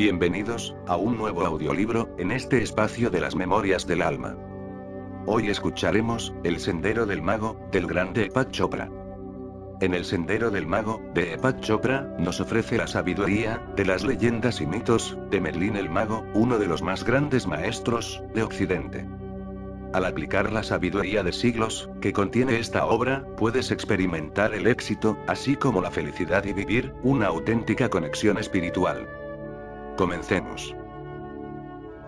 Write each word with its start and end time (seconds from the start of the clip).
Bienvenidos 0.00 0.74
a 0.86 0.96
un 0.96 1.18
nuevo 1.18 1.44
audiolibro 1.44 2.08
en 2.16 2.32
este 2.32 2.62
espacio 2.62 3.10
de 3.10 3.20
las 3.20 3.36
memorias 3.36 3.86
del 3.86 4.00
alma. 4.00 4.34
Hoy 5.26 5.50
escucharemos 5.50 6.32
El 6.42 6.58
Sendero 6.58 7.04
del 7.04 7.20
Mago, 7.20 7.60
del 7.70 7.86
grande 7.86 8.24
Epat 8.24 8.50
Chopra. 8.50 8.88
En 9.82 9.92
El 9.92 10.06
Sendero 10.06 10.50
del 10.50 10.66
Mago, 10.66 11.02
de 11.12 11.34
Epat 11.34 11.60
Chopra, 11.60 12.16
nos 12.18 12.40
ofrece 12.40 12.78
la 12.78 12.86
sabiduría 12.86 13.62
de 13.76 13.84
las 13.84 14.02
leyendas 14.02 14.62
y 14.62 14.66
mitos 14.66 15.18
de 15.28 15.38
Merlín 15.38 15.76
el 15.76 15.90
Mago, 15.90 16.24
uno 16.32 16.56
de 16.56 16.66
los 16.66 16.80
más 16.80 17.04
grandes 17.04 17.46
maestros 17.46 18.22
de 18.34 18.42
Occidente. 18.42 19.06
Al 19.92 20.06
aplicar 20.06 20.50
la 20.50 20.62
sabiduría 20.62 21.22
de 21.22 21.32
siglos 21.34 21.90
que 22.00 22.14
contiene 22.14 22.58
esta 22.58 22.86
obra, 22.86 23.26
puedes 23.36 23.70
experimentar 23.70 24.54
el 24.54 24.66
éxito, 24.66 25.18
así 25.26 25.56
como 25.56 25.82
la 25.82 25.90
felicidad 25.90 26.46
y 26.46 26.54
vivir 26.54 26.94
una 27.02 27.26
auténtica 27.26 27.90
conexión 27.90 28.38
espiritual. 28.38 29.06
Comencemos. 30.00 30.74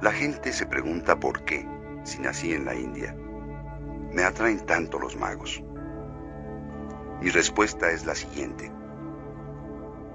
La 0.01 0.13
gente 0.13 0.55
se 0.55 0.65
pregunta 0.65 1.21
por 1.21 1.45
qué, 1.45 1.69
si 2.05 2.21
nací 2.21 2.55
en 2.55 2.65
la 2.65 2.75
India, 2.75 3.15
me 4.15 4.25
atraen 4.25 4.65
tanto 4.65 4.99
los 4.99 5.15
magos. 5.15 5.63
Mi 7.21 7.29
respuesta 7.29 7.91
es 7.91 8.07
la 8.07 8.15
siguiente. 8.15 8.73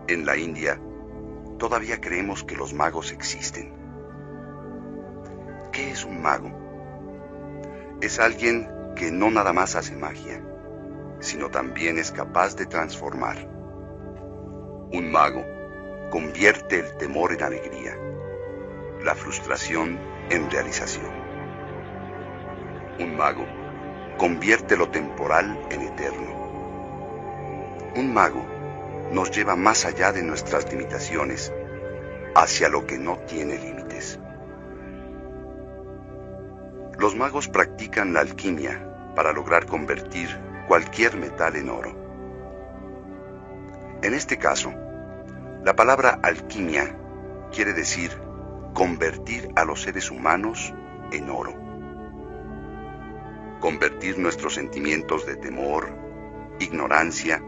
En 0.07 0.25
la 0.25 0.35
India, 0.37 0.81
todavía 1.59 2.01
creemos 2.01 2.43
que 2.43 2.55
los 2.55 2.73
magos 2.73 3.11
existen. 3.11 3.71
¿Qué 5.71 5.91
es 5.91 6.03
un 6.03 6.19
mago? 6.19 6.49
Es 8.01 8.19
alguien 8.19 8.67
que 8.95 9.11
no 9.11 9.29
nada 9.29 9.53
más 9.53 9.75
hace 9.75 9.95
magia, 9.95 10.41
sino 11.19 11.51
también 11.51 11.99
es 11.99 12.11
capaz 12.11 12.55
de 12.55 12.65
transformar. 12.65 13.37
Un 14.91 15.11
mago 15.11 15.56
convierte 16.09 16.79
el 16.79 16.95
temor 16.97 17.33
en 17.33 17.43
alegría, 17.43 17.97
la 19.03 19.13
frustración 19.13 19.99
en 20.29 20.49
realización. 20.49 21.11
Un 22.99 23.15
mago 23.15 23.45
convierte 24.17 24.77
lo 24.77 24.89
temporal 24.89 25.59
en 25.69 25.81
eterno. 25.81 26.47
Un 27.95 28.13
mago 28.13 28.45
nos 29.11 29.31
lleva 29.31 29.55
más 29.55 29.85
allá 29.85 30.11
de 30.11 30.23
nuestras 30.23 30.71
limitaciones, 30.71 31.53
hacia 32.35 32.69
lo 32.69 32.85
que 32.85 32.97
no 32.97 33.17
tiene 33.19 33.57
límites. 33.57 34.19
Los 36.97 37.15
magos 37.15 37.47
practican 37.47 38.13
la 38.13 38.21
alquimia 38.21 39.13
para 39.15 39.33
lograr 39.33 39.65
convertir 39.65 40.29
cualquier 40.67 41.15
metal 41.15 41.55
en 41.55 41.69
oro. 41.69 41.95
En 44.01 44.13
este 44.13 44.37
caso, 44.37 44.73
la 45.67 45.75
palabra 45.75 46.17
alquimia 46.23 46.97
quiere 47.51 47.73
decir 47.73 48.09
convertir 48.73 49.49
a 49.57 49.65
los 49.65 49.81
seres 49.81 50.09
humanos 50.09 50.73
en 51.11 51.29
oro. 51.29 51.53
Convertir 53.59 54.17
nuestros 54.17 54.53
sentimientos 54.53 55.25
de 55.25 55.35
temor, 55.35 55.89
ignorancia, 56.61 57.43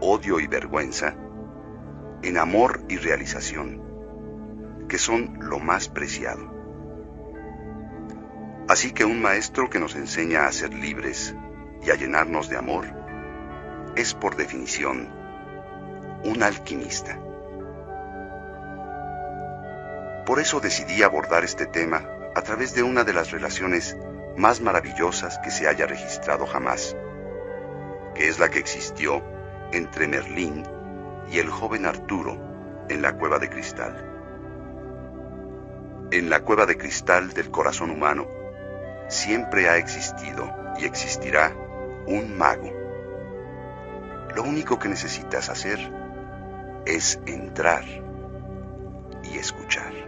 odio 0.00 0.40
y 0.40 0.48
vergüenza 0.48 1.14
en 2.24 2.38
amor 2.38 2.82
y 2.88 2.96
realización, 2.96 3.80
que 4.88 4.98
son 4.98 5.38
lo 5.40 5.60
más 5.60 5.88
preciado. 5.88 6.52
Así 8.68 8.90
que 8.90 9.04
un 9.04 9.22
maestro 9.22 9.70
que 9.70 9.78
nos 9.78 9.94
enseña 9.94 10.48
a 10.48 10.50
ser 10.50 10.74
libres 10.74 11.36
y 11.86 11.90
a 11.90 11.94
llenarnos 11.94 12.48
de 12.48 12.56
amor 12.56 12.86
es 13.94 14.12
por 14.12 14.34
definición 14.34 15.08
un 16.24 16.42
alquimista. 16.42 17.23
Por 20.26 20.40
eso 20.40 20.60
decidí 20.60 21.02
abordar 21.02 21.44
este 21.44 21.66
tema 21.66 22.08
a 22.34 22.40
través 22.40 22.74
de 22.74 22.82
una 22.82 23.04
de 23.04 23.12
las 23.12 23.30
relaciones 23.30 23.96
más 24.36 24.60
maravillosas 24.60 25.38
que 25.38 25.50
se 25.50 25.68
haya 25.68 25.86
registrado 25.86 26.46
jamás, 26.46 26.96
que 28.14 28.28
es 28.28 28.38
la 28.38 28.48
que 28.48 28.58
existió 28.58 29.22
entre 29.72 30.08
Merlín 30.08 30.64
y 31.30 31.38
el 31.38 31.50
joven 31.50 31.84
Arturo 31.84 32.38
en 32.88 33.02
la 33.02 33.12
cueva 33.12 33.38
de 33.38 33.50
cristal. 33.50 34.10
En 36.10 36.30
la 36.30 36.40
cueva 36.40 36.64
de 36.66 36.78
cristal 36.78 37.32
del 37.32 37.50
corazón 37.50 37.90
humano 37.90 38.26
siempre 39.08 39.68
ha 39.68 39.76
existido 39.76 40.50
y 40.78 40.86
existirá 40.86 41.52
un 42.06 42.36
mago. 42.36 42.72
Lo 44.34 44.42
único 44.42 44.78
que 44.78 44.88
necesitas 44.88 45.48
hacer 45.48 45.78
es 46.86 47.20
entrar 47.26 47.84
y 49.22 49.38
escuchar. 49.38 50.03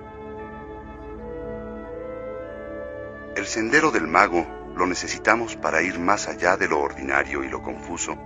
El 3.36 3.44
sendero 3.44 3.90
del 3.90 4.06
mago 4.06 4.46
lo 4.74 4.86
necesitamos 4.86 5.56
para 5.56 5.82
ir 5.82 5.98
más 5.98 6.26
allá 6.26 6.56
de 6.56 6.68
lo 6.68 6.80
ordinario 6.80 7.44
y 7.44 7.50
lo 7.50 7.62
confuso 7.62 8.16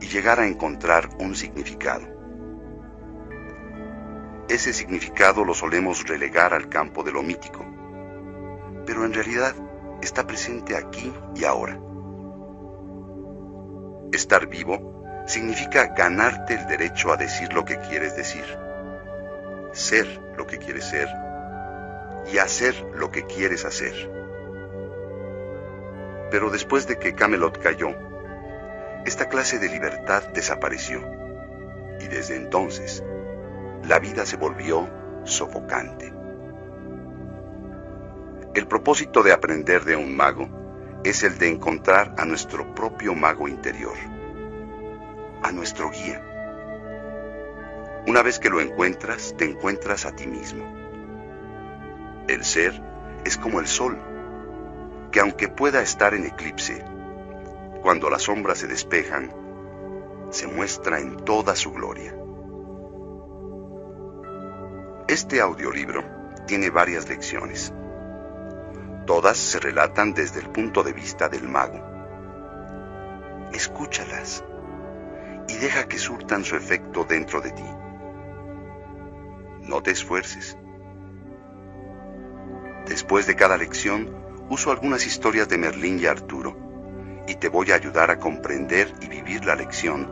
y 0.00 0.06
llegar 0.06 0.38
a 0.38 0.46
encontrar 0.46 1.08
un 1.18 1.34
significado. 1.34 2.06
Ese 4.48 4.72
significado 4.72 5.44
lo 5.44 5.54
solemos 5.54 6.06
relegar 6.06 6.54
al 6.54 6.68
campo 6.68 7.02
de 7.02 7.10
lo 7.10 7.24
mítico, 7.24 7.66
pero 8.86 9.04
en 9.04 9.12
realidad 9.12 9.56
está 10.00 10.24
presente 10.24 10.76
aquí 10.76 11.12
y 11.34 11.44
ahora. 11.44 11.80
Estar 14.12 14.46
vivo 14.46 15.24
significa 15.26 15.94
ganarte 15.96 16.54
el 16.54 16.66
derecho 16.68 17.12
a 17.12 17.16
decir 17.16 17.52
lo 17.52 17.64
que 17.64 17.76
quieres 17.80 18.14
decir, 18.14 18.44
ser 19.72 20.06
lo 20.36 20.46
que 20.46 20.58
quieres 20.58 20.84
ser 20.84 21.08
y 22.30 22.38
hacer 22.38 22.74
lo 22.94 23.10
que 23.10 23.24
quieres 23.24 23.64
hacer. 23.64 24.10
Pero 26.30 26.50
después 26.50 26.86
de 26.86 26.98
que 26.98 27.14
Camelot 27.14 27.58
cayó, 27.58 27.88
esta 29.04 29.28
clase 29.28 29.58
de 29.58 29.68
libertad 29.68 30.22
desapareció 30.32 31.00
y 32.00 32.06
desde 32.06 32.36
entonces 32.36 33.04
la 33.84 33.98
vida 33.98 34.24
se 34.26 34.36
volvió 34.36 34.88
sofocante. 35.24 36.12
El 38.54 38.66
propósito 38.66 39.22
de 39.22 39.32
aprender 39.32 39.84
de 39.84 39.96
un 39.96 40.14
mago 40.14 40.48
es 41.04 41.22
el 41.24 41.38
de 41.38 41.48
encontrar 41.48 42.14
a 42.18 42.24
nuestro 42.24 42.74
propio 42.74 43.14
mago 43.14 43.48
interior, 43.48 43.96
a 45.42 45.50
nuestro 45.52 45.90
guía. 45.90 46.22
Una 48.06 48.22
vez 48.22 48.38
que 48.38 48.50
lo 48.50 48.60
encuentras, 48.60 49.34
te 49.36 49.44
encuentras 49.44 50.06
a 50.06 50.14
ti 50.14 50.26
mismo. 50.26 50.81
El 52.32 52.44
ser 52.44 52.72
es 53.26 53.36
como 53.36 53.60
el 53.60 53.66
sol, 53.66 53.98
que 55.10 55.20
aunque 55.20 55.48
pueda 55.48 55.82
estar 55.82 56.14
en 56.14 56.24
eclipse, 56.24 56.82
cuando 57.82 58.08
las 58.08 58.22
sombras 58.22 58.56
se 58.56 58.66
despejan, 58.68 59.30
se 60.30 60.46
muestra 60.46 60.98
en 60.98 61.18
toda 61.18 61.54
su 61.54 61.72
gloria. 61.72 62.16
Este 65.08 65.42
audiolibro 65.42 66.02
tiene 66.46 66.70
varias 66.70 67.06
lecciones. 67.06 67.74
Todas 69.04 69.36
se 69.36 69.60
relatan 69.60 70.14
desde 70.14 70.40
el 70.40 70.48
punto 70.48 70.82
de 70.82 70.94
vista 70.94 71.28
del 71.28 71.46
mago. 71.46 71.84
Escúchalas 73.52 74.42
y 75.48 75.56
deja 75.58 75.86
que 75.86 75.98
surtan 75.98 76.44
su 76.44 76.56
efecto 76.56 77.04
dentro 77.04 77.42
de 77.42 77.50
ti. 77.50 77.66
No 79.68 79.82
te 79.82 79.90
esfuerces. 79.90 80.56
Después 82.86 83.26
de 83.26 83.36
cada 83.36 83.56
lección, 83.56 84.10
uso 84.48 84.70
algunas 84.70 85.06
historias 85.06 85.48
de 85.48 85.58
Merlín 85.58 85.98
y 85.98 86.06
Arturo 86.06 86.56
y 87.26 87.36
te 87.36 87.48
voy 87.48 87.70
a 87.70 87.76
ayudar 87.76 88.10
a 88.10 88.18
comprender 88.18 88.92
y 89.00 89.08
vivir 89.08 89.44
la 89.44 89.54
lección 89.54 90.10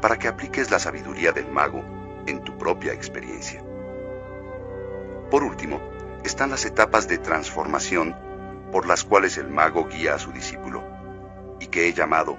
para 0.00 0.18
que 0.18 0.28
apliques 0.28 0.70
la 0.70 0.78
sabiduría 0.78 1.32
del 1.32 1.48
mago 1.48 1.82
en 2.26 2.42
tu 2.44 2.56
propia 2.58 2.92
experiencia. 2.92 3.62
Por 5.30 5.42
último, 5.42 5.80
están 6.24 6.50
las 6.50 6.64
etapas 6.64 7.08
de 7.08 7.18
transformación 7.18 8.14
por 8.70 8.86
las 8.86 9.04
cuales 9.04 9.38
el 9.38 9.48
mago 9.48 9.88
guía 9.88 10.14
a 10.14 10.18
su 10.18 10.32
discípulo 10.32 10.84
y 11.60 11.66
que 11.66 11.88
he 11.88 11.92
llamado 11.92 12.36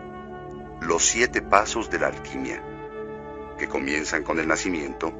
los 0.82 1.04
siete 1.04 1.42
pasos 1.42 1.90
de 1.90 2.00
la 2.00 2.08
alquimia, 2.08 2.62
que 3.58 3.68
comienzan 3.68 4.24
con 4.24 4.40
el 4.40 4.48
nacimiento 4.48 5.12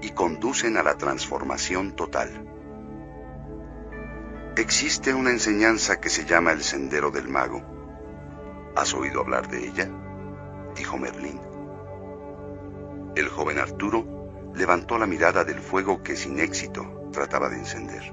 y 0.00 0.10
conducen 0.10 0.76
a 0.76 0.82
la 0.82 0.96
transformación 0.96 1.92
total. 1.92 2.30
Existe 4.56 5.14
una 5.14 5.30
enseñanza 5.30 5.98
que 5.98 6.10
se 6.10 6.26
llama 6.26 6.52
el 6.52 6.62
Sendero 6.62 7.10
del 7.10 7.26
Mago. 7.26 7.62
¿Has 8.76 8.92
oído 8.92 9.20
hablar 9.20 9.48
de 9.48 9.66
ella? 9.66 9.88
dijo 10.76 10.98
Merlín. 10.98 11.40
El 13.16 13.30
joven 13.30 13.58
Arturo 13.58 14.52
levantó 14.54 14.98
la 14.98 15.06
mirada 15.06 15.44
del 15.44 15.58
fuego 15.58 16.02
que 16.02 16.16
sin 16.16 16.38
éxito 16.38 17.08
trataba 17.12 17.48
de 17.48 17.56
encender. 17.56 18.12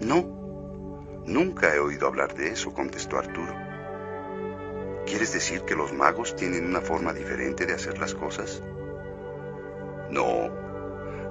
No, 0.00 1.22
nunca 1.24 1.74
he 1.74 1.78
oído 1.78 2.06
hablar 2.06 2.34
de 2.34 2.48
eso, 2.48 2.74
contestó 2.74 3.16
Arturo. 3.16 3.54
¿Quieres 5.06 5.32
decir 5.32 5.62
que 5.62 5.76
los 5.76 5.94
magos 5.94 6.36
tienen 6.36 6.66
una 6.66 6.82
forma 6.82 7.14
diferente 7.14 7.64
de 7.64 7.72
hacer 7.72 7.98
las 7.98 8.14
cosas? 8.14 8.62
No, 10.10 10.62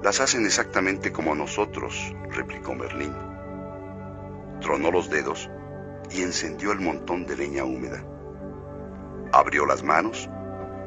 Las 0.02 0.20
hacen 0.20 0.44
exactamente 0.44 1.12
como 1.12 1.36
nosotros, 1.36 2.14
replicó 2.30 2.74
Merlín. 2.74 3.33
Tronó 4.64 4.90
los 4.90 5.10
dedos 5.10 5.50
y 6.10 6.22
encendió 6.22 6.72
el 6.72 6.80
montón 6.80 7.26
de 7.26 7.36
leña 7.36 7.64
húmeda. 7.64 8.02
Abrió 9.30 9.66
las 9.66 9.82
manos 9.82 10.30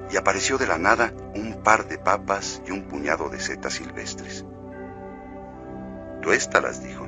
y 0.09 0.17
apareció 0.17 0.57
de 0.57 0.65
la 0.65 0.79
nada 0.79 1.13
un 1.35 1.61
par 1.61 1.87
de 1.87 1.99
papas 1.99 2.59
y 2.65 2.71
un 2.71 2.87
puñado 2.87 3.29
de 3.29 3.39
setas 3.39 3.73
silvestres. 3.73 4.43
Tuéstalas, 6.23 6.83
dijo. 6.83 7.07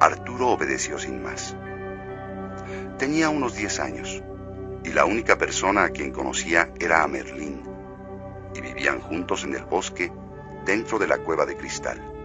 Arturo 0.00 0.48
obedeció 0.48 0.98
sin 0.98 1.22
más. 1.22 1.56
Tenía 2.98 3.28
unos 3.28 3.54
diez 3.54 3.78
años 3.78 4.20
y 4.82 4.88
la 4.88 5.04
única 5.04 5.38
persona 5.38 5.84
a 5.84 5.90
quien 5.90 6.10
conocía 6.10 6.72
era 6.80 7.04
a 7.04 7.06
Merlín 7.06 7.62
y 8.52 8.60
vivían 8.60 8.98
juntos 8.98 9.44
en 9.44 9.54
el 9.54 9.64
bosque 9.64 10.10
dentro 10.66 10.98
de 10.98 11.06
la 11.06 11.18
cueva 11.18 11.46
de 11.46 11.56
cristal. 11.56 12.17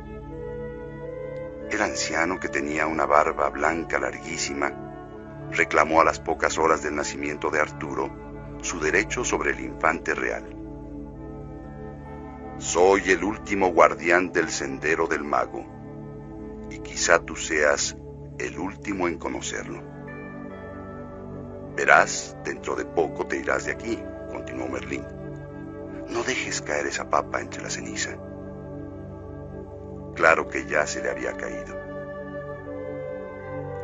El 1.74 1.82
anciano, 1.82 2.40
que 2.40 2.50
tenía 2.50 2.86
una 2.86 3.08
barba 3.08 3.50
blanca 3.50 3.98
larguísima, 3.98 4.72
reclamó 5.50 6.02
a 6.02 6.06
las 6.06 6.20
pocas 6.20 6.60
horas 6.60 6.84
del 6.84 6.94
nacimiento 6.94 7.50
de 7.50 7.62
Arturo 7.62 8.12
su 8.62 8.80
derecho 8.80 9.26
sobre 9.26 9.54
el 9.54 9.60
infante 9.60 10.14
real. 10.14 10.56
Soy 12.60 13.10
el 13.10 13.24
último 13.24 13.70
guardián 13.70 14.32
del 14.32 14.50
sendero 14.50 15.08
del 15.08 15.24
mago, 15.24 15.66
y 16.70 16.78
quizá 16.78 17.18
tú 17.18 17.36
seas 17.36 17.98
el 18.38 18.60
último 18.60 19.08
en 19.08 19.18
conocerlo. 19.18 19.82
Verás, 21.76 22.38
dentro 22.46 22.76
de 22.76 22.86
poco 22.86 23.26
te 23.26 23.40
irás 23.40 23.66
de 23.66 23.72
aquí, 23.72 23.98
continuó 24.32 24.68
Merlín. 24.70 25.04
No 26.08 26.22
dejes 26.22 26.62
caer 26.62 26.86
esa 26.86 27.10
papa 27.10 27.42
entre 27.42 27.64
la 27.64 27.72
ceniza. 27.72 28.16
Claro 30.16 30.48
que 30.48 30.66
ya 30.66 30.86
se 30.86 31.02
le 31.02 31.10
había 31.10 31.36
caído. 31.36 31.80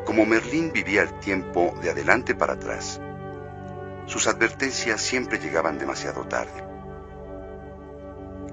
Como 0.06 0.26
Merlín 0.26 0.72
vivía 0.72 1.04
el 1.04 1.20
tiempo 1.20 1.74
de 1.82 1.92
adelante 1.92 2.34
para 2.36 2.54
atrás, 2.54 3.00
sus 4.06 4.28
advertencias 4.28 5.02
siempre 5.02 5.38
llegaban 5.38 5.78
demasiado 5.78 6.24
tarde. 6.26 6.64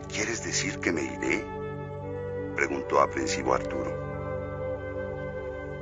¿Quieres 0.09 0.45
decir 0.45 0.81
que 0.81 0.93
me 0.93 1.03
iré? 1.03 1.45
preguntó 2.55 3.01
aprensivo 3.01 3.55
Arturo. 3.55 4.07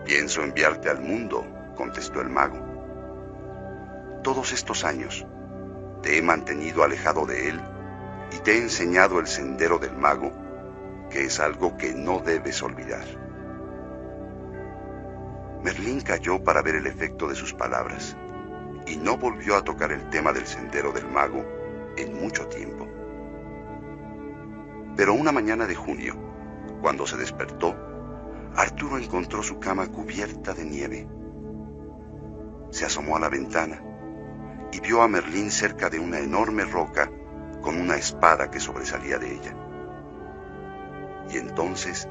Pienso 0.05 0.43
enviarte 0.43 0.91
al 0.91 1.01
mundo, 1.01 1.45
contestó 1.77 2.21
el 2.21 2.29
mago. 2.29 2.59
Todos 4.23 4.53
estos 4.53 4.85
años 4.85 5.27
te 6.03 6.19
he 6.19 6.23
mantenido 6.23 6.85
alejado 6.85 7.27
de 7.27 7.49
él 7.49 7.61
y 8.31 8.39
te 8.39 8.53
he 8.53 8.59
enseñado 8.59 9.19
el 9.19 9.27
sendero 9.27 9.79
del 9.79 9.97
mago, 9.97 10.33
que 11.11 11.25
es 11.25 11.41
algo 11.41 11.77
que 11.77 11.95
no 11.95 12.21
debes 12.21 12.63
olvidar. 12.63 13.05
Merlín 15.63 16.01
cayó 16.03 16.43
para 16.45 16.61
ver 16.61 16.75
el 16.75 16.87
efecto 16.87 17.27
de 17.29 17.35
sus 17.35 17.55
palabras 17.55 18.17
y 18.87 18.97
no 18.97 19.17
volvió 19.17 19.57
a 19.57 19.63
tocar 19.63 19.93
el 19.93 20.11
tema 20.11 20.33
del 20.33 20.47
sendero 20.47 20.93
del 20.93 21.07
mago 21.09 21.45
en 21.97 22.21
mucho 22.21 22.47
tiempo. 22.49 22.87
Pero 24.97 25.15
una 25.15 25.33
mañana 25.33 25.67
de 25.67 25.75
junio, 25.75 26.15
cuando 26.81 27.07
se 27.07 27.17
despertó, 27.17 27.75
Arturo 28.57 28.99
encontró 28.99 29.43
su 29.43 29.59
cama 29.59 29.87
cubierta 29.89 30.53
de 30.53 30.65
nieve. 30.65 31.09
Se 32.71 32.85
asomó 32.85 33.17
a 33.17 33.21
la 33.21 33.29
ventana 33.29 33.83
y 34.71 34.81
vio 34.81 35.03
a 35.03 35.09
Merlín 35.09 35.51
cerca 35.51 35.89
de 35.89 35.99
una 35.99 36.19
enorme 36.19 36.65
roca 36.65 37.11
con 37.63 37.81
una 37.81 37.97
espada 37.97 38.51
que 38.51 38.61
sobresalía 38.61 39.19
de 39.19 39.33
ella. 39.33 39.64
Y 41.35 41.39
entonces 41.39 42.09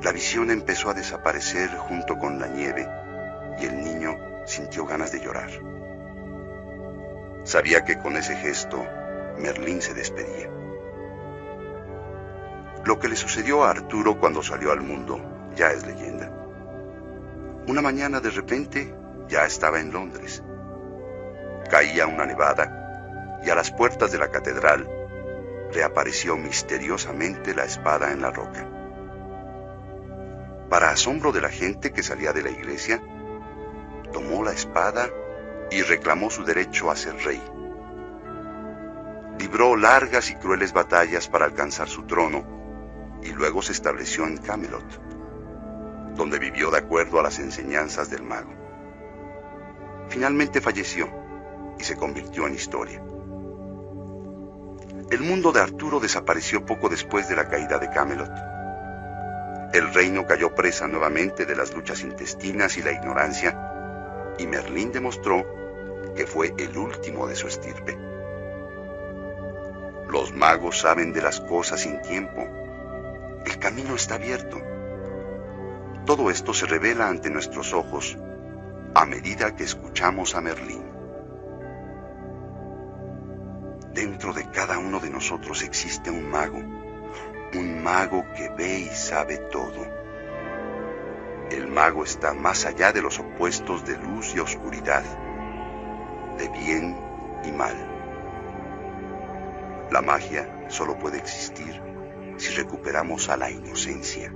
la 0.00 0.12
visión 0.12 0.48
empezó 0.48 0.90
a 0.90 0.94
desaparecer 0.94 1.70
junto 1.70 2.16
con 2.18 2.38
la 2.38 2.46
nieve 2.46 2.88
y 3.58 3.66
el 3.66 3.82
niño 3.82 4.16
sintió 4.46 4.86
ganas 4.86 5.10
de 5.10 5.20
llorar. 5.20 5.50
Sabía 7.42 7.84
que 7.84 7.98
con 7.98 8.16
ese 8.16 8.36
gesto 8.36 8.86
Merlín 9.38 9.82
se 9.82 9.92
despedía. 9.92 10.48
Lo 12.84 13.00
que 13.00 13.08
le 13.08 13.16
sucedió 13.16 13.64
a 13.64 13.70
Arturo 13.70 14.20
cuando 14.20 14.40
salió 14.40 14.70
al 14.70 14.82
mundo 14.82 15.20
ya 15.56 15.72
es 15.72 15.84
leyenda. 15.84 16.30
Una 17.66 17.82
mañana 17.82 18.20
de 18.20 18.30
repente 18.30 18.94
ya 19.26 19.46
estaba 19.46 19.80
en 19.80 19.92
Londres. 19.92 20.44
Caía 21.68 22.06
una 22.06 22.24
nevada 22.24 23.40
y 23.44 23.50
a 23.50 23.56
las 23.56 23.72
puertas 23.72 24.12
de 24.12 24.18
la 24.18 24.30
catedral 24.30 24.99
reapareció 25.72 26.36
misteriosamente 26.36 27.54
la 27.54 27.64
espada 27.64 28.12
en 28.12 28.22
la 28.22 28.30
roca. 28.30 28.68
Para 30.68 30.90
asombro 30.90 31.32
de 31.32 31.40
la 31.40 31.48
gente 31.48 31.92
que 31.92 32.02
salía 32.02 32.32
de 32.32 32.42
la 32.42 32.50
iglesia, 32.50 33.02
tomó 34.12 34.44
la 34.44 34.52
espada 34.52 35.08
y 35.70 35.82
reclamó 35.82 36.30
su 36.30 36.44
derecho 36.44 36.90
a 36.90 36.96
ser 36.96 37.16
rey. 37.24 37.42
Libró 39.38 39.76
largas 39.76 40.30
y 40.30 40.34
crueles 40.34 40.72
batallas 40.72 41.28
para 41.28 41.46
alcanzar 41.46 41.88
su 41.88 42.02
trono 42.04 42.44
y 43.22 43.30
luego 43.30 43.62
se 43.62 43.72
estableció 43.72 44.26
en 44.26 44.36
Camelot, 44.38 44.84
donde 46.14 46.38
vivió 46.38 46.70
de 46.70 46.78
acuerdo 46.78 47.20
a 47.20 47.22
las 47.22 47.38
enseñanzas 47.38 48.10
del 48.10 48.22
mago. 48.22 48.52
Finalmente 50.08 50.60
falleció 50.60 51.08
y 51.78 51.84
se 51.84 51.96
convirtió 51.96 52.46
en 52.46 52.54
historia. 52.54 53.02
El 55.10 55.20
mundo 55.20 55.52
de 55.52 55.60
Arturo 55.60 56.00
desapareció 56.00 56.64
poco 56.64 56.88
después 56.88 57.28
de 57.28 57.36
la 57.36 57.48
caída 57.48 57.78
de 57.78 57.90
Camelot. 57.90 58.30
El 59.72 59.92
reino 59.92 60.26
cayó 60.26 60.54
presa 60.54 60.88
nuevamente 60.88 61.46
de 61.46 61.56
las 61.56 61.74
luchas 61.74 62.02
intestinas 62.02 62.76
y 62.76 62.82
la 62.82 62.92
ignorancia, 62.92 64.34
y 64.38 64.46
Merlín 64.46 64.92
demostró 64.92 65.44
que 66.14 66.26
fue 66.26 66.54
el 66.58 66.76
último 66.76 67.26
de 67.26 67.36
su 67.36 67.48
estirpe. 67.48 67.96
Los 70.08 70.32
magos 70.32 70.80
saben 70.80 71.12
de 71.12 71.22
las 71.22 71.40
cosas 71.40 71.80
sin 71.80 72.00
tiempo 72.02 72.48
el 73.46 73.58
camino 73.58 73.94
está 73.94 74.16
abierto. 74.16 74.60
Todo 76.04 76.30
esto 76.30 76.52
se 76.52 76.66
revela 76.66 77.08
ante 77.08 77.30
nuestros 77.30 77.72
ojos 77.72 78.18
a 78.94 79.06
medida 79.06 79.56
que 79.56 79.64
escuchamos 79.64 80.34
a 80.34 80.40
Merlín. 80.40 80.82
Dentro 83.94 84.32
de 84.32 84.48
cada 84.50 84.78
uno 84.78 85.00
de 85.00 85.10
nosotros 85.10 85.62
existe 85.64 86.10
un 86.10 86.30
mago, 86.30 86.58
un 87.54 87.82
mago 87.82 88.24
que 88.36 88.48
ve 88.50 88.80
y 88.80 88.88
sabe 88.88 89.38
todo. 89.50 89.84
El 91.50 91.66
mago 91.66 92.04
está 92.04 92.32
más 92.32 92.66
allá 92.66 92.92
de 92.92 93.02
los 93.02 93.18
opuestos 93.18 93.84
de 93.84 93.96
luz 93.98 94.32
y 94.36 94.38
oscuridad, 94.38 95.02
de 96.38 96.48
bien 96.50 96.96
y 97.44 97.50
mal. 97.50 97.74
La 99.90 100.02
magia 100.02 100.66
solo 100.68 100.96
puede 100.96 101.18
existir 101.18 101.82
si 102.36 102.54
recuperamos 102.54 103.28
a 103.28 103.36
la 103.36 103.50
inocencia. 103.50 104.32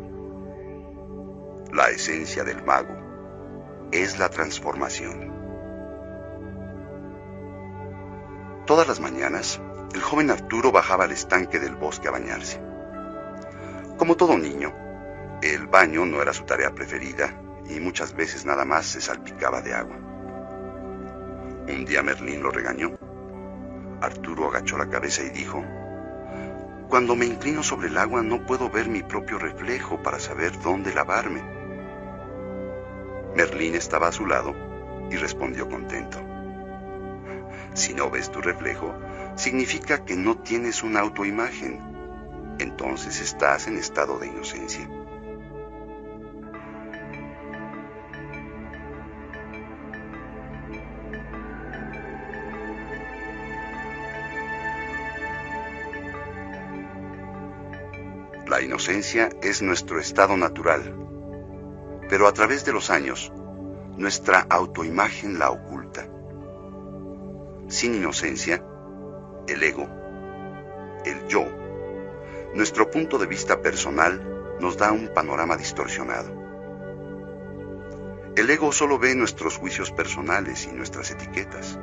La 1.73 1.91
esencia 1.91 2.43
del 2.43 2.65
mago 2.65 2.95
es 3.93 4.19
la 4.19 4.29
transformación. 4.29 5.34
Todas 8.67 8.89
las 8.89 8.99
mañanas, 8.99 9.61
el 9.93 10.01
joven 10.01 10.31
Arturo 10.31 10.73
bajaba 10.73 11.05
al 11.05 11.13
estanque 11.13 11.61
del 11.61 11.75
bosque 11.77 12.09
a 12.09 12.13
bañarse. 12.13 12.63
Como 13.99 14.17
todo 14.17 14.39
niño, 14.39 14.73
el 15.43 15.67
baño 15.67 16.07
no 16.07 16.23
era 16.23 16.33
su 16.33 16.45
tarea 16.45 16.75
preferida 16.75 17.39
y 17.69 17.79
muchas 17.79 18.17
veces 18.17 18.47
nada 18.47 18.65
más 18.65 18.87
se 18.87 19.03
salpicaba 19.03 19.61
de 19.61 19.75
agua. 19.75 19.97
Un 21.69 21.85
día 21.85 22.03
Merlín 22.03 22.43
lo 22.43 22.51
regañó. 22.51 22.93
Arturo 24.01 24.49
agachó 24.49 24.79
la 24.79 24.89
cabeza 24.89 25.23
y 25.23 25.29
dijo, 25.29 25.63
cuando 26.89 27.17
me 27.17 27.27
inclino 27.27 27.63
sobre 27.63 27.89
el 27.89 27.99
agua 27.99 28.23
no 28.23 28.47
puedo 28.47 28.71
ver 28.71 28.89
mi 28.89 29.03
propio 29.03 29.39
reflejo 29.39 30.03
para 30.03 30.19
saber 30.19 30.59
dónde 30.63 30.95
lavarme. 30.95 31.43
Merlín 33.37 33.75
estaba 33.75 34.09
a 34.09 34.13
su 34.13 34.27
lado 34.27 34.55
y 35.11 35.17
respondió 35.17 35.69
contento. 35.69 36.34
Si 37.75 37.93
no 37.93 38.09
ves 38.09 38.31
tu 38.31 38.41
reflejo, 38.41 38.95
significa 39.35 40.05
que 40.05 40.15
no 40.15 40.39
tienes 40.39 40.85
una 40.85 41.01
autoimagen. 41.01 41.81
Entonces 42.61 43.21
estás 43.21 43.67
en 43.67 43.77
estado 43.77 44.19
de 44.21 44.29
inocencia. 44.29 44.89
La 58.47 58.63
inocencia 58.63 59.31
es 59.43 59.63
nuestro 59.63 59.99
estado 59.99 60.37
natural, 60.37 60.95
pero 62.09 62.29
a 62.29 62.33
través 62.33 62.65
de 62.65 62.73
los 62.73 62.91
años, 62.91 63.33
nuestra 63.97 64.47
autoimagen 64.49 65.41
la 65.41 65.51
oculta. 65.51 66.14
Sin 67.69 67.95
inocencia, 67.95 68.63
el 69.49 69.63
ego, 69.63 69.89
el 71.05 71.27
yo, 71.29 71.47
nuestro 72.55 72.91
punto 72.91 73.19
de 73.19 73.27
vista 73.27 73.61
personal 73.61 74.57
nos 74.61 74.77
da 74.77 74.93
un 74.93 75.09
panorama 75.09 75.57
distorsionado. 75.57 76.33
El 78.37 78.51
ego 78.51 78.73
solo 78.73 78.99
ve 78.99 79.15
nuestros 79.15 79.57
juicios 79.57 79.93
personales 79.93 80.67
y 80.67 80.73
nuestras 80.73 81.11
etiquetas. 81.11 81.79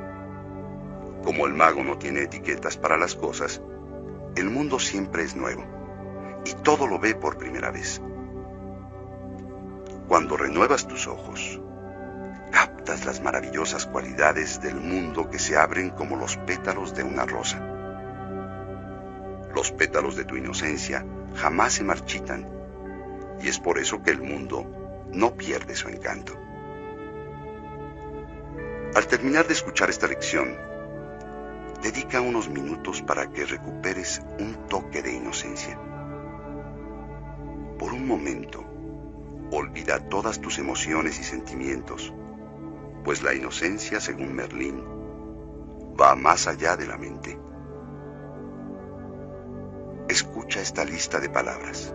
Como 1.24 1.46
el 1.46 1.54
mago 1.54 1.82
no 1.82 1.98
tiene 1.98 2.22
etiquetas 2.22 2.76
para 2.76 2.96
las 2.96 3.14
cosas, 3.14 3.62
el 4.36 4.50
mundo 4.50 4.78
siempre 4.78 5.22
es 5.22 5.34
nuevo 5.36 5.64
y 6.44 6.52
todo 6.62 6.86
lo 6.86 6.98
ve 6.98 7.14
por 7.14 7.38
primera 7.38 7.70
vez. 7.70 8.00
Cuando 10.08 10.36
renuevas 10.36 10.86
tus 10.86 11.06
ojos, 11.06 11.60
captas 12.52 13.04
las 13.04 13.20
maravillosas 13.20 13.86
cualidades 13.86 14.60
del 14.60 14.76
mundo 14.76 15.28
que 15.28 15.40
se 15.40 15.56
abren 15.56 15.90
como 15.90 16.16
los 16.16 16.36
pétalos 16.36 16.94
de 16.94 17.02
una 17.02 17.24
rosa. 17.24 17.58
Los 19.54 19.72
pétalos 19.72 20.14
de 20.14 20.24
tu 20.24 20.36
inocencia 20.36 21.04
jamás 21.34 21.72
se 21.72 21.84
marchitan 21.84 22.48
y 23.40 23.48
es 23.48 23.58
por 23.58 23.78
eso 23.78 24.02
que 24.02 24.10
el 24.10 24.22
mundo 24.22 24.64
no 25.12 25.34
pierde 25.34 25.74
su 25.74 25.88
encanto. 25.88 26.38
Al 28.94 29.06
terminar 29.06 29.46
de 29.46 29.54
escuchar 29.54 29.90
esta 29.90 30.06
lección, 30.06 30.54
dedica 31.82 32.20
unos 32.20 32.48
minutos 32.48 33.02
para 33.02 33.30
que 33.30 33.46
recuperes 33.46 34.22
un 34.38 34.68
toque 34.68 35.02
de 35.02 35.14
inocencia. 35.14 35.78
Por 37.78 37.92
un 37.94 38.06
momento, 38.06 38.64
olvida 39.50 39.98
todas 40.08 40.40
tus 40.40 40.58
emociones 40.58 41.18
y 41.18 41.24
sentimientos, 41.24 42.12
pues 43.04 43.22
la 43.22 43.34
inocencia, 43.34 44.00
según 44.00 44.34
Merlín, 44.34 44.82
va 46.00 46.14
más 46.14 46.46
allá 46.46 46.76
de 46.76 46.86
la 46.86 46.96
mente. 46.96 47.38
Escucha 50.08 50.60
esta 50.60 50.84
lista 50.84 51.18
de 51.20 51.28
palabras. 51.28 51.94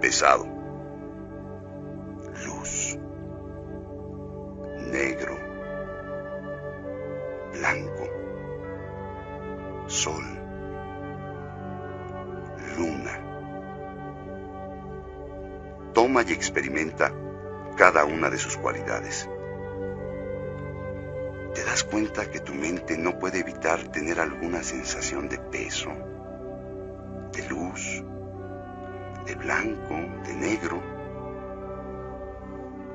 Pesado. 0.00 0.46
Luz. 2.44 2.98
Negro. 4.90 5.36
Blanco. 7.52 8.08
Sol. 9.86 10.24
Luna 12.76 13.26
toma 15.96 16.22
y 16.28 16.32
experimenta 16.32 17.10
cada 17.76 18.04
una 18.04 18.30
de 18.30 18.38
sus 18.38 18.56
cualidades. 18.56 19.28
Te 21.54 21.64
das 21.64 21.84
cuenta 21.84 22.30
que 22.30 22.40
tu 22.40 22.54
mente 22.54 22.96
no 22.96 23.18
puede 23.18 23.40
evitar 23.40 23.88
tener 23.88 24.18
alguna 24.18 24.62
sensación 24.62 25.28
de 25.28 25.38
peso, 25.38 25.90
de 27.32 27.48
luz, 27.48 28.02
de 29.26 29.34
blanco, 29.34 29.94
de 30.26 30.34
negro. 30.34 30.82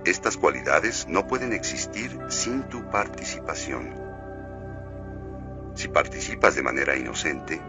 Estas 0.03 0.37
cualidades 0.37 1.07
no 1.07 1.27
pueden 1.27 1.53
existir 1.53 2.19
sin 2.29 2.63
tu 2.63 2.89
participación. 2.89 3.95
Si 5.75 5.87
participas 5.87 6.55
de 6.55 6.63
manera 6.63 6.95
inocente, 6.95 7.61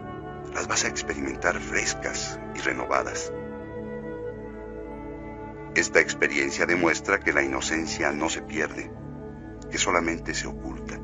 las 0.53 0.67
vas 0.67 0.83
a 0.85 0.87
experimentar 0.87 1.59
frescas 1.59 2.39
y 2.55 2.59
renovadas. 2.59 3.31
Esta 5.75 5.99
experiencia 5.99 6.67
demuestra 6.67 7.19
que 7.19 7.33
la 7.33 7.41
inocencia 7.41 8.11
no 8.11 8.29
se 8.29 8.43
pierde, 8.43 8.91
que 9.71 9.79
solamente 9.79 10.35
se 10.35 10.45
oculta. 10.45 10.99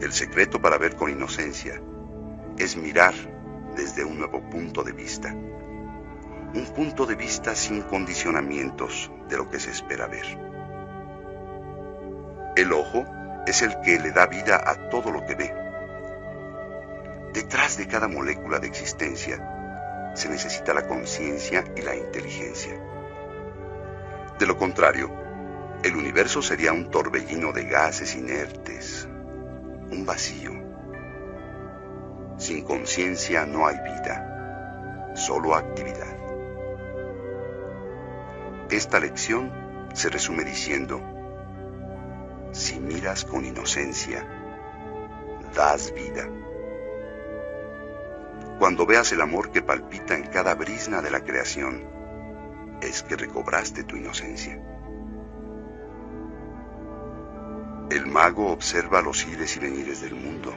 El 0.00 0.12
secreto 0.12 0.60
para 0.60 0.76
ver 0.76 0.96
con 0.96 1.08
inocencia 1.08 1.80
es 2.58 2.76
mirar 2.76 3.14
desde 3.76 4.04
un 4.04 4.18
nuevo 4.18 4.40
punto 4.50 4.82
de 4.82 4.90
vista. 4.90 5.32
Un 5.32 6.66
punto 6.74 7.06
de 7.06 7.14
vista 7.14 7.54
sin 7.54 7.82
condicionamientos 7.82 9.12
de 9.28 9.36
lo 9.36 9.48
que 9.48 9.60
se 9.60 9.70
espera 9.70 10.08
ver. 10.08 10.26
El 12.56 12.72
ojo 12.72 13.04
es 13.46 13.62
el 13.62 13.80
que 13.82 14.00
le 14.00 14.10
da 14.10 14.26
vida 14.26 14.60
a 14.66 14.88
todo 14.88 15.12
lo 15.12 15.24
que 15.24 15.36
ve. 15.36 15.54
Detrás 17.32 17.76
de 17.78 17.86
cada 17.86 18.08
molécula 18.08 18.58
de 18.58 18.66
existencia 18.66 20.12
se 20.16 20.28
necesita 20.28 20.74
la 20.74 20.88
conciencia 20.88 21.62
y 21.76 21.82
la 21.82 21.94
inteligencia. 21.94 22.95
De 24.38 24.46
lo 24.46 24.58
contrario, 24.58 25.10
el 25.82 25.96
universo 25.96 26.42
sería 26.42 26.72
un 26.72 26.90
torbellino 26.90 27.52
de 27.52 27.64
gases 27.64 28.14
inertes, 28.14 29.08
un 29.90 30.04
vacío. 30.04 30.52
Sin 32.36 32.62
conciencia 32.62 33.46
no 33.46 33.66
hay 33.66 33.76
vida, 33.76 35.14
solo 35.14 35.54
actividad. 35.54 36.16
Esta 38.68 39.00
lección 39.00 39.50
se 39.94 40.10
resume 40.10 40.44
diciendo, 40.44 41.00
si 42.52 42.78
miras 42.78 43.24
con 43.24 43.46
inocencia, 43.46 44.26
das 45.54 45.94
vida. 45.94 46.28
Cuando 48.58 48.84
veas 48.84 49.12
el 49.12 49.22
amor 49.22 49.50
que 49.50 49.62
palpita 49.62 50.14
en 50.14 50.26
cada 50.26 50.54
brisna 50.54 51.00
de 51.00 51.10
la 51.10 51.20
creación, 51.20 51.95
es 52.80 53.02
que 53.02 53.16
recobraste 53.16 53.84
tu 53.84 53.96
inocencia. 53.96 54.60
El 57.90 58.06
mago 58.06 58.50
observa 58.50 59.00
los 59.00 59.26
ires 59.26 59.56
y 59.56 59.60
venires 59.60 60.00
del 60.02 60.14
mundo, 60.14 60.52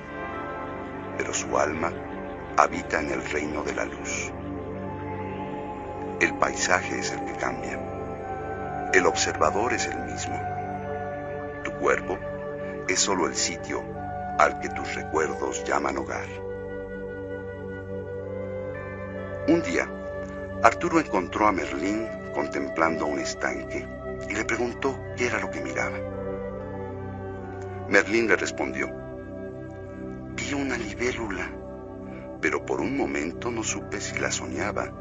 pero 1.17 1.33
su 1.33 1.57
alma 1.57 1.91
habita 2.57 2.99
en 2.99 3.11
el 3.11 3.23
reino 3.29 3.63
de 3.63 3.75
la 3.75 3.85
luz. 3.85 4.31
El 6.19 6.33
paisaje 6.37 6.99
es 6.99 7.11
el 7.13 7.23
que 7.25 7.33
cambia. 7.33 7.79
El 8.93 9.05
observador 9.05 9.73
es 9.73 9.85
el 9.85 9.99
mismo. 10.05 10.37
Tu 11.63 11.71
cuerpo 11.73 12.17
es 12.87 12.99
solo 12.99 13.27
el 13.27 13.35
sitio 13.35 13.83
al 14.39 14.59
que 14.59 14.69
tus 14.69 14.95
recuerdos 14.95 15.63
llaman 15.65 15.97
hogar. 15.97 16.27
Un 19.47 19.61
día, 19.61 19.87
Arturo 20.61 20.99
encontró 20.99 21.47
a 21.47 21.53
Merlín 21.53 22.05
contemplando 22.33 23.05
un 23.05 23.19
estanque 23.19 23.87
y 24.29 24.33
le 24.33 24.43
preguntó 24.43 24.99
qué 25.15 25.27
era 25.27 25.39
lo 25.39 25.49
que 25.49 25.61
miraba. 25.61 25.97
Merlín 27.87 28.27
le 28.27 28.35
respondió, 28.35 28.91
vi 30.35 30.53
una 30.53 30.77
libélula, 30.77 31.49
pero 32.41 32.65
por 32.65 32.81
un 32.81 32.97
momento 32.97 33.49
no 33.49 33.63
supe 33.63 34.01
si 34.01 34.19
la 34.19 34.31
soñaba 34.31 34.91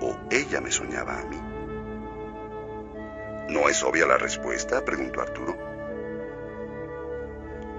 o 0.00 0.16
ella 0.30 0.60
me 0.60 0.70
soñaba 0.70 1.18
a 1.18 1.24
mí. 1.24 1.40
¿No 3.48 3.68
es 3.68 3.82
obvia 3.82 4.06
la 4.06 4.16
respuesta? 4.16 4.84
preguntó 4.84 5.20
Arturo. 5.20 5.56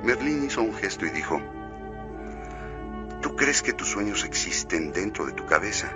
Merlín 0.03 0.43
hizo 0.43 0.61
un 0.61 0.73
gesto 0.73 1.05
y 1.05 1.11
dijo, 1.11 1.41
¿tú 3.21 3.37
crees 3.37 3.61
que 3.61 3.71
tus 3.71 3.87
sueños 3.87 4.25
existen 4.25 4.91
dentro 4.91 5.25
de 5.25 5.31
tu 5.31 5.45
cabeza? 5.45 5.95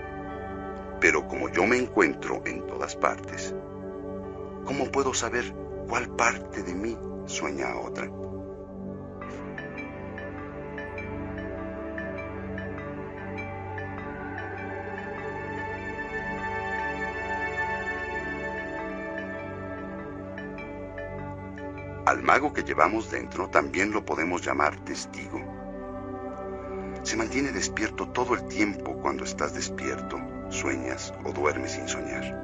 Pero 1.04 1.28
como 1.28 1.50
yo 1.50 1.68
me 1.68 1.76
encuentro 1.76 2.42
en 2.46 2.66
todas 2.66 2.96
partes, 2.96 3.54
¿cómo 4.64 4.90
puedo 4.90 5.14
saber 5.14 5.44
cuál 5.90 6.08
parte 6.16 6.64
de 6.64 6.74
mí 6.74 6.98
sueña 7.26 7.74
a 7.74 7.80
otra? 7.82 8.10
Al 22.06 22.24
mago 22.24 22.54
que 22.54 22.64
llevamos 22.64 23.12
dentro 23.12 23.50
también 23.50 23.92
lo 23.92 24.06
podemos 24.06 24.42
llamar 24.42 24.78
testigo. 24.86 25.42
Se 27.04 27.18
mantiene 27.18 27.52
despierto 27.52 28.08
todo 28.08 28.36
el 28.36 28.48
tiempo 28.48 28.94
cuando 29.02 29.26
estás 29.26 29.54
despierto 29.54 30.33
sueñas 30.54 31.14
o 31.24 31.32
duermes 31.32 31.74
sin 31.74 31.88
soñar. 31.88 32.42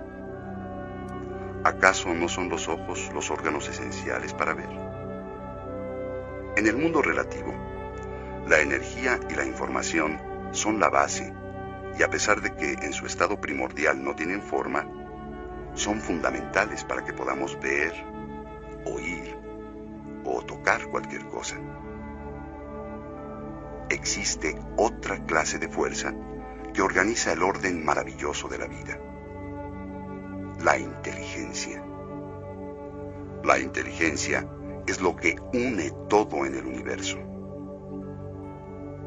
¿Acaso 1.63 2.13
no 2.13 2.27
son 2.29 2.49
los 2.49 2.67
ojos 2.67 3.11
los 3.13 3.29
órganos 3.31 3.67
esenciales 3.67 4.33
para 4.33 4.53
ver? 4.53 4.69
En 6.55 6.67
el 6.67 6.75
mundo 6.75 7.01
relativo, 7.01 7.53
la 8.47 8.59
energía 8.59 9.19
y 9.29 9.35
la 9.35 9.45
información 9.45 10.19
son 10.51 10.79
la 10.79 10.89
base 10.89 11.33
y 11.97 12.03
a 12.03 12.09
pesar 12.09 12.41
de 12.41 12.55
que 12.55 12.73
en 12.73 12.93
su 12.93 13.05
estado 13.05 13.39
primordial 13.39 14.03
no 14.03 14.15
tienen 14.15 14.41
forma, 14.41 14.87
son 15.73 16.01
fundamentales 16.01 16.83
para 16.83 17.03
que 17.03 17.13
podamos 17.13 17.59
ver, 17.59 17.93
oír 18.85 19.37
o 20.25 20.41
tocar 20.41 20.87
cualquier 20.87 21.25
cosa. 21.25 21.57
Existe 23.89 24.57
otra 24.77 25.23
clase 25.25 25.59
de 25.59 25.67
fuerza 25.67 26.13
que 26.73 26.81
organiza 26.81 27.33
el 27.33 27.43
orden 27.43 27.83
maravilloso 27.83 28.47
de 28.47 28.57
la 28.57 28.67
vida. 28.67 28.99
La 30.63 30.77
inteligencia. 30.77 31.83
La 33.43 33.59
inteligencia 33.59 34.47
es 34.85 35.01
lo 35.01 35.15
que 35.15 35.35
une 35.53 35.91
todo 36.09 36.45
en 36.45 36.55
el 36.55 36.65
universo. 36.65 37.17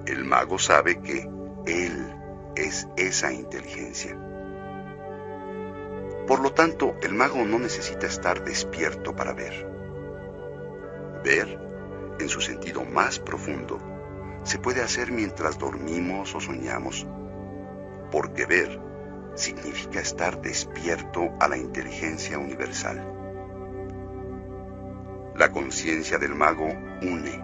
El 0.07 0.25
mago 0.25 0.59
sabe 0.59 1.01
que 1.01 1.29
Él 1.67 2.15
es 2.57 2.89
esa 2.97 3.33
inteligencia. 3.33 4.17
Por 6.27 6.41
lo 6.41 6.53
tanto, 6.53 6.97
el 7.03 7.15
mago 7.15 7.45
no 7.45 7.59
necesita 7.59 8.07
estar 8.07 8.45
despierto 8.45 9.15
para 9.15 9.33
ver. 9.33 9.67
Ver, 11.25 11.59
en 12.19 12.29
su 12.29 12.41
sentido 12.41 12.85
más 12.85 13.19
profundo, 13.19 13.79
se 14.45 14.59
puede 14.59 14.83
hacer 14.83 15.13
mientras 15.13 15.59
dormimos 15.59 16.35
o 16.35 16.41
soñamos, 16.41 17.07
porque 18.13 18.45
ver 18.45 18.79
significa 19.35 19.99
estar 19.99 20.41
despierto 20.43 21.31
a 21.41 21.49
la 21.49 21.57
inteligencia 21.57 22.39
universal. 22.39 23.03
La 25.35 25.51
conciencia 25.51 26.19
del 26.19 26.35
mago 26.35 26.69
une. 27.01 27.43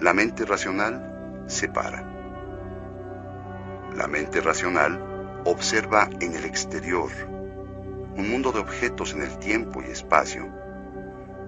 La 0.00 0.14
mente 0.14 0.46
racional 0.46 1.44
separa. 1.46 2.02
La 3.94 4.06
mente 4.06 4.40
racional 4.40 5.42
observa 5.44 6.08
en 6.20 6.34
el 6.34 6.46
exterior 6.46 7.10
un 8.16 8.30
mundo 8.30 8.50
de 8.50 8.60
objetos 8.60 9.12
en 9.12 9.22
el 9.22 9.38
tiempo 9.38 9.82
y 9.82 9.90
espacio, 9.90 10.48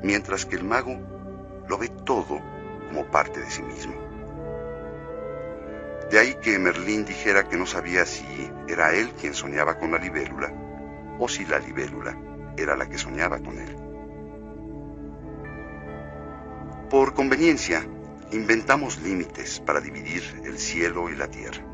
mientras 0.02 0.44
que 0.44 0.56
el 0.56 0.64
mago 0.64 0.98
lo 1.66 1.78
ve 1.78 1.88
todo 1.88 2.40
como 2.88 3.06
parte 3.06 3.40
de 3.40 3.50
sí 3.50 3.62
mismo. 3.62 4.09
De 6.10 6.18
ahí 6.18 6.34
que 6.42 6.58
Merlín 6.58 7.04
dijera 7.04 7.48
que 7.48 7.56
no 7.56 7.66
sabía 7.66 8.04
si 8.04 8.50
era 8.66 8.92
él 8.92 9.12
quien 9.20 9.32
soñaba 9.32 9.78
con 9.78 9.92
la 9.92 9.98
libélula 9.98 10.52
o 11.20 11.28
si 11.28 11.44
la 11.44 11.60
libélula 11.60 12.18
era 12.56 12.74
la 12.76 12.88
que 12.88 12.98
soñaba 12.98 13.38
con 13.38 13.56
él. 13.58 13.76
Por 16.90 17.14
conveniencia, 17.14 17.86
inventamos 18.32 19.00
límites 19.00 19.60
para 19.60 19.80
dividir 19.80 20.24
el 20.44 20.58
cielo 20.58 21.08
y 21.10 21.14
la 21.14 21.28
tierra, 21.28 21.64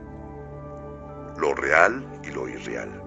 lo 1.38 1.54
real 1.54 2.06
y 2.22 2.30
lo 2.30 2.46
irreal. 2.46 3.02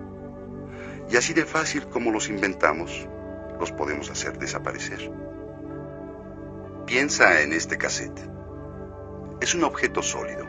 Y 1.11 1.17
así 1.17 1.33
de 1.33 1.45
fácil 1.45 1.87
como 1.89 2.09
los 2.11 2.29
inventamos, 2.29 3.07
los 3.59 3.71
podemos 3.71 4.09
hacer 4.09 4.39
desaparecer. 4.39 5.11
Piensa 6.87 7.41
en 7.41 7.53
este 7.53 7.77
cassette. 7.77 8.19
Es 9.41 9.53
un 9.53 9.63
objeto 9.63 10.01
sólido. 10.01 10.48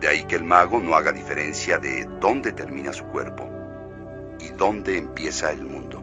De 0.00 0.08
ahí 0.08 0.24
que 0.24 0.36
el 0.36 0.44
mago 0.44 0.80
no 0.80 0.94
haga 0.94 1.12
diferencia 1.12 1.78
de 1.78 2.06
dónde 2.20 2.52
termina 2.52 2.92
su 2.92 3.04
cuerpo 3.04 3.48
y 4.38 4.48
dónde 4.48 4.96
empieza 4.96 5.50
el 5.50 5.64
mundo. 5.64 6.02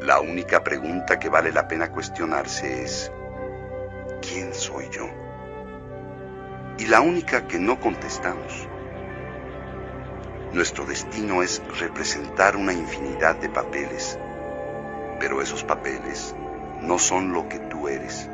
La 0.00 0.20
única 0.20 0.64
pregunta 0.64 1.18
que 1.18 1.28
vale 1.28 1.52
la 1.52 1.68
pena 1.68 1.90
cuestionarse 1.90 2.84
es, 2.84 3.12
¿quién 4.22 4.54
soy 4.54 4.88
yo? 4.90 5.06
Y 6.78 6.86
la 6.86 7.00
única 7.00 7.46
que 7.46 7.58
no 7.58 7.78
contestamos. 7.78 8.63
Nuestro 10.54 10.86
destino 10.86 11.42
es 11.42 11.60
representar 11.80 12.54
una 12.54 12.72
infinidad 12.72 13.34
de 13.34 13.48
papeles, 13.48 14.16
pero 15.18 15.42
esos 15.42 15.64
papeles 15.64 16.32
no 16.80 17.00
son 17.00 17.32
lo 17.32 17.48
que 17.48 17.58
tú 17.58 17.88
eres. 17.88 18.30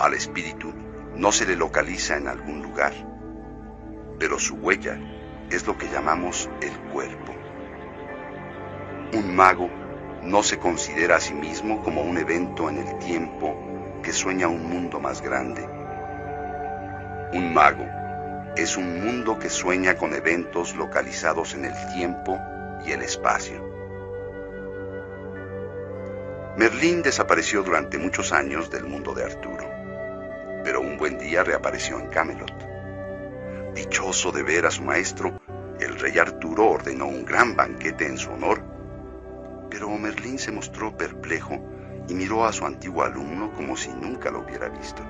Al 0.00 0.14
espíritu 0.14 0.72
no 1.16 1.32
se 1.32 1.44
le 1.44 1.54
localiza 1.54 2.16
en 2.16 2.28
algún 2.28 2.62
lugar, 2.62 2.94
pero 4.18 4.38
su 4.38 4.54
huella 4.54 4.98
es 5.50 5.66
lo 5.66 5.76
que 5.76 5.90
llamamos 5.90 6.48
el 6.62 6.72
cuerpo. 6.94 7.34
Un 9.12 9.36
mago 9.36 9.68
no 10.22 10.42
se 10.42 10.58
considera 10.58 11.16
a 11.16 11.20
sí 11.20 11.34
mismo 11.34 11.82
como 11.82 12.00
un 12.00 12.16
evento 12.16 12.70
en 12.70 12.78
el 12.78 12.98
tiempo 13.00 13.54
que 14.02 14.14
sueña 14.14 14.48
un 14.48 14.66
mundo 14.66 14.98
más 14.98 15.20
grande. 15.20 15.68
Un 17.34 17.52
mago 17.52 17.84
es 18.56 18.76
un 18.76 19.04
mundo 19.04 19.38
que 19.38 19.50
sueña 19.50 19.96
con 19.96 20.14
eventos 20.14 20.74
localizados 20.76 21.54
en 21.54 21.66
el 21.66 21.74
tiempo 21.94 22.38
y 22.84 22.92
el 22.92 23.02
espacio. 23.02 23.66
Merlín 26.56 27.02
desapareció 27.02 27.62
durante 27.62 27.98
muchos 27.98 28.32
años 28.32 28.70
del 28.70 28.84
mundo 28.84 29.14
de 29.14 29.24
Arturo, 29.24 29.64
pero 30.64 30.80
un 30.80 30.98
buen 30.98 31.18
día 31.18 31.44
reapareció 31.44 32.00
en 32.00 32.08
Camelot. 32.08 32.54
Dichoso 33.74 34.32
de 34.32 34.42
ver 34.42 34.66
a 34.66 34.70
su 34.70 34.82
maestro, 34.82 35.40
el 35.78 35.98
rey 36.00 36.18
Arturo 36.18 36.66
ordenó 36.66 37.06
un 37.06 37.24
gran 37.24 37.54
banquete 37.54 38.06
en 38.06 38.18
su 38.18 38.30
honor 38.32 38.78
pero 39.70 39.90
Merlín 39.90 40.38
se 40.38 40.52
mostró 40.52 40.96
perplejo 40.96 41.58
y 42.08 42.14
miró 42.14 42.44
a 42.44 42.52
su 42.52 42.64
antiguo 42.64 43.02
alumno 43.02 43.52
como 43.52 43.76
si 43.76 43.90
nunca 43.90 44.30
lo 44.30 44.40
hubiera 44.40 44.68
visto. 44.68 45.02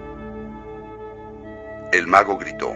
El 1.93 2.07
mago 2.07 2.37
gritó, 2.37 2.75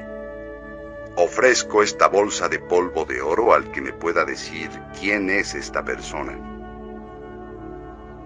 Ofrezco 1.17 1.83
esta 1.83 2.09
bolsa 2.09 2.49
de 2.49 2.59
polvo 2.59 3.05
de 3.05 3.21
oro 3.21 3.53
al 3.53 3.71
que 3.71 3.83
me 3.83 3.93
pueda 3.93 4.25
decir 4.25 4.71
quién 4.99 5.29
es 5.29 5.55
esta 5.55 5.85
persona. 5.85 6.39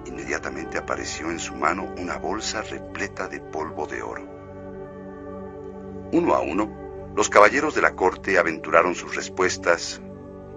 Inmediatamente 0.06 0.78
apareció 0.78 1.30
en 1.30 1.40
su 1.40 1.56
mano 1.56 1.92
una 1.98 2.16
bolsa 2.18 2.62
repleta 2.62 3.26
de 3.26 3.40
polvo 3.40 3.88
de 3.88 4.02
oro. 4.02 4.22
Uno 6.12 6.34
a 6.34 6.40
uno, 6.40 7.12
los 7.16 7.28
caballeros 7.28 7.74
de 7.74 7.82
la 7.82 7.96
corte 7.96 8.38
aventuraron 8.38 8.94
sus 8.94 9.16
respuestas 9.16 10.00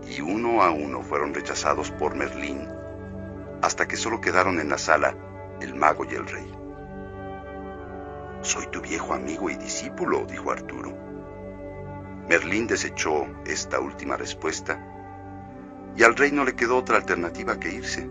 y 0.08 0.22
uno 0.22 0.62
a 0.62 0.70
uno 0.70 1.02
fueron 1.02 1.34
rechazados 1.34 1.90
por 1.90 2.16
Merlín 2.16 2.68
hasta 3.62 3.88
que 3.88 3.98
solo 3.98 4.22
quedaron 4.22 4.60
en 4.60 4.70
la 4.70 4.78
sala 4.78 5.16
el 5.62 5.74
mago 5.74 6.06
y 6.06 6.14
el 6.14 6.28
rey. 6.28 6.52
Soy 8.42 8.68
tu 8.68 8.82
viejo 8.82 9.14
amigo 9.14 9.50
y 9.50 9.56
discípulo, 9.56 10.26
dijo 10.26 10.52
Arturo. 10.52 11.09
Merlín 12.30 12.68
desechó 12.68 13.28
esta 13.46 13.80
última 13.80 14.16
respuesta 14.16 14.80
y 15.98 16.04
al 16.04 16.16
rey 16.16 16.32
no 16.32 16.46
le 16.46 16.56
quedó 16.56 16.78
otra 16.78 16.98
alternativa 16.98 17.60
que 17.60 17.74
irse. 17.74 18.10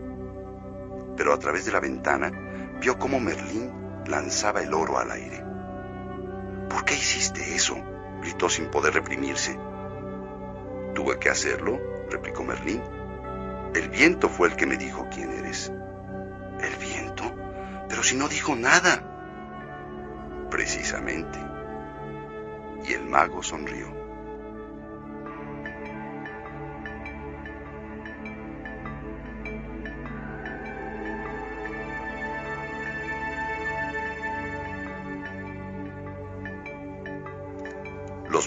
Pero 1.16 1.33
a 1.33 1.38
través 1.38 1.64
de 1.64 1.72
la 1.72 1.81
ventana 1.81 2.31
vio 2.81 2.98
cómo 2.98 3.20
Merlín 3.20 3.72
lanzaba 4.07 4.62
el 4.62 4.74
oro 4.74 4.98
al 4.98 5.11
aire. 5.11 5.42
¿Por 6.68 6.85
qué 6.85 6.94
hiciste 6.94 7.54
eso? 7.54 7.76
gritó 8.20 8.48
sin 8.50 8.70
poder 8.70 8.92
reprimirse. 8.92 9.59
Tuve 10.94 11.18
que 11.18 11.31
hacerlo, 11.31 11.81
replicó 12.11 12.42
Merlín 12.44 12.83
el 13.74 13.90
viento 13.90 14.31
fue 14.31 14.48
el 14.48 14.57
que 14.57 14.66
me 14.66 14.78
dijo 14.78 15.07
quién 15.14 15.31
eres. 15.31 15.70
¿El 16.61 16.76
viento? 16.76 17.22
Pero 17.88 18.02
si 18.02 18.16
no 18.16 18.26
dijo 18.26 18.57
nada. 18.57 19.04
Precisamente. 20.50 21.38
Y 22.88 22.94
el 22.94 23.04
mago 23.04 23.42
sonrió. 23.42 23.97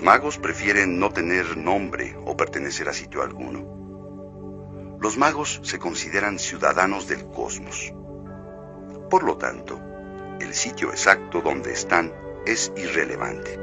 Los 0.01 0.07
magos 0.07 0.39
prefieren 0.39 0.97
no 0.97 1.11
tener 1.11 1.57
nombre 1.57 2.17
o 2.25 2.35
pertenecer 2.35 2.89
a 2.89 2.93
sitio 2.93 3.21
alguno. 3.21 4.97
Los 4.99 5.15
magos 5.15 5.61
se 5.63 5.77
consideran 5.77 6.39
ciudadanos 6.39 7.07
del 7.07 7.27
cosmos. 7.27 7.93
Por 9.11 9.21
lo 9.21 9.37
tanto, 9.37 9.79
el 10.39 10.55
sitio 10.55 10.89
exacto 10.89 11.41
donde 11.41 11.71
están 11.71 12.11
es 12.47 12.73
irrelevante. 12.75 13.59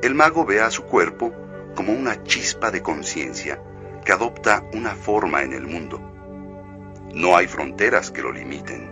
El 0.00 0.14
mago 0.14 0.46
ve 0.46 0.62
a 0.62 0.70
su 0.70 0.84
cuerpo 0.84 1.30
como 1.74 1.92
una 1.92 2.24
chispa 2.24 2.70
de 2.70 2.82
conciencia 2.82 3.62
que 4.02 4.12
adopta 4.12 4.64
una 4.72 4.94
forma 4.94 5.42
en 5.42 5.52
el 5.52 5.66
mundo. 5.66 6.00
No 7.12 7.36
hay 7.36 7.48
fronteras 7.48 8.10
que 8.10 8.22
lo 8.22 8.32
limiten. 8.32 8.90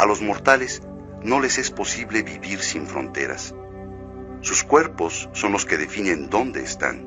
A 0.00 0.04
los 0.04 0.20
mortales 0.20 0.82
no 1.22 1.38
les 1.38 1.58
es 1.58 1.70
posible 1.70 2.24
vivir 2.24 2.58
sin 2.58 2.88
fronteras. 2.88 3.54
Sus 4.42 4.64
cuerpos 4.64 5.28
son 5.32 5.52
los 5.52 5.64
que 5.64 5.78
definen 5.78 6.28
dónde 6.28 6.64
están. 6.64 7.06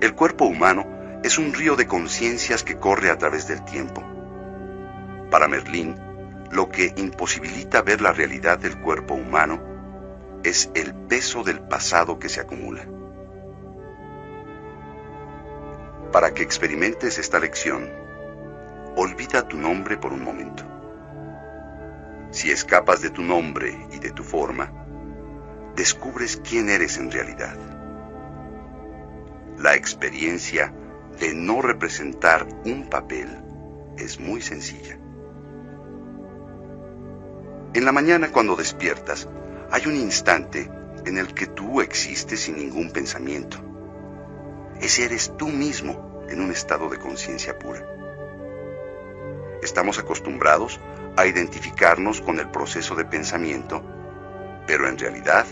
El 0.00 0.14
cuerpo 0.14 0.44
humano 0.44 0.84
es 1.22 1.38
un 1.38 1.54
río 1.54 1.76
de 1.76 1.86
conciencias 1.86 2.64
que 2.64 2.78
corre 2.78 3.10
a 3.10 3.16
través 3.16 3.46
del 3.46 3.64
tiempo. 3.64 4.02
Para 5.30 5.46
Merlín, 5.46 5.94
lo 6.50 6.68
que 6.68 6.92
imposibilita 6.96 7.82
ver 7.82 8.00
la 8.00 8.12
realidad 8.12 8.58
del 8.58 8.80
cuerpo 8.80 9.14
humano 9.14 9.60
es 10.42 10.68
el 10.74 10.94
peso 10.94 11.44
del 11.44 11.60
pasado 11.60 12.18
que 12.18 12.28
se 12.28 12.40
acumula. 12.40 12.84
Para 16.10 16.34
que 16.34 16.42
experimentes 16.42 17.18
esta 17.18 17.38
lección, 17.38 17.88
olvida 18.96 19.46
tu 19.46 19.56
nombre 19.56 19.96
por 19.96 20.12
un 20.12 20.24
momento. 20.24 20.64
Si 22.32 22.50
escapas 22.50 23.00
de 23.00 23.10
tu 23.10 23.22
nombre 23.22 23.86
y 23.92 24.00
de 24.00 24.10
tu 24.10 24.24
forma, 24.24 24.86
descubres 25.78 26.42
quién 26.42 26.70
eres 26.70 26.98
en 26.98 27.08
realidad. 27.08 27.56
La 29.58 29.76
experiencia 29.76 30.74
de 31.20 31.32
no 31.34 31.62
representar 31.62 32.48
un 32.64 32.90
papel 32.90 33.28
es 33.96 34.18
muy 34.18 34.42
sencilla. 34.42 34.98
En 37.74 37.84
la 37.84 37.92
mañana 37.92 38.32
cuando 38.32 38.56
despiertas, 38.56 39.28
hay 39.70 39.86
un 39.86 39.94
instante 39.94 40.68
en 41.06 41.16
el 41.16 41.32
que 41.32 41.46
tú 41.46 41.80
existes 41.80 42.40
sin 42.40 42.56
ningún 42.56 42.90
pensamiento. 42.90 43.58
Ese 44.80 45.04
eres 45.04 45.36
tú 45.36 45.46
mismo 45.46 46.24
en 46.28 46.40
un 46.40 46.50
estado 46.50 46.88
de 46.88 46.98
conciencia 46.98 47.56
pura. 47.56 47.86
Estamos 49.62 50.00
acostumbrados 50.00 50.80
a 51.16 51.24
identificarnos 51.26 52.20
con 52.20 52.40
el 52.40 52.50
proceso 52.50 52.96
de 52.96 53.04
pensamiento, 53.04 53.80
pero 54.66 54.88
en 54.88 54.98
realidad 54.98 55.46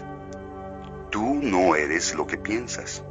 tú 1.16 1.40
no 1.42 1.74
eres 1.76 2.14
lo 2.14 2.26
que 2.26 2.36
piensas. 2.36 3.02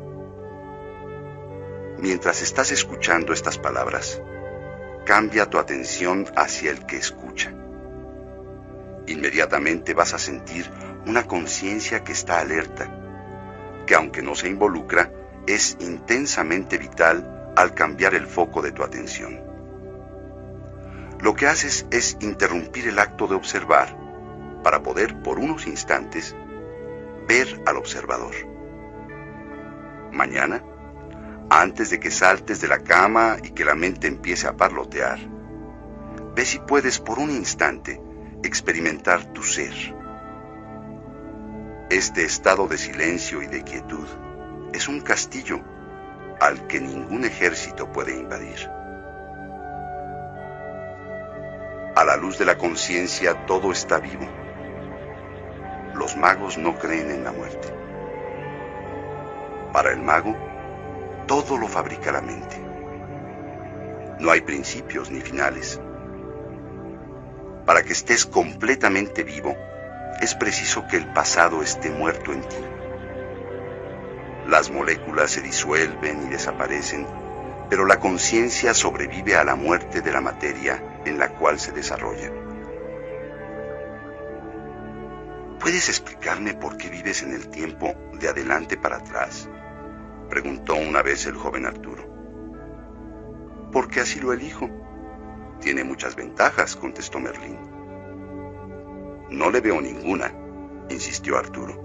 Mientras 1.98 2.44
estás 2.44 2.72
escuchando 2.72 3.34
estas 3.34 3.58
palabras, 3.58 4.22
cambia 5.08 5.50
tu 5.50 5.58
atención 5.58 6.28
hacia 6.36 6.70
el 6.70 6.86
que 6.86 6.98
escucha. 6.98 7.52
Inmediatamente 9.08 9.96
vas 9.96 10.14
a 10.14 10.20
sentir 10.20 10.70
una 11.08 11.24
conciencia 11.24 12.04
que 12.04 12.12
está 12.12 12.40
alerta, 12.42 12.96
que 13.88 13.96
aunque 13.96 14.22
no 14.22 14.36
se 14.36 14.50
involucra, 14.50 15.12
es 15.48 15.76
intensamente 15.80 16.78
vital 16.78 17.54
al 17.56 17.74
cambiar 17.74 18.14
el 18.14 18.28
foco 18.28 18.62
de 18.62 18.72
tu 18.72 18.84
atención. 18.84 19.42
Lo 21.22 21.34
que 21.34 21.48
haces 21.48 21.88
es 21.90 22.18
interrumpir 22.20 22.88
el 22.88 23.00
acto 23.00 23.26
de 23.26 23.34
observar 23.34 23.98
para 24.64 24.84
poder 24.84 25.24
por 25.24 25.40
unos 25.40 25.66
instantes 25.66 26.36
ver 27.28 27.62
al 27.66 27.78
observador. 27.78 28.36
Mañana, 30.12 30.64
antes 31.50 31.90
de 31.90 32.00
que 32.00 32.12
saltes 32.12 32.62
de 32.62 32.68
la 32.68 32.80
cama 32.80 33.38
y 33.44 33.52
que 33.52 33.66
la 33.66 33.76
mente 33.76 34.08
empiece 34.08 34.48
a 34.48 34.56
parlotear, 34.56 35.20
ve 36.36 36.46
si 36.46 36.60
puedes 36.60 37.00
por 37.00 37.20
un 37.20 37.32
instante 37.32 38.02
experimentar 38.44 39.26
tu 39.34 39.44
ser. 39.44 39.74
Este 41.90 42.24
estado 42.24 42.68
de 42.68 42.78
silencio 42.78 43.42
y 43.42 43.48
de 43.48 43.64
quietud 43.64 44.08
es 44.74 44.88
un 44.88 45.02
castillo 45.02 45.62
al 46.40 46.68
que 46.68 46.82
ningún 46.82 47.26
ejército 47.26 47.92
puede 47.92 48.18
invadir. 48.18 48.70
A 51.96 52.04
la 52.04 52.18
luz 52.18 52.38
de 52.38 52.46
la 52.46 52.58
conciencia 52.58 53.46
todo 53.46 53.72
está 53.72 54.00
vivo. 54.00 54.45
Los 55.96 56.18
magos 56.18 56.58
no 56.58 56.78
creen 56.78 57.10
en 57.10 57.24
la 57.24 57.32
muerte. 57.32 57.74
Para 59.72 59.94
el 59.94 60.02
mago, 60.02 60.36
todo 61.26 61.58
lo 61.58 61.70
fabrica 61.70 62.12
la 62.12 62.20
mente. 62.20 62.62
No 64.20 64.30
hay 64.30 64.42
principios 64.42 65.10
ni 65.10 65.22
finales. 65.22 65.80
Para 67.66 67.82
que 67.84 67.94
estés 67.94 68.26
completamente 68.26 69.24
vivo, 69.24 69.56
es 70.20 70.36
preciso 70.36 70.86
que 70.88 70.98
el 70.98 71.08
pasado 71.14 71.62
esté 71.62 71.90
muerto 71.90 72.34
en 72.34 72.42
ti. 72.42 72.58
Las 74.48 74.70
moléculas 74.70 75.32
se 75.32 75.42
disuelven 75.42 76.28
y 76.28 76.30
desaparecen, 76.30 77.08
pero 77.70 77.86
la 77.86 78.02
conciencia 78.02 78.74
sobrevive 78.74 79.38
a 79.38 79.46
la 79.46 79.56
muerte 79.56 80.02
de 80.02 80.12
la 80.12 80.20
materia 80.20 81.02
en 81.06 81.18
la 81.18 81.30
cual 81.30 81.58
se 81.58 81.72
desarrolla. 81.72 82.45
¿Puedes 85.60 85.90
explicarme 85.90 86.54
por 86.54 86.78
qué 86.78 86.90
vives 86.90 87.24
en 87.24 87.34
el 87.34 87.50
tiempo 87.50 87.94
de 88.14 88.30
adelante 88.30 88.78
para 88.78 88.98
atrás? 88.98 89.50
preguntó 90.30 90.76
una 90.76 91.02
vez 91.02 91.26
el 91.26 91.36
joven 91.36 91.66
Arturo. 91.66 92.04
Porque 93.72 94.02
así 94.02 94.20
lo 94.20 94.34
elijo, 94.34 94.70
tiene 95.60 95.84
muchas 95.84 96.16
ventajas, 96.16 96.76
contestó 96.76 97.20
Merlín. 97.20 97.58
No 99.30 99.50
le 99.50 99.62
veo 99.62 99.82
ninguna, 99.82 100.32
insistió 100.90 101.38
Arturo. 101.38 101.82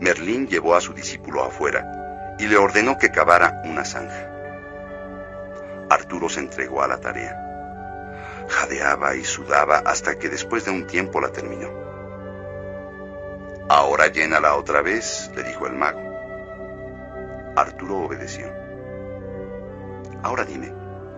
Merlín 0.00 0.46
llevó 0.46 0.74
a 0.74 0.80
su 0.80 0.92
discípulo 0.92 1.44
afuera 1.44 2.36
y 2.38 2.46
le 2.46 2.56
ordenó 2.56 2.98
que 2.98 3.10
cavara 3.10 3.62
una 3.64 3.84
zanja. 3.84 4.30
Arturo 5.88 6.28
se 6.28 6.40
entregó 6.40 6.82
a 6.82 6.88
la 6.88 6.98
tarea. 6.98 7.45
Jadeaba 8.48 9.16
y 9.16 9.24
sudaba 9.24 9.78
hasta 9.78 10.18
que 10.18 10.28
después 10.28 10.64
de 10.64 10.70
un 10.70 10.86
tiempo 10.86 11.20
la 11.20 11.32
terminó. 11.32 11.68
Ahora 13.68 14.06
llénala 14.08 14.54
otra 14.54 14.82
vez, 14.82 15.30
le 15.34 15.42
dijo 15.42 15.66
el 15.66 15.74
mago. 15.74 16.00
Arturo 17.56 17.98
obedeció. 18.04 18.46
Ahora 20.22 20.44
dime, 20.44 20.72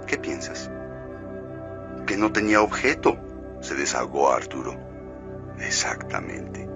¿Qué 0.08 0.16
piensas? 0.16 0.70
Que 2.06 2.16
no 2.16 2.32
tenía 2.32 2.62
objeto, 2.62 3.18
se 3.60 3.74
desahogó 3.74 4.32
Arturo. 4.32 4.74
Exactamente. 5.60 6.66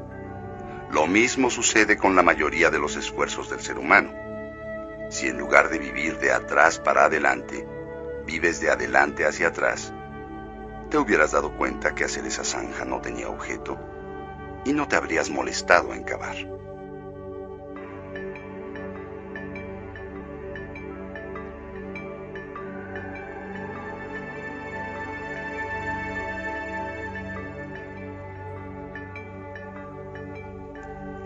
Lo 0.91 1.07
mismo 1.07 1.49
sucede 1.49 1.97
con 1.97 2.15
la 2.15 2.23
mayoría 2.23 2.69
de 2.69 2.79
los 2.79 2.97
esfuerzos 2.97 3.49
del 3.49 3.61
ser 3.61 3.79
humano. 3.79 4.13
Si 5.09 5.29
en 5.29 5.39
lugar 5.39 5.71
de 5.71 5.79
vivir 5.79 6.19
de 6.19 6.31
atrás 6.31 6.79
para 6.79 7.07
adelante, 7.07 7.67
vives 8.27 8.61
de 8.61 8.71
adelante 8.71 9.25
hacia 9.25 9.49
atrás, 9.49 9.95
te 10.93 10.99
hubieras 10.99 11.33
dado 11.33 11.57
cuenta 11.57 11.95
que 11.95 12.05
hacer 12.05 12.27
esa 12.27 12.45
zanja 12.45 12.85
no 12.85 13.01
tenía 13.01 13.27
objeto 13.31 13.79
y 14.67 14.75
no 14.75 14.87
te 14.87 14.95
habrías 14.95 15.31
molestado 15.31 15.95
en 15.95 16.05
cavar. 16.05 16.37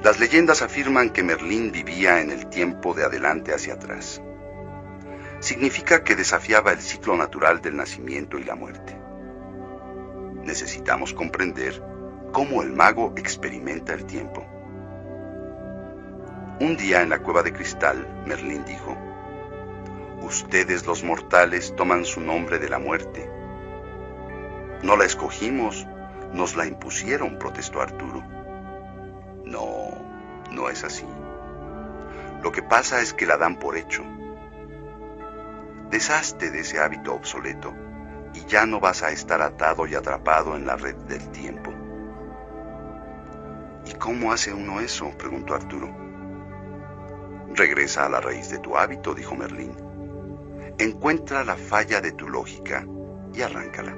Las 0.05 0.20
leyendas 0.20 0.62
afirman 0.62 1.11
que 1.11 1.24
Merlín 1.24 1.72
vivía 1.72 2.20
en 2.20 2.31
el 2.31 2.46
tiempo 2.46 2.94
de 2.94 3.02
adelante 3.02 3.52
hacia 3.52 3.74
atrás. 3.74 4.22
Significa 5.40 6.05
que 6.05 6.14
desafiaba 6.14 6.70
el 6.70 6.81
ciclo 6.81 7.16
natural 7.16 7.61
del 7.61 7.74
nacimiento 7.74 8.38
y 8.38 8.44
la 8.44 8.55
muerte. 8.55 9.06
Necesitamos 10.46 11.12
comprender 11.12 11.82
cómo 12.32 12.62
el 12.62 12.72
mago 12.72 13.12
experimenta 13.16 13.94
el 13.94 14.06
tiempo. 14.06 14.46
Un 16.61 16.76
día 16.76 17.02
en 17.02 17.11
la 17.11 17.18
cueva 17.18 17.42
de 17.42 17.52
cristal, 17.52 18.06
Merlín 18.26 18.64
dijo, 18.64 18.96
Ustedes 20.22 20.87
los 20.87 21.02
mortales 21.02 21.74
toman 21.74 22.04
su 22.04 22.20
nombre 22.20 22.61
de 22.61 22.68
la 22.68 22.78
muerte. 22.78 23.28
No 24.85 24.96
la 24.96 25.04
escogimos, 25.04 25.85
nos 26.32 26.54
la 26.54 26.64
impusieron, 26.64 27.40
protestó 27.40 27.82
Arturo. 27.82 28.22
No, 29.44 29.98
no 30.52 30.68
es 30.68 30.85
así. 30.85 31.06
Lo 32.40 32.52
que 32.52 32.62
pasa 32.62 33.00
es 33.02 33.12
que 33.12 33.26
la 33.26 33.37
dan 33.37 33.59
por 33.59 33.76
hecho. 33.76 34.04
Deshazte 35.90 36.52
de 36.52 36.61
ese 36.61 36.78
hábito 36.78 37.14
obsoleto 37.14 37.86
y 38.37 38.44
ya 38.46 38.66
no 38.66 38.81
vas 38.81 39.03
a 39.03 39.11
estar 39.11 39.40
atado 39.40 39.87
y 39.87 39.94
atrapado 39.94 40.57
en 40.57 40.66
la 40.66 40.77
red 40.77 40.94
del 41.09 41.31
tiempo. 41.31 41.72
¿Y 43.87 43.94
cómo 43.94 44.33
hace 44.33 44.53
uno 44.53 44.81
eso? 44.81 45.11
preguntó 45.16 45.55
Arturo. 45.55 45.88
Regresa 47.55 48.05
a 48.05 48.09
la 48.11 48.20
raíz 48.20 48.51
de 48.51 48.59
tu 48.59 48.77
hábito, 48.77 49.14
dijo 49.14 49.35
Merlín. 49.35 49.75
Encuentra 50.79 51.44
la 51.44 51.57
falla 51.57 52.03
de 52.03 52.12
tu 52.12 52.29
lógica 52.29 52.87
y 53.33 53.40
arráncala. 53.40 53.96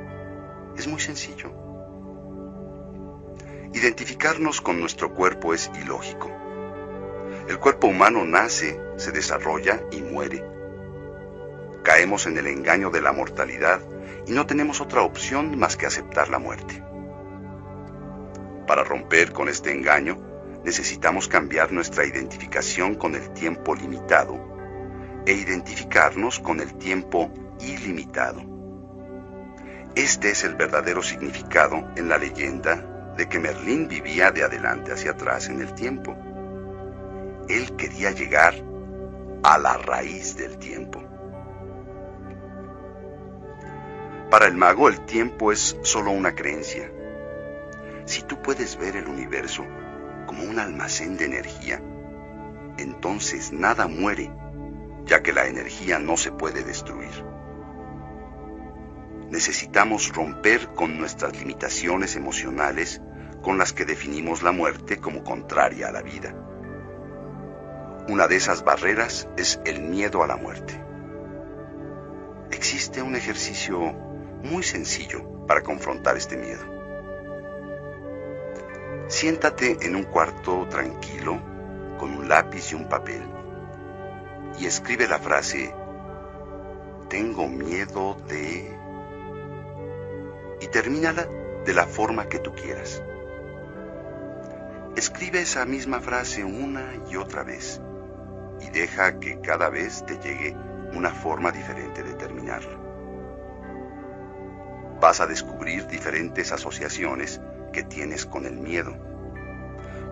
Es 0.76 0.86
muy 0.86 1.00
sencillo. 1.00 1.50
Identificarnos 3.72 4.60
con 4.60 4.78
nuestro 4.78 5.12
cuerpo 5.12 5.52
es 5.52 5.68
ilógico. 5.82 6.30
El 7.48 7.58
cuerpo 7.58 7.88
humano 7.88 8.24
nace, 8.24 8.80
se 8.96 9.10
desarrolla 9.10 9.82
y 9.90 10.02
muere. 10.02 10.57
Caemos 11.88 12.26
en 12.26 12.36
el 12.36 12.46
engaño 12.48 12.90
de 12.90 13.00
la 13.00 13.12
mortalidad 13.12 13.80
y 14.26 14.32
no 14.32 14.44
tenemos 14.44 14.82
otra 14.82 15.00
opción 15.00 15.58
más 15.58 15.78
que 15.78 15.86
aceptar 15.86 16.28
la 16.28 16.38
muerte. 16.38 16.84
Para 18.66 18.84
romper 18.84 19.32
con 19.32 19.48
este 19.48 19.72
engaño, 19.72 20.18
necesitamos 20.66 21.28
cambiar 21.28 21.72
nuestra 21.72 22.04
identificación 22.04 22.94
con 22.94 23.14
el 23.14 23.30
tiempo 23.30 23.74
limitado 23.74 24.38
e 25.24 25.32
identificarnos 25.32 26.40
con 26.40 26.60
el 26.60 26.74
tiempo 26.74 27.32
ilimitado. 27.58 28.42
Este 29.94 30.32
es 30.32 30.44
el 30.44 30.56
verdadero 30.56 31.02
significado 31.02 31.90
en 31.96 32.10
la 32.10 32.18
leyenda 32.18 33.14
de 33.16 33.30
que 33.30 33.38
Merlín 33.38 33.88
vivía 33.88 34.30
de 34.30 34.42
adelante 34.42 34.92
hacia 34.92 35.12
atrás 35.12 35.48
en 35.48 35.62
el 35.62 35.74
tiempo. 35.74 36.14
Él 37.48 37.74
quería 37.76 38.10
llegar 38.10 38.62
a 39.42 39.56
la 39.56 39.78
raíz 39.78 40.36
del 40.36 40.58
tiempo. 40.58 41.07
Para 44.30 44.46
el 44.46 44.54
mago 44.56 44.88
el 44.88 45.00
tiempo 45.06 45.52
es 45.52 45.76
solo 45.82 46.10
una 46.10 46.34
creencia, 46.34 46.90
si 48.08 48.22
tú 48.22 48.40
puedes 48.40 48.78
ver 48.78 48.96
el 48.96 49.06
universo 49.06 49.66
como 50.26 50.42
un 50.42 50.58
almacén 50.58 51.18
de 51.18 51.26
energía, 51.26 51.82
entonces 52.78 53.52
nada 53.52 53.86
muere, 53.86 54.32
ya 55.04 55.22
que 55.22 55.34
la 55.34 55.46
energía 55.46 55.98
no 55.98 56.16
se 56.16 56.32
puede 56.32 56.64
destruir. 56.64 57.12
Necesitamos 59.28 60.14
romper 60.14 60.68
con 60.68 60.98
nuestras 60.98 61.38
limitaciones 61.38 62.16
emocionales 62.16 63.02
con 63.42 63.58
las 63.58 63.74
que 63.74 63.84
definimos 63.84 64.42
la 64.42 64.52
muerte 64.52 64.96
como 64.96 65.22
contraria 65.22 65.88
a 65.88 65.92
la 65.92 66.00
vida. 66.00 66.34
Una 68.08 68.26
de 68.26 68.36
esas 68.36 68.64
barreras 68.64 69.28
es 69.36 69.60
el 69.66 69.82
miedo 69.82 70.22
a 70.22 70.26
la 70.26 70.36
muerte. 70.36 70.82
Existe 72.50 73.02
un 73.02 73.16
ejercicio 73.16 74.07
muy 74.42 74.62
sencillo 74.62 75.46
para 75.46 75.62
confrontar 75.62 76.16
este 76.16 76.36
miedo. 76.36 76.64
Siéntate 79.08 79.78
en 79.82 79.96
un 79.96 80.04
cuarto 80.04 80.66
tranquilo 80.68 81.40
con 81.98 82.14
un 82.14 82.28
lápiz 82.28 82.72
y 82.72 82.74
un 82.74 82.88
papel 82.88 83.22
y 84.58 84.66
escribe 84.66 85.06
la 85.06 85.18
frase, 85.18 85.72
tengo 87.08 87.48
miedo 87.48 88.16
de... 88.28 88.76
y 90.60 90.66
termínala 90.68 91.26
de 91.64 91.74
la 91.74 91.86
forma 91.86 92.28
que 92.28 92.38
tú 92.38 92.54
quieras. 92.54 93.02
Escribe 94.96 95.42
esa 95.42 95.64
misma 95.64 96.00
frase 96.00 96.44
una 96.44 96.92
y 97.10 97.16
otra 97.16 97.44
vez 97.44 97.80
y 98.60 98.70
deja 98.70 99.20
que 99.20 99.40
cada 99.40 99.68
vez 99.68 100.04
te 100.04 100.18
llegue 100.18 100.56
una 100.94 101.10
forma 101.10 101.52
diferente 101.52 102.02
de 102.02 102.14
terminarla. 102.14 102.87
Vas 105.00 105.20
a 105.20 105.26
descubrir 105.26 105.86
diferentes 105.86 106.52
asociaciones 106.52 107.40
que 107.72 107.82
tienes 107.82 108.26
con 108.26 108.46
el 108.46 108.56
miedo. 108.56 108.96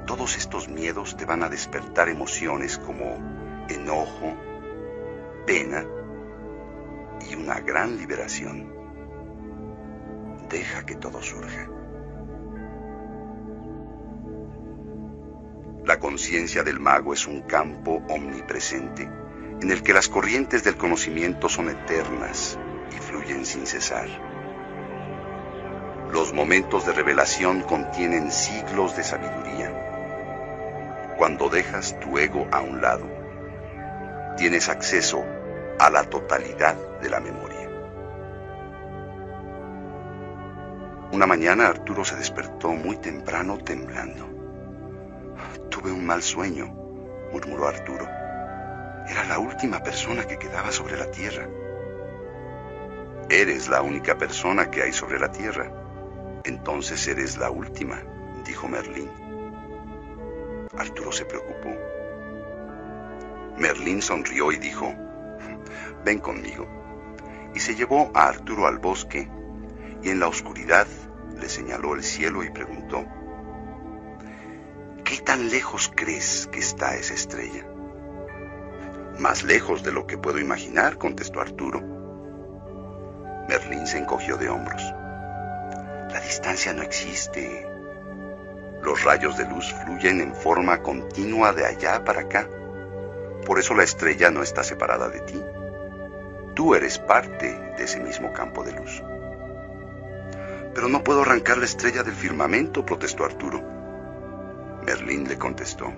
Todos 0.07 0.37
estos 0.37 0.69
miedos 0.69 1.17
te 1.17 1.25
van 1.25 1.43
a 1.43 1.49
despertar 1.49 2.09
emociones 2.09 2.79
como 2.79 3.17
enojo, 3.69 4.37
pena 5.47 5.85
y 7.29 7.35
una 7.35 7.61
gran 7.61 7.97
liberación. 7.97 8.73
Deja 10.49 10.87
que 10.87 10.95
todo 10.95 11.21
surja. 11.21 11.69
La 15.85 15.99
conciencia 15.99 16.63
del 16.63 16.81
mago 16.81 17.13
es 17.13 17.27
un 17.27 17.43
campo 17.43 18.03
omnipresente 18.09 19.09
en 19.61 19.71
el 19.71 19.83
que 19.83 19.93
las 19.93 20.09
corrientes 20.09 20.63
del 20.65 20.77
conocimiento 20.77 21.49
son 21.49 21.71
eternas 21.71 22.59
y 22.91 23.01
fluyen 23.01 23.47
sin 23.47 23.67
cesar. 23.67 24.36
Los 26.13 26.33
momentos 26.33 26.87
de 26.87 26.93
revelación 26.93 27.63
contienen 27.63 28.31
siglos 28.31 28.97
de 28.97 29.03
sabiduría. 29.03 31.15
Cuando 31.19 31.49
dejas 31.49 31.99
tu 32.01 32.19
ego 32.19 32.47
a 32.53 32.61
un 32.61 32.81
lado, 32.81 33.07
tienes 34.37 34.69
acceso 34.69 35.25
a 35.79 35.91
la 35.91 36.05
totalidad 36.05 36.77
de 37.01 37.11
la 37.11 37.21
memoria. 37.21 37.69
Una 41.13 41.27
mañana 41.27 41.69
Arturo 41.69 42.05
se 42.05 42.17
despertó 42.17 42.69
muy 42.69 42.97
temprano 42.97 43.59
temblando. 43.59 44.29
Tuve 45.71 45.91
un 45.91 46.05
mal 46.05 46.23
sueño, 46.23 46.67
murmuró 47.33 47.69
Arturo. 47.69 48.07
Era 49.09 49.25
la 49.29 49.39
última 49.39 49.83
persona 49.83 50.25
que 50.25 50.39
quedaba 50.39 50.71
sobre 50.71 50.97
la 50.97 51.11
tierra. 51.11 51.49
Eres 53.29 53.69
la 53.69 53.83
única 53.83 54.17
persona 54.17 54.71
que 54.71 54.83
hay 54.83 54.93
sobre 54.93 55.19
la 55.19 55.33
tierra, 55.33 55.86
entonces 56.47 57.07
eres 57.09 57.37
la 57.37 57.51
última, 57.51 58.03
dijo 58.45 58.69
Merlín. 58.69 59.11
Arturo 60.79 61.11
se 61.11 61.25
preocupó. 61.25 61.75
Merlín 63.59 64.01
sonrió 64.01 64.53
y 64.53 64.57
dijo, 64.57 64.95
ven 66.05 66.21
conmigo. 66.21 66.67
Y 67.55 67.61
se 67.61 67.75
llevó 67.75 68.11
a 68.15 68.29
Arturo 68.29 68.67
al 68.67 68.79
bosque 68.79 69.29
y 70.03 70.11
en 70.11 70.21
la 70.21 70.29
oscuridad 70.29 70.87
le 71.41 71.49
señaló 71.49 71.95
el 71.95 72.05
cielo 72.05 72.45
y 72.45 72.51
preguntó, 72.51 73.05
¿qué 75.05 75.19
tan 75.19 75.49
lejos 75.49 75.91
crees 75.95 76.49
que 76.53 76.61
está 76.61 76.97
esa 76.97 77.15
estrella? 77.15 77.67
Más 79.19 79.43
lejos 79.43 79.83
de 79.83 79.93
lo 79.93 80.07
que 80.07 80.19
puedo 80.19 80.39
imaginar, 80.39 80.99
contestó 80.99 81.41
Arturo. 81.41 81.81
Merlín 83.49 83.87
se 83.87 83.99
encogió 83.99 84.37
de 84.37 84.49
hombros. 84.49 84.83
La 86.17 86.23
distancia 86.23 86.73
no 86.73 86.81
existe. 86.81 87.69
Los 88.83 89.05
rayos 89.05 89.37
de 89.37 89.45
luz 89.45 89.75
fluyen 89.85 90.23
en 90.23 90.35
forma 90.35 90.83
continua 90.83 91.53
de 91.53 91.67
allá 91.67 92.05
para 92.05 92.23
acá. 92.23 92.49
Por 93.45 93.59
eso 93.59 93.75
la 93.75 93.83
estrella 93.83 94.31
no 94.31 94.43
está 94.43 94.65
separada 94.65 95.11
de 95.11 95.21
ti. 95.21 95.39
Tú 96.55 96.75
eres 96.75 96.99
parte 96.99 97.53
de 97.77 97.85
ese 97.85 98.01
mismo 98.01 98.33
campo 98.33 98.65
de 98.65 98.73
luz. 98.73 99.03
Pero 100.75 100.89
no 100.89 101.05
puedo 101.05 101.21
arrancar 101.21 101.59
la 101.59 101.67
estrella 101.67 102.03
del 102.03 102.15
firmamento, 102.15 102.87
protestó 102.87 103.27
Arturo. 103.27 103.63
Merlín 104.87 105.29
le 105.29 105.37
contestó. 105.37 105.93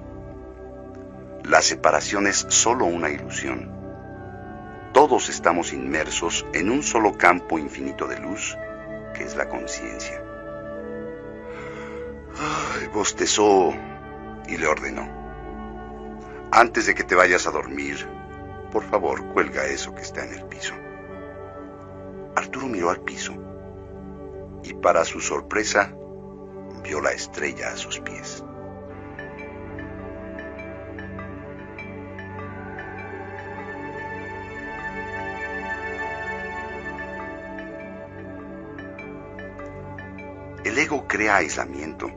La 1.44 1.62
separación 1.62 2.26
es 2.26 2.44
solo 2.48 2.86
una 2.86 3.08
ilusión. 3.08 3.70
Todos 4.92 5.28
estamos 5.28 5.72
inmersos 5.72 6.44
en 6.54 6.70
un 6.70 6.82
solo 6.82 7.16
campo 7.16 7.56
infinito 7.56 8.08
de 8.08 8.18
luz 8.18 8.58
es 9.24 9.36
la 9.36 9.48
conciencia. 9.48 10.22
Bostezó 12.92 13.74
y 14.46 14.56
le 14.56 14.66
ordenó. 14.66 15.08
Antes 16.50 16.86
de 16.86 16.94
que 16.94 17.04
te 17.04 17.14
vayas 17.14 17.46
a 17.46 17.50
dormir, 17.50 18.08
por 18.72 18.82
favor, 18.84 19.24
cuelga 19.32 19.66
eso 19.66 19.94
que 19.94 20.02
está 20.02 20.24
en 20.24 20.34
el 20.34 20.44
piso. 20.44 20.74
Arturo 22.36 22.66
miró 22.66 22.90
al 22.90 23.00
piso 23.00 23.34
y 24.62 24.74
para 24.74 25.04
su 25.04 25.20
sorpresa 25.20 25.94
vio 26.82 27.00
la 27.00 27.12
estrella 27.12 27.72
a 27.72 27.76
sus 27.76 28.00
pies. 28.00 28.44
El 40.78 40.84
ego 40.84 41.08
crea 41.08 41.38
aislamiento. 41.38 42.08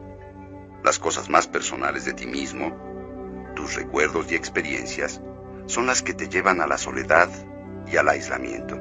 Las 0.83 0.99
cosas 0.99 1.31
más 1.31 1.47
personales 1.47 2.05
de 2.05 2.13
ti 2.13 2.27
mismo, 2.27 2.71
tus 3.55 3.73
recuerdos 3.73 4.31
y 4.31 4.35
experiencias, 4.35 5.19
son 5.65 5.87
las 5.87 6.03
que 6.03 6.13
te 6.13 6.29
llevan 6.29 6.61
a 6.61 6.67
la 6.67 6.77
soledad 6.77 7.27
y 7.87 7.97
al 7.97 8.07
aislamiento. 8.07 8.79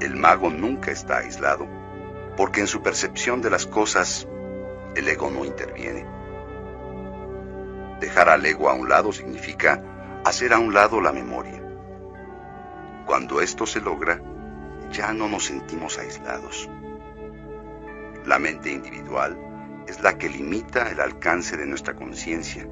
El 0.00 0.16
mago 0.16 0.50
nunca 0.50 0.90
está 0.90 1.18
aislado, 1.18 1.68
porque 2.36 2.58
en 2.58 2.66
su 2.66 2.82
percepción 2.82 3.42
de 3.42 3.50
las 3.50 3.64
cosas, 3.64 4.26
el 4.96 5.06
ego 5.06 5.30
no 5.30 5.44
interviene. 5.44 6.04
Dejar 8.00 8.28
al 8.28 8.44
ego 8.44 8.68
a 8.68 8.74
un 8.74 8.88
lado 8.88 9.12
significa 9.12 9.80
hacer 10.24 10.52
a 10.52 10.58
un 10.58 10.74
lado 10.74 11.00
la 11.00 11.12
memoria. 11.12 11.62
Cuando 13.06 13.40
esto 13.40 13.66
se 13.66 13.80
logra, 13.80 14.20
ya 14.90 15.12
no 15.12 15.28
nos 15.28 15.44
sentimos 15.44 15.96
aislados 15.96 16.68
la 18.26 18.38
mente 18.40 18.70
individual 18.70 19.38
es 19.86 20.00
la 20.00 20.18
que 20.18 20.28
limita 20.28 20.90
el 20.90 21.00
alcance 21.00 21.56
de 21.56 21.64
nuestra 21.64 21.94
conciencia. 21.94 22.68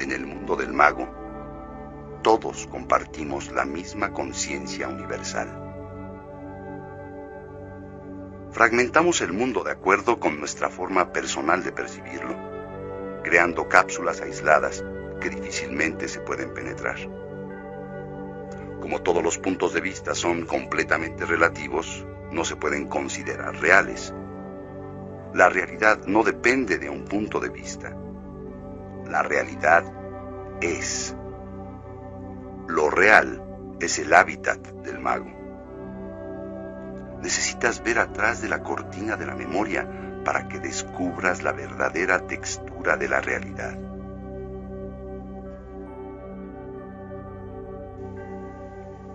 En 0.00 0.12
el 0.12 0.26
mundo 0.26 0.54
del 0.54 0.72
mago, 0.72 1.08
todos 2.22 2.66
compartimos 2.66 3.50
la 3.52 3.64
misma 3.64 4.12
conciencia 4.12 4.86
universal. 4.88 5.48
Fragmentamos 8.50 9.22
el 9.22 9.32
mundo 9.32 9.64
de 9.64 9.72
acuerdo 9.72 10.20
con 10.20 10.38
nuestra 10.38 10.68
forma 10.68 11.12
personal 11.12 11.64
de 11.64 11.72
percibirlo, 11.72 12.36
creando 13.22 13.68
cápsulas 13.68 14.20
aisladas 14.20 14.84
que 15.22 15.30
difícilmente 15.30 16.06
se 16.06 16.20
pueden 16.20 16.52
penetrar. 16.52 16.96
Como 18.80 19.00
todos 19.02 19.22
los 19.22 19.38
puntos 19.38 19.72
de 19.72 19.80
vista 19.80 20.14
son 20.14 20.44
completamente 20.44 21.24
relativos, 21.24 22.06
no 22.32 22.44
se 22.44 22.56
pueden 22.56 22.88
considerar 22.88 23.56
reales. 23.56 24.14
La 25.34 25.48
realidad 25.48 26.00
no 26.06 26.22
depende 26.24 26.78
de 26.78 26.88
un 26.88 27.04
punto 27.04 27.40
de 27.40 27.48
vista. 27.48 27.94
La 29.06 29.22
realidad 29.22 29.84
es. 30.60 31.14
Lo 32.66 32.90
real 32.90 33.42
es 33.80 33.98
el 33.98 34.12
hábitat 34.12 34.58
del 34.58 34.98
mago. 34.98 35.30
Necesitas 37.22 37.82
ver 37.82 37.98
atrás 37.98 38.42
de 38.42 38.48
la 38.48 38.62
cortina 38.62 39.16
de 39.16 39.26
la 39.26 39.34
memoria 39.34 39.88
para 40.24 40.48
que 40.48 40.60
descubras 40.60 41.42
la 41.42 41.52
verdadera 41.52 42.26
textura 42.26 42.96
de 42.96 43.08
la 43.08 43.20
realidad. 43.20 43.78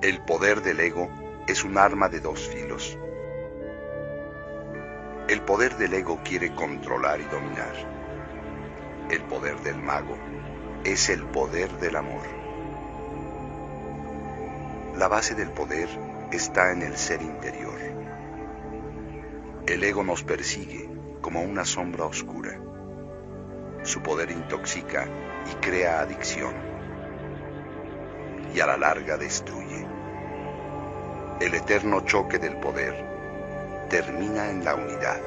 El 0.02 0.26
poder 0.26 0.62
del 0.62 0.80
ego 0.82 1.10
es 1.47 1.63
un 1.63 1.77
arma 1.77 2.08
de 2.08 2.21
dos 2.21 2.47
filos. 2.47 2.97
El 5.27 5.41
poder 5.41 5.75
del 5.77 5.93
ego 5.93 6.21
quiere 6.23 6.53
controlar 6.56 7.19
y 7.19 7.25
dominar. 7.25 7.73
El 9.10 9.21
poder 9.23 9.60
del 9.60 9.77
mago 9.77 10.17
es 10.84 11.10
el 11.10 11.23
poder 11.23 11.69
del 11.79 11.95
amor. 11.97 12.25
La 14.97 15.08
base 15.08 15.36
del 15.36 15.49
poder 15.49 15.89
está 16.32 16.71
en 16.71 16.82
el 16.82 16.95
ser 16.95 17.21
interior. 17.21 17.79
El 19.65 19.84
ego 19.84 20.03
nos 20.03 20.23
persigue 20.23 20.89
como 21.21 21.41
una 21.41 21.65
sombra 21.65 22.06
oscura. 22.06 22.60
Su 23.84 24.01
poder 24.01 24.32
intoxica 24.32 25.08
y 25.51 25.56
crea 25.56 26.01
adicción. 26.01 26.53
Y 28.53 28.60
a 28.60 28.67
la 28.67 28.77
larga 28.77 29.17
destruye. 29.17 29.62
El 31.43 31.56
eterno 31.56 31.99
choque 32.06 32.39
del 32.39 32.56
poder 32.56 32.95
termina 33.89 34.49
en 34.49 34.63
la 34.63 34.75
unidad. 34.75 35.19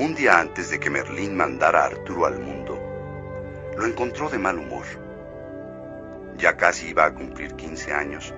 Un 0.00 0.16
día 0.16 0.40
antes 0.40 0.70
de 0.70 0.80
que 0.80 0.90
Merlín 0.90 1.36
mandara 1.36 1.84
a 1.84 1.86
Arturo 1.86 2.26
al 2.26 2.40
mundo, 2.40 2.76
lo 3.76 3.86
encontró 3.86 4.28
de 4.28 4.38
mal 4.38 4.58
humor. 4.58 4.86
Ya 6.38 6.56
casi 6.56 6.88
iba 6.88 7.04
a 7.04 7.14
cumplir 7.14 7.54
15 7.54 7.92
años 7.92 8.34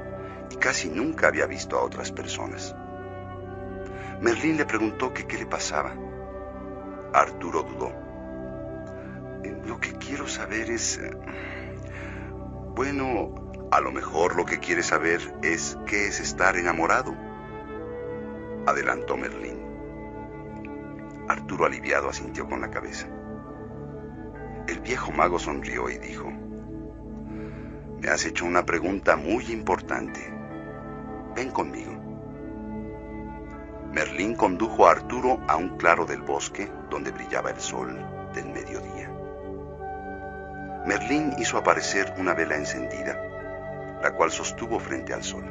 y 0.50 0.56
casi 0.56 0.90
nunca 0.90 1.28
había 1.28 1.46
visto 1.46 1.78
a 1.78 1.82
otras 1.82 2.12
personas. 2.12 2.76
Merlín 4.20 4.58
le 4.58 4.66
preguntó 4.66 5.14
que 5.14 5.26
qué 5.26 5.38
le 5.38 5.46
pasaba. 5.46 6.01
Arturo 7.12 7.62
dudó. 7.62 7.92
Lo 9.66 9.80
que 9.80 9.92
quiero 9.94 10.26
saber 10.26 10.70
es... 10.70 10.98
Eh, 10.98 11.10
bueno, 12.74 13.34
a 13.70 13.80
lo 13.80 13.92
mejor 13.92 14.36
lo 14.36 14.44
que 14.44 14.58
quiere 14.58 14.82
saber 14.82 15.20
es 15.42 15.78
qué 15.86 16.06
es 16.08 16.20
estar 16.20 16.56
enamorado. 16.56 17.14
Adelantó 18.66 19.16
Merlín. 19.16 19.60
Arturo 21.28 21.66
aliviado 21.66 22.08
asintió 22.08 22.48
con 22.48 22.60
la 22.60 22.70
cabeza. 22.70 23.08
El 24.68 24.80
viejo 24.80 25.12
mago 25.12 25.38
sonrió 25.38 25.90
y 25.90 25.98
dijo, 25.98 26.30
Me 28.00 28.08
has 28.08 28.24
hecho 28.24 28.44
una 28.44 28.64
pregunta 28.64 29.16
muy 29.16 29.44
importante. 29.52 30.20
Ven 31.34 31.50
conmigo. 31.50 31.91
Merlín 33.92 34.34
condujo 34.34 34.86
a 34.86 34.92
Arturo 34.92 35.38
a 35.48 35.56
un 35.56 35.76
claro 35.76 36.06
del 36.06 36.22
bosque 36.22 36.72
donde 36.88 37.10
brillaba 37.10 37.50
el 37.50 37.60
sol 37.60 37.94
del 38.32 38.46
mediodía. 38.46 39.10
Merlín 40.86 41.34
hizo 41.36 41.58
aparecer 41.58 42.14
una 42.16 42.32
vela 42.32 42.56
encendida, 42.56 43.22
la 44.02 44.12
cual 44.12 44.30
sostuvo 44.30 44.78
frente 44.78 45.12
al 45.12 45.22
sol. 45.22 45.44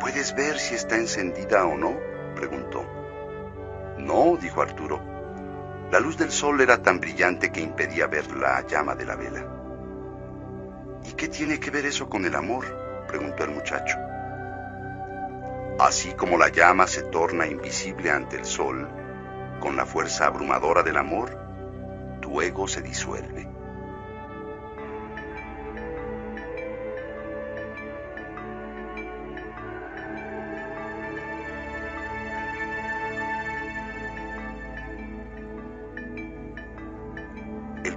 ¿Puedes 0.00 0.34
ver 0.34 0.58
si 0.58 0.74
está 0.74 0.96
encendida 0.96 1.64
o 1.66 1.76
no? 1.76 1.96
preguntó. 2.34 2.84
No, 3.98 4.36
dijo 4.36 4.60
Arturo. 4.60 5.00
La 5.92 6.00
luz 6.00 6.18
del 6.18 6.32
sol 6.32 6.60
era 6.60 6.82
tan 6.82 6.98
brillante 6.98 7.52
que 7.52 7.60
impedía 7.60 8.08
ver 8.08 8.26
la 8.36 8.66
llama 8.66 8.96
de 8.96 9.06
la 9.06 9.14
vela. 9.14 9.46
¿Y 11.04 11.12
qué 11.12 11.28
tiene 11.28 11.60
que 11.60 11.70
ver 11.70 11.86
eso 11.86 12.08
con 12.08 12.24
el 12.24 12.34
amor? 12.34 12.64
preguntó 13.06 13.44
el 13.44 13.50
muchacho. 13.50 14.09
Así 15.80 16.12
como 16.12 16.36
la 16.36 16.48
llama 16.48 16.86
se 16.86 17.02
torna 17.02 17.46
invisible 17.46 18.10
ante 18.10 18.36
el 18.36 18.44
sol, 18.44 18.88
con 19.60 19.76
la 19.76 19.86
fuerza 19.86 20.26
abrumadora 20.26 20.82
del 20.82 20.98
amor, 20.98 21.36
tu 22.20 22.40
ego 22.40 22.68
se 22.68 22.82
disuelve. 22.82 23.48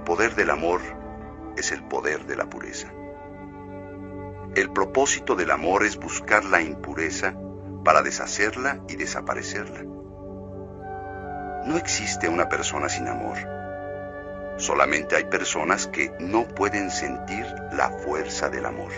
poder 0.04 0.34
del 0.36 0.50
amor 0.50 0.80
es 1.56 1.72
el 1.72 1.82
poder 1.82 2.26
de 2.26 2.36
la 2.36 2.44
pureza. 2.48 2.92
El 4.54 4.70
propósito 4.70 5.34
del 5.34 5.50
amor 5.50 5.84
es 5.84 5.96
buscar 5.96 6.44
la 6.44 6.60
impureza 6.60 7.34
para 7.84 8.02
deshacerla 8.02 8.80
y 8.88 8.96
desaparecerla. 8.96 9.82
No 11.66 11.76
existe 11.76 12.28
una 12.28 12.48
persona 12.48 12.88
sin 12.88 13.06
amor. 13.06 13.36
Solamente 14.56 15.16
hay 15.16 15.24
personas 15.24 15.86
que 15.86 16.12
no 16.18 16.46
pueden 16.46 16.90
sentir 16.90 17.46
la 17.72 17.90
fuerza 17.90 18.48
del 18.48 18.66
amor. 18.66 18.92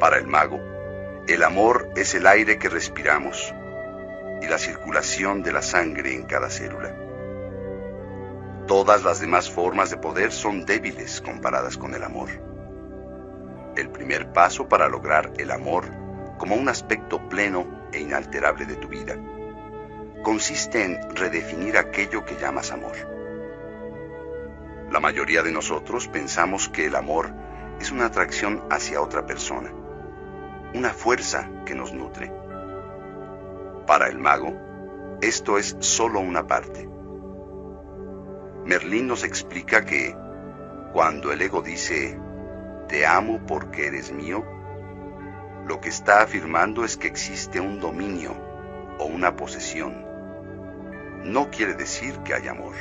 Para 0.00 0.18
el 0.18 0.26
mago, 0.26 0.60
el 1.28 1.42
amor 1.42 1.90
es 1.96 2.14
el 2.14 2.26
aire 2.26 2.58
que 2.58 2.68
respiramos 2.68 3.54
y 4.42 4.46
la 4.46 4.58
circulación 4.58 5.42
de 5.42 5.52
la 5.52 5.62
sangre 5.62 6.14
en 6.14 6.24
cada 6.24 6.50
célula. 6.50 6.94
Todas 8.66 9.04
las 9.04 9.20
demás 9.20 9.50
formas 9.50 9.90
de 9.90 9.96
poder 9.98 10.32
son 10.32 10.64
débiles 10.64 11.20
comparadas 11.20 11.76
con 11.76 11.94
el 11.94 12.02
amor. 12.02 12.30
El 13.76 13.90
primer 13.90 14.32
paso 14.32 14.68
para 14.68 14.88
lograr 14.88 15.32
el 15.36 15.50
amor 15.50 16.03
como 16.38 16.54
un 16.54 16.68
aspecto 16.68 17.28
pleno 17.28 17.66
e 17.92 18.00
inalterable 18.00 18.66
de 18.66 18.76
tu 18.76 18.88
vida 18.88 19.16
consiste 20.24 20.82
en 20.82 21.14
redefinir 21.14 21.76
aquello 21.76 22.24
que 22.24 22.34
llamas 22.36 22.72
amor. 22.72 22.96
La 24.90 24.98
mayoría 24.98 25.42
de 25.42 25.52
nosotros 25.52 26.08
pensamos 26.08 26.68
que 26.68 26.86
el 26.86 26.96
amor 26.96 27.30
es 27.78 27.92
una 27.92 28.06
atracción 28.06 28.64
hacia 28.70 29.02
otra 29.02 29.26
persona, 29.26 29.70
una 30.74 30.90
fuerza 30.90 31.48
que 31.66 31.74
nos 31.74 31.92
nutre. 31.92 32.32
Para 33.86 34.08
el 34.08 34.18
mago, 34.18 34.54
esto 35.20 35.58
es 35.58 35.76
solo 35.80 36.20
una 36.20 36.46
parte. 36.46 36.88
Merlín 38.64 39.06
nos 39.06 39.24
explica 39.24 39.84
que 39.84 40.16
cuando 40.94 41.32
el 41.32 41.42
ego 41.42 41.60
dice, 41.60 42.18
te 42.88 43.04
amo 43.04 43.40
porque 43.46 43.88
eres 43.88 44.10
mío, 44.10 44.42
lo 45.66 45.80
que 45.80 45.88
está 45.88 46.22
afirmando 46.22 46.84
es 46.84 46.96
que 46.96 47.08
existe 47.08 47.58
un 47.58 47.80
dominio 47.80 48.36
o 48.98 49.06
una 49.06 49.34
posesión. 49.34 50.04
No 51.24 51.50
quiere 51.50 51.74
decir 51.74 52.18
que 52.18 52.34
hay 52.34 52.48
amor. 52.48 52.74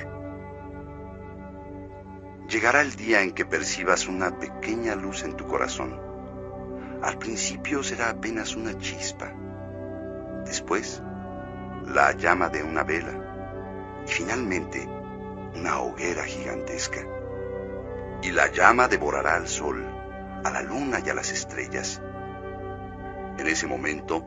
Llegará 2.49 2.81
el 2.81 2.93
día 2.95 3.21
en 3.21 3.31
que 3.31 3.45
percibas 3.45 4.07
una 4.07 4.37
pequeña 4.37 4.95
luz 4.95 5.23
en 5.23 5.37
tu 5.37 5.47
corazón. 5.47 5.97
Al 7.01 7.17
principio 7.17 7.83
será 7.83 8.09
apenas 8.09 8.55
una 8.55 8.77
chispa. 8.77 9.33
Después, 10.45 11.01
la 11.87 12.11
llama 12.11 12.49
de 12.49 12.63
una 12.63 12.83
vela. 12.83 13.13
Y 14.05 14.11
finalmente, 14.11 14.85
una 15.55 15.79
hoguera 15.79 16.25
gigantesca. 16.25 16.99
Y 18.21 18.31
la 18.31 18.51
llama 18.51 18.89
devorará 18.89 19.35
al 19.35 19.47
sol, 19.47 19.85
a 20.43 20.49
la 20.49 20.61
luna 20.61 20.99
y 21.03 21.09
a 21.09 21.13
las 21.13 21.31
estrellas. 21.31 22.01
En 23.37 23.47
ese 23.47 23.67
momento 23.67 24.23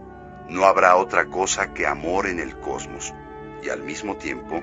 no 0.48 0.64
habrá 0.64 0.96
otra 0.96 1.26
cosa 1.26 1.72
que 1.72 1.86
amor 1.86 2.26
en 2.26 2.40
el 2.40 2.58
cosmos 2.60 3.12
y 3.62 3.68
al 3.68 3.82
mismo 3.82 4.16
tiempo 4.16 4.62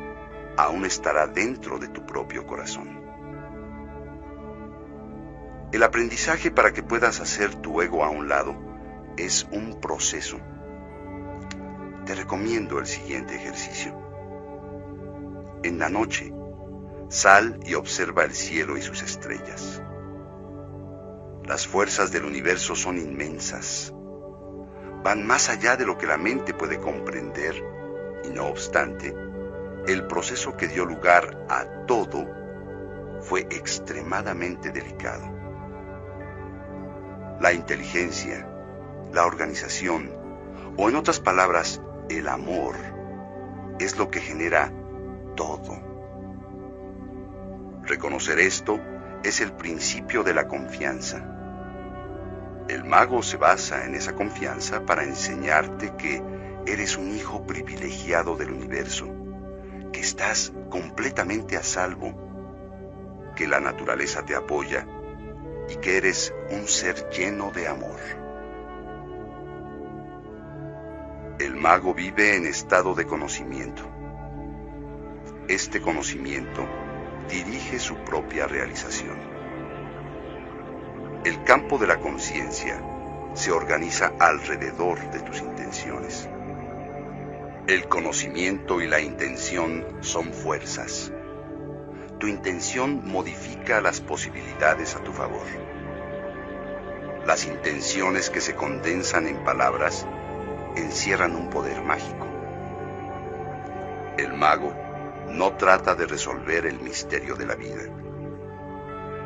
aún 0.58 0.86
estará 0.86 1.28
dentro 1.28 1.80
de 1.80 1.88
tu 1.88 2.06
propio 2.06 2.46
corazón. 2.46 3.02
El 5.72 5.82
aprendizaje 5.82 6.52
para 6.52 6.72
que 6.72 6.84
puedas 6.84 7.20
hacer 7.20 7.56
tu 7.56 7.82
ego 7.82 8.04
a 8.04 8.10
un 8.10 8.30
lado 8.30 8.56
es 9.18 9.48
un 9.52 9.80
proceso. 9.82 10.40
Te 12.06 12.16
recomiendo 12.16 12.80
el 12.80 12.86
siguiente 12.86 13.36
ejercicio. 13.36 13.98
En 15.64 15.80
la 15.80 15.90
noche, 15.90 16.32
sal 17.10 17.60
y 17.66 17.74
observa 17.74 18.24
el 18.24 18.34
cielo 18.34 18.78
y 18.78 18.82
sus 18.82 19.02
estrellas. 19.02 19.82
Las 21.46 21.66
fuerzas 21.68 22.12
del 22.12 22.26
universo 22.26 22.76
son 22.76 22.98
inmensas. 22.98 23.94
Van 25.04 25.28
más 25.28 25.50
allá 25.50 25.76
de 25.76 25.86
lo 25.86 25.98
que 25.98 26.08
la 26.08 26.18
mente 26.18 26.54
puede 26.54 26.80
comprender 26.80 27.56
y 28.24 28.30
no 28.30 28.48
obstante, 28.48 29.14
el 29.88 30.08
proceso 30.08 30.56
que 30.56 30.68
dio 30.68 30.86
lugar 30.86 31.46
a 31.50 31.66
todo 31.86 32.26
fue 33.22 33.42
extremadamente 33.42 34.72
delicado. 34.72 35.30
La 37.42 37.52
inteligencia, 37.52 38.48
la 39.12 39.26
organización, 39.26 40.10
o 40.78 40.90
en 40.90 40.96
otras 40.96 41.20
palabras, 41.20 41.82
el 42.10 42.28
amor, 42.28 42.76
es 43.80 43.98
lo 43.98 44.10
que 44.10 44.22
genera 44.22 44.72
todo. 45.36 45.82
Reconocer 47.84 48.40
esto 48.40 48.80
es 49.24 49.42
el 49.42 49.52
principio 49.54 50.24
de 50.24 50.34
la 50.34 50.48
confianza. 50.48 51.33
El 52.68 52.86
mago 52.86 53.22
se 53.24 53.38
basa 53.38 53.86
en 53.86 53.96
esa 53.96 54.16
confianza 54.16 54.86
para 54.86 55.04
enseñarte 55.04 55.96
que 55.98 56.24
eres 56.66 56.98
un 56.98 57.14
hijo 57.14 57.46
privilegiado 57.46 58.38
del 58.38 58.52
universo, 58.52 59.08
que 59.92 60.00
estás 60.00 60.54
completamente 60.70 61.58
a 61.58 61.64
salvo, 61.64 62.14
que 63.36 63.48
la 63.48 63.60
naturaleza 63.60 64.24
te 64.24 64.36
apoya 64.36 64.88
y 65.70 65.76
que 65.78 65.98
eres 65.98 66.34
un 66.52 66.68
ser 66.68 67.10
lleno 67.10 67.52
de 67.52 67.68
amor. 67.68 68.00
El 71.40 71.56
mago 71.56 71.94
vive 71.94 72.38
en 72.38 72.46
estado 72.46 72.96
de 72.96 73.06
conocimiento. 73.06 73.84
Este 75.50 75.82
conocimiento 75.82 76.66
dirige 77.30 77.80
su 77.80 77.96
propia 77.98 78.48
realización. 78.48 79.33
El 81.26 81.42
campo 81.46 81.78
de 81.78 81.88
la 81.88 82.02
conciencia 82.02 82.84
se 83.34 83.54
organiza 83.54 84.12
alrededor 84.20 85.10
de 85.10 85.22
tus 85.22 85.40
intenciones. 85.40 86.28
El 87.66 87.88
conocimiento 87.88 88.82
y 88.82 88.88
la 88.88 89.00
intención 89.00 89.86
son 90.02 90.34
fuerzas. 90.34 91.14
Tu 92.20 92.28
intención 92.28 93.08
modifica 93.08 93.80
las 93.80 94.02
posibilidades 94.02 94.98
a 94.98 95.00
tu 95.00 95.14
favor. 95.14 95.48
Las 97.26 97.46
intenciones 97.46 98.30
que 98.30 98.42
se 98.42 98.56
condensan 98.56 99.26
en 99.26 99.46
palabras 99.46 100.06
encierran 100.76 101.38
un 101.38 101.50
poder 101.50 101.82
mágico. 101.84 102.28
El 104.18 104.34
mago 104.34 104.74
no 105.30 105.54
trata 105.56 105.96
de 105.96 106.06
resolver 106.06 106.66
el 106.66 106.82
misterio 106.82 107.36
de 107.36 107.46
la 107.46 107.56
vida. 107.56 107.84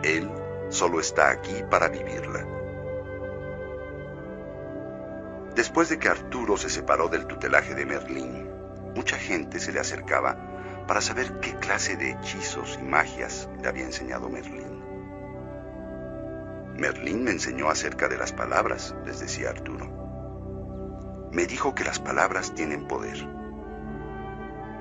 Él 0.04 0.30
solo 0.70 1.00
está 1.00 1.30
aquí 1.32 1.64
para 1.70 1.90
vivirla. 1.90 2.46
Después 5.56 5.90
de 5.90 5.98
que 5.98 6.08
Arturo 6.08 6.56
se 6.58 6.70
separó 6.70 7.08
del 7.08 7.26
tutelaje 7.26 7.74
de 7.74 7.86
Merlín, 7.86 8.48
mucha 8.96 9.18
gente 9.18 9.60
se 9.60 9.72
le 9.72 9.80
acercaba 9.80 10.38
para 10.88 11.02
saber 11.02 11.40
qué 11.40 11.56
clase 11.56 11.98
de 11.98 12.12
hechizos 12.12 12.78
y 12.80 12.84
magias 12.84 13.50
le 13.62 13.68
había 13.68 13.86
enseñado 13.86 14.30
Merlín. 14.30 14.84
Merlín 16.78 17.24
me 17.24 17.32
enseñó 17.32 17.70
acerca 17.70 18.08
de 18.08 18.18
las 18.18 18.34
palabras, 18.34 18.96
les 19.06 19.20
decía 19.20 19.50
Arturo. 19.50 19.88
Me 21.32 21.48
dijo 21.48 21.74
que 21.74 21.84
las 21.84 22.00
palabras 22.00 22.54
tienen 22.54 22.88
poder. 22.88 23.18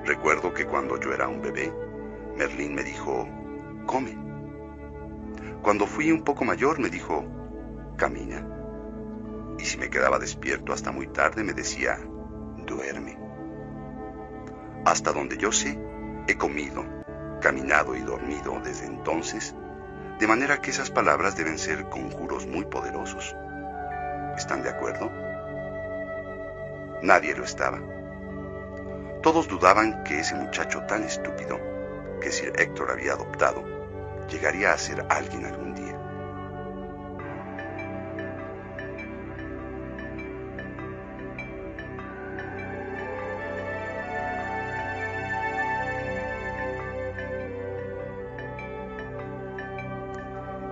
Recuerdo 0.05 0.53
que 0.53 0.65
cuando 0.65 0.99
yo 0.99 1.11
era 1.11 1.27
un 1.27 1.41
bebé, 1.41 1.73
Merlín 2.37 2.75
me 2.75 2.83
dijo, 2.83 3.27
come. 3.87 4.26
Cuando 5.61 5.85
fui 5.85 6.11
un 6.11 6.23
poco 6.23 6.45
mayor 6.45 6.79
me 6.79 6.89
dijo, 6.89 7.25
camina 7.97 8.57
y 9.59 9.65
si 9.65 9.77
me 9.77 9.89
quedaba 9.89 10.19
despierto 10.19 10.73
hasta 10.73 10.91
muy 10.91 11.07
tarde 11.07 11.43
me 11.43 11.53
decía, 11.53 11.97
duerme. 12.65 13.17
Hasta 14.85 15.11
donde 15.11 15.37
yo 15.37 15.51
sé, 15.51 15.77
he 16.27 16.37
comido, 16.37 16.85
caminado 17.41 17.95
y 17.95 18.01
dormido 18.01 18.59
desde 18.63 18.85
entonces, 18.85 19.55
de 20.19 20.27
manera 20.27 20.61
que 20.61 20.71
esas 20.71 20.91
palabras 20.91 21.35
deben 21.35 21.57
ser 21.57 21.89
conjuros 21.89 22.47
muy 22.47 22.65
poderosos. 22.65 23.35
¿Están 24.37 24.61
de 24.61 24.69
acuerdo? 24.69 25.11
Nadie 27.01 27.35
lo 27.35 27.43
estaba. 27.43 27.79
Todos 29.21 29.47
dudaban 29.47 30.03
que 30.03 30.19
ese 30.19 30.35
muchacho 30.35 30.83
tan 30.87 31.03
estúpido, 31.03 31.59
que 32.21 32.31
Sir 32.31 32.53
Héctor 32.57 32.91
había 32.91 33.13
adoptado, 33.13 33.76
llegaría 34.29 34.73
a 34.73 34.77
ser 34.77 35.05
alguien 35.09 35.45
algún 35.45 35.73
día. 35.73 36.07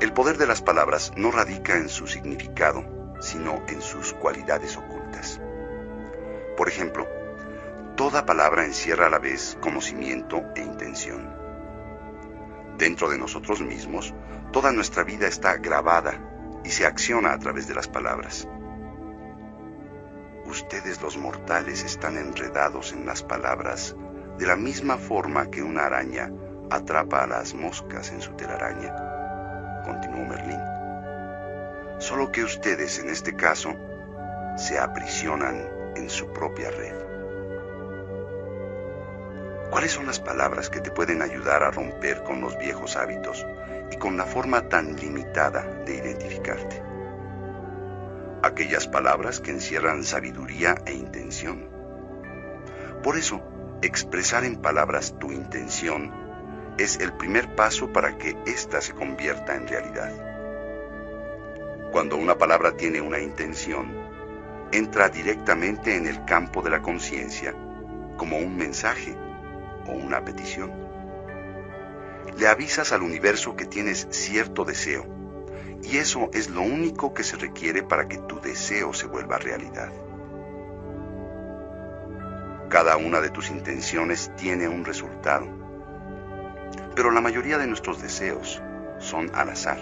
El 0.01 0.14
poder 0.14 0.38
de 0.38 0.45
las 0.45 0.62
palabras 0.62 1.12
no 1.16 1.32
radica 1.32 1.78
en 1.78 1.89
su 1.89 2.08
significado, 2.08 2.84
sino 3.20 3.64
en 3.68 3.82
sus 3.82 4.14
cualidades 4.14 4.78
ocultas. 4.78 5.41
Por 6.58 6.70
ejemplo, 6.70 7.08
toda 7.95 8.26
palabra 8.26 8.66
encierra 8.66 9.08
a 9.08 9.10
la 9.10 9.20
vez 9.20 9.58
conocimiento 9.62 10.43
e 10.56 10.62
intención. 10.62 11.45
Dentro 12.78 13.09
de 13.09 13.17
nosotros 13.17 13.61
mismos, 13.61 14.13
toda 14.51 14.71
nuestra 14.71 15.03
vida 15.03 15.28
está 15.28 15.57
grabada 15.57 16.61
y 16.63 16.69
se 16.69 16.86
acciona 16.86 17.34
a 17.34 17.39
través 17.39 17.67
de 17.67 17.76
las 17.76 17.88
palabras. 17.88 18.47
Ustedes 20.45 21.01
los 21.01 21.17
mortales 21.17 21.84
están 21.84 22.17
enredados 22.17 22.93
en 22.93 23.05
las 23.05 23.23
palabras 23.23 23.95
de 24.38 24.45
la 24.45 24.55
misma 24.55 24.97
forma 24.97 25.49
que 25.49 25.63
una 25.63 25.86
araña 25.86 26.32
atrapa 26.69 27.23
a 27.23 27.28
las 27.28 27.53
moscas 27.53 28.11
en 28.11 28.21
su 28.21 28.34
telaraña 28.34 28.93
continuó 29.86 30.26
Merlín. 30.26 30.59
Solo 31.99 32.32
que 32.32 32.43
ustedes, 32.43 32.99
en 32.99 33.09
este 33.09 33.36
caso, 33.36 33.73
se 34.57 34.80
aprisionan 34.80 35.69
en 35.95 36.09
su 36.09 36.28
propia 36.34 36.71
red. 36.71 37.05
¿Cuáles 39.70 39.91
son 39.91 40.05
las 40.05 40.20
palabras 40.20 40.70
que 40.70 40.80
te 40.80 40.91
pueden 40.91 41.22
ayudar 41.22 41.63
a 41.63 41.72
romper 41.72 42.24
con 42.24 42.39
los 42.39 42.57
viejos 42.57 42.95
hábitos 42.95 43.45
y 43.91 43.97
con 43.97 44.16
la 44.16 44.26
forma 44.26 44.70
tan 44.70 44.95
limitada 44.95 45.63
de 45.86 45.95
identificarte? 45.95 46.82
Aquellas 48.43 48.88
palabras 48.88 49.39
que 49.39 49.51
encierran 49.51 50.03
sabiduría 50.03 50.76
e 50.86 50.93
intención. 50.93 51.68
Por 53.03 53.18
eso, 53.18 53.41
expresar 53.82 54.45
en 54.45 54.57
palabras 54.57 55.16
tu 55.20 55.32
intención 55.32 56.13
es 56.78 56.99
el 56.99 57.13
primer 57.13 57.55
paso 57.55 57.91
para 57.91 58.18
que 58.18 58.38
ésta 58.45 58.82
se 58.82 58.93
convierta 58.93 59.55
en 59.55 59.68
realidad. 59.68 60.13
Cuando 61.91 62.18
una 62.18 62.38
palabra 62.38 62.78
tiene 62.78 63.01
una 63.01 63.20
intención, 63.20 63.91
entra 64.72 65.09
directamente 65.09 65.95
en 65.95 66.05
el 66.07 66.24
campo 66.26 66.61
de 66.61 66.70
la 66.70 66.82
conciencia 66.82 67.55
como 68.18 68.38
un 68.38 68.55
mensaje 68.57 69.24
o 69.88 69.91
una 69.91 70.23
petición. 70.23 70.71
Le 72.38 72.47
avisas 72.47 72.91
al 72.91 73.01
universo 73.01 73.55
que 73.55 73.65
tienes 73.65 74.07
cierto 74.09 74.65
deseo 74.65 75.05
y 75.83 75.97
eso 75.97 76.29
es 76.33 76.49
lo 76.49 76.61
único 76.61 77.13
que 77.13 77.23
se 77.23 77.38
requiere 77.38 77.83
para 77.83 78.07
que 78.07 78.17
tu 78.17 78.39
deseo 78.41 78.93
se 78.93 79.07
vuelva 79.07 79.38
realidad. 79.38 79.91
Cada 82.69 82.97
una 82.97 83.21
de 83.21 83.29
tus 83.29 83.49
intenciones 83.49 84.31
tiene 84.36 84.67
un 84.67 84.83
resultado 84.83 85.65
pero 86.95 87.11
la 87.11 87.21
mayoría 87.21 87.57
de 87.57 87.67
nuestros 87.67 88.01
deseos 88.01 88.61
son 88.99 89.29
al 89.36 89.49
azar, 89.49 89.77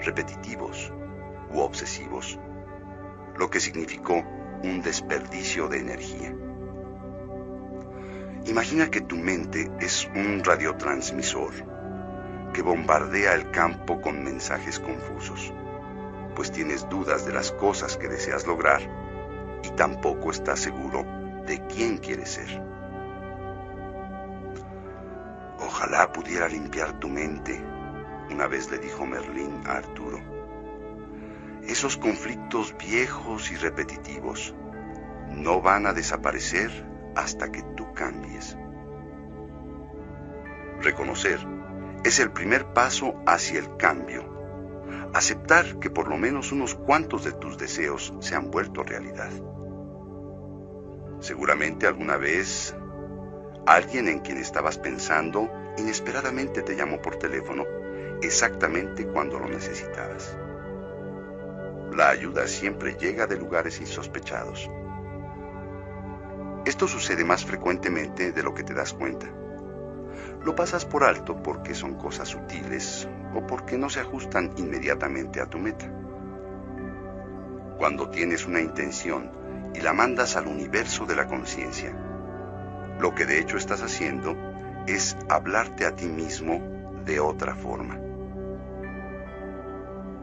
repetitivos 0.00 0.92
u 1.50 1.60
obsesivos, 1.60 2.38
lo 3.36 3.48
que 3.48 3.60
significó 3.60 4.22
un 4.62 4.82
desperdicio 4.82 5.68
de 5.68 5.78
energía. 5.78 6.34
Imagina 8.46 8.90
que 8.90 9.00
tu 9.00 9.16
mente 9.16 9.70
es 9.80 10.08
un 10.16 10.42
radiotransmisor 10.42 11.52
que 12.52 12.62
bombardea 12.62 13.34
el 13.34 13.50
campo 13.52 14.00
con 14.00 14.24
mensajes 14.24 14.80
confusos, 14.80 15.52
pues 16.34 16.50
tienes 16.50 16.88
dudas 16.88 17.24
de 17.24 17.32
las 17.32 17.52
cosas 17.52 17.96
que 17.96 18.08
deseas 18.08 18.44
lograr 18.46 18.80
y 19.62 19.70
tampoco 19.70 20.32
estás 20.32 20.58
seguro 20.58 21.04
de 21.46 21.64
quién 21.68 21.98
quieres 21.98 22.30
ser. 22.30 22.62
Ojalá 25.60 26.12
pudiera 26.12 26.48
limpiar 26.48 26.98
tu 26.98 27.08
mente 27.08 27.62
una 28.28 28.48
vez 28.48 28.70
le 28.72 28.78
dijo 28.78 29.06
Merlín 29.06 29.60
a 29.66 29.76
Arturo. 29.76 30.18
Esos 31.64 31.96
conflictos 31.96 32.74
viejos 32.76 33.52
y 33.52 33.56
repetitivos 33.56 34.52
no 35.30 35.60
van 35.60 35.86
a 35.86 35.92
desaparecer 35.92 36.91
hasta 37.14 37.50
que 37.50 37.62
tú 37.76 37.92
cambies. 37.94 38.56
Reconocer 40.80 41.38
es 42.04 42.18
el 42.18 42.32
primer 42.32 42.72
paso 42.72 43.14
hacia 43.26 43.60
el 43.60 43.76
cambio. 43.76 44.24
Aceptar 45.14 45.78
que 45.78 45.90
por 45.90 46.08
lo 46.08 46.16
menos 46.16 46.52
unos 46.52 46.74
cuantos 46.74 47.24
de 47.24 47.32
tus 47.32 47.58
deseos 47.58 48.12
se 48.20 48.34
han 48.34 48.50
vuelto 48.50 48.82
realidad. 48.82 49.30
Seguramente 51.20 51.86
alguna 51.86 52.16
vez 52.16 52.74
alguien 53.66 54.08
en 54.08 54.20
quien 54.20 54.38
estabas 54.38 54.78
pensando 54.78 55.48
inesperadamente 55.78 56.62
te 56.62 56.74
llamó 56.74 57.00
por 57.00 57.16
teléfono 57.16 57.64
exactamente 58.22 59.06
cuando 59.06 59.38
lo 59.38 59.48
necesitabas. 59.48 60.36
La 61.94 62.08
ayuda 62.08 62.48
siempre 62.48 62.96
llega 62.98 63.26
de 63.26 63.36
lugares 63.36 63.80
insospechados. 63.80 64.68
Esto 66.64 66.86
sucede 66.86 67.24
más 67.24 67.44
frecuentemente 67.44 68.30
de 68.30 68.42
lo 68.44 68.54
que 68.54 68.62
te 68.62 68.72
das 68.72 68.92
cuenta. 68.92 69.26
Lo 70.44 70.54
pasas 70.54 70.84
por 70.84 71.02
alto 71.02 71.42
porque 71.42 71.74
son 71.74 71.94
cosas 71.94 72.28
sutiles 72.28 73.08
o 73.34 73.44
porque 73.44 73.76
no 73.76 73.90
se 73.90 73.98
ajustan 73.98 74.52
inmediatamente 74.56 75.40
a 75.40 75.46
tu 75.46 75.58
meta. 75.58 75.90
Cuando 77.78 78.10
tienes 78.10 78.46
una 78.46 78.60
intención 78.60 79.28
y 79.74 79.80
la 79.80 79.92
mandas 79.92 80.36
al 80.36 80.46
universo 80.46 81.04
de 81.04 81.16
la 81.16 81.26
conciencia, 81.26 81.96
lo 83.00 83.12
que 83.12 83.26
de 83.26 83.40
hecho 83.40 83.56
estás 83.56 83.82
haciendo 83.82 84.36
es 84.86 85.16
hablarte 85.28 85.84
a 85.84 85.96
ti 85.96 86.06
mismo 86.06 86.62
de 87.04 87.18
otra 87.18 87.56
forma. 87.56 87.98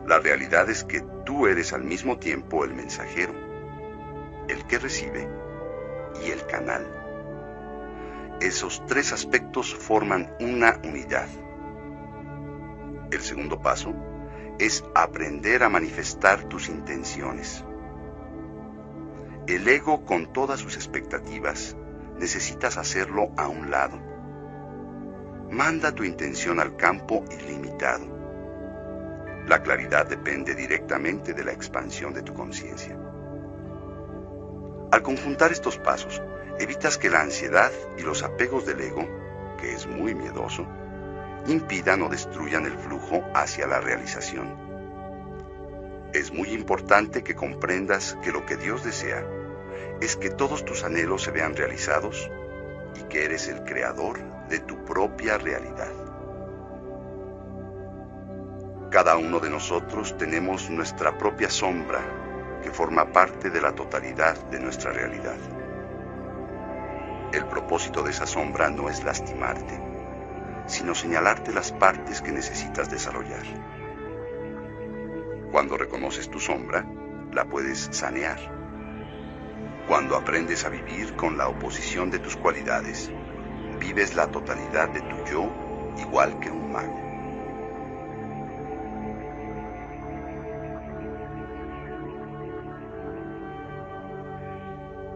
La 0.08 0.20
realidad 0.20 0.70
es 0.70 0.86
que 0.86 1.04
tú 1.26 1.48
eres 1.48 1.74
al 1.74 1.84
mismo 1.84 2.18
tiempo 2.18 2.64
el 2.64 2.74
mensajero, 2.74 3.34
el 4.48 4.66
que 4.66 4.80
recibe 4.80 5.39
y 6.26 6.32
el 6.32 6.46
canal. 6.46 6.88
Esos 8.42 8.86
tres 8.86 9.12
aspectos 9.12 9.76
forman 9.76 10.34
una 10.40 10.80
unidad. 10.84 11.28
El 13.12 13.22
segundo 13.22 13.62
paso 13.62 13.94
es 14.60 14.84
aprender 14.94 15.64
a 15.64 15.70
manifestar 15.70 16.44
tus 16.44 16.70
intenciones. 16.70 17.64
El 19.48 19.68
ego 19.68 20.06
con 20.06 20.32
todas 20.32 20.60
sus 20.60 20.76
expectativas 20.76 21.76
necesitas 22.20 22.78
hacerlo 22.78 23.32
a 23.38 23.48
un 23.48 23.72
lado. 23.72 23.98
Manda 25.50 25.96
tu 25.96 26.04
intención 26.04 26.60
al 26.60 26.76
campo 26.76 27.26
ilimitado. 27.32 28.06
La 29.48 29.64
claridad 29.64 30.06
depende 30.06 30.54
directamente 30.54 31.34
de 31.34 31.44
la 31.44 31.54
expansión 31.54 32.14
de 32.14 32.22
tu 32.22 32.34
conciencia. 32.34 32.99
Al 34.92 35.04
conjuntar 35.04 35.52
estos 35.52 35.78
pasos, 35.78 36.20
evitas 36.58 36.98
que 36.98 37.12
la 37.12 37.22
ansiedad 37.22 37.72
y 38.00 38.02
los 38.02 38.24
apegos 38.24 38.66
del 38.66 38.82
ego, 38.82 39.08
que 39.60 39.74
es 39.74 39.86
muy 39.86 40.16
miedoso, 40.16 40.66
impidan 41.48 42.02
o 42.02 42.10
destruyan 42.10 42.66
el 42.66 42.76
flujo 42.76 43.24
hacia 43.36 43.68
la 43.68 43.80
realización. 43.82 44.48
Es 46.12 46.34
muy 46.34 46.50
importante 46.50 47.24
que 47.24 47.36
comprendas 47.36 48.18
que 48.24 48.32
lo 48.32 48.48
que 48.48 48.58
Dios 48.58 48.84
desea 48.84 49.24
es 50.02 50.16
que 50.16 50.32
todos 50.32 50.66
tus 50.66 50.84
anhelos 50.84 51.22
se 51.22 51.32
vean 51.32 51.56
realizados 51.56 52.32
y 52.96 53.04
que 53.04 53.26
eres 53.26 53.48
el 53.48 53.64
creador 53.66 54.20
de 54.48 54.60
tu 54.60 54.86
propia 54.86 55.38
realidad. 55.38 55.92
Cada 58.90 59.18
uno 59.18 59.40
de 59.40 59.52
nosotros 59.52 60.18
tenemos 60.18 60.68
nuestra 60.72 61.16
propia 61.16 61.52
sombra 61.52 62.19
que 62.64 62.72
forma 62.72 63.12
parte 63.12 63.50
de 63.50 63.62
la 63.62 63.74
totalidad 63.74 64.36
de 64.50 64.60
nuestra 64.60 64.92
realidad. 64.92 65.38
El 67.32 67.46
propósito 67.46 68.04
de 68.04 68.12
esa 68.12 68.26
sombra 68.26 68.70
no 68.70 68.90
es 68.90 69.04
lastimarte, 69.04 69.80
sino 70.66 70.96
señalarte 70.96 71.54
las 71.54 71.72
partes 71.72 72.22
que 72.22 72.32
necesitas 72.32 72.90
desarrollar. 72.90 73.44
Cuando 75.52 75.78
reconoces 75.78 76.30
tu 76.30 76.40
sombra, 76.40 76.86
la 77.34 77.46
puedes 77.46 77.90
sanear. 77.92 78.40
Cuando 79.88 80.16
aprendes 80.16 80.66
a 80.66 80.70
vivir 80.70 81.16
con 81.16 81.38
la 81.38 81.48
oposición 81.48 82.12
de 82.12 82.20
tus 82.20 82.36
cualidades, 82.36 83.12
vives 83.80 84.16
la 84.16 84.28
totalidad 84.28 84.90
de 84.90 85.02
tu 85.02 85.26
yo 85.26 85.50
igual 85.98 86.40
que 86.40 86.52
un 86.52 86.72
mago. 86.72 86.99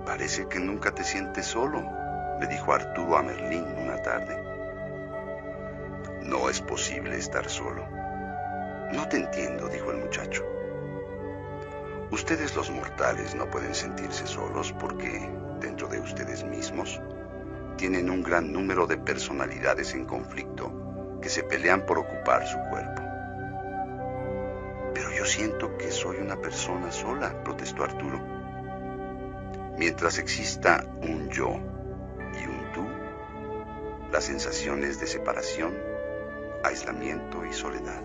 Parece 0.05 0.47
que 0.47 0.59
nunca 0.59 0.91
te 0.91 1.03
sientes 1.03 1.45
solo, 1.45 1.81
le 2.39 2.47
dijo 2.47 2.73
Arturo 2.73 3.17
a 3.17 3.23
Merlín 3.23 3.65
una 3.77 4.01
tarde. 4.01 4.37
No 6.23 6.49
es 6.49 6.61
posible 6.61 7.17
estar 7.17 7.49
solo. 7.49 7.85
No 8.91 9.07
te 9.07 9.17
entiendo, 9.17 9.69
dijo 9.69 9.91
el 9.91 9.97
muchacho. 9.97 10.43
Ustedes 12.11 12.55
los 12.55 12.69
mortales 12.69 13.33
no 13.33 13.49
pueden 13.49 13.73
sentirse 13.73 14.27
solos 14.27 14.73
porque, 14.79 15.29
dentro 15.59 15.87
de 15.87 15.99
ustedes 15.99 16.43
mismos, 16.43 17.01
tienen 17.77 18.09
un 18.09 18.21
gran 18.21 18.51
número 18.51 18.85
de 18.85 18.97
personalidades 18.97 19.93
en 19.93 20.05
conflicto 20.05 21.19
que 21.21 21.29
se 21.29 21.43
pelean 21.43 21.85
por 21.85 21.97
ocupar 21.97 22.45
su 22.45 22.57
cuerpo. 22.69 23.01
Pero 24.93 25.11
yo 25.11 25.25
siento 25.25 25.77
que 25.77 25.91
soy 25.91 26.17
una 26.17 26.35
persona 26.35 26.91
sola, 26.91 27.43
protestó 27.43 27.83
Arturo. 27.83 28.32
Mientras 29.77 30.17
exista 30.17 30.85
un 31.01 31.29
yo 31.29 31.59
y 32.39 32.45
un 32.45 32.71
tú, 32.73 32.87
las 34.11 34.25
sensaciones 34.25 34.99
de 34.99 35.07
separación, 35.07 35.73
aislamiento 36.63 37.45
y 37.45 37.53
soledad. 37.53 38.01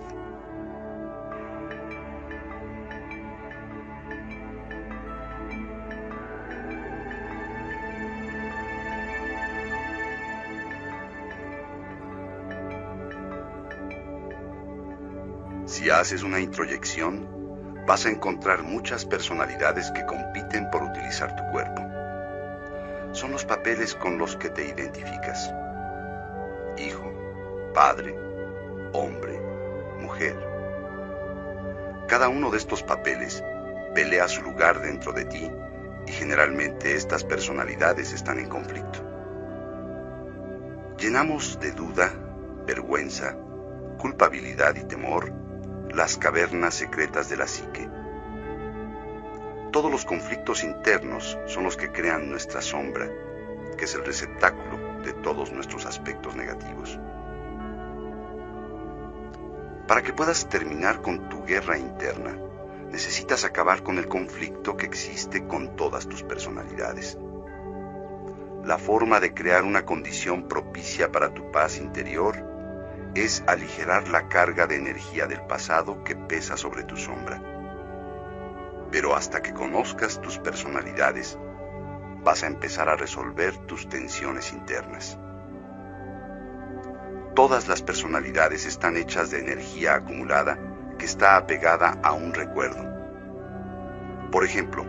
Si 15.67 15.91
haces 15.91 16.23
una 16.23 16.41
introyección, 16.41 17.38
vas 17.89 18.05
a 18.05 18.11
encontrar 18.11 18.63
muchas 18.63 19.07
personalidades 19.07 19.91
que 19.93 20.05
compiten 20.05 20.71
por 20.71 20.83
utilizar 20.83 21.35
tu 21.35 21.43
cuerpo. 21.51 21.83
Son 23.13 23.33
los 23.33 23.47
papeles 23.47 23.95
con 23.95 24.19
los 24.19 24.37
que 24.37 24.51
te 24.51 24.69
identificas. 24.69 25.51
Hijo, 26.77 27.11
padre, 27.73 28.15
hombre, 28.93 29.41
mujer. 30.03 30.37
Cada 32.09 32.29
uno 32.29 32.51
de 32.51 32.59
estos 32.59 32.83
papeles 32.83 33.43
pelea 33.95 34.29
su 34.29 34.43
lugar 34.43 34.83
dentro 34.83 35.15
de 35.15 35.25
ti 35.25 35.51
y 36.07 36.13
generalmente 36.13 36.95
estas 36.95 37.25
personalidades 37.25 38.13
están 38.13 38.39
en 38.39 38.51
conflicto. 38.51 38.99
Llenamos 40.99 41.59
de 41.59 41.73
duda, 41.73 42.13
vergüenza, 42.67 43.35
culpabilidad 43.97 44.77
y 44.77 44.85
temor 44.85 45.48
las 45.95 46.17
cavernas 46.17 46.75
secretas 46.75 47.29
de 47.29 47.37
la 47.37 47.47
psique. 47.47 47.89
Todos 49.73 49.91
los 49.91 50.05
conflictos 50.05 50.65
internos 50.65 51.39
son 51.47 51.65
los 51.65 51.77
que 51.77 51.91
crean 51.93 52.31
nuestra 52.31 52.61
sombra, 52.61 53.09
que 53.77 53.85
es 53.85 53.95
el 53.95 54.05
receptáculo 54.05 55.03
de 55.03 55.13
todos 55.13 55.53
nuestros 55.53 55.87
aspectos 55.87 56.37
negativos. 56.37 56.99
Para 59.87 60.03
que 60.03 60.13
puedas 60.13 60.49
terminar 60.49 61.01
con 61.01 61.29
tu 61.29 61.45
guerra 61.45 61.79
interna, 61.79 62.37
necesitas 62.91 63.45
acabar 63.45 63.83
con 63.83 63.99
el 63.99 64.09
conflicto 64.09 64.77
que 64.77 64.87
existe 64.87 65.47
con 65.47 65.77
todas 65.77 66.09
tus 66.09 66.23
personalidades. 66.23 67.19
La 68.65 68.79
forma 68.79 69.21
de 69.21 69.33
crear 69.33 69.65
una 69.65 69.85
condición 69.85 70.49
propicia 70.49 71.11
para 71.11 71.33
tu 71.33 71.51
paz 71.51 71.79
interior 71.79 72.48
es 73.15 73.43
aligerar 73.47 74.09
la 74.09 74.29
carga 74.29 74.67
de 74.67 74.77
energía 74.77 75.27
del 75.27 75.43
pasado 75.43 76.05
que 76.05 76.15
pesa 76.15 76.57
sobre 76.57 76.85
tu 76.85 76.97
sombra. 76.97 77.43
Pero 78.91 79.15
hasta 79.17 79.43
que 79.43 79.53
conozcas 79.53 80.21
tus 80.21 80.39
personalidades, 80.39 81.39
vas 82.23 82.43
a 82.43 82.47
empezar 82.47 82.89
a 82.89 82.97
resolver 82.97 83.57
tus 83.59 83.89
tensiones 83.89 84.53
internas. 84.53 85.19
Todas 87.35 87.69
las 87.69 87.83
personalidades 87.83 88.67
están 88.67 88.97
hechas 88.97 89.31
de 89.31 89.41
energía 89.41 89.95
acumulada 89.95 90.59
que 90.99 91.05
está 91.05 91.37
apegada 91.37 91.99
a 92.03 92.13
un 92.13 92.35
recuerdo. 92.35 92.85
Por 94.33 94.45
ejemplo, 94.45 94.85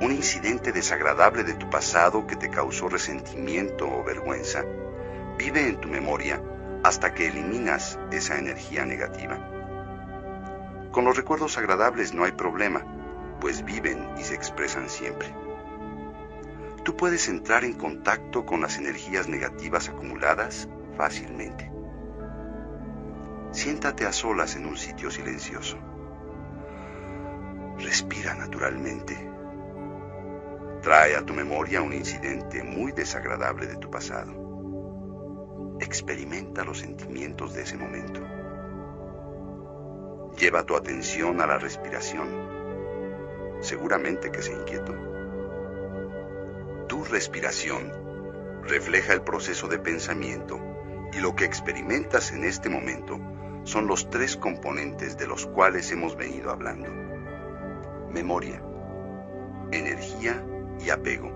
un 0.00 0.12
incidente 0.12 0.72
desagradable 0.72 1.42
de 1.42 1.54
tu 1.54 1.68
pasado 1.68 2.26
que 2.26 2.36
te 2.36 2.50
causó 2.50 2.88
resentimiento 2.88 3.88
o 3.88 4.04
vergüenza 4.04 4.64
vive 5.36 5.68
en 5.68 5.80
tu 5.80 5.88
memoria 5.88 6.40
hasta 6.84 7.14
que 7.14 7.28
eliminas 7.28 7.98
esa 8.10 8.38
energía 8.38 8.84
negativa. 8.84 9.38
Con 10.90 11.04
los 11.04 11.16
recuerdos 11.16 11.58
agradables 11.58 12.14
no 12.14 12.24
hay 12.24 12.32
problema, 12.32 12.84
pues 13.40 13.64
viven 13.64 14.08
y 14.18 14.22
se 14.22 14.34
expresan 14.34 14.88
siempre. 14.88 15.34
Tú 16.84 16.96
puedes 16.96 17.28
entrar 17.28 17.64
en 17.64 17.74
contacto 17.74 18.46
con 18.46 18.60
las 18.60 18.78
energías 18.78 19.28
negativas 19.28 19.88
acumuladas 19.88 20.68
fácilmente. 20.96 21.70
Siéntate 23.52 24.06
a 24.06 24.12
solas 24.12 24.56
en 24.56 24.66
un 24.66 24.76
sitio 24.76 25.10
silencioso. 25.10 25.78
Respira 27.78 28.34
naturalmente. 28.34 29.16
Trae 30.82 31.16
a 31.16 31.24
tu 31.24 31.34
memoria 31.34 31.82
un 31.82 31.92
incidente 31.92 32.62
muy 32.62 32.92
desagradable 32.92 33.66
de 33.66 33.76
tu 33.76 33.90
pasado. 33.90 34.47
Experimenta 35.80 36.64
los 36.64 36.80
sentimientos 36.80 37.54
de 37.54 37.62
ese 37.62 37.76
momento. 37.76 38.20
Lleva 40.38 40.64
tu 40.64 40.76
atención 40.76 41.40
a 41.40 41.46
la 41.46 41.58
respiración. 41.58 42.28
Seguramente 43.60 44.30
que 44.30 44.42
se 44.42 44.52
inquietó. 44.52 44.94
Tu 46.88 47.04
respiración 47.04 47.92
refleja 48.62 49.12
el 49.12 49.22
proceso 49.22 49.68
de 49.68 49.78
pensamiento 49.78 50.60
y 51.12 51.20
lo 51.20 51.34
que 51.34 51.44
experimentas 51.44 52.32
en 52.32 52.44
este 52.44 52.68
momento 52.68 53.18
son 53.64 53.86
los 53.86 54.10
tres 54.10 54.36
componentes 54.36 55.16
de 55.18 55.26
los 55.26 55.46
cuales 55.46 55.90
hemos 55.92 56.16
venido 56.16 56.50
hablando. 56.50 56.90
Memoria, 58.10 58.62
energía 59.70 60.42
y 60.80 60.90
apego, 60.90 61.30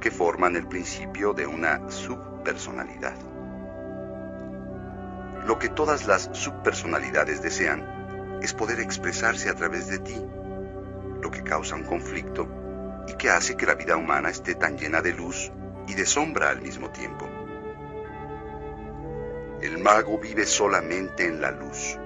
que 0.00 0.10
forman 0.10 0.56
el 0.56 0.66
principio 0.66 1.34
de 1.34 1.46
una 1.46 1.90
subpersonalidad. 1.90 3.27
Lo 5.48 5.58
que 5.58 5.70
todas 5.70 6.06
las 6.06 6.28
subpersonalidades 6.34 7.40
desean 7.40 8.38
es 8.42 8.52
poder 8.52 8.80
expresarse 8.80 9.48
a 9.48 9.54
través 9.54 9.88
de 9.88 9.98
ti, 9.98 10.22
lo 11.22 11.30
que 11.30 11.42
causa 11.42 11.74
un 11.74 11.84
conflicto 11.84 12.46
y 13.08 13.14
que 13.14 13.30
hace 13.30 13.56
que 13.56 13.64
la 13.64 13.74
vida 13.74 13.96
humana 13.96 14.28
esté 14.28 14.56
tan 14.56 14.76
llena 14.76 15.00
de 15.00 15.14
luz 15.14 15.50
y 15.86 15.94
de 15.94 16.04
sombra 16.04 16.50
al 16.50 16.60
mismo 16.60 16.90
tiempo. 16.90 17.26
El 19.62 19.78
mago 19.78 20.18
vive 20.18 20.44
solamente 20.44 21.24
en 21.24 21.40
la 21.40 21.50
luz. 21.50 21.98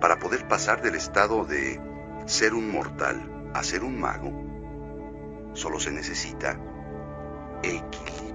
Para 0.00 0.18
poder 0.18 0.48
pasar 0.48 0.82
del 0.82 0.96
estado 0.96 1.44
de 1.44 1.80
ser 2.26 2.52
un 2.54 2.68
mortal 2.68 3.50
a 3.54 3.62
ser 3.62 3.84
un 3.84 4.00
mago, 4.00 4.32
solo 5.52 5.78
se 5.78 5.92
necesita 5.92 6.58
equilibrio. 7.62 8.25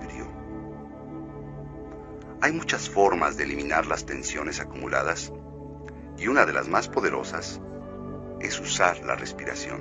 Hay 2.44 2.54
muchas 2.54 2.90
formas 2.90 3.38
de 3.38 3.44
eliminar 3.44 3.86
las 3.86 4.08
tensiones 4.08 4.60
acumuladas 4.60 5.32
y 6.18 6.28
una 6.28 6.44
de 6.48 6.54
las 6.54 6.68
más 6.68 6.90
poderosas 6.90 7.62
es 8.40 8.60
usar 8.60 8.98
la 9.06 9.16
respiración. 9.16 9.80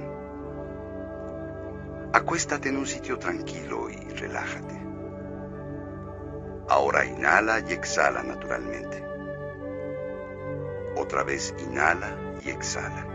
Acuéstate 2.13 2.69
en 2.69 2.77
un 2.77 2.87
sitio 2.87 3.19
tranquilo 3.19 3.89
y 3.89 3.97
relájate. 3.97 4.79
Ahora 6.69 7.07
inhala 7.07 7.61
y 7.61 7.73
exhala 7.73 8.23
naturalmente. 8.23 9.03
Otra 10.97 11.23
vez 11.23 11.55
inhala 11.59 12.15
y 12.45 12.51
exhala. 12.51 13.07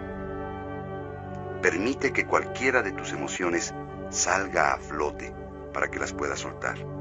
Permite 1.61 2.13
que 2.13 2.25
cualquiera 2.25 2.81
de 2.81 2.93
tus 2.93 3.11
emociones 3.11 3.75
salga 4.09 4.73
a 4.73 4.79
flote 4.79 5.35
para 5.71 5.91
que 5.91 5.99
las 5.99 6.13
puedas 6.13 6.39
soltar. 6.39 6.94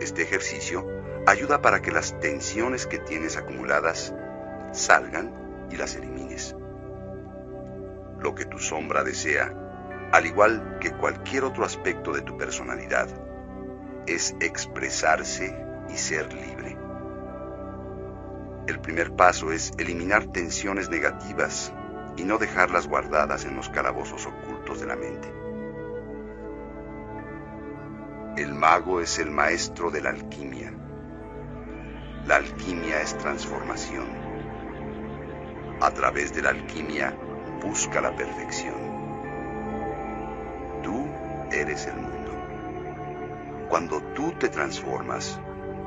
Este 0.00 0.22
ejercicio 0.22 0.86
ayuda 1.26 1.60
para 1.60 1.82
que 1.82 1.92
las 1.92 2.18
tensiones 2.20 2.86
que 2.86 2.98
tienes 2.98 3.36
acumuladas 3.36 4.14
salgan 4.72 5.30
y 5.70 5.76
las 5.76 5.94
elimines. 5.94 6.56
Lo 8.18 8.34
que 8.34 8.46
tu 8.46 8.58
sombra 8.58 9.04
desea, 9.04 9.54
al 10.12 10.24
igual 10.24 10.78
que 10.80 10.92
cualquier 10.92 11.44
otro 11.44 11.64
aspecto 11.66 12.12
de 12.12 12.22
tu 12.22 12.38
personalidad, 12.38 13.08
es 14.06 14.34
expresarse 14.40 15.54
y 15.90 15.96
ser 15.96 16.32
libre. 16.32 16.78
El 18.66 18.80
primer 18.80 19.12
paso 19.12 19.52
es 19.52 19.72
eliminar 19.78 20.26
tensiones 20.26 20.88
negativas 20.88 21.72
y 22.16 22.24
no 22.24 22.38
dejarlas 22.38 22.86
guardadas 22.86 23.44
en 23.44 23.54
los 23.54 23.68
calabozos 23.68 24.26
ocultos 24.26 24.80
de 24.80 24.86
la 24.86 24.96
mente. 24.96 25.39
El 28.40 28.54
mago 28.54 29.02
es 29.02 29.18
el 29.18 29.30
maestro 29.30 29.90
de 29.90 30.00
la 30.00 30.08
alquimia. 30.08 30.72
La 32.26 32.36
alquimia 32.36 33.02
es 33.02 33.14
transformación. 33.18 34.06
A 35.82 35.90
través 35.90 36.32
de 36.32 36.40
la 36.40 36.48
alquimia 36.48 37.14
busca 37.62 38.00
la 38.00 38.16
perfección. 38.16 38.76
Tú 40.82 41.06
eres 41.52 41.86
el 41.86 41.96
mundo. 41.96 43.66
Cuando 43.68 44.00
tú 44.14 44.32
te 44.38 44.48
transformas, 44.48 45.38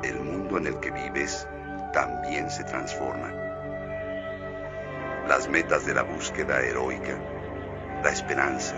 el 0.04 0.20
mundo 0.20 0.56
en 0.58 0.68
el 0.68 0.78
que 0.78 0.92
vives 0.92 1.48
también 1.92 2.48
se 2.52 2.62
transforma. 2.62 3.32
Las 5.26 5.48
metas 5.48 5.84
de 5.86 5.94
la 5.94 6.02
búsqueda 6.02 6.60
heroica, 6.60 7.18
la 8.04 8.10
esperanza, 8.10 8.76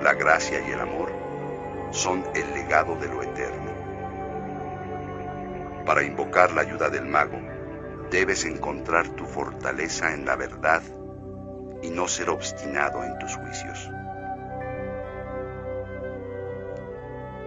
la 0.00 0.14
gracia 0.14 0.60
y 0.60 0.70
el 0.70 0.80
amor 0.80 1.29
son 1.90 2.24
el 2.34 2.50
legado 2.52 2.96
de 2.96 3.08
lo 3.08 3.22
eterno. 3.22 3.70
Para 5.84 6.02
invocar 6.02 6.52
la 6.52 6.62
ayuda 6.62 6.88
del 6.88 7.06
mago, 7.06 7.38
debes 8.10 8.44
encontrar 8.44 9.08
tu 9.10 9.24
fortaleza 9.24 10.12
en 10.12 10.24
la 10.24 10.36
verdad 10.36 10.82
y 11.82 11.90
no 11.90 12.06
ser 12.06 12.30
obstinado 12.30 13.02
en 13.02 13.18
tus 13.18 13.36
juicios. 13.36 13.90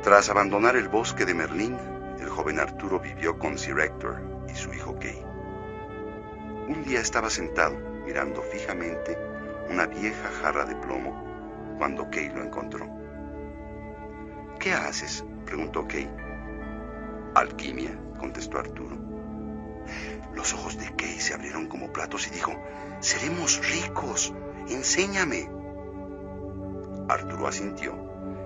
Tras 0.02 0.30
abandonar 0.30 0.76
el 0.76 0.90
bosque 0.90 1.26
de 1.26 1.34
Merlín, 1.34 1.78
el 2.20 2.28
joven 2.28 2.60
Arturo 2.60 3.00
vivió 3.00 3.40
con 3.40 3.58
Sir 3.58 3.80
Hector 3.80 4.22
y 4.50 4.56
su 4.56 4.74
hijo 4.74 4.98
Kay. 5.00 5.24
Un 6.68 6.84
día 6.84 7.00
estaba 7.00 7.30
sentado 7.30 7.76
mirando 8.06 8.42
fijamente 8.42 9.18
una 9.70 9.86
vieja 9.86 10.30
jarra 10.42 10.66
de 10.66 10.76
plomo 10.76 11.76
cuando 11.78 12.10
Kay 12.10 12.30
lo 12.30 12.44
encontró. 12.44 13.03
¿Qué 14.64 14.72
haces? 14.72 15.26
preguntó 15.46 15.86
Kay. 15.86 16.10
Alquimia, 17.36 18.00
contestó 18.18 18.60
Arturo. 18.60 18.96
Los 20.34 20.54
ojos 20.54 20.78
de 20.78 20.86
Kay 20.96 21.20
se 21.20 21.34
abrieron 21.34 21.68
como 21.68 21.92
platos 21.92 22.28
y 22.28 22.30
dijo, 22.30 22.54
Seremos 23.02 23.60
ricos, 23.70 24.34
enséñame. 24.70 25.50
Arturo 27.10 27.46
asintió 27.46 27.94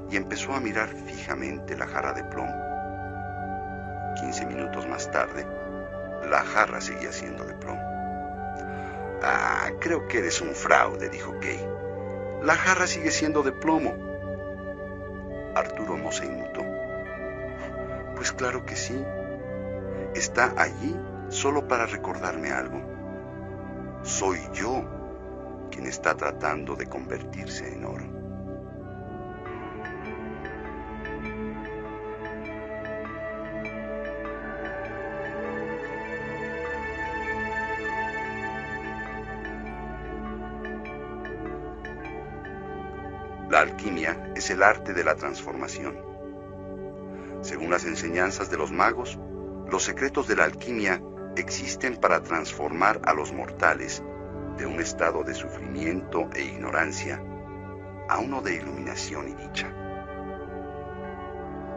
y 0.10 0.16
empezó 0.16 0.56
a 0.56 0.60
mirar 0.60 0.90
fijamente 1.06 1.78
la 1.78 1.86
jarra 1.86 2.14
de 2.14 2.24
plomo. 2.24 2.56
Quince 4.20 4.48
minutos 4.48 4.88
más 4.88 5.12
tarde, 5.12 5.46
la 6.32 6.44
jarra 6.44 6.82
seguía 6.82 7.12
siendo 7.12 7.44
de 7.44 7.54
plomo. 7.54 7.82
Ah, 9.22 9.70
creo 9.80 10.08
que 10.08 10.18
eres 10.18 10.42
un 10.42 10.56
fraude, 10.56 11.10
dijo 11.10 11.36
Kay. 11.40 11.64
La 12.42 12.56
jarra 12.56 12.88
sigue 12.88 13.12
siendo 13.12 13.44
de 13.44 13.52
plomo. 13.52 14.07
Arturo 15.58 15.98
no 15.98 16.12
se 16.12 16.26
inmutó. 16.26 16.64
Pues 18.16 18.32
claro 18.32 18.66
que 18.66 18.76
sí. 18.76 19.04
Está 20.14 20.54
allí 20.58 20.96
solo 21.30 21.68
para 21.68 21.86
recordarme 21.86 22.52
algo. 22.52 22.82
Soy 24.04 24.40
yo 24.54 24.84
quien 25.72 25.88
está 25.88 26.16
tratando 26.16 26.76
de 26.76 26.88
convertirse 26.88 27.74
en 27.74 27.86
oro. 27.86 28.17
Alquimia 43.78 44.32
es 44.36 44.50
el 44.50 44.64
arte 44.64 44.92
de 44.92 45.04
la 45.04 45.14
transformación. 45.14 46.00
Según 47.42 47.70
las 47.70 47.86
enseñanzas 47.86 48.50
de 48.50 48.58
los 48.58 48.72
magos, 48.72 49.20
los 49.70 49.84
secretos 49.84 50.28
de 50.28 50.36
la 50.36 50.46
alquimia 50.46 51.00
existen 51.36 51.96
para 51.96 52.24
transformar 52.24 53.00
a 53.06 53.14
los 53.14 53.32
mortales 53.32 54.02
de 54.58 54.66
un 54.66 54.80
estado 54.82 55.24
de 55.24 55.36
sufrimiento 55.36 56.28
e 56.34 56.42
ignorancia 56.42 57.22
a 58.10 58.18
uno 58.18 58.42
de 58.42 58.56
iluminación 58.56 59.30
y 59.30 59.34
dicha. 59.36 59.72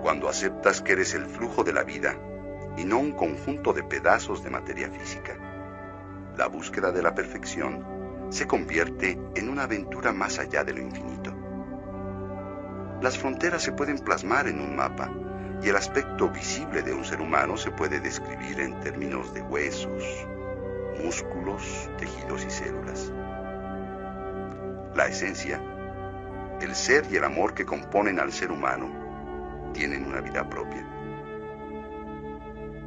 Cuando 0.01 0.31
aceptas 0.31 0.81
que 0.81 0.93
eres 0.93 1.13
el 1.13 1.27
flujo 1.27 1.65
de 1.65 1.75
la 1.75 1.85
vida 1.85 2.17
y 2.79 2.85
no 2.85 2.99
un 2.99 3.13
conjunto 3.13 3.75
de 3.75 3.83
pedazos 3.83 4.43
de 4.43 4.49
materia 4.49 4.89
física, 4.89 5.37
la 6.39 6.47
búsqueda 6.47 6.93
de 6.93 7.03
la 7.03 7.15
perfección 7.15 7.85
se 8.31 8.47
convierte 8.47 9.19
en 9.35 9.51
una 9.51 9.65
aventura 9.65 10.15
más 10.15 10.39
allá 10.39 10.65
de 10.65 10.73
lo 10.73 10.81
infinito. 10.81 11.30
Las 13.01 13.17
fronteras 13.17 13.63
se 13.63 13.73
pueden 13.73 13.99
plasmar 13.99 14.47
en 14.47 14.61
un 14.61 14.77
mapa 14.77 15.11
y 15.63 15.69
el 15.71 15.77
aspecto 15.77 16.29
visible 16.29 16.83
de 16.83 16.93
un 16.93 17.05
ser 17.05 17.21
humano 17.21 17.57
se 17.57 17.71
puede 17.71 17.99
describir 17.99 18.61
en 18.61 18.79
términos 18.81 19.33
de 19.33 19.41
huesos, 19.41 20.05
músculos, 21.03 21.91
tejidos 21.99 22.45
y 22.45 22.51
células. 22.51 23.11
La 24.95 25.07
esencia, 25.07 25.63
el 26.61 26.75
ser 26.75 27.07
y 27.11 27.17
el 27.17 27.25
amor 27.25 27.55
que 27.55 27.65
componen 27.65 28.21
al 28.21 28.33
ser 28.33 28.53
humano, 28.53 28.91
tienen 29.73 30.05
una 30.05 30.21
vida 30.21 30.49
propia. 30.49 30.87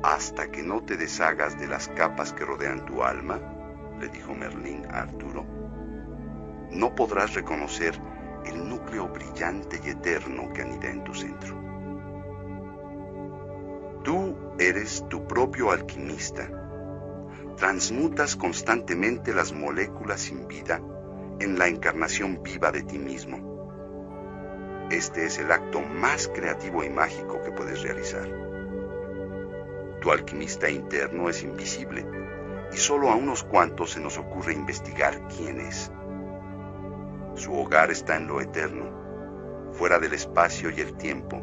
Hasta 0.03 0.51
que 0.51 0.61
no 0.61 0.82
te 0.84 0.95
deshagas 0.95 1.59
de 1.59 1.68
las 1.68 1.88
capas 1.88 2.34
que 2.34 2.45
rodean 2.45 2.86
tu 2.86 3.03
alma, 3.03 3.39
le 3.99 4.09
dijo 4.09 4.36
Merlín 4.36 4.86
a 4.91 5.01
Arturo, 5.01 5.43
no 6.70 6.93
podrás 6.93 7.34
reconocer 7.34 7.99
el 8.54 8.70
núcleo 8.70 9.08
brillante 9.08 9.80
y 9.84 9.89
eterno 9.89 10.51
que 10.54 10.62
anida 10.62 10.89
en 10.89 11.04
tu 11.04 11.14
centro. 11.14 11.56
Tú 14.04 14.36
eres 14.60 15.06
tu 15.10 15.26
propio 15.28 15.72
alquimista. 15.72 16.49
Transmutas 17.58 18.36
constantemente 18.36 19.34
las 19.34 19.54
moléculas 19.54 20.22
sin 20.22 20.47
vida 20.47 20.82
en 21.39 21.58
la 21.58 21.68
encarnación 21.68 22.41
viva 22.43 22.72
de 22.72 22.84
ti 22.84 22.99
mismo. 22.99 23.54
Este 24.91 25.26
es 25.26 25.39
el 25.39 25.51
acto 25.51 25.82
más 25.82 26.28
creativo 26.28 26.84
y 26.84 26.89
mágico 26.89 27.41
que 27.41 27.51
puedes 27.51 27.82
realizar. 27.82 28.28
Tu 30.01 30.12
alquimista 30.12 30.70
interno 30.70 31.30
es 31.30 31.41
invisible 31.43 32.06
y 32.74 32.78
solo 32.78 33.10
a 33.10 33.16
unos 33.16 33.43
cuantos 33.43 33.91
se 33.91 34.01
nos 34.01 34.18
ocurre 34.18 34.54
investigar 34.54 35.28
quién 35.30 35.62
es. 35.62 35.91
Su 37.44 37.54
hogar 37.54 37.91
está 37.91 38.16
en 38.16 38.28
lo 38.28 38.39
eterno, 38.39 38.89
fuera 39.74 40.00
del 40.00 40.14
espacio 40.14 40.70
y 40.70 40.80
el 40.80 40.94
tiempo, 40.94 41.41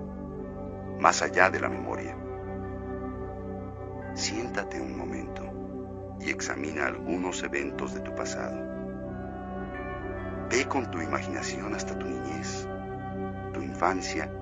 más 0.99 1.21
allá 1.21 1.51
de 1.51 1.61
la 1.61 1.69
memoria. 1.69 2.17
Siéntate 4.15 4.81
un 4.81 4.97
momento 4.97 5.43
y 6.19 6.31
examina 6.31 6.87
algunos 6.87 7.43
eventos 7.43 7.93
de 7.93 8.01
tu 8.01 8.15
pasado. 8.15 8.57
Ve 10.49 10.65
con 10.67 10.91
tu 10.91 11.03
imaginación 11.03 11.75
hasta 11.75 11.99
tu 11.99 12.07
niñez, 12.07 12.67
tu 13.53 13.61
infancia 13.61 14.33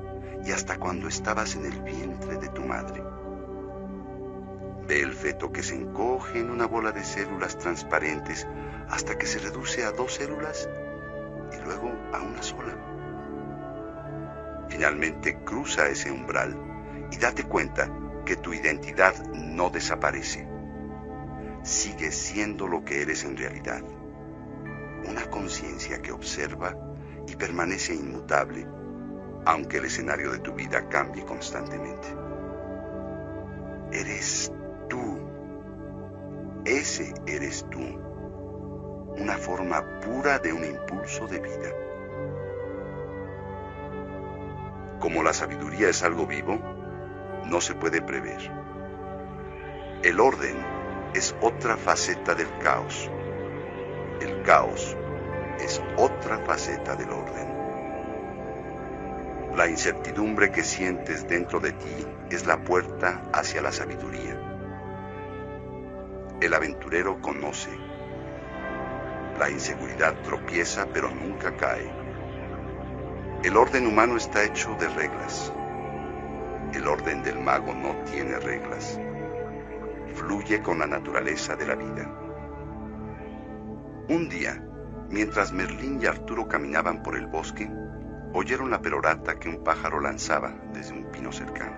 y 0.44 0.52
hasta 0.52 0.78
cuando 0.78 1.08
estabas 1.08 1.56
en 1.56 1.66
el 1.66 1.82
vientre 1.82 2.36
de 2.36 2.50
tu 2.50 2.62
madre. 2.62 3.02
Ve 4.86 5.00
el 5.00 5.12
feto 5.12 5.50
que 5.50 5.64
se 5.64 5.74
encoge 5.74 6.38
en 6.38 6.50
una 6.50 6.68
bola 6.68 6.92
de 6.92 7.02
células 7.02 7.58
transparentes 7.58 8.46
hasta 8.88 9.18
que 9.18 9.26
se 9.26 9.40
reduce 9.40 9.84
a 9.84 9.90
dos 9.90 10.14
células 10.14 10.68
luego 11.68 11.92
a 12.14 12.22
una 12.22 12.42
sola. 12.42 12.74
Finalmente 14.68 15.38
cruza 15.44 15.88
ese 15.88 16.10
umbral 16.10 16.56
y 17.10 17.16
date 17.18 17.44
cuenta 17.44 17.90
que 18.24 18.36
tu 18.36 18.54
identidad 18.54 19.14
no 19.34 19.68
desaparece. 19.70 20.48
Sigues 21.62 22.14
siendo 22.16 22.66
lo 22.66 22.84
que 22.84 23.02
eres 23.02 23.24
en 23.24 23.36
realidad. 23.36 23.82
Una 25.06 25.28
conciencia 25.30 26.00
que 26.00 26.12
observa 26.12 26.74
y 27.26 27.36
permanece 27.36 27.94
inmutable, 27.94 28.66
aunque 29.44 29.78
el 29.78 29.84
escenario 29.86 30.32
de 30.32 30.38
tu 30.38 30.54
vida 30.54 30.88
cambie 30.88 31.24
constantemente. 31.24 32.08
Eres 33.92 34.52
tú. 34.88 35.18
Ese 36.64 37.14
eres 37.26 37.66
tú 37.70 38.07
una 39.16 39.36
forma 39.36 40.00
pura 40.00 40.38
de 40.38 40.52
un 40.52 40.64
impulso 40.64 41.26
de 41.26 41.40
vida. 41.40 41.70
Como 45.00 45.22
la 45.22 45.32
sabiduría 45.32 45.88
es 45.88 46.02
algo 46.02 46.26
vivo, 46.26 46.58
no 47.46 47.60
se 47.60 47.74
puede 47.74 48.02
prever. 48.02 48.50
El 50.02 50.20
orden 50.20 50.56
es 51.14 51.34
otra 51.40 51.76
faceta 51.76 52.34
del 52.34 52.48
caos. 52.58 53.10
El 54.20 54.42
caos 54.42 54.96
es 55.60 55.82
otra 55.96 56.38
faceta 56.38 56.94
del 56.96 57.10
orden. 57.10 57.58
La 59.56 59.68
incertidumbre 59.68 60.52
que 60.52 60.62
sientes 60.62 61.26
dentro 61.26 61.58
de 61.58 61.72
ti 61.72 62.06
es 62.30 62.46
la 62.46 62.58
puerta 62.62 63.22
hacia 63.32 63.62
la 63.62 63.72
sabiduría. 63.72 64.38
El 66.40 66.54
aventurero 66.54 67.20
conoce 67.20 67.87
la 69.38 69.48
inseguridad 69.50 70.14
tropieza 70.22 70.86
pero 70.92 71.10
nunca 71.10 71.56
cae. 71.56 71.88
El 73.44 73.56
orden 73.56 73.86
humano 73.86 74.16
está 74.16 74.42
hecho 74.42 74.74
de 74.80 74.88
reglas. 74.88 75.52
El 76.74 76.88
orden 76.88 77.22
del 77.22 77.38
mago 77.38 77.72
no 77.72 77.94
tiene 78.10 78.38
reglas. 78.40 79.00
Fluye 80.14 80.60
con 80.60 80.80
la 80.80 80.86
naturaleza 80.86 81.54
de 81.54 81.66
la 81.66 81.76
vida. 81.76 82.10
Un 84.08 84.28
día, 84.28 84.60
mientras 85.08 85.52
Merlín 85.52 86.02
y 86.02 86.06
Arturo 86.06 86.48
caminaban 86.48 87.02
por 87.02 87.16
el 87.16 87.26
bosque, 87.28 87.70
oyeron 88.32 88.70
la 88.70 88.82
perorata 88.82 89.38
que 89.38 89.48
un 89.48 89.62
pájaro 89.62 90.00
lanzaba 90.00 90.52
desde 90.72 90.94
un 90.94 91.04
pino 91.12 91.30
cercano. 91.30 91.76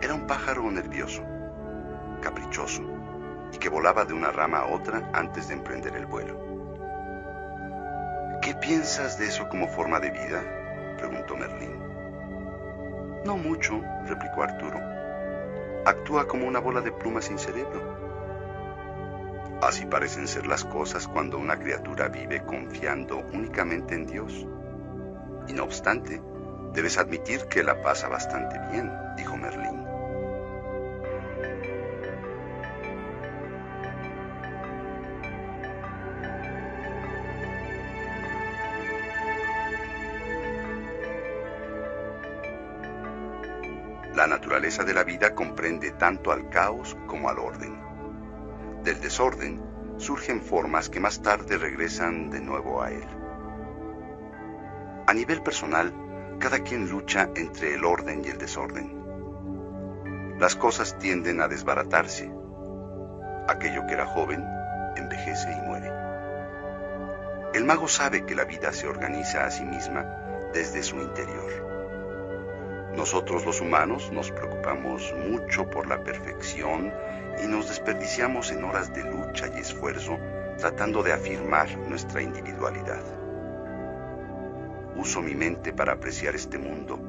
Era 0.00 0.14
un 0.14 0.26
pájaro 0.26 0.68
nervioso, 0.70 1.22
caprichoso, 2.20 2.82
y 3.52 3.58
que 3.58 3.68
volaba 3.68 4.04
de 4.04 4.14
una 4.14 4.30
rama 4.30 4.58
a 4.58 4.66
otra 4.66 5.10
antes 5.12 5.48
de 5.48 5.54
emprender 5.54 5.94
el 5.94 6.06
vuelo. 6.06 6.52
¿Qué 8.40 8.54
piensas 8.54 9.18
de 9.18 9.26
eso 9.26 9.48
como 9.48 9.68
forma 9.68 10.00
de 10.00 10.10
vida? 10.10 10.42
preguntó 10.98 11.36
Merlín. 11.36 11.82
No 13.24 13.36
mucho, 13.36 13.80
replicó 14.06 14.42
Arturo. 14.42 14.80
Actúa 15.84 16.26
como 16.26 16.46
una 16.46 16.58
bola 16.58 16.80
de 16.80 16.90
plumas 16.90 17.26
sin 17.26 17.38
cerebro. 17.38 18.02
Así 19.62 19.86
parecen 19.86 20.26
ser 20.26 20.46
las 20.46 20.64
cosas 20.64 21.06
cuando 21.06 21.38
una 21.38 21.56
criatura 21.56 22.08
vive 22.08 22.42
confiando 22.44 23.18
únicamente 23.32 23.94
en 23.94 24.06
Dios. 24.06 24.44
Y 25.46 25.52
no 25.52 25.62
obstante, 25.62 26.20
debes 26.72 26.98
admitir 26.98 27.46
que 27.46 27.62
la 27.62 27.80
pasa 27.80 28.08
bastante 28.08 28.58
bien, 28.72 28.90
dijo 29.16 29.36
Merlín. 29.36 29.71
La 44.22 44.28
naturaleza 44.28 44.84
de 44.84 44.94
la 44.94 45.02
vida 45.02 45.34
comprende 45.34 45.90
tanto 45.90 46.30
al 46.30 46.48
caos 46.48 46.96
como 47.08 47.28
al 47.28 47.40
orden. 47.40 47.76
Del 48.84 49.00
desorden 49.00 49.60
surgen 49.96 50.40
formas 50.40 50.88
que 50.88 51.00
más 51.00 51.22
tarde 51.22 51.58
regresan 51.58 52.30
de 52.30 52.40
nuevo 52.40 52.80
a 52.80 52.92
él. 52.92 53.04
A 55.08 55.12
nivel 55.12 55.42
personal, 55.42 55.92
cada 56.38 56.60
quien 56.60 56.88
lucha 56.88 57.30
entre 57.34 57.74
el 57.74 57.84
orden 57.84 58.22
y 58.24 58.28
el 58.28 58.38
desorden. 58.38 60.38
Las 60.38 60.54
cosas 60.54 60.96
tienden 61.00 61.40
a 61.40 61.48
desbaratarse. 61.48 62.32
Aquello 63.48 63.84
que 63.88 63.94
era 63.94 64.06
joven 64.06 64.46
envejece 64.94 65.50
y 65.50 65.66
muere. 65.66 65.90
El 67.54 67.64
mago 67.64 67.88
sabe 67.88 68.24
que 68.24 68.36
la 68.36 68.44
vida 68.44 68.72
se 68.72 68.86
organiza 68.86 69.46
a 69.46 69.50
sí 69.50 69.64
misma 69.64 70.06
desde 70.52 70.84
su 70.84 71.00
interior. 71.00 71.71
Nosotros 72.96 73.46
los 73.46 73.60
humanos 73.60 74.10
nos 74.12 74.30
preocupamos 74.30 75.14
mucho 75.28 75.68
por 75.70 75.86
la 75.86 76.04
perfección 76.04 76.92
y 77.42 77.46
nos 77.46 77.68
desperdiciamos 77.68 78.50
en 78.50 78.64
horas 78.64 78.92
de 78.92 79.02
lucha 79.02 79.48
y 79.56 79.60
esfuerzo 79.60 80.18
tratando 80.58 81.02
de 81.02 81.12
afirmar 81.12 81.76
nuestra 81.88 82.20
individualidad. 82.20 83.02
Uso 84.94 85.22
mi 85.22 85.34
mente 85.34 85.72
para 85.72 85.94
apreciar 85.94 86.34
este 86.34 86.58
mundo 86.58 87.00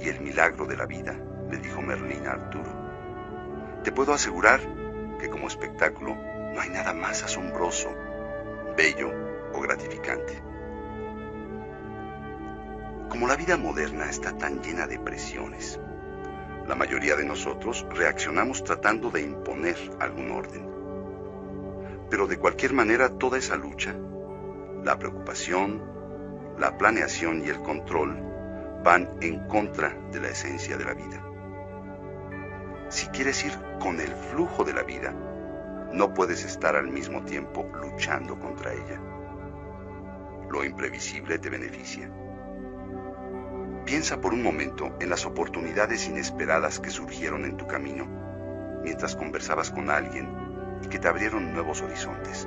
y 0.00 0.08
el 0.08 0.20
milagro 0.20 0.66
de 0.66 0.76
la 0.76 0.86
vida, 0.86 1.16
le 1.50 1.56
dijo 1.56 1.82
Merlín 1.82 2.26
a 2.28 2.32
Arturo. 2.32 2.70
Te 3.82 3.90
puedo 3.90 4.14
asegurar 4.14 4.60
que 5.18 5.28
como 5.28 5.48
espectáculo 5.48 6.14
no 6.14 6.60
hay 6.60 6.70
nada 6.70 6.94
más 6.94 7.24
asombroso, 7.24 7.92
bello 8.76 9.10
o 9.52 9.60
gratificante. 9.60 10.47
Como 13.18 13.26
la 13.26 13.34
vida 13.34 13.56
moderna 13.56 14.08
está 14.08 14.38
tan 14.38 14.62
llena 14.62 14.86
de 14.86 14.96
presiones, 14.96 15.80
la 16.68 16.76
mayoría 16.76 17.16
de 17.16 17.24
nosotros 17.24 17.84
reaccionamos 17.90 18.62
tratando 18.62 19.10
de 19.10 19.22
imponer 19.22 19.76
algún 19.98 20.30
orden. 20.30 20.64
Pero 22.10 22.28
de 22.28 22.36
cualquier 22.36 22.74
manera 22.74 23.08
toda 23.18 23.36
esa 23.36 23.56
lucha, 23.56 23.92
la 24.84 25.00
preocupación, 25.00 25.82
la 26.60 26.78
planeación 26.78 27.44
y 27.44 27.48
el 27.48 27.60
control 27.60 28.22
van 28.84 29.10
en 29.20 29.48
contra 29.48 29.98
de 30.12 30.20
la 30.20 30.28
esencia 30.28 30.76
de 30.76 30.84
la 30.84 30.94
vida. 30.94 31.20
Si 32.88 33.08
quieres 33.08 33.44
ir 33.44 33.52
con 33.80 33.98
el 33.98 34.14
flujo 34.30 34.62
de 34.62 34.74
la 34.74 34.84
vida, 34.84 35.12
no 35.92 36.14
puedes 36.14 36.44
estar 36.44 36.76
al 36.76 36.86
mismo 36.86 37.24
tiempo 37.24 37.68
luchando 37.82 38.38
contra 38.38 38.74
ella. 38.74 39.00
Lo 40.52 40.62
imprevisible 40.64 41.40
te 41.40 41.50
beneficia 41.50 42.08
Piensa 43.88 44.20
por 44.20 44.34
un 44.34 44.42
momento 44.42 44.94
en 45.00 45.08
las 45.08 45.24
oportunidades 45.24 46.06
inesperadas 46.08 46.78
que 46.78 46.90
surgieron 46.90 47.46
en 47.46 47.56
tu 47.56 47.66
camino 47.66 48.06
mientras 48.84 49.16
conversabas 49.16 49.70
con 49.70 49.88
alguien 49.88 50.28
y 50.84 50.88
que 50.88 50.98
te 50.98 51.08
abrieron 51.08 51.54
nuevos 51.54 51.80
horizontes. 51.80 52.46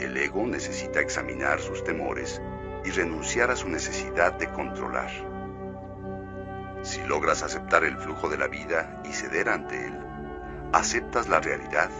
El 0.00 0.16
ego 0.16 0.44
necesita 0.44 0.98
examinar 0.98 1.60
sus 1.60 1.84
temores 1.84 2.42
y 2.84 2.90
renunciar 2.90 3.52
a 3.52 3.56
su 3.56 3.68
necesidad 3.68 4.32
de 4.32 4.50
controlar. 4.50 5.12
Si 6.82 7.00
logras 7.04 7.44
aceptar 7.44 7.84
el 7.84 7.96
flujo 7.96 8.28
de 8.28 8.38
la 8.38 8.48
vida 8.48 9.00
y 9.08 9.12
ceder 9.12 9.48
ante 9.48 9.86
él, 9.86 9.96
aceptas 10.72 11.28
la 11.28 11.38
realidad 11.38 11.90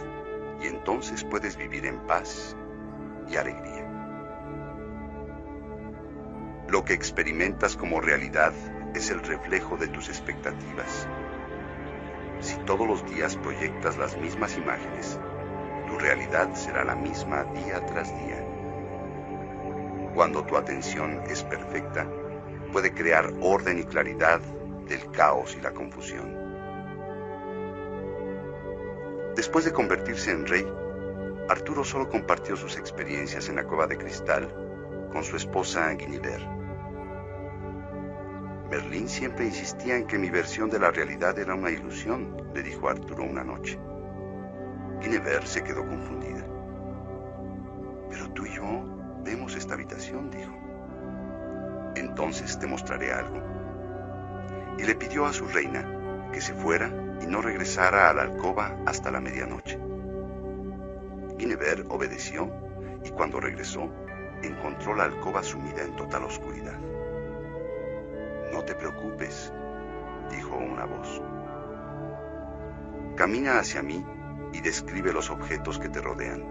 y 0.61 0.67
entonces 0.67 1.23
puedes 1.23 1.55
vivir 1.55 1.85
en 1.85 1.99
paz 2.01 2.57
y 3.29 3.37
alegría. 3.37 3.74
Lo 6.75 6.83
que 6.83 6.91
experimentas 6.91 7.77
como 7.77 8.01
realidad 8.01 8.51
es 8.93 9.09
el 9.09 9.21
reflejo 9.21 9.77
de 9.77 9.87
tus 9.87 10.09
expectativas. 10.09 11.07
Si 12.41 12.57
todos 12.65 12.85
los 12.85 13.05
días 13.05 13.37
proyectas 13.37 13.97
las 13.97 14.17
mismas 14.17 14.57
imágenes, 14.57 15.17
tu 15.87 15.97
realidad 15.97 16.53
será 16.53 16.83
la 16.83 16.97
misma 16.97 17.45
día 17.45 17.85
tras 17.85 18.09
día. 18.09 18.45
Cuando 20.15 20.43
tu 20.43 20.57
atención 20.57 21.21
es 21.29 21.43
perfecta, 21.43 22.11
puede 22.73 22.93
crear 22.93 23.31
orden 23.39 23.79
y 23.79 23.85
claridad 23.85 24.41
del 24.85 25.09
caos 25.11 25.55
y 25.57 25.61
la 25.61 25.71
confusión. 25.71 26.35
Después 29.37 29.63
de 29.63 29.71
convertirse 29.71 30.31
en 30.31 30.45
rey, 30.45 30.67
Arturo 31.47 31.85
solo 31.85 32.09
compartió 32.09 32.57
sus 32.57 32.75
experiencias 32.75 33.47
en 33.47 33.55
la 33.55 33.63
cueva 33.63 33.87
de 33.87 33.97
cristal 33.97 34.53
con 35.13 35.23
su 35.23 35.37
esposa 35.37 35.89
Guinevere. 35.91 36.54
Merlín 38.69 39.07
siempre 39.07 39.45
insistía 39.45 39.95
en 39.95 40.07
que 40.07 40.17
mi 40.17 40.29
versión 40.29 40.69
de 40.69 40.79
la 40.79 40.91
realidad 40.91 41.37
era 41.37 41.53
una 41.53 41.69
ilusión, 41.69 42.35
le 42.53 42.63
dijo 42.63 42.89
Arturo 42.89 43.23
una 43.23 43.43
noche. 43.43 43.79
Guinevere 45.01 45.45
se 45.45 45.63
quedó 45.63 45.85
confundida. 45.85 46.43
Pero 48.09 48.29
tú 48.31 48.45
y 48.45 48.55
yo 48.55 48.63
vemos 49.23 49.55
esta 49.55 49.75
habitación, 49.75 50.31
dijo. 50.31 50.51
Entonces 51.95 52.57
te 52.57 52.65
mostraré 52.65 53.13
algo. 53.13 53.41
Y 54.79 54.83
le 54.83 54.95
pidió 54.95 55.25
a 55.25 55.33
su 55.33 55.47
reina 55.47 56.29
que 56.33 56.41
se 56.41 56.53
fuera 56.53 56.91
y 57.21 57.27
no 57.27 57.41
regresara 57.41 58.09
a 58.09 58.13
la 58.13 58.23
alcoba 58.23 58.75
hasta 58.85 59.11
la 59.11 59.21
medianoche. 59.21 59.79
Guinevere 61.37 61.83
obedeció 61.89 62.51
y 63.03 63.11
cuando 63.11 63.39
regresó 63.39 63.89
encontró 64.41 64.95
la 64.95 65.03
alcoba 65.03 65.43
sumida 65.43 65.83
en 65.83 65.95
total 65.95 66.23
oscuridad. 66.23 66.74
No 68.55 68.63
te 68.63 68.73
preocupes, 68.73 69.51
dijo 70.31 70.55
una 70.55 70.85
voz. 70.85 71.21
Camina 73.17 73.59
hacia 73.59 73.83
mí 73.83 74.01
y 74.53 74.61
describe 74.61 75.11
los 75.11 75.29
objetos 75.29 75.77
que 75.77 75.89
te 75.89 75.99
rodean. 75.99 76.41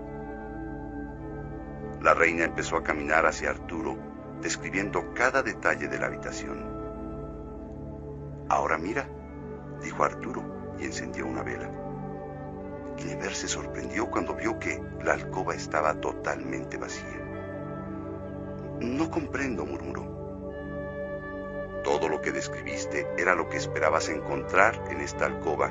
La 2.03 2.13
reina 2.13 2.45
empezó 2.45 2.77
a 2.77 2.83
caminar 2.83 3.25
hacia 3.25 3.49
Arturo, 3.49 3.97
describiendo 4.43 5.15
cada 5.15 5.43
detalle 5.43 5.89
de 5.89 5.99
la 5.99 6.09
habitación. 6.09 6.63
Ahora 8.51 8.77
mira, 8.77 9.09
dijo 9.83 10.05
Arturo 10.05 10.75
y 10.79 10.85
encendió 10.85 11.27
una 11.27 11.43
vela. 11.43 11.71
Guinevere 12.99 13.35
se 13.35 13.49
sorprendió 13.49 14.11
cuando 14.11 14.35
vio 14.35 14.59
que 14.59 14.79
la 15.03 15.15
alcoba 15.15 15.55
estaba 15.55 15.95
totalmente 15.95 16.77
vacía. 16.77 17.19
No 18.81 19.11
comprendo, 19.11 19.65
murmuró. 19.65 20.14
Todo 21.85 22.09
lo 22.09 22.23
que 22.23 22.33
describiste 22.33 23.07
era 23.19 23.35
lo 23.35 23.51
que 23.51 23.59
esperabas 23.59 24.09
encontrar 24.09 24.83
en 24.91 25.03
esta 25.03 25.27
alcoba 25.27 25.71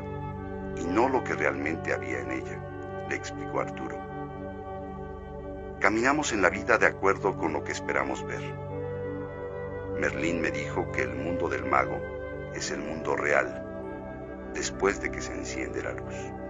y 0.77 0.85
no 0.85 1.09
lo 1.09 1.23
que 1.23 1.33
realmente 1.33 1.91
había 1.91 2.19
en 2.19 2.31
ella, 2.31 2.63
le 3.09 3.15
explicó 3.15 3.59
Arturo. 3.59 3.97
Caminamos 5.79 6.31
en 6.31 6.43
la 6.43 6.49
vida 6.49 6.77
de 6.77 6.85
acuerdo 6.85 7.35
con 7.35 7.51
lo 7.51 7.63
que 7.63 7.71
esperamos 7.71 8.23
ver. 8.25 8.43
Merlín 9.99 10.39
me 10.39 10.51
dijo 10.51 10.91
que 10.91 11.01
el 11.01 11.15
mundo 11.15 11.49
del 11.49 11.65
mago 11.65 11.99
es 12.53 12.69
el 12.69 12.79
mundo 12.79 13.15
real 13.15 13.63
después 14.53 15.01
de 15.01 15.11
que 15.11 15.21
se 15.21 15.33
enciende 15.33 15.81
la 15.81 15.93
luz. 15.93 16.42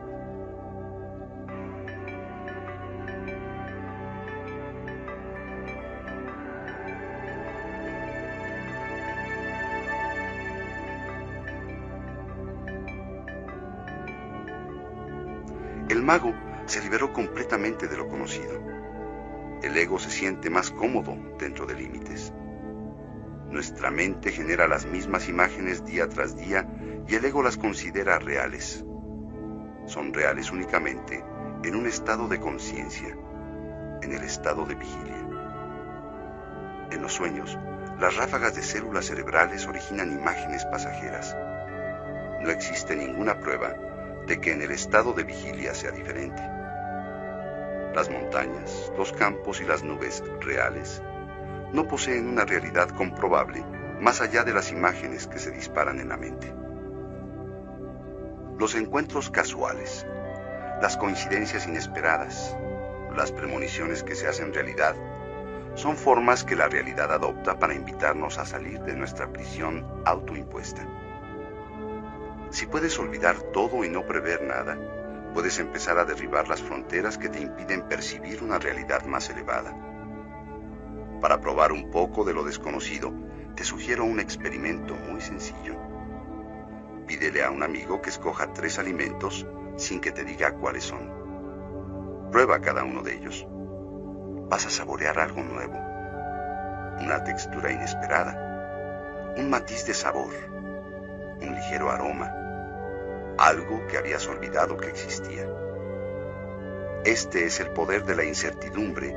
Mago 16.13 16.31
se 16.67 16.79
liberó 16.79 17.11
completamente 17.11 17.87
de 17.87 17.97
lo 17.97 18.07
conocido. 18.07 18.61
El 19.63 19.75
ego 19.75 19.97
se 19.97 20.11
siente 20.11 20.51
más 20.51 20.69
cómodo 20.69 21.17
dentro 21.39 21.65
de 21.65 21.73
límites. 21.73 22.31
Nuestra 23.49 23.89
mente 23.89 24.31
genera 24.31 24.67
las 24.67 24.85
mismas 24.85 25.27
imágenes 25.27 25.83
día 25.85 26.07
tras 26.07 26.35
día 26.35 26.67
y 27.07 27.15
el 27.15 27.25
ego 27.25 27.41
las 27.41 27.57
considera 27.57 28.19
reales. 28.19 28.85
Son 29.87 30.13
reales 30.13 30.51
únicamente 30.51 31.25
en 31.63 31.75
un 31.75 31.87
estado 31.87 32.27
de 32.27 32.39
conciencia, 32.39 33.17
en 34.03 34.11
el 34.11 34.21
estado 34.21 34.67
de 34.67 34.75
vigilia. 34.75 35.27
En 36.91 37.01
los 37.01 37.13
sueños, 37.13 37.57
las 37.99 38.15
ráfagas 38.17 38.53
de 38.53 38.61
células 38.61 39.05
cerebrales 39.05 39.65
originan 39.65 40.11
imágenes 40.11 40.63
pasajeras. 40.65 41.35
No 42.39 42.51
existe 42.51 42.95
ninguna 42.95 43.39
prueba 43.39 43.75
de 44.27 44.39
que 44.39 44.51
en 44.51 44.61
el 44.61 44.71
estado 44.71 45.13
de 45.13 45.23
vigilia 45.23 45.73
sea 45.73 45.91
diferente. 45.91 46.41
Las 47.95 48.09
montañas, 48.09 48.91
los 48.97 49.11
campos 49.11 49.61
y 49.61 49.65
las 49.65 49.83
nubes 49.83 50.23
reales 50.41 51.01
no 51.71 51.87
poseen 51.87 52.27
una 52.27 52.45
realidad 52.45 52.89
comprobable 52.89 53.63
más 53.99 54.21
allá 54.21 54.43
de 54.43 54.53
las 54.53 54.71
imágenes 54.71 55.27
que 55.27 55.39
se 55.39 55.51
disparan 55.51 55.99
en 55.99 56.09
la 56.09 56.17
mente. 56.17 56.53
Los 58.59 58.75
encuentros 58.75 59.29
casuales, 59.29 60.05
las 60.81 60.97
coincidencias 60.97 61.67
inesperadas, 61.67 62.55
las 63.15 63.31
premoniciones 63.31 64.03
que 64.03 64.15
se 64.15 64.27
hacen 64.27 64.53
realidad, 64.53 64.95
son 65.75 65.97
formas 65.97 66.43
que 66.43 66.55
la 66.55 66.67
realidad 66.67 67.11
adopta 67.11 67.57
para 67.57 67.73
invitarnos 67.73 68.37
a 68.37 68.45
salir 68.45 68.79
de 68.81 68.95
nuestra 68.95 69.31
prisión 69.31 69.85
autoimpuesta. 70.05 70.85
Si 72.53 72.67
puedes 72.67 72.99
olvidar 72.99 73.41
todo 73.51 73.83
y 73.83 73.89
no 73.89 74.05
prever 74.05 74.43
nada, 74.43 74.77
puedes 75.33 75.57
empezar 75.57 75.97
a 75.97 76.05
derribar 76.05 76.47
las 76.47 76.61
fronteras 76.61 77.17
que 77.17 77.27
te 77.27 77.41
impiden 77.41 77.81
percibir 77.87 78.43
una 78.43 78.59
realidad 78.59 79.05
más 79.05 79.27
elevada. 79.31 79.75
Para 81.19 81.41
probar 81.41 81.71
un 81.71 81.89
poco 81.89 82.23
de 82.23 82.35
lo 82.35 82.43
desconocido, 82.43 83.11
te 83.55 83.63
sugiero 83.63 84.05
un 84.05 84.19
experimento 84.19 84.93
muy 84.93 85.19
sencillo. 85.19 85.75
Pídele 87.07 87.43
a 87.43 87.49
un 87.49 87.63
amigo 87.63 88.03
que 88.03 88.11
escoja 88.11 88.53
tres 88.53 88.77
alimentos 88.77 89.47
sin 89.75 89.99
que 89.99 90.11
te 90.11 90.23
diga 90.23 90.53
cuáles 90.53 90.83
son. 90.83 92.29
Prueba 92.31 92.61
cada 92.61 92.83
uno 92.83 93.01
de 93.01 93.15
ellos. 93.15 93.47
Vas 94.47 94.67
a 94.67 94.69
saborear 94.69 95.17
algo 95.17 95.41
nuevo, 95.41 95.73
una 96.99 97.23
textura 97.23 97.71
inesperada, 97.71 99.33
un 99.37 99.49
matiz 99.49 99.87
de 99.87 99.95
sabor, 99.95 100.31
un 101.41 101.55
ligero 101.55 101.89
aroma 101.89 102.42
algo 103.37 103.85
que 103.87 103.97
habías 103.97 104.27
olvidado 104.27 104.77
que 104.77 104.89
existía. 104.89 105.47
Este 107.05 107.45
es 107.45 107.59
el 107.59 107.69
poder 107.71 108.05
de 108.05 108.15
la 108.15 108.23
incertidumbre 108.23 109.15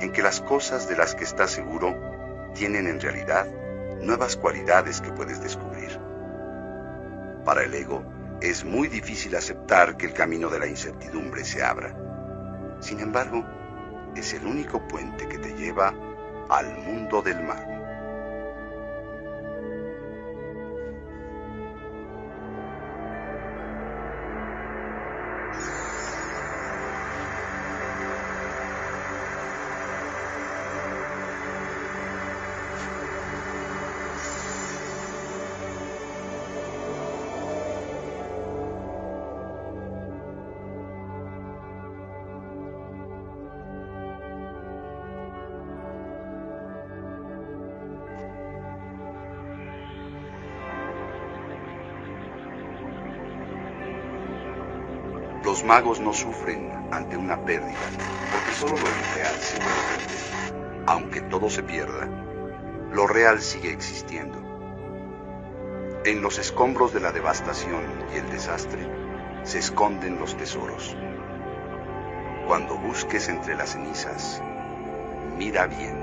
en 0.00 0.12
que 0.12 0.22
las 0.22 0.40
cosas 0.40 0.88
de 0.88 0.96
las 0.96 1.14
que 1.14 1.24
estás 1.24 1.50
seguro 1.50 1.96
tienen 2.54 2.86
en 2.86 3.00
realidad 3.00 3.46
nuevas 4.00 4.36
cualidades 4.36 5.00
que 5.00 5.12
puedes 5.12 5.40
descubrir. 5.40 5.98
Para 7.44 7.62
el 7.62 7.74
ego 7.74 8.04
es 8.40 8.64
muy 8.64 8.88
difícil 8.88 9.34
aceptar 9.36 9.96
que 9.96 10.06
el 10.06 10.12
camino 10.12 10.48
de 10.48 10.58
la 10.58 10.66
incertidumbre 10.66 11.44
se 11.44 11.62
abra. 11.62 11.96
Sin 12.80 13.00
embargo, 13.00 13.44
es 14.16 14.34
el 14.34 14.46
único 14.46 14.86
puente 14.86 15.28
que 15.28 15.38
te 15.38 15.54
lleva 15.54 15.94
al 16.48 16.78
mundo 16.78 17.22
del 17.22 17.42
mago. 17.42 17.77
Magos 55.68 56.00
no 56.00 56.14
sufren 56.14 56.72
ante 56.90 57.18
una 57.18 57.44
pérdida, 57.44 57.76
porque 58.32 58.52
solo 58.52 58.72
lo 58.72 58.86
real 59.14 59.34
se 59.38 59.58
puede 59.58 60.84
Aunque 60.86 61.20
todo 61.20 61.50
se 61.50 61.62
pierda, 61.62 62.08
lo 62.90 63.06
real 63.06 63.38
sigue 63.42 63.70
existiendo. 63.70 64.38
En 66.06 66.22
los 66.22 66.38
escombros 66.38 66.94
de 66.94 67.00
la 67.00 67.12
devastación 67.12 67.82
y 68.14 68.16
el 68.16 68.30
desastre 68.30 68.88
se 69.42 69.58
esconden 69.58 70.18
los 70.18 70.38
tesoros. 70.38 70.96
Cuando 72.46 72.78
busques 72.78 73.28
entre 73.28 73.54
las 73.54 73.72
cenizas, 73.72 74.42
mira 75.36 75.66
bien. 75.66 75.98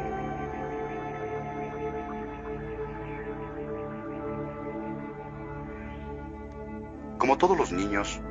Como 7.17 7.39
todos 7.39 7.57
los 7.57 7.71
niños, 7.71 8.21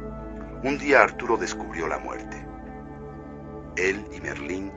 un 0.64 0.78
día 0.78 1.02
Arturo 1.02 1.36
descubrió 1.36 1.86
la 1.86 1.98
muerte. 1.98 2.42
Él 3.76 4.06
y 4.12 4.20
Merlín 4.22 4.72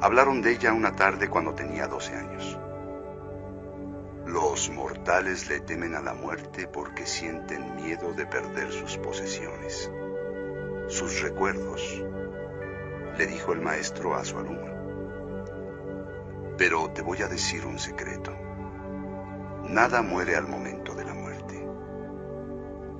hablaron 0.00 0.40
de 0.40 0.52
ella 0.52 0.72
una 0.72 0.94
tarde 0.94 1.28
cuando 1.28 1.52
tenía 1.52 1.88
12 1.88 2.14
años. 2.14 2.58
Los 4.24 4.70
mortales 4.70 5.48
le 5.48 5.58
temen 5.58 5.96
a 5.96 6.00
la 6.00 6.14
muerte 6.14 6.68
porque 6.68 7.06
sienten 7.06 7.74
miedo 7.74 8.12
de 8.12 8.24
perder 8.24 8.70
sus 8.70 8.96
posesiones, 8.98 9.90
sus 10.86 11.20
recuerdos, 11.22 12.04
le 13.18 13.26
dijo 13.26 13.52
el 13.52 13.60
maestro 13.60 14.14
a 14.14 14.24
su 14.24 14.38
alumno. 14.38 14.72
Pero 16.56 16.88
te 16.92 17.02
voy 17.02 17.20
a 17.22 17.26
decir 17.26 17.66
un 17.66 17.80
secreto. 17.80 18.32
Nada 19.68 20.02
muere 20.02 20.36
al 20.36 20.46
momento 20.46 20.94
de 20.94 21.04
la 21.04 21.14
muerte. 21.14 21.66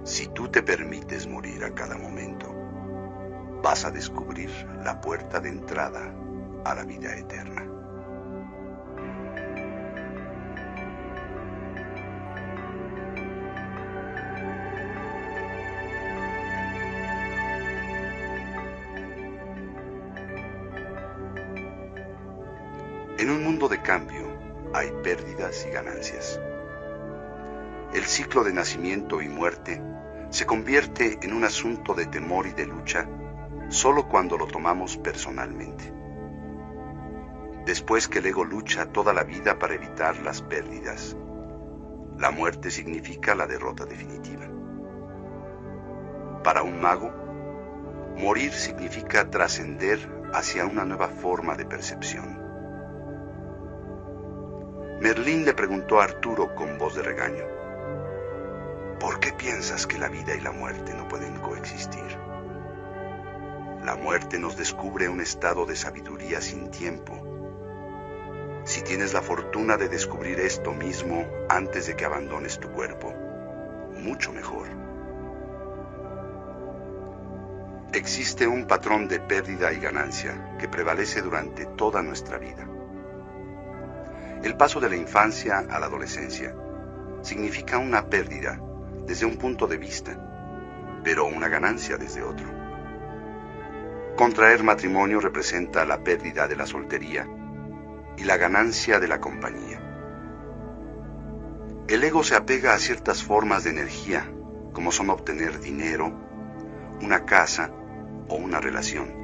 Si 0.04 0.26
tú 0.26 0.48
te 0.48 0.64
permites 0.64 1.28
morir 1.28 1.64
a 1.64 1.72
cada 1.74 1.96
momento, 1.96 2.31
vas 3.62 3.84
a 3.84 3.90
descubrir 3.92 4.50
la 4.84 5.00
puerta 5.00 5.38
de 5.38 5.48
entrada 5.48 6.12
a 6.64 6.74
la 6.74 6.82
vida 6.84 7.16
eterna. 7.16 7.62
En 23.18 23.30
un 23.30 23.44
mundo 23.44 23.68
de 23.68 23.80
cambio 23.80 24.26
hay 24.74 24.90
pérdidas 25.04 25.64
y 25.68 25.70
ganancias. 25.70 26.40
El 27.94 28.02
ciclo 28.04 28.42
de 28.42 28.52
nacimiento 28.52 29.22
y 29.22 29.28
muerte 29.28 29.80
se 30.30 30.46
convierte 30.46 31.20
en 31.22 31.32
un 31.32 31.44
asunto 31.44 31.94
de 31.94 32.06
temor 32.06 32.48
y 32.48 32.52
de 32.52 32.66
lucha 32.66 33.06
solo 33.72 34.06
cuando 34.06 34.36
lo 34.36 34.46
tomamos 34.46 34.98
personalmente. 34.98 35.92
Después 37.64 38.06
que 38.06 38.18
el 38.18 38.26
ego 38.26 38.44
lucha 38.44 38.92
toda 38.92 39.14
la 39.14 39.24
vida 39.24 39.58
para 39.58 39.74
evitar 39.74 40.18
las 40.18 40.42
pérdidas, 40.42 41.16
la 42.18 42.30
muerte 42.30 42.70
significa 42.70 43.34
la 43.34 43.46
derrota 43.46 43.86
definitiva. 43.86 44.46
Para 46.44 46.62
un 46.62 46.80
mago, 46.82 47.10
morir 48.18 48.52
significa 48.52 49.30
trascender 49.30 49.98
hacia 50.34 50.66
una 50.66 50.84
nueva 50.84 51.08
forma 51.08 51.54
de 51.54 51.64
percepción. 51.64 52.40
Merlín 55.00 55.44
le 55.46 55.54
preguntó 55.54 56.00
a 56.00 56.04
Arturo 56.04 56.54
con 56.54 56.76
voz 56.78 56.94
de 56.94 57.02
regaño, 57.02 57.44
¿por 59.00 59.18
qué 59.18 59.32
piensas 59.32 59.86
que 59.86 59.98
la 59.98 60.08
vida 60.08 60.34
y 60.34 60.40
la 60.40 60.52
muerte 60.52 60.94
no 60.94 61.08
pueden 61.08 61.38
coexistir? 61.38 62.31
La 63.84 63.96
muerte 63.96 64.38
nos 64.38 64.56
descubre 64.56 65.08
un 65.08 65.20
estado 65.20 65.66
de 65.66 65.74
sabiduría 65.74 66.40
sin 66.40 66.70
tiempo. 66.70 67.18
Si 68.62 68.82
tienes 68.82 69.12
la 69.12 69.22
fortuna 69.22 69.76
de 69.76 69.88
descubrir 69.88 70.38
esto 70.38 70.72
mismo 70.72 71.26
antes 71.48 71.88
de 71.88 71.96
que 71.96 72.04
abandones 72.04 72.60
tu 72.60 72.70
cuerpo, 72.70 73.12
mucho 73.98 74.32
mejor. 74.32 74.68
Existe 77.92 78.46
un 78.46 78.68
patrón 78.68 79.08
de 79.08 79.18
pérdida 79.18 79.72
y 79.72 79.80
ganancia 79.80 80.56
que 80.60 80.68
prevalece 80.68 81.20
durante 81.20 81.66
toda 81.66 82.02
nuestra 82.02 82.38
vida. 82.38 82.64
El 84.44 84.56
paso 84.56 84.78
de 84.78 84.90
la 84.90 84.96
infancia 84.96 85.58
a 85.58 85.80
la 85.80 85.86
adolescencia 85.86 86.54
significa 87.22 87.78
una 87.78 88.06
pérdida 88.08 88.60
desde 89.06 89.26
un 89.26 89.36
punto 89.38 89.66
de 89.66 89.76
vista, 89.76 90.16
pero 91.02 91.26
una 91.26 91.48
ganancia 91.48 91.96
desde 91.96 92.22
otro. 92.22 92.61
Contraer 94.16 94.62
matrimonio 94.62 95.20
representa 95.20 95.86
la 95.86 96.04
pérdida 96.04 96.46
de 96.46 96.54
la 96.54 96.66
soltería 96.66 97.26
y 98.18 98.24
la 98.24 98.36
ganancia 98.36 99.00
de 99.00 99.08
la 99.08 99.20
compañía. 99.20 99.80
El 101.88 102.04
ego 102.04 102.22
se 102.22 102.36
apega 102.36 102.74
a 102.74 102.78
ciertas 102.78 103.22
formas 103.22 103.64
de 103.64 103.70
energía, 103.70 104.30
como 104.74 104.92
son 104.92 105.08
obtener 105.08 105.60
dinero, 105.60 106.12
una 107.00 107.24
casa 107.24 107.70
o 108.28 108.34
una 108.34 108.60
relación. 108.60 109.14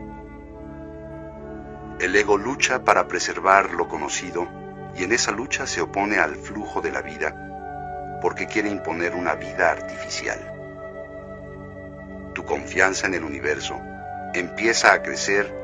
El 2.00 2.16
ego 2.16 2.38
lucha 2.38 2.82
para 2.82 3.08
preservar 3.08 3.74
lo 3.74 3.88
conocido 3.88 4.48
y 4.96 5.04
en 5.04 5.12
esa 5.12 5.32
lucha 5.32 5.66
se 5.66 5.82
opone 5.82 6.18
al 6.18 6.34
flujo 6.34 6.80
de 6.80 6.92
la 6.92 7.02
vida 7.02 8.18
porque 8.22 8.46
quiere 8.46 8.70
imponer 8.70 9.14
una 9.14 9.34
vida 9.34 9.70
artificial. 9.70 10.38
Tu 12.34 12.42
confianza 12.44 13.06
en 13.06 13.14
el 13.14 13.24
universo 13.24 13.78
empieza 14.38 14.92
a 14.92 15.02
crecer 15.02 15.54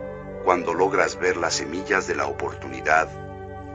cuando 0.44 0.74
logras 0.74 1.18
ver 1.18 1.36
las 1.36 1.54
semillas 1.54 2.06
de 2.06 2.14
la 2.14 2.26
oportunidad 2.26 3.08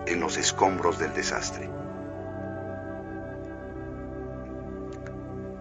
en 0.05 0.19
los 0.19 0.37
escombros 0.37 0.99
del 0.99 1.13
desastre. 1.13 1.69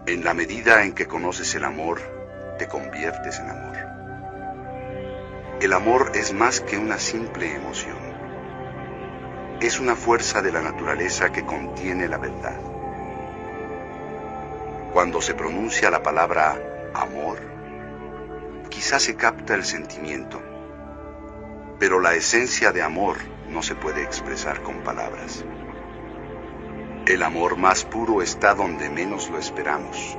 En 0.05 0.23
la 0.23 0.33
medida 0.33 0.83
en 0.83 0.93
que 0.93 1.07
conoces 1.07 1.53
el 1.55 1.63
amor, 1.63 1.99
te 2.57 2.67
conviertes 2.67 3.39
en 3.39 3.49
amor. 3.49 3.77
El 5.61 5.73
amor 5.73 6.11
es 6.15 6.33
más 6.33 6.61
que 6.61 6.77
una 6.77 6.97
simple 6.97 7.53
emoción 7.53 8.09
es 9.61 9.77
una 9.79 9.95
fuerza 9.95 10.41
de 10.41 10.53
la 10.53 10.61
naturaleza 10.61 11.31
que 11.31 11.45
contiene 11.45 12.07
la 12.07 12.17
verdad. 12.17 12.57
Cuando 14.93 15.21
se 15.21 15.33
pronuncia 15.33 15.91
la 15.91 16.01
palabra 16.01 16.57
amor, 16.93 17.39
quizás 18.69 19.03
se 19.03 19.15
capta 19.15 19.55
el 19.55 19.65
sentimiento, 19.65 20.41
pero 21.79 21.99
la 21.99 22.13
esencia 22.13 22.71
de 22.71 22.81
amor 22.81 23.17
no 23.49 23.63
se 23.63 23.75
puede 23.75 24.03
expresar 24.03 24.61
con 24.61 24.83
palabras. 24.83 25.43
El 27.05 27.23
amor 27.23 27.57
más 27.57 27.85
puro 27.85 28.21
está 28.21 28.53
donde 28.53 28.89
menos 28.89 29.29
lo 29.29 29.37
esperamos, 29.37 30.17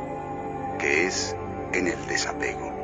que 0.78 1.06
es 1.06 1.36
en 1.72 1.86
el 1.86 2.06
desapego. 2.06 2.80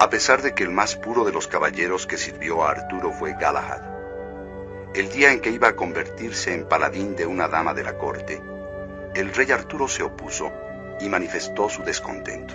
a 0.00 0.10
pesar 0.10 0.42
de 0.42 0.54
que 0.54 0.62
el 0.62 0.70
más 0.70 0.94
puro 0.94 1.24
de 1.24 1.32
los 1.32 1.48
caballeros 1.48 2.06
que 2.06 2.16
sirvió 2.16 2.64
a 2.64 2.70
Arturo 2.70 3.10
fue 3.12 3.34
Galahad. 3.34 3.97
El 4.94 5.10
día 5.10 5.32
en 5.32 5.40
que 5.40 5.50
iba 5.50 5.68
a 5.68 5.76
convertirse 5.76 6.54
en 6.54 6.66
paladín 6.66 7.14
de 7.14 7.26
una 7.26 7.46
dama 7.46 7.74
de 7.74 7.84
la 7.84 7.98
corte, 7.98 8.40
el 9.14 9.34
rey 9.34 9.50
Arturo 9.50 9.86
se 9.86 10.02
opuso 10.02 10.50
y 10.98 11.08
manifestó 11.10 11.68
su 11.68 11.82
descontento. 11.82 12.54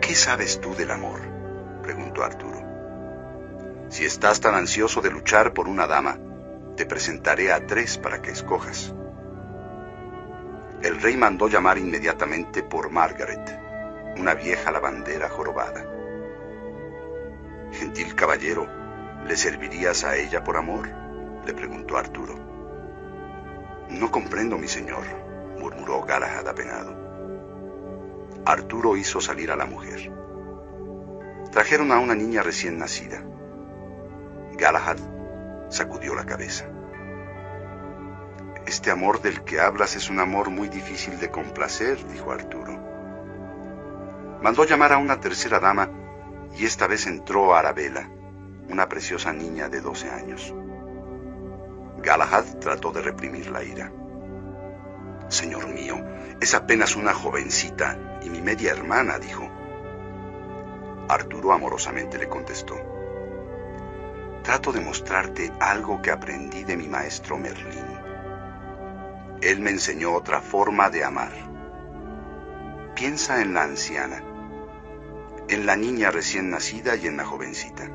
¿Qué 0.00 0.14
sabes 0.16 0.60
tú 0.60 0.74
del 0.74 0.90
amor? 0.90 1.20
preguntó 1.82 2.24
Arturo. 2.24 2.60
Si 3.90 4.04
estás 4.04 4.40
tan 4.40 4.54
ansioso 4.54 5.00
de 5.00 5.10
luchar 5.10 5.52
por 5.52 5.68
una 5.68 5.86
dama, 5.86 6.18
te 6.76 6.84
presentaré 6.84 7.52
a 7.52 7.66
tres 7.66 7.96
para 7.96 8.20
que 8.20 8.30
escojas. 8.32 8.92
El 10.82 11.00
rey 11.00 11.16
mandó 11.16 11.46
llamar 11.46 11.78
inmediatamente 11.78 12.64
por 12.64 12.90
Margaret, 12.90 13.56
una 14.18 14.34
vieja 14.34 14.72
lavandera 14.72 15.28
jorobada. 15.28 15.84
Gentil 17.72 18.14
caballero, 18.16 18.79
¿le 19.26 19.36
servirías 19.36 20.04
a 20.04 20.16
ella 20.16 20.42
por 20.44 20.56
amor? 20.56 20.88
le 21.46 21.54
preguntó 21.54 21.96
Arturo. 21.96 22.34
No 23.88 24.10
comprendo, 24.10 24.58
mi 24.58 24.68
señor, 24.68 25.04
murmuró 25.58 26.02
Galahad 26.02 26.46
apenado. 26.48 26.94
Arturo 28.44 28.96
hizo 28.96 29.20
salir 29.20 29.50
a 29.50 29.56
la 29.56 29.66
mujer. 29.66 30.12
Trajeron 31.50 31.92
a 31.92 31.98
una 31.98 32.14
niña 32.14 32.42
recién 32.42 32.78
nacida. 32.78 33.22
Galahad 34.56 34.98
sacudió 35.68 36.14
la 36.14 36.26
cabeza. 36.26 36.66
Este 38.66 38.90
amor 38.90 39.20
del 39.22 39.42
que 39.42 39.60
hablas 39.60 39.96
es 39.96 40.10
un 40.10 40.20
amor 40.20 40.50
muy 40.50 40.68
difícil 40.68 41.18
de 41.18 41.30
complacer, 41.30 42.06
dijo 42.06 42.30
Arturo 42.30 42.90
mandó 44.42 44.64
llamar 44.64 44.92
a 44.92 44.98
una 44.98 45.20
tercera 45.20 45.60
dama 45.60 45.90
y 46.56 46.64
esta 46.64 46.86
vez 46.86 47.06
entró 47.06 47.54
Arabella, 47.54 48.10
una 48.70 48.88
preciosa 48.88 49.32
niña 49.32 49.68
de 49.68 49.80
12 49.80 50.10
años. 50.10 50.54
Galahad 51.98 52.44
trató 52.60 52.92
de 52.92 53.02
reprimir 53.02 53.50
la 53.50 53.64
ira. 53.64 53.92
Señor 55.28 55.68
mío, 55.68 55.96
es 56.40 56.54
apenas 56.54 56.96
una 56.96 57.12
jovencita 57.12 58.20
y 58.22 58.30
mi 58.30 58.40
media 58.40 58.72
hermana, 58.72 59.18
dijo. 59.18 59.48
Arturo 61.08 61.52
amorosamente 61.52 62.18
le 62.18 62.28
contestó. 62.28 62.76
Trato 64.42 64.72
de 64.72 64.80
mostrarte 64.80 65.52
algo 65.60 66.00
que 66.00 66.10
aprendí 66.10 66.64
de 66.64 66.76
mi 66.76 66.88
maestro 66.88 67.36
Merlín. 67.36 67.84
Él 69.42 69.60
me 69.60 69.70
enseñó 69.70 70.14
otra 70.14 70.40
forma 70.40 70.90
de 70.90 71.04
amar. 71.04 71.32
Piensa 72.94 73.42
en 73.42 73.54
la 73.54 73.64
anciana, 73.64 74.22
en 75.48 75.66
la 75.66 75.76
niña 75.76 76.10
recién 76.10 76.50
nacida 76.50 76.94
y 76.96 77.06
en 77.06 77.16
la 77.16 77.24
jovencita. 77.24 77.90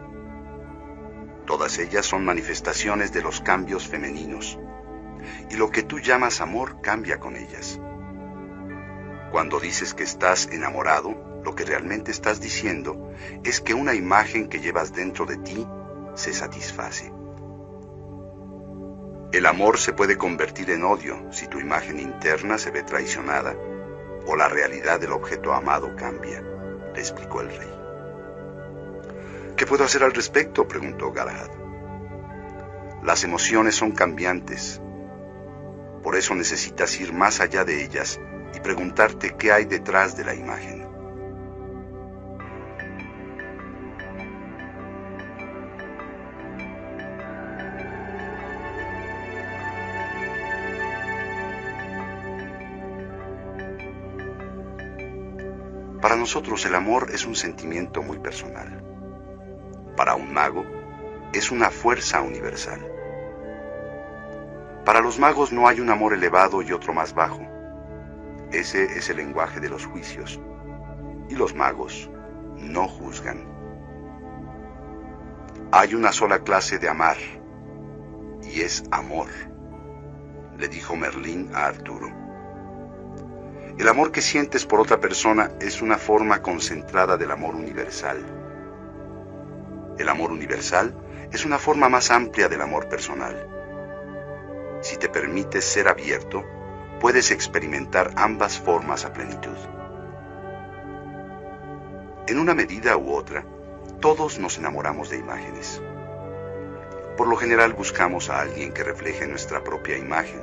Todas 1.58 1.80
ellas 1.80 2.06
son 2.06 2.26
manifestaciones 2.26 3.14
de 3.14 3.22
los 3.22 3.39
cambios 3.39 3.88
femeninos, 3.88 4.60
y 5.49 5.56
lo 5.56 5.72
que 5.72 5.84
tú 5.84 5.99
llamas 5.99 6.41
amor 6.41 6.82
cambia 6.82 7.18
con 7.18 7.38
ellas. 7.38 7.80
Cuando 9.32 9.62
dices 9.62 9.93
que 9.93 10.03
estás 10.03 10.49
enamorado, 10.51 11.16
lo 11.45 11.56
que 11.56 11.64
realmente 11.64 12.12
estás 12.12 12.41
diciendo 12.41 13.10
es 13.45 13.62
que 13.62 13.74
una 13.74 13.93
imagen 13.93 14.49
que 14.49 14.60
llevas 14.60 14.91
dentro 14.91 15.26
de 15.26 15.38
ti 15.38 15.66
se 16.16 16.34
satisface. 16.34 17.14
El 19.32 19.45
amor 19.45 19.78
se 19.78 19.93
puede 19.93 20.18
convertir 20.18 20.70
en 20.72 20.84
odio 20.84 21.32
si 21.32 21.47
tu 21.47 21.62
imagen 21.62 22.01
interna 22.01 22.58
se 22.58 22.72
ve 22.72 22.84
traicionada 22.84 23.56
o 24.28 24.36
la 24.36 24.49
realidad 24.49 24.99
del 24.99 25.14
objeto 25.14 25.53
amado 25.53 25.95
cambia, 25.95 26.41
le 26.93 26.99
explicó 26.99 27.39
el 27.39 27.47
rey. 27.47 27.84
¿Qué 29.58 29.66
puedo 29.66 29.86
hacer 29.86 30.03
al 30.03 30.14
respecto? 30.14 30.68
preguntó 30.68 31.14
Galahad. 31.14 31.49
Las 33.03 33.24
emociones 33.24 33.76
son 33.76 33.91
cambiantes. 33.91 34.82
Por 36.03 36.18
eso 36.18 36.36
necesitas 36.36 36.99
ir 36.99 37.14
más 37.14 37.39
allá 37.39 37.64
de 37.64 37.86
ellas 37.86 38.20
y 38.53 38.60
preguntarte 38.60 39.38
qué 39.38 39.53
hay 39.53 39.64
detrás 39.64 40.18
de 40.18 40.26
la 40.26 40.36
imagen. 40.36 40.86
Para 56.01 56.18
nosotros 56.18 56.66
el 56.66 56.76
amor 56.76 57.08
es 57.14 57.26
un 57.26 57.36
sentimiento 57.36 58.03
muy 58.03 58.20
personal 58.20 58.95
para 59.96 60.16
un 60.16 60.34
mago, 60.34 60.66
es 61.34 61.52
una 61.52 61.70
fuerza 61.70 62.22
universal. 62.22 62.86
Para 64.86 65.02
los 65.02 65.20
magos 65.20 65.52
no 65.52 65.68
hay 65.68 65.80
un 65.80 65.89
amor 65.89 66.14
elevado 66.14 66.62
y 66.62 66.72
otro 66.72 66.93
más 66.93 67.14
bajo. 67.14 67.41
Ese 68.52 68.84
es 68.84 69.10
el 69.10 69.18
lenguaje 69.18 69.60
de 69.60 69.70
los 69.70 69.86
juicios. 69.86 70.39
Y 71.30 71.36
los 71.36 71.56
magos 71.56 72.10
no 72.58 72.88
juzgan. 72.88 73.43
Hay 75.72 75.96
una 75.96 76.12
sola 76.12 76.39
clase 76.39 76.78
de 76.78 76.88
amar, 76.88 77.18
y 78.43 78.62
es 78.62 78.84
amor, 78.91 79.28
le 80.58 80.68
dijo 80.68 80.96
Merlín 80.96 81.50
a 81.54 81.66
Arturo. 81.66 82.08
El 83.78 83.88
amor 83.89 84.12
que 84.12 84.22
sientes 84.22 84.66
por 84.66 84.80
otra 84.80 85.02
persona 85.02 85.52
es 85.60 85.82
una 85.82 85.98
forma 85.98 86.41
concentrada 86.41 87.18
del 87.18 87.32
amor 87.32 87.56
universal 87.56 88.45
el 89.98 90.10
amor 90.10 90.32
universal 90.32 90.93
es 91.32 91.46
una 91.46 91.60
forma 91.60 91.89
más 91.89 92.12
amplia 92.12 92.48
del 92.50 92.62
amor 92.62 92.89
personal. 92.89 93.48
Si 94.82 94.98
te 94.98 95.10
permites 95.10 95.66
ser 95.66 95.88
abierto, 95.88 96.43
puedes 97.00 97.32
experimentar 97.32 98.12
ambas 98.16 98.60
formas 98.60 99.06
a 99.06 99.14
plenitud. 99.14 99.58
En 102.28 102.39
una 102.39 102.54
medida 102.54 102.98
u 102.98 103.14
otra, 103.14 103.46
todos 104.00 104.39
nos 104.39 104.58
enamoramos 104.58 105.10
de 105.10 105.18
imágenes. 105.18 105.82
Por 107.18 107.28
lo 107.28 107.38
general 107.38 107.74
buscamos 107.74 108.30
a 108.30 108.41
alguien 108.41 108.74
que 108.74 108.84
refleje 108.84 109.28
nuestra 109.28 109.64
propia 109.64 109.98
imagen 109.98 110.41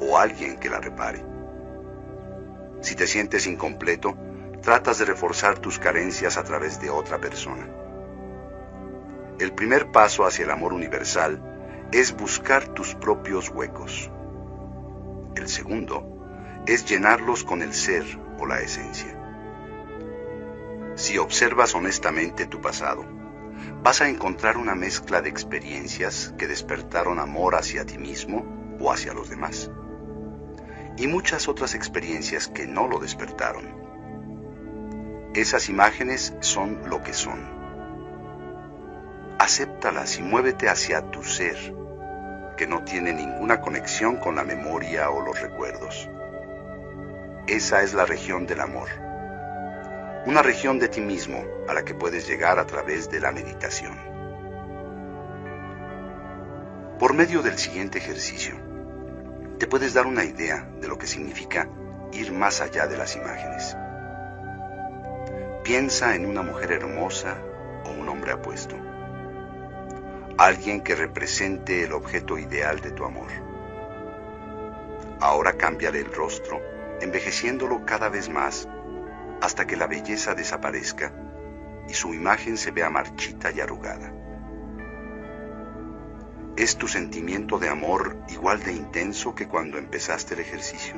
o 0.00 0.18
alguien 0.18 0.58
que 0.58 0.70
la 0.70 0.80
repare. 0.80 1.24
Si 2.80 2.94
te 2.94 3.06
sientes 3.06 3.46
incompleto, 3.46 4.16
tratas 4.62 4.98
de 4.98 5.04
reforzar 5.04 5.58
tus 5.58 5.78
carencias 5.78 6.36
a 6.36 6.44
través 6.44 6.80
de 6.80 6.90
otra 6.90 7.18
persona. 7.18 7.66
El 9.38 9.52
primer 9.52 9.90
paso 9.90 10.24
hacia 10.24 10.44
el 10.44 10.50
amor 10.50 10.72
universal 10.72 11.88
es 11.90 12.16
buscar 12.16 12.68
tus 12.68 12.94
propios 12.94 13.48
huecos. 13.48 14.10
El 15.34 15.48
segundo 15.48 16.62
es 16.66 16.84
llenarlos 16.84 17.42
con 17.42 17.62
el 17.62 17.72
ser 17.72 18.04
o 18.38 18.46
la 18.46 18.60
esencia. 18.60 19.18
Si 20.94 21.16
observas 21.18 21.74
honestamente 21.74 22.46
tu 22.46 22.60
pasado, 22.60 23.04
vas 23.82 24.00
a 24.02 24.08
encontrar 24.08 24.58
una 24.58 24.74
mezcla 24.74 25.22
de 25.22 25.30
experiencias 25.30 26.34
que 26.36 26.46
despertaron 26.46 27.18
amor 27.18 27.54
hacia 27.54 27.86
ti 27.86 27.98
mismo 27.98 28.76
o 28.78 28.92
hacia 28.92 29.14
los 29.14 29.30
demás, 29.30 29.70
y 30.98 31.06
muchas 31.06 31.48
otras 31.48 31.74
experiencias 31.74 32.48
que 32.48 32.66
no 32.66 32.86
lo 32.86 32.98
despertaron. 32.98 33.64
Esas 35.34 35.70
imágenes 35.70 36.34
son 36.40 36.78
lo 36.88 37.02
que 37.02 37.14
son 37.14 37.61
acéptalas 39.42 40.18
y 40.18 40.22
muévete 40.22 40.68
hacia 40.68 41.02
tu 41.10 41.24
ser, 41.24 41.56
que 42.56 42.68
no 42.68 42.84
tiene 42.84 43.12
ninguna 43.12 43.60
conexión 43.60 44.16
con 44.16 44.36
la 44.36 44.44
memoria 44.44 45.10
o 45.10 45.20
los 45.20 45.40
recuerdos. 45.40 46.08
Esa 47.48 47.82
es 47.82 47.92
la 47.92 48.06
región 48.06 48.46
del 48.46 48.60
amor, 48.60 48.88
una 50.26 50.42
región 50.42 50.78
de 50.78 50.86
ti 50.86 51.00
mismo 51.00 51.42
a 51.68 51.74
la 51.74 51.84
que 51.84 51.92
puedes 51.92 52.28
llegar 52.28 52.60
a 52.60 52.66
través 52.68 53.10
de 53.10 53.18
la 53.18 53.32
meditación. 53.32 53.98
Por 57.00 57.12
medio 57.12 57.42
del 57.42 57.58
siguiente 57.58 57.98
ejercicio, 57.98 58.54
te 59.58 59.66
puedes 59.66 59.92
dar 59.92 60.06
una 60.06 60.24
idea 60.24 60.68
de 60.80 60.86
lo 60.86 60.98
que 60.98 61.08
significa 61.08 61.68
ir 62.12 62.30
más 62.30 62.60
allá 62.60 62.86
de 62.86 62.96
las 62.96 63.16
imágenes. 63.16 63.76
Piensa 65.64 66.14
en 66.14 66.26
una 66.26 66.42
mujer 66.42 66.70
hermosa 66.70 67.38
o 67.84 67.90
un 67.90 68.08
hombre 68.08 68.30
apuesto 68.30 68.81
alguien 70.38 70.80
que 70.80 70.94
represente 70.94 71.84
el 71.84 71.92
objeto 71.92 72.38
ideal 72.38 72.80
de 72.80 72.90
tu 72.90 73.04
amor. 73.04 73.28
Ahora 75.20 75.52
cámbiale 75.52 76.00
el 76.00 76.12
rostro, 76.12 76.60
envejeciéndolo 77.00 77.84
cada 77.84 78.08
vez 78.08 78.28
más, 78.28 78.68
hasta 79.40 79.66
que 79.66 79.76
la 79.76 79.86
belleza 79.86 80.34
desaparezca 80.34 81.12
y 81.88 81.94
su 81.94 82.14
imagen 82.14 82.56
se 82.56 82.70
vea 82.70 82.90
marchita 82.90 83.50
y 83.50 83.60
arrugada. 83.60 84.12
¿Es 86.56 86.76
tu 86.76 86.86
sentimiento 86.86 87.58
de 87.58 87.68
amor 87.68 88.16
igual 88.28 88.62
de 88.62 88.72
intenso 88.72 89.34
que 89.34 89.48
cuando 89.48 89.78
empezaste 89.78 90.34
el 90.34 90.40
ejercicio? 90.40 90.94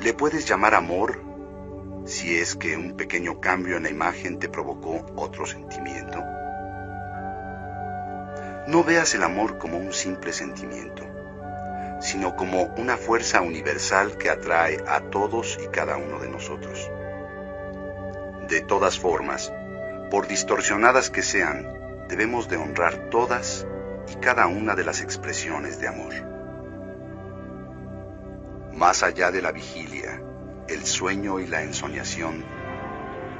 ¿Le 0.00 0.14
puedes 0.14 0.46
llamar 0.46 0.74
amor 0.74 1.22
si 2.04 2.36
es 2.36 2.56
que 2.56 2.76
un 2.76 2.96
pequeño 2.96 3.40
cambio 3.40 3.76
en 3.76 3.84
la 3.84 3.90
imagen 3.90 4.38
te 4.38 4.48
provocó 4.48 5.04
otro 5.16 5.46
sentimiento? 5.46 6.22
No 8.70 8.84
veas 8.84 9.16
el 9.16 9.24
amor 9.24 9.58
como 9.58 9.78
un 9.78 9.92
simple 9.92 10.32
sentimiento, 10.32 11.02
sino 12.00 12.36
como 12.36 12.66
una 12.76 12.96
fuerza 12.96 13.40
universal 13.40 14.16
que 14.16 14.30
atrae 14.30 14.78
a 14.86 15.00
todos 15.00 15.58
y 15.60 15.66
cada 15.66 15.96
uno 15.96 16.20
de 16.20 16.28
nosotros. 16.28 16.88
De 18.48 18.60
todas 18.60 18.96
formas, 18.96 19.52
por 20.08 20.28
distorsionadas 20.28 21.10
que 21.10 21.22
sean, 21.22 21.66
debemos 22.06 22.48
de 22.48 22.58
honrar 22.58 23.10
todas 23.10 23.66
y 24.08 24.14
cada 24.20 24.46
una 24.46 24.76
de 24.76 24.84
las 24.84 25.00
expresiones 25.00 25.80
de 25.80 25.88
amor. 25.88 26.14
Más 28.72 29.02
allá 29.02 29.32
de 29.32 29.42
la 29.42 29.50
vigilia, 29.50 30.22
el 30.68 30.84
sueño 30.84 31.40
y 31.40 31.48
la 31.48 31.62
ensoñación, 31.62 32.44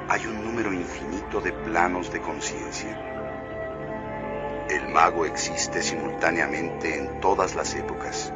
hay 0.08 0.26
un 0.26 0.44
número 0.44 0.72
infinito 0.72 1.40
de 1.40 1.52
planos 1.52 2.12
de 2.12 2.20
conciencia 2.20 3.09
el 4.70 4.88
mago 4.88 5.24
existe 5.24 5.82
simultáneamente 5.82 6.96
en 6.96 7.20
todas 7.20 7.56
las 7.56 7.74
épocas. 7.74 8.32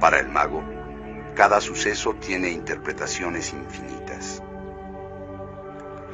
Para 0.00 0.20
el 0.20 0.28
mago, 0.28 0.62
cada 1.34 1.60
suceso 1.60 2.14
tiene 2.14 2.50
interpretaciones 2.50 3.52
infinitas. 3.52 4.42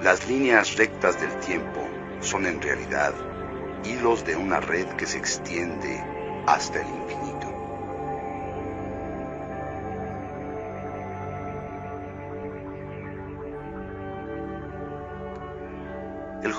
Las 0.03 0.27
líneas 0.28 0.77
rectas 0.77 1.20
del 1.20 1.37
tiempo 1.41 1.87
son 2.20 2.47
en 2.47 2.62
realidad 2.62 3.12
hilos 3.85 4.24
de 4.24 4.37
una 4.37 4.61
red 4.61 4.87
que 4.97 5.07
se 5.07 5.19
extiende 5.19 6.03
hasta 6.47 6.81
el 6.81 6.89
infinito. 6.89 7.26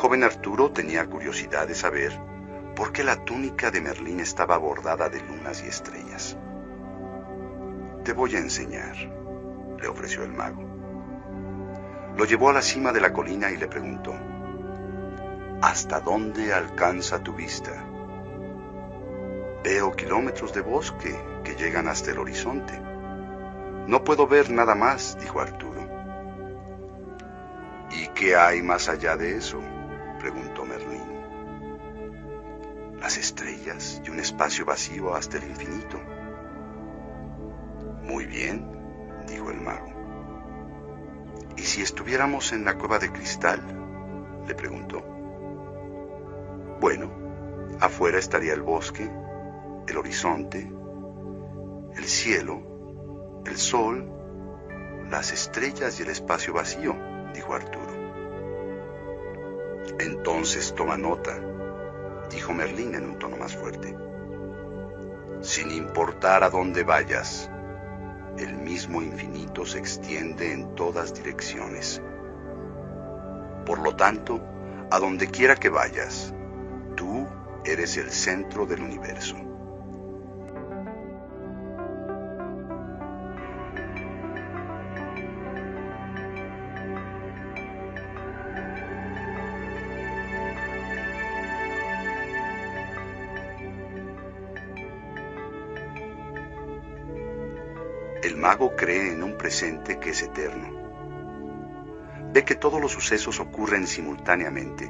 Joven 0.07 0.23
Arturo 0.23 0.71
tenía 0.71 1.05
curiosidad 1.05 1.67
de 1.67 1.75
saber 1.75 2.17
¿Por 2.77 2.93
qué 2.93 3.03
la 3.03 3.25
túnica 3.25 3.71
de 3.71 3.81
Merlín 3.81 4.21
estaba 4.21 4.57
bordada 4.57 5.09
de 5.09 5.19
lunas 5.19 5.61
y 5.61 5.67
estrellas? 5.67 6.37
Te 8.05 8.13
voy 8.13 8.37
a 8.37 8.39
enseñar, 8.39 8.95
le 9.81 9.87
ofreció 9.89 10.23
el 10.23 10.31
mago. 10.31 10.63
Lo 12.15 12.23
llevó 12.23 12.51
a 12.51 12.53
la 12.53 12.61
cima 12.61 12.93
de 12.93 13.01
la 13.01 13.11
colina 13.11 13.51
y 13.51 13.57
le 13.57 13.67
preguntó, 13.67 14.13
¿Hasta 15.61 15.99
dónde 15.99 16.53
alcanza 16.53 17.21
tu 17.21 17.33
vista? 17.33 17.73
Veo 19.61 19.91
kilómetros 19.93 20.53
de 20.53 20.61
bosque 20.61 21.19
que 21.43 21.55
llegan 21.55 21.89
hasta 21.89 22.11
el 22.11 22.19
horizonte. 22.19 22.79
No 23.87 24.05
puedo 24.05 24.25
ver 24.25 24.51
nada 24.51 24.73
más, 24.73 25.17
dijo 25.19 25.41
Arturo. 25.41 25.81
¿Y 27.91 28.07
qué 28.15 28.37
hay 28.37 28.61
más 28.61 28.87
allá 28.87 29.17
de 29.17 29.35
eso? 29.35 29.59
Preguntó 30.31 30.65
Merlín. 30.65 31.07
Las 32.99 33.17
estrellas 33.17 34.01
y 34.05 34.09
un 34.09 34.19
espacio 34.19 34.65
vacío 34.65 35.15
hasta 35.15 35.37
el 35.37 35.45
infinito. 35.45 35.97
Muy 38.03 38.25
bien, 38.25 38.69
dijo 39.25 39.49
el 39.51 39.61
mago. 39.61 39.87
¿Y 41.55 41.61
si 41.61 41.81
estuviéramos 41.81 42.51
en 42.51 42.65
la 42.65 42.77
cueva 42.77 42.99
de 42.99 43.09
cristal? 43.09 43.61
le 44.45 44.53
preguntó. 44.53 45.01
Bueno, 46.81 47.09
afuera 47.79 48.19
estaría 48.19 48.53
el 48.53 48.61
bosque, 48.61 49.09
el 49.87 49.97
horizonte, 49.97 50.69
el 51.95 52.03
cielo, 52.03 53.41
el 53.45 53.55
sol, 53.55 54.11
las 55.09 55.31
estrellas 55.31 55.97
y 56.01 56.03
el 56.03 56.09
espacio 56.09 56.53
vacío, 56.53 56.93
dijo 57.33 57.53
Arturo. 57.53 57.86
Entonces 59.99 60.73
toma 60.75 60.97
nota, 60.97 61.39
dijo 62.29 62.53
Merlín 62.53 62.95
en 62.95 63.05
un 63.05 63.19
tono 63.19 63.37
más 63.37 63.55
fuerte. 63.55 63.95
Sin 65.41 65.71
importar 65.71 66.43
a 66.43 66.49
dónde 66.49 66.83
vayas, 66.83 67.49
el 68.37 68.55
mismo 68.55 69.01
infinito 69.01 69.65
se 69.65 69.79
extiende 69.79 70.51
en 70.51 70.75
todas 70.75 71.13
direcciones. 71.13 72.01
Por 73.65 73.79
lo 73.79 73.95
tanto, 73.95 74.39
a 74.91 74.99
donde 74.99 75.27
quiera 75.27 75.55
que 75.55 75.69
vayas, 75.69 76.33
tú 76.95 77.27
eres 77.65 77.97
el 77.97 78.11
centro 78.11 78.65
del 78.65 78.81
universo. 78.81 79.35
Mago 98.47 98.77
cree 98.77 99.11
en 99.11 99.23
un 99.23 99.37
presente 99.37 99.99
que 99.99 100.11
es 100.11 100.23
eterno. 100.23 100.69
Ve 102.31 102.45
que 102.45 102.55
todos 102.55 102.79
los 102.79 102.93
sucesos 102.93 103.41
ocurren 103.41 103.85
simultáneamente 103.85 104.89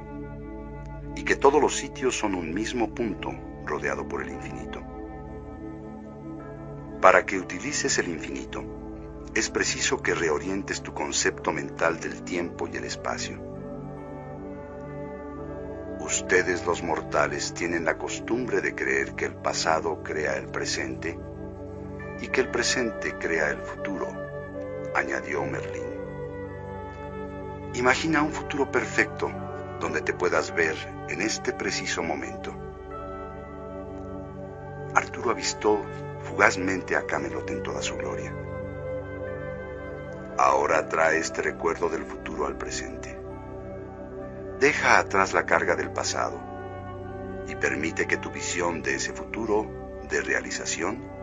y 1.16 1.24
que 1.24 1.36
todos 1.36 1.60
los 1.60 1.76
sitios 1.76 2.16
son 2.16 2.36
un 2.36 2.54
mismo 2.54 2.94
punto 2.94 3.32
rodeado 3.66 4.08
por 4.08 4.22
el 4.22 4.30
infinito. 4.30 4.84
Para 7.02 7.26
que 7.26 7.40
utilices 7.40 7.98
el 7.98 8.10
infinito, 8.10 8.64
es 9.34 9.50
preciso 9.50 10.04
que 10.04 10.14
reorientes 10.14 10.84
tu 10.84 10.94
concepto 10.94 11.52
mental 11.52 12.00
del 12.00 12.22
tiempo 12.22 12.68
y 12.72 12.78
el 12.78 12.84
espacio. 12.84 13.42
Ustedes 16.00 16.64
los 16.68 16.84
mortales 16.84 17.56
tienen 17.56 17.86
la 17.86 17.98
costumbre 17.98 18.62
de 18.62 18.76
creer 18.76 19.16
que 19.16 19.26
el 19.26 19.34
pasado 19.34 20.04
crea 20.04 20.38
el 20.38 20.46
presente 20.46 21.18
y 22.22 22.28
que 22.28 22.42
el 22.42 22.50
presente 22.50 23.14
crea 23.18 23.50
el 23.50 23.62
futuro, 23.62 24.08
añadió 24.96 25.44
Merlín. 25.46 25.86
Imagina 27.74 28.24
un 28.24 28.32
futuro 28.32 28.72
perfecto 28.72 29.32
donde 29.80 30.02
te 30.02 30.14
puedas 30.14 30.54
ver 30.56 30.76
en 31.10 31.22
este 31.22 31.54
preciso 31.54 32.02
momento. 32.02 32.54
Arturo 34.96 35.32
avistó 35.32 35.84
fugazmente 36.24 36.96
a 36.96 37.06
Camelot 37.06 37.50
en 37.52 37.62
toda 37.62 37.82
su 37.82 37.96
gloria. 37.98 38.34
Ahora 40.40 40.88
trae 40.88 41.20
este 41.20 41.42
recuerdo 41.42 41.90
del 41.90 42.04
futuro 42.04 42.48
al 42.48 42.58
presente. 42.58 43.18
Deja 44.60 44.98
atrás 44.98 45.34
la 45.34 45.46
carga 45.46 45.76
del 45.76 45.92
pasado 45.92 46.40
y 47.48 47.56
permite 47.56 48.08
que 48.08 48.18
tu 48.18 48.32
visión 48.32 48.82
de 48.82 48.96
ese 48.96 49.14
futuro 49.14 49.68
de 50.10 50.22
realización 50.22 51.17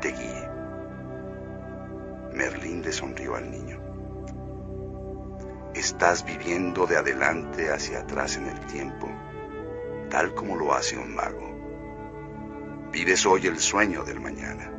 te 0.00 0.08
guíe. 0.12 0.48
Merlín 2.34 2.82
le 2.82 2.92
sonrió 2.92 3.36
al 3.36 3.50
niño. 3.50 3.78
Estás 5.74 6.24
viviendo 6.24 6.86
de 6.86 6.96
adelante 6.96 7.70
hacia 7.72 8.00
atrás 8.00 8.36
en 8.36 8.46
el 8.46 8.60
tiempo, 8.66 9.08
tal 10.10 10.34
como 10.34 10.56
lo 10.56 10.74
hace 10.74 10.98
un 10.98 11.14
mago. 11.14 11.52
Vives 12.92 13.24
hoy 13.26 13.46
el 13.46 13.58
sueño 13.58 14.04
del 14.04 14.20
mañana. 14.20 14.70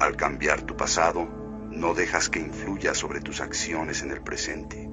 Al 0.00 0.14
cambiar 0.16 0.62
tu 0.62 0.76
pasado, 0.76 1.26
no 1.70 1.94
dejas 1.94 2.28
que 2.28 2.38
influya 2.38 2.94
sobre 2.94 3.20
tus 3.20 3.40
acciones 3.40 4.02
en 4.02 4.10
el 4.10 4.20
presente. 4.20 4.90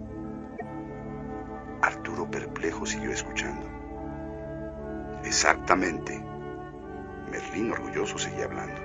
Arturo 1.82 2.30
perplejo 2.32 2.86
siguió 2.86 3.12
escuchando. 3.12 3.68
Exactamente, 5.24 6.24
Merlín 7.36 7.70
orgulloso 7.70 8.18
seguía 8.18 8.45
hablando. 8.45 8.82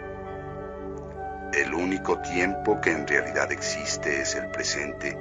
El 1.53 1.73
único 1.73 2.19
tiempo 2.21 2.81
que 2.81 2.91
en 2.91 3.07
realidad 3.07 3.53
existe 3.53 4.21
es 4.21 4.35
el 4.35 4.51
presente 4.51 5.17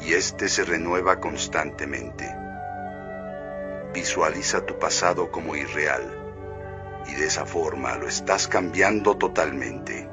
y 0.00 0.12
este 0.12 0.50
se 0.50 0.64
renueva 0.64 1.18
constantemente. 1.18 2.30
Visualiza 3.94 4.66
tu 4.66 4.78
pasado 4.78 5.30
como 5.30 5.56
irreal 5.56 6.02
y 7.06 7.14
de 7.14 7.24
esa 7.24 7.46
forma 7.46 7.96
lo 7.96 8.06
estás 8.06 8.48
cambiando 8.48 9.16
totalmente, 9.16 10.10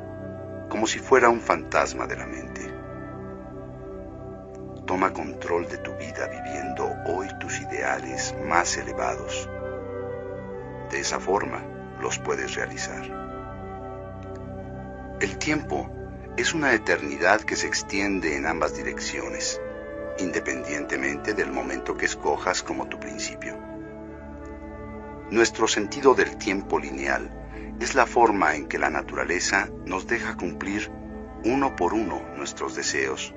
como 0.70 0.88
si 0.88 1.00
fuera 1.00 1.28
un 1.28 1.42
fantasma 1.42 2.08
de 2.08 2.16
la 2.16 2.26
mente. 2.26 2.74
Toma 4.86 5.12
control 5.12 5.68
de 5.68 5.78
tu 5.80 5.94
vida 5.98 6.28
viviendo 6.28 6.90
hoy 7.06 7.28
tus 7.40 7.60
ideales 7.60 8.34
más 8.46 8.78
elevados. 8.78 9.50
De 10.90 11.02
esa 11.02 11.20
forma, 11.20 11.79
los 12.02 12.20
puedes 12.20 12.56
realizar. 12.56 13.04
El 15.20 15.38
tiempo 15.38 15.90
es 16.38 16.54
una 16.54 16.74
eternidad 16.74 17.42
que 17.42 17.56
se 17.56 17.68
extiende 17.68 18.38
en 18.38 18.46
ambas 18.46 18.76
direcciones, 18.76 19.60
independientemente 20.20 21.34
del 21.34 21.52
momento 21.52 21.98
que 21.98 22.06
escojas 22.06 22.64
como 22.64 22.88
tu 22.88 23.00
principio. 23.00 23.58
Nuestro 25.32 25.68
sentido 25.68 26.16
del 26.16 26.38
tiempo 26.38 26.80
lineal 26.80 27.30
es 27.80 27.96
la 27.96 28.06
forma 28.06 28.56
en 28.56 28.68
que 28.68 28.80
la 28.80 28.90
naturaleza 28.90 29.70
nos 29.86 30.08
deja 30.08 30.36
cumplir 30.36 30.90
uno 31.46 31.76
por 31.76 31.94
uno 31.94 32.22
nuestros 32.36 32.76
deseos, 32.76 33.34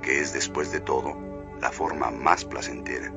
que 0.00 0.20
es 0.20 0.32
después 0.32 0.72
de 0.72 0.80
todo 0.80 1.16
la 1.60 1.70
forma 1.70 2.10
más 2.10 2.44
placentera. 2.44 3.12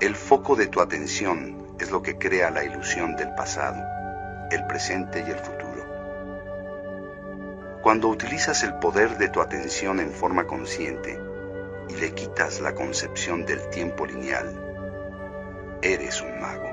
El 0.00 0.16
foco 0.16 0.56
de 0.56 0.66
tu 0.66 0.80
atención 0.80 1.59
es 1.80 1.90
lo 1.90 2.02
que 2.02 2.18
crea 2.18 2.50
la 2.50 2.64
ilusión 2.64 3.16
del 3.16 3.34
pasado, 3.34 3.82
el 4.50 4.66
presente 4.66 5.24
y 5.26 5.30
el 5.30 5.38
futuro. 5.38 5.70
Cuando 7.82 8.08
utilizas 8.08 8.62
el 8.62 8.74
poder 8.74 9.16
de 9.16 9.28
tu 9.28 9.40
atención 9.40 10.00
en 10.00 10.12
forma 10.12 10.46
consciente 10.46 11.18
y 11.88 11.94
le 11.94 12.12
quitas 12.12 12.60
la 12.60 12.74
concepción 12.74 13.46
del 13.46 13.68
tiempo 13.70 14.04
lineal, 14.04 15.78
eres 15.80 16.20
un 16.20 16.40
mago. 16.40 16.70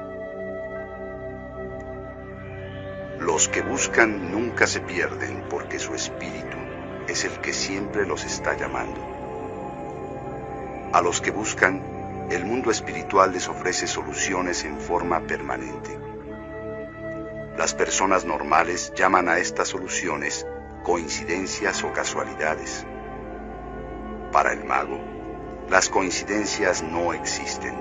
Los 3.19 3.47
que 3.47 3.61
buscan 3.61 4.31
nunca 4.31 4.67
se 4.67 4.81
pierden 4.81 5.45
porque 5.49 5.79
su 5.79 5.95
espíritu 5.95 6.57
es 7.07 7.23
el 7.23 7.39
que 7.39 7.53
siempre 7.53 8.05
los 8.05 8.25
está 8.25 8.57
llamando. 8.57 8.99
A 10.91 11.01
los 11.01 11.21
que 11.21 11.31
buscan 11.31 11.96
el 12.29 12.43
mundo 12.43 12.71
espiritual 12.71 13.31
les 13.31 13.47
ofrece 13.47 13.87
soluciones 13.87 14.65
en 14.65 14.77
forma 14.79 15.21
permanente. 15.21 15.97
Las 17.57 17.73
personas 17.73 18.25
normales 18.25 18.91
llaman 18.95 19.29
a 19.29 19.37
estas 19.39 19.69
soluciones 19.69 20.45
coincidencias 20.83 21.83
o 21.83 21.93
casualidades. 21.93 22.85
Para 24.31 24.51
el 24.51 24.65
mago, 24.65 24.99
las 25.69 25.89
coincidencias 25.89 26.83
no 26.83 27.13
existen. 27.13 27.75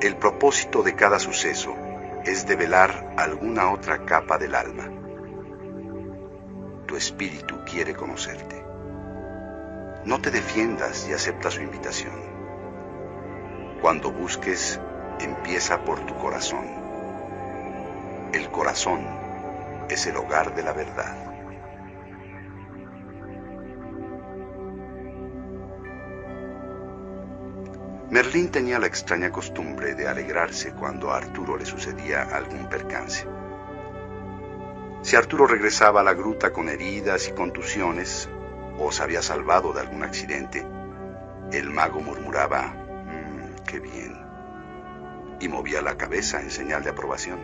El 0.00 0.16
propósito 0.16 0.82
de 0.82 0.94
cada 0.94 1.18
suceso 1.18 1.74
es 2.24 2.46
develar 2.46 3.14
alguna 3.16 3.72
otra 3.72 4.04
capa 4.04 4.36
del 4.36 4.54
alma. 4.54 4.88
Tu 6.86 6.96
espíritu 6.96 7.56
quiere 7.64 7.94
conocerte. 7.94 8.62
No 10.04 10.20
te 10.20 10.30
defiendas 10.30 11.08
y 11.08 11.12
acepta 11.12 11.50
su 11.50 11.62
invitación. 11.62 12.31
Cuando 13.82 14.12
busques, 14.12 14.80
empieza 15.18 15.84
por 15.84 15.98
tu 16.06 16.16
corazón. 16.16 16.64
El 18.32 18.48
corazón 18.48 19.00
es 19.90 20.06
el 20.06 20.16
hogar 20.16 20.54
de 20.54 20.62
la 20.62 20.72
verdad. 20.72 21.16
Merlín 28.08 28.52
tenía 28.52 28.78
la 28.78 28.86
extraña 28.86 29.32
costumbre 29.32 29.96
de 29.96 30.06
alegrarse 30.06 30.72
cuando 30.74 31.10
a 31.10 31.16
Arturo 31.16 31.56
le 31.56 31.66
sucedía 31.66 32.22
algún 32.22 32.68
percance. 32.68 33.26
Si 35.02 35.16
Arturo 35.16 35.48
regresaba 35.48 36.02
a 36.02 36.04
la 36.04 36.14
gruta 36.14 36.52
con 36.52 36.68
heridas 36.68 37.26
y 37.26 37.32
contusiones, 37.32 38.28
o 38.78 38.92
se 38.92 39.02
había 39.02 39.22
salvado 39.22 39.72
de 39.72 39.80
algún 39.80 40.04
accidente, 40.04 40.64
el 41.50 41.70
mago 41.70 42.00
murmuraba, 42.00 42.81
bien, 43.80 44.18
y 45.40 45.48
movía 45.48 45.82
la 45.82 45.96
cabeza 45.96 46.40
en 46.40 46.50
señal 46.50 46.82
de 46.82 46.90
aprobación. 46.90 47.40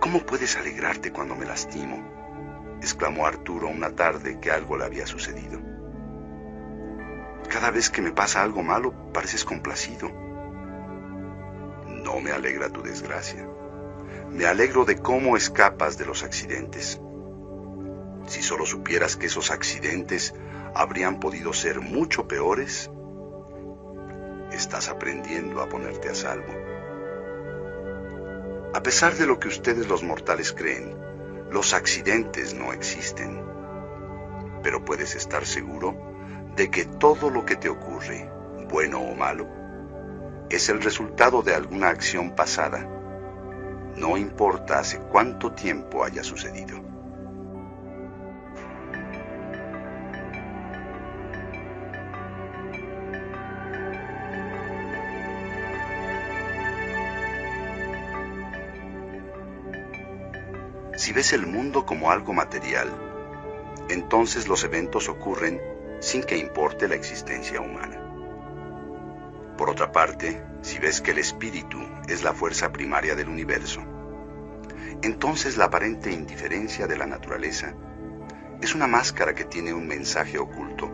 ¿Cómo 0.00 0.20
puedes 0.20 0.56
alegrarte 0.56 1.12
cuando 1.12 1.36
me 1.36 1.46
lastimo? 1.46 2.02
exclamó 2.80 3.26
Arturo 3.26 3.68
una 3.68 3.90
tarde 3.90 4.40
que 4.40 4.50
algo 4.50 4.78
le 4.78 4.84
había 4.84 5.06
sucedido. 5.06 5.60
Cada 7.50 7.70
vez 7.70 7.90
que 7.90 8.00
me 8.00 8.12
pasa 8.12 8.42
algo 8.42 8.62
malo, 8.62 8.94
pareces 9.12 9.44
complacido. 9.44 10.08
No 11.86 12.20
me 12.20 12.30
alegra 12.30 12.70
tu 12.70 12.82
desgracia. 12.82 13.46
Me 14.30 14.46
alegro 14.46 14.84
de 14.84 14.96
cómo 14.96 15.36
escapas 15.36 15.98
de 15.98 16.06
los 16.06 16.22
accidentes. 16.22 17.00
Si 18.26 18.42
solo 18.42 18.64
supieras 18.64 19.16
que 19.16 19.26
esos 19.26 19.50
accidentes 19.50 20.34
habrían 20.74 21.20
podido 21.20 21.52
ser 21.52 21.80
mucho 21.80 22.28
peores, 22.28 22.90
estás 24.60 24.88
aprendiendo 24.88 25.60
a 25.60 25.68
ponerte 25.68 26.08
a 26.10 26.14
salvo. 26.14 26.52
A 28.72 28.82
pesar 28.82 29.14
de 29.14 29.26
lo 29.26 29.40
que 29.40 29.48
ustedes 29.48 29.88
los 29.88 30.02
mortales 30.02 30.52
creen, 30.52 30.94
los 31.50 31.74
accidentes 31.74 32.54
no 32.54 32.72
existen. 32.72 33.42
Pero 34.62 34.84
puedes 34.84 35.16
estar 35.16 35.44
seguro 35.44 35.96
de 36.54 36.70
que 36.70 36.84
todo 36.84 37.30
lo 37.30 37.44
que 37.44 37.56
te 37.56 37.68
ocurre, 37.68 38.30
bueno 38.70 39.00
o 39.00 39.14
malo, 39.14 39.48
es 40.50 40.68
el 40.68 40.80
resultado 40.82 41.42
de 41.42 41.54
alguna 41.54 41.88
acción 41.88 42.36
pasada 42.36 42.86
no 43.96 44.16
importa 44.16 44.78
hace 44.78 44.98
cuánto 44.98 45.52
tiempo 45.52 46.04
haya 46.04 46.22
sucedido. 46.22 46.89
Si 61.10 61.14
ves 61.14 61.32
el 61.32 61.44
mundo 61.44 61.84
como 61.84 62.12
algo 62.12 62.32
material, 62.32 62.88
entonces 63.88 64.46
los 64.46 64.62
eventos 64.62 65.08
ocurren 65.08 65.60
sin 65.98 66.22
que 66.22 66.36
importe 66.36 66.86
la 66.86 66.94
existencia 66.94 67.60
humana. 67.60 68.00
Por 69.58 69.70
otra 69.70 69.90
parte, 69.90 70.40
si 70.62 70.78
ves 70.78 71.00
que 71.00 71.10
el 71.10 71.18
espíritu 71.18 71.80
es 72.06 72.22
la 72.22 72.32
fuerza 72.32 72.70
primaria 72.70 73.16
del 73.16 73.28
universo, 73.28 73.82
entonces 75.02 75.56
la 75.56 75.64
aparente 75.64 76.12
indiferencia 76.12 76.86
de 76.86 76.96
la 76.96 77.06
naturaleza 77.06 77.74
es 78.62 78.76
una 78.76 78.86
máscara 78.86 79.34
que 79.34 79.46
tiene 79.46 79.74
un 79.74 79.88
mensaje 79.88 80.38
oculto 80.38 80.88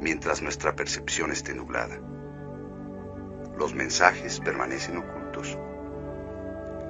mientras 0.00 0.40
nuestra 0.40 0.74
percepción 0.74 1.32
esté 1.32 1.52
nublada. 1.52 2.00
Los 3.58 3.74
mensajes 3.74 4.40
permanecen 4.40 4.96
ocultos. 4.96 5.58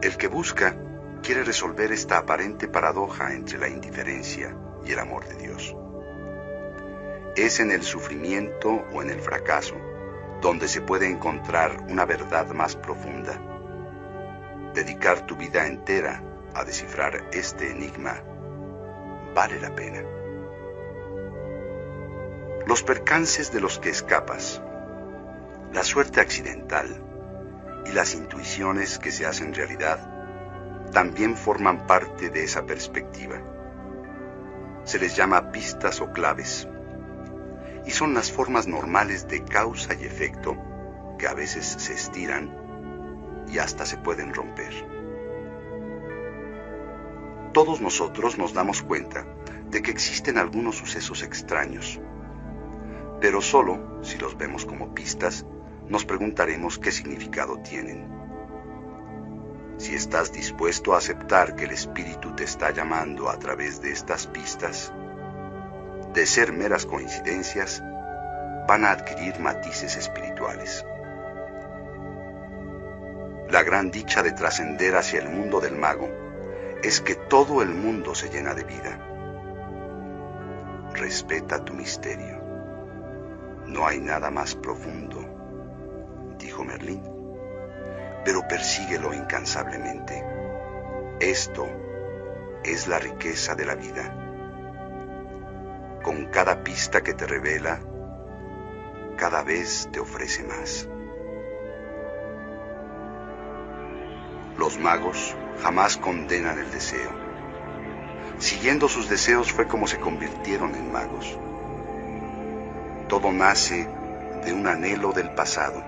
El 0.02 0.16
que 0.16 0.28
busca 0.28 0.76
quiere 1.22 1.44
resolver 1.44 1.92
esta 1.92 2.18
aparente 2.18 2.68
paradoja 2.68 3.34
entre 3.34 3.58
la 3.58 3.68
indiferencia 3.68 4.56
y 4.84 4.92
el 4.92 4.98
amor 4.98 5.26
de 5.26 5.34
Dios. 5.34 5.76
Es 7.36 7.60
en 7.60 7.70
el 7.70 7.82
sufrimiento 7.82 8.84
o 8.92 9.02
en 9.02 9.10
el 9.10 9.20
fracaso 9.20 9.74
donde 10.40 10.68
se 10.68 10.80
puede 10.80 11.08
encontrar 11.08 11.82
una 11.88 12.04
verdad 12.04 12.48
más 12.50 12.76
profunda. 12.76 13.40
Dedicar 14.74 15.26
tu 15.26 15.36
vida 15.36 15.66
entera 15.66 16.22
a 16.54 16.64
descifrar 16.64 17.28
este 17.32 17.70
enigma 17.70 18.22
vale 19.34 19.60
la 19.60 19.74
pena. 19.74 20.02
Los 22.66 22.82
percances 22.82 23.52
de 23.52 23.60
los 23.60 23.78
que 23.78 23.90
escapas, 23.90 24.62
la 25.72 25.82
suerte 25.82 26.20
accidental 26.20 27.02
y 27.86 27.92
las 27.92 28.14
intuiciones 28.14 28.98
que 28.98 29.10
se 29.10 29.26
hacen 29.26 29.54
realidad 29.54 30.17
también 30.90 31.36
forman 31.36 31.86
parte 31.86 32.30
de 32.30 32.44
esa 32.44 32.64
perspectiva. 32.66 33.40
Se 34.84 34.98
les 34.98 35.16
llama 35.16 35.52
pistas 35.52 36.00
o 36.00 36.12
claves 36.12 36.68
y 37.86 37.90
son 37.90 38.14
las 38.14 38.30
formas 38.30 38.66
normales 38.66 39.28
de 39.28 39.44
causa 39.44 39.94
y 39.94 40.04
efecto 40.04 40.56
que 41.18 41.26
a 41.26 41.34
veces 41.34 41.66
se 41.66 41.94
estiran 41.94 42.54
y 43.48 43.58
hasta 43.58 43.86
se 43.86 43.96
pueden 43.96 44.34
romper. 44.34 44.72
Todos 47.52 47.80
nosotros 47.80 48.38
nos 48.38 48.52
damos 48.52 48.82
cuenta 48.82 49.26
de 49.70 49.82
que 49.82 49.90
existen 49.90 50.38
algunos 50.38 50.76
sucesos 50.76 51.22
extraños, 51.22 52.00
pero 53.20 53.40
solo 53.40 54.00
si 54.02 54.18
los 54.18 54.36
vemos 54.36 54.64
como 54.64 54.94
pistas 54.94 55.44
nos 55.88 56.04
preguntaremos 56.04 56.78
qué 56.78 56.92
significado 56.92 57.58
tienen. 57.60 58.17
Si 59.78 59.94
estás 59.94 60.32
dispuesto 60.32 60.94
a 60.94 60.98
aceptar 60.98 61.54
que 61.54 61.64
el 61.64 61.70
Espíritu 61.70 62.34
te 62.34 62.42
está 62.42 62.72
llamando 62.72 63.30
a 63.30 63.38
través 63.38 63.80
de 63.80 63.92
estas 63.92 64.26
pistas, 64.26 64.92
de 66.12 66.26
ser 66.26 66.52
meras 66.52 66.84
coincidencias, 66.84 67.80
van 68.66 68.84
a 68.84 68.90
adquirir 68.90 69.38
matices 69.38 69.96
espirituales. 69.96 70.84
La 73.50 73.62
gran 73.62 73.92
dicha 73.92 74.22
de 74.24 74.32
trascender 74.32 74.96
hacia 74.96 75.20
el 75.20 75.28
mundo 75.28 75.60
del 75.60 75.76
mago 75.76 76.08
es 76.82 77.00
que 77.00 77.14
todo 77.14 77.62
el 77.62 77.70
mundo 77.70 78.16
se 78.16 78.30
llena 78.30 78.54
de 78.54 78.64
vida. 78.64 78.98
Respeta 80.94 81.64
tu 81.64 81.72
misterio. 81.72 82.42
No 83.66 83.86
hay 83.86 84.00
nada 84.00 84.30
más 84.30 84.56
profundo, 84.56 85.20
dijo 86.36 86.64
Merlín, 86.64 87.17
pero 88.24 88.46
persíguelo 88.46 89.14
incansablemente. 89.14 90.24
Esto 91.20 91.66
es 92.64 92.88
la 92.88 92.98
riqueza 92.98 93.54
de 93.54 93.64
la 93.64 93.74
vida 93.74 94.24
con 96.08 96.24
cada 96.26 96.64
pista 96.64 97.02
que 97.02 97.12
te 97.12 97.26
revela, 97.26 97.80
cada 99.18 99.42
vez 99.42 99.90
te 99.92 100.00
ofrece 100.00 100.42
más. 100.42 100.88
Los 104.56 104.78
magos 104.78 105.36
jamás 105.62 105.98
condenan 105.98 106.58
el 106.58 106.70
deseo. 106.70 107.10
Siguiendo 108.38 108.88
sus 108.88 109.10
deseos 109.10 109.52
fue 109.52 109.66
como 109.66 109.86
se 109.86 110.00
convirtieron 110.00 110.74
en 110.74 110.90
magos. 110.90 111.38
Todo 113.08 113.30
nace 113.30 113.86
de 114.46 114.52
un 114.54 114.66
anhelo 114.66 115.12
del 115.12 115.34
pasado. 115.34 115.84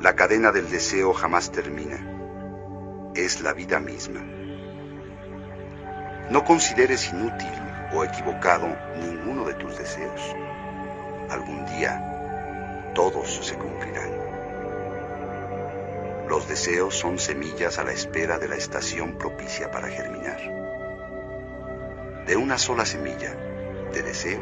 La 0.00 0.14
cadena 0.14 0.52
del 0.52 0.70
deseo 0.70 1.12
jamás 1.12 1.50
termina. 1.50 1.98
Es 3.16 3.40
la 3.40 3.52
vida 3.52 3.80
misma. 3.80 4.20
No 6.30 6.44
consideres 6.44 7.08
inútil 7.12 7.50
o 7.92 8.04
equivocado 8.04 8.68
ninguno 8.96 9.44
de 9.44 9.54
tus 9.54 9.76
deseos. 9.76 10.36
Algún 11.30 11.66
día 11.66 12.92
todos 12.94 13.44
se 13.44 13.56
cumplirán. 13.56 14.12
Los 16.28 16.46
deseos 16.46 16.94
son 16.94 17.18
semillas 17.18 17.80
a 17.80 17.84
la 17.84 17.90
espera 17.90 18.38
de 18.38 18.46
la 18.46 18.54
estación 18.54 19.18
propicia 19.18 19.72
para 19.72 19.88
germinar. 19.88 20.38
De 22.24 22.36
una 22.36 22.56
sola 22.56 22.86
semilla 22.86 23.34
de 23.92 24.02
deseo 24.04 24.40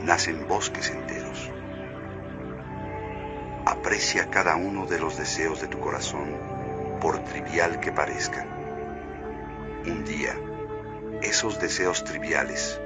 nacen 0.00 0.48
bosques 0.48 0.88
enteros. 0.88 1.21
Aprecia 3.82 4.30
cada 4.30 4.54
uno 4.54 4.86
de 4.86 5.00
los 5.00 5.18
deseos 5.18 5.60
de 5.60 5.66
tu 5.66 5.80
corazón, 5.80 6.36
por 7.00 7.18
trivial 7.24 7.80
que 7.80 7.90
parezcan. 7.90 8.46
Un 9.88 10.04
día, 10.04 10.38
esos 11.20 11.60
deseos 11.60 12.04
triviales 12.04 12.80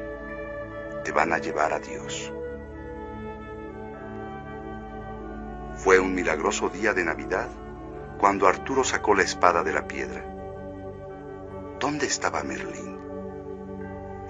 te 1.05 1.13
van 1.13 1.35
a 1.35 1.39
llevar 1.39 1.75
a 1.75 1.81
Dios. 1.81 2.33
Fue 5.75 6.01
un 6.01 6.15
milagroso 6.15 6.71
día 6.71 6.95
de 6.95 7.05
Navidad 7.05 7.51
cuando 8.19 8.49
Arturo 8.49 8.83
sacó 8.83 9.15
la 9.15 9.23
espada 9.23 9.63
de 9.63 9.75
la 9.75 9.87
piedra. 9.87 10.25
¿Dónde 11.79 12.07
estaba 12.07 12.43
Merlín? 12.43 12.99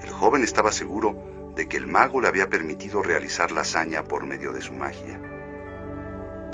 El 0.03 0.11
joven 0.11 0.43
estaba 0.43 0.73
seguro 0.73 1.15
de 1.55 1.69
que 1.69 1.77
el 1.77 1.87
mago 1.87 2.21
le 2.21 2.27
había 2.27 2.51
permitido 2.51 3.05
realizar 3.05 3.53
la 3.53 3.61
hazaña 3.61 4.03
por 4.03 4.27
medio 4.27 4.53
de 4.53 4.63
su 4.63 4.73
magia. 4.73 5.35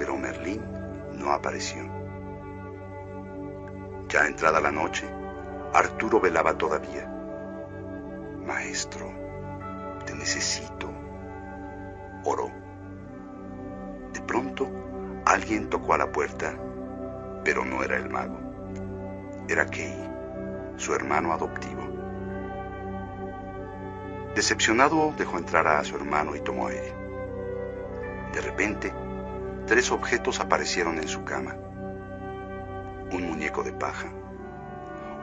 Pero 0.03 0.17
Merlín 0.17 0.61
no 1.13 1.31
apareció. 1.31 1.81
Ya 4.09 4.27
entrada 4.27 4.61
la 4.61 4.73
noche, 4.73 5.09
Arturo 5.73 6.19
velaba 6.19 6.59
todavía. 6.59 7.09
Maestro, 8.45 9.07
te 10.05 10.13
necesito. 10.17 10.91
Oró. 12.25 12.51
De 14.13 14.21
pronto, 14.23 14.69
alguien 15.25 15.71
tocó 15.71 15.95
a 15.95 15.99
la 15.99 16.11
puerta, 16.11 16.53
pero 17.45 17.65
no 17.65 17.85
era 17.85 17.97
el 17.97 18.11
mago. 18.11 18.41
Era 19.49 19.67
Kei, 19.67 19.95
su 20.79 20.97
hermano 20.97 21.33
adoptivo. 21.33 21.83
Decepcionado, 24.35 25.15
dejó 25.17 25.39
entrar 25.39 25.69
a 25.69 25.85
su 25.85 25.95
hermano 25.95 26.35
y 26.35 26.41
tomó 26.41 26.67
aire. 26.67 26.93
De 28.35 28.41
repente, 28.41 28.93
tres 29.73 29.91
objetos 29.91 30.39
aparecieron 30.39 30.99
en 30.99 31.09
su 31.09 31.25
cama. 31.25 31.57
Un 33.11 33.27
muñeco 33.27 33.63
de 33.63 33.73
paja, 33.73 34.07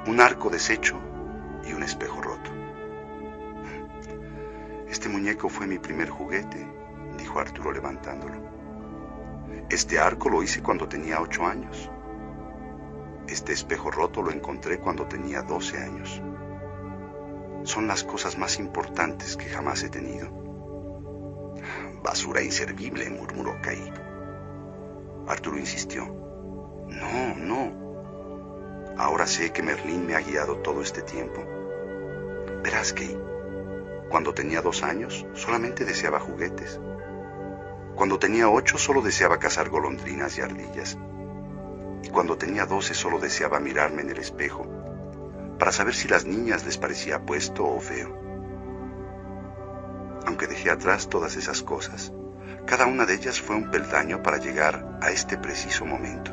un 0.08 0.20
arco 0.20 0.50
deshecho 0.50 0.98
y 1.64 1.74
un 1.74 1.84
espejo 1.84 2.20
roto. 2.20 2.50
Este 4.90 5.08
muñeco 5.08 5.50
fue 5.50 5.68
mi 5.68 5.78
primer 5.78 6.10
juguete, 6.10 6.66
dijo 7.16 7.40
Arturo 7.40 7.72
levantándolo. 7.72 8.38
Este 9.70 10.00
arco 10.00 10.30
lo 10.30 10.42
hice 10.42 10.64
cuando 10.64 10.90
tenía 10.90 11.22
ocho 11.22 11.46
años. 11.46 11.92
Este 13.28 13.54
espejo 13.54 13.92
roto 13.92 14.24
lo 14.24 14.32
encontré 14.32 14.80
cuando 14.80 15.06
tenía 15.06 15.44
doce 15.44 15.78
años. 15.78 16.24
Son 17.66 17.86
las 17.86 18.04
cosas 18.04 18.36
más 18.40 18.58
importantes 18.58 19.38
que 19.38 19.46
jamás 19.46 19.84
he 19.84 19.90
tenido. 19.90 20.28
Basura 22.02 22.42
inservible, 22.42 23.12
murmuró 23.12 23.56
Caí. 23.62 23.94
Arturo 25.30 25.60
insistió. 25.60 26.06
No, 26.88 27.36
no. 27.38 28.94
Ahora 28.98 29.28
sé 29.28 29.54
que 29.54 29.62
Merlín 29.62 30.08
me 30.08 30.16
ha 30.16 30.22
guiado 30.22 30.58
todo 30.58 30.82
este 30.82 31.04
tiempo. 31.04 31.42
Verás, 32.64 32.94
que 32.94 33.18
cuando 34.10 34.34
tenía 34.34 34.62
dos 34.62 34.82
años 34.82 35.28
solamente 35.36 35.86
deseaba 35.86 36.20
juguetes. 36.20 36.80
Cuando 37.96 38.18
tenía 38.18 38.50
ocho 38.50 38.80
solo 38.80 39.02
deseaba 39.02 39.38
cazar 39.38 39.70
golondrinas 39.70 40.38
y 40.38 40.42
ardillas. 40.42 40.98
Y 42.04 42.10
cuando 42.10 42.38
tenía 42.38 42.66
doce 42.66 42.96
solo 42.96 43.20
deseaba 43.20 43.60
mirarme 43.60 44.02
en 44.02 44.10
el 44.10 44.18
espejo 44.18 44.66
para 45.60 45.72
saber 45.72 45.94
si 45.94 46.08
las 46.08 46.26
niñas 46.26 46.66
les 46.66 46.78
parecía 46.78 47.18
apuesto 47.18 47.66
o 47.66 47.80
feo. 47.80 48.18
Aunque 50.26 50.48
dejé 50.48 50.72
atrás 50.72 51.08
todas 51.08 51.36
esas 51.36 51.62
cosas, 51.62 52.14
cada 52.70 52.86
una 52.86 53.08
de 53.08 53.16
ellas 53.16 53.41
fue 53.41 53.56
un 53.56 53.72
peldaño 53.72 54.22
para 54.22 54.38
llegar 54.38 55.00
a 55.02 55.10
este 55.10 55.40
preciso 55.40 55.86
momento. 55.86 56.32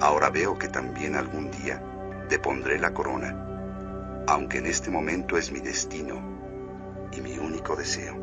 Ahora 0.00 0.28
veo 0.28 0.58
que 0.58 0.66
también 0.66 1.14
algún 1.14 1.52
día 1.52 1.80
depondré 2.28 2.80
la 2.80 2.92
corona, 2.92 4.24
aunque 4.26 4.58
en 4.58 4.66
este 4.66 4.90
momento 4.90 5.38
es 5.38 5.52
mi 5.52 5.60
destino 5.60 6.20
y 7.12 7.20
mi 7.20 7.38
único 7.38 7.76
deseo. 7.76 8.16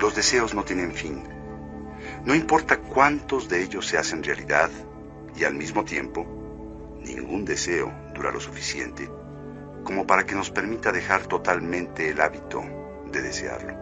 Los 0.00 0.16
deseos 0.16 0.54
no 0.54 0.64
tienen 0.64 0.92
fin. 0.92 1.33
No 2.24 2.34
importa 2.34 2.78
cuántos 2.78 3.48
de 3.48 3.62
ellos 3.62 3.86
se 3.86 3.98
hacen 3.98 4.22
realidad 4.22 4.70
y 5.36 5.44
al 5.44 5.54
mismo 5.54 5.84
tiempo, 5.84 6.24
ningún 7.00 7.44
deseo 7.44 7.92
dura 8.14 8.30
lo 8.30 8.40
suficiente 8.40 9.10
como 9.84 10.06
para 10.06 10.24
que 10.24 10.34
nos 10.34 10.50
permita 10.50 10.90
dejar 10.90 11.26
totalmente 11.26 12.08
el 12.08 12.20
hábito 12.20 12.64
de 13.12 13.22
desearlo. 13.22 13.74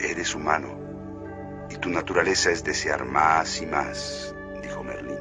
Eres 0.00 0.34
humano 0.34 1.66
y 1.68 1.76
tu 1.76 1.90
naturaleza 1.90 2.50
es 2.50 2.64
desear 2.64 3.04
más 3.04 3.60
y 3.60 3.66
más, 3.66 4.34
dijo 4.62 4.82
Merlín. 4.82 5.18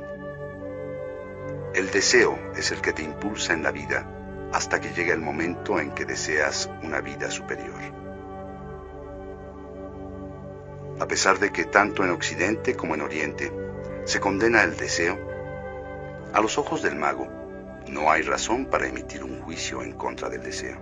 El 1.74 1.92
deseo 1.92 2.40
es 2.56 2.72
el 2.72 2.82
que 2.82 2.94
te 2.94 3.04
impulsa 3.04 3.54
en 3.54 3.64
la 3.64 3.72
vida 3.72 4.08
hasta 4.54 4.80
que 4.80 4.94
llegue 4.94 5.12
el 5.12 5.20
momento 5.20 5.80
en 5.80 5.92
que 5.92 6.06
deseas 6.06 6.70
una 6.82 7.02
vida 7.02 7.30
superior. 7.30 7.95
A 11.00 11.08
pesar 11.08 11.40
de 11.40 11.52
que 11.52 11.66
tanto 11.66 12.04
en 12.04 12.12
Occidente 12.12 12.76
como 12.76 12.96
en 12.96 13.02
Oriente 13.02 13.52
se 14.06 14.20
condena 14.20 14.64
el 14.64 14.78
deseo, 14.78 15.20
a 16.34 16.40
los 16.40 16.58
ojos 16.58 16.82
del 16.82 16.96
mago 16.96 17.28
no 17.90 18.12
hay 18.12 18.22
razón 18.22 18.66
para 18.66 18.88
emitir 18.88 19.24
un 19.24 19.42
juicio 19.42 19.82
en 19.82 19.94
contra 19.94 20.30
del 20.30 20.42
deseo. 20.42 20.78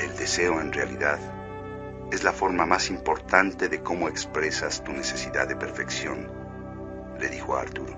El 0.00 0.16
deseo 0.16 0.60
en 0.60 0.72
realidad 0.72 1.18
es 2.10 2.24
la 2.24 2.32
forma 2.32 2.66
más 2.66 2.90
importante 2.90 3.68
de 3.68 3.82
cómo 3.82 4.08
expresas 4.08 4.82
tu 4.82 4.92
necesidad 4.92 5.48
de 5.48 5.56
perfección, 5.56 6.28
le 7.18 7.28
dijo 7.28 7.56
a 7.56 7.60
Arturo. 7.60 7.96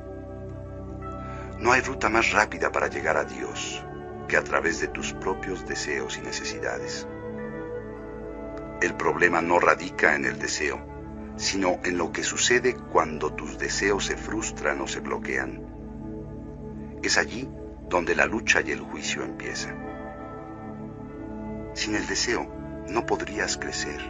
No 1.58 1.72
hay 1.72 1.80
ruta 1.80 2.08
más 2.10 2.30
rápida 2.32 2.70
para 2.70 2.88
llegar 2.88 3.16
a 3.16 3.24
Dios 3.24 3.82
que 4.28 4.36
a 4.36 4.44
través 4.44 4.80
de 4.80 4.88
tus 4.88 5.14
propios 5.14 5.66
deseos 5.66 6.18
y 6.18 6.20
necesidades. 6.20 7.06
El 8.84 8.96
problema 8.96 9.40
no 9.40 9.58
radica 9.58 10.14
en 10.14 10.26
el 10.26 10.38
deseo, 10.38 10.78
sino 11.36 11.80
en 11.84 11.96
lo 11.96 12.12
que 12.12 12.22
sucede 12.22 12.74
cuando 12.74 13.32
tus 13.32 13.56
deseos 13.56 14.04
se 14.04 14.14
frustran 14.14 14.78
o 14.82 14.86
se 14.86 15.00
bloquean. 15.00 15.64
Es 17.02 17.16
allí 17.16 17.48
donde 17.88 18.14
la 18.14 18.26
lucha 18.26 18.60
y 18.60 18.72
el 18.72 18.80
juicio 18.80 19.24
empiezan. 19.24 19.82
Sin 21.72 21.94
el 21.94 22.06
deseo 22.06 22.46
no 22.86 23.06
podrías 23.06 23.56
crecer. 23.56 24.02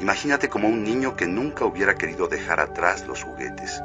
Imagínate 0.00 0.48
como 0.48 0.66
un 0.66 0.82
niño 0.82 1.14
que 1.14 1.28
nunca 1.28 1.66
hubiera 1.66 1.94
querido 1.94 2.26
dejar 2.26 2.58
atrás 2.58 3.06
los 3.06 3.22
juguetes. 3.22 3.80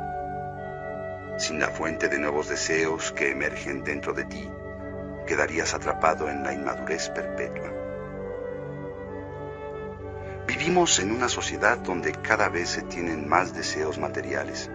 Sin 1.37 1.59
la 1.59 1.67
fuente 1.67 2.09
de 2.09 2.17
nuevos 2.17 2.49
deseos 2.49 3.11
que 3.11 3.29
emergen 3.29 3.83
dentro 3.83 4.11
de 4.13 4.25
ti, 4.25 4.49
quedarías 5.27 5.75
atrapado 5.75 6.31
en 6.31 6.41
la 6.41 6.51
inmadurez 6.51 7.09
perpetua. 7.09 7.82
Vivimos 10.63 10.97
en 10.99 11.11
una 11.11 11.27
sociedad 11.27 11.77
donde 11.77 12.13
cada 12.13 12.47
vez 12.47 12.69
se 12.69 12.83
tienen 12.83 13.27
más 13.27 13.53
deseos 13.53 13.99
materiales, 13.99 14.71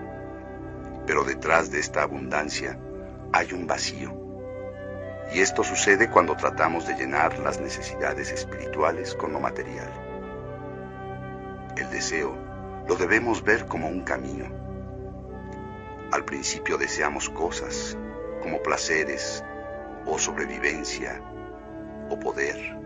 pero 1.07 1.25
detrás 1.25 1.71
de 1.71 1.81
esta 1.81 2.03
abundancia 2.03 2.79
hay 3.33 3.55
un 3.55 3.67
vacío. 3.67 4.15
Y 5.33 5.41
esto 5.41 5.65
sucede 5.65 6.11
cuando 6.11 6.37
tratamos 6.37 6.87
de 6.87 6.95
llenar 6.95 7.39
las 7.39 7.59
necesidades 7.59 8.31
espirituales 8.31 9.15
con 9.15 9.33
lo 9.33 9.41
material. 9.41 9.91
El 11.79 11.89
deseo 11.89 12.37
lo 12.87 12.95
debemos 12.97 13.43
ver 13.43 13.65
como 13.65 13.89
un 13.89 14.03
camino. 14.03 14.45
Al 16.13 16.23
principio 16.27 16.77
deseamos 16.77 17.31
cosas 17.31 17.97
como 18.43 18.63
placeres 18.63 19.43
o 20.05 20.19
sobrevivencia 20.19 21.23
o 22.11 22.21
poder 22.21 22.77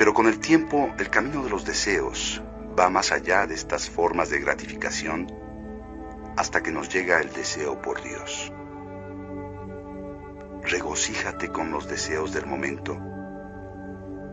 pero 0.00 0.14
con 0.14 0.26
el 0.28 0.40
tiempo 0.40 0.94
el 0.98 1.10
camino 1.10 1.44
de 1.44 1.50
los 1.50 1.66
deseos 1.66 2.42
va 2.78 2.88
más 2.88 3.12
allá 3.12 3.46
de 3.46 3.54
estas 3.54 3.90
formas 3.90 4.30
de 4.30 4.40
gratificación 4.40 5.30
hasta 6.38 6.62
que 6.62 6.72
nos 6.72 6.88
llega 6.88 7.20
el 7.20 7.30
deseo 7.34 7.82
por 7.82 8.02
Dios. 8.02 8.50
Regocíjate 10.62 11.50
con 11.50 11.70
los 11.70 11.86
deseos 11.86 12.32
del 12.32 12.46
momento, 12.46 12.98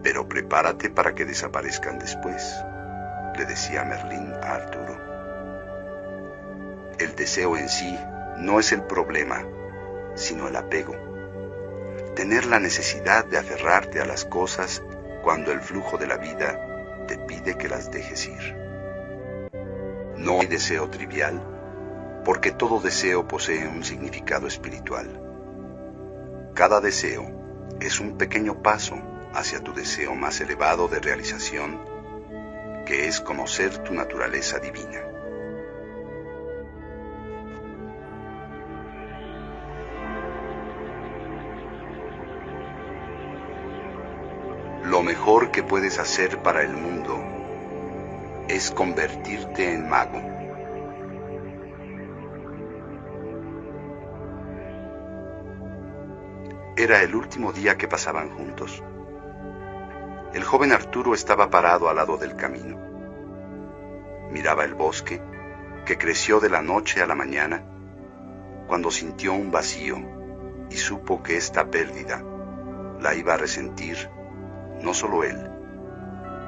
pero 0.04 0.30
prepárate 0.30 0.90
para 0.90 1.14
que 1.14 1.26
desaparezcan 1.26 2.00
después, 2.00 2.56
le 3.38 3.44
decía 3.44 3.84
Merlín 3.84 4.32
a 4.42 4.54
Arturo. 4.54 4.98
El 6.98 7.14
deseo 7.18 7.58
en 7.58 7.68
sí 7.68 8.00
no 8.38 8.62
es 8.62 8.72
el 8.72 8.84
problema, 8.84 9.44
sino 10.16 10.48
el 10.48 10.56
apego. 10.56 10.96
Tener 12.16 12.46
la 12.46 12.62
necesidad 12.62 13.26
de 13.26 13.38
aferrarte 13.38 14.00
a 14.00 14.06
las 14.06 14.24
cosas 14.24 14.82
cuando 15.28 15.52
el 15.52 15.60
flujo 15.60 15.98
de 15.98 16.08
la 16.08 16.16
vida 16.16 17.06
te 17.06 17.18
pide 17.18 17.58
que 17.58 17.68
las 17.68 17.92
dejes 17.92 18.28
ir. 18.28 18.56
No 20.16 20.40
hay 20.40 20.48
deseo 20.48 20.90
trivial, 20.90 21.44
porque 22.24 22.52
todo 22.52 22.80
deseo 22.80 23.28
posee 23.28 23.68
un 23.68 23.84
significado 23.84 24.48
espiritual. 24.48 25.20
Cada 26.54 26.80
deseo 26.80 27.30
es 27.82 28.00
un 28.00 28.18
pequeño 28.18 28.62
paso 28.64 28.96
hacia 29.34 29.62
tu 29.62 29.74
deseo 29.74 30.16
más 30.16 30.40
elevado 30.40 30.88
de 30.88 31.02
realización, 31.02 31.78
que 32.86 33.10
es 33.10 33.20
conocer 33.20 33.80
tu 33.80 33.94
naturaleza 33.94 34.60
divina. 34.60 35.07
Que 45.58 45.64
puedes 45.64 45.98
hacer 45.98 46.44
para 46.44 46.62
el 46.62 46.72
mundo 46.72 47.20
es 48.48 48.70
convertirte 48.70 49.74
en 49.74 49.90
mago. 49.90 50.22
Era 56.78 57.02
el 57.02 57.16
último 57.16 57.54
día 57.54 57.76
que 57.76 57.88
pasaban 57.88 58.30
juntos. 58.30 58.84
El 60.36 60.44
joven 60.44 60.74
Arturo 60.74 61.16
estaba 61.16 61.50
parado 61.50 61.90
al 61.90 61.96
lado 61.96 62.18
del 62.18 62.36
camino. 62.36 62.78
Miraba 64.30 64.64
el 64.64 64.76
bosque, 64.76 65.20
que 65.88 65.98
creció 65.98 66.40
de 66.40 66.52
la 66.52 66.62
noche 66.62 67.02
a 67.02 67.08
la 67.08 67.16
mañana, 67.16 67.64
cuando 68.68 68.92
sintió 68.92 69.34
un 69.34 69.50
vacío 69.50 69.98
y 70.70 70.76
supo 70.76 71.24
que 71.24 71.36
esta 71.36 71.72
pérdida 71.72 72.24
la 73.02 73.16
iba 73.16 73.34
a 73.34 73.38
resentir 73.38 74.17
no 74.82 74.94
solo 74.94 75.24
él, 75.24 75.50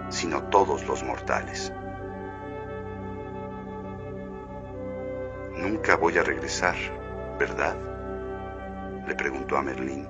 sino 0.10 0.44
todos 0.44 0.86
los 0.88 1.04
mortales. 1.04 1.74
Nunca 5.58 5.98
voy 5.98 6.18
a 6.18 6.24
regresar, 6.24 6.76
¿verdad? 7.38 7.76
Le 9.08 9.16
preguntó 9.16 9.58
a 9.58 9.62
Merlín, 9.62 10.08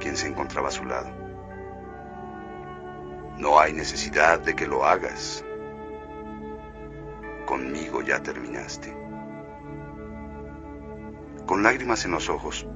quien 0.00 0.16
se 0.16 0.28
encontraba 0.28 0.68
a 0.68 0.72
su 0.72 0.84
lado. 0.84 1.10
No 3.36 3.58
hay 3.58 3.72
necesidad 3.72 4.40
de 4.40 4.54
que 4.54 4.66
lo 4.66 4.84
hagas. 4.84 5.44
Conmigo 7.46 8.00
ya 8.00 8.22
terminaste. 8.22 8.96
Con 11.46 11.62
lágrimas 11.62 12.04
en 12.04 12.12
los 12.12 12.30
ojos, 12.30 12.66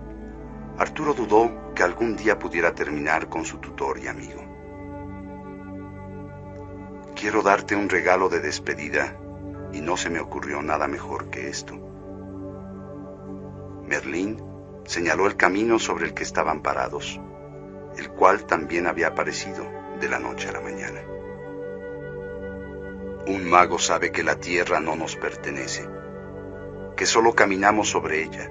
Arturo 0.78 1.14
dudó 1.14 1.72
que 1.74 1.82
algún 1.82 2.16
día 2.16 2.39
pudiera 2.39 2.74
terminar 2.74 3.28
con 3.28 3.44
su 3.44 3.59
tutor 3.59 3.98
y 3.98 4.09
amigo. 4.09 4.48
Quiero 7.19 7.43
darte 7.43 7.74
un 7.74 7.89
regalo 7.89 8.28
de 8.28 8.40
despedida 8.40 9.16
y 9.73 9.81
no 9.81 9.97
se 9.97 10.11
me 10.11 10.20
ocurrió 10.20 10.62
nada 10.62 10.86
mejor 10.86 11.31
que 11.31 11.49
esto. 11.49 11.74
Merlín 13.86 14.43
señaló 14.85 15.27
el 15.27 15.36
camino 15.36 15.78
sobre 15.78 16.07
el 16.07 16.15
que 16.15 16.23
estaban 16.23 16.62
parados, 16.62 17.20
el 17.97 18.11
cual 18.11 18.45
también 18.47 18.86
había 18.86 19.09
aparecido 19.09 19.65
de 20.01 20.09
la 20.09 20.19
noche 20.19 20.49
a 20.49 20.53
la 20.53 20.61
mañana. 20.61 21.01
Un 23.27 23.49
mago 23.49 23.78
sabe 23.78 24.12
que 24.12 24.23
la 24.23 24.36
tierra 24.36 24.81
no 24.81 24.95
nos 24.95 25.16
pertenece, 25.16 25.86
que 26.97 27.07
solo 27.07 27.35
caminamos 27.35 27.90
sobre 27.90 28.23
ella 28.23 28.51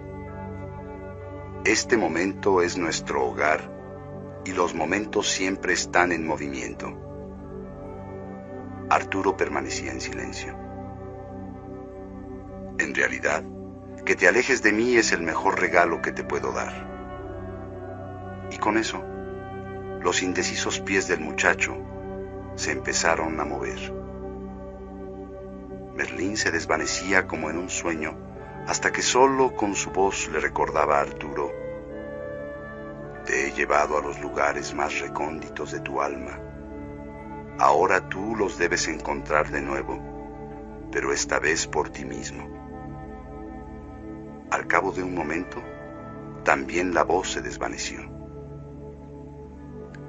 este 1.67 1.97
momento 1.97 2.61
es 2.61 2.77
nuestro 2.77 3.25
hogar 3.25 3.69
y 4.45 4.53
los 4.53 4.73
momentos 4.73 5.29
siempre 5.29 5.73
están 5.73 6.13
en 6.13 6.25
movimiento. 6.25 7.06
Arturo 8.89 9.35
permanecía 9.35 9.91
en 9.91 10.01
silencio. 10.01 10.55
En 12.79 12.95
realidad, 12.95 13.43
que 14.05 14.15
te 14.15 14.27
alejes 14.27 14.61
de 14.63 14.71
mí 14.71 14.95
es 14.95 15.11
el 15.11 15.21
mejor 15.21 15.59
regalo 15.59 16.01
que 16.01 16.11
te 16.11 16.23
puedo 16.23 16.53
dar. 16.53 16.87
Y 18.51 18.57
con 18.57 18.77
eso, 18.77 19.03
los 20.01 20.23
indecisos 20.23 20.79
pies 20.79 21.07
del 21.07 21.19
muchacho 21.19 21.75
se 22.55 22.71
empezaron 22.71 23.39
a 23.39 23.45
mover. 23.45 23.93
Merlín 25.95 26.37
se 26.37 26.51
desvanecía 26.51 27.27
como 27.27 27.49
en 27.49 27.57
un 27.57 27.69
sueño 27.69 28.15
hasta 28.67 28.91
que 28.91 29.01
solo 29.01 29.55
con 29.55 29.75
su 29.75 29.91
voz 29.91 30.29
le 30.29 30.39
recordaba 30.39 30.97
a 30.97 31.01
Arturo, 31.01 31.51
te 33.25 33.47
he 33.47 33.51
llevado 33.51 33.97
a 33.97 34.01
los 34.01 34.19
lugares 34.21 34.73
más 34.73 34.99
recónditos 34.99 35.71
de 35.71 35.79
tu 35.79 36.01
alma. 36.01 36.39
Ahora 37.59 38.07
tú 38.07 38.35
los 38.35 38.59
debes 38.59 38.87
encontrar 38.87 39.49
de 39.49 39.61
nuevo, 39.61 39.99
pero 40.91 41.11
esta 41.11 41.39
vez 41.39 41.65
por 41.65 41.89
ti 41.89 42.05
mismo. 42.05 42.47
Al 44.51 44.67
cabo 44.67 44.91
de 44.91 45.01
un 45.01 45.15
momento, 45.15 45.61
también 46.43 46.93
la 46.93 47.03
voz 47.03 47.31
se 47.31 47.41
desvaneció. 47.41 47.99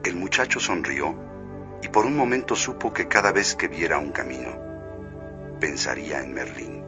El 0.04 0.16
muchacho 0.16 0.60
sonrió 0.60 1.14
y 1.82 1.88
por 1.88 2.04
un 2.04 2.16
momento 2.16 2.54
supo 2.54 2.92
que 2.92 3.08
cada 3.08 3.32
vez 3.32 3.54
que 3.54 3.68
viera 3.68 3.98
un 3.98 4.12
camino, 4.12 4.50
pensaría 5.58 6.20
en 6.22 6.34
Merlín. 6.34 6.88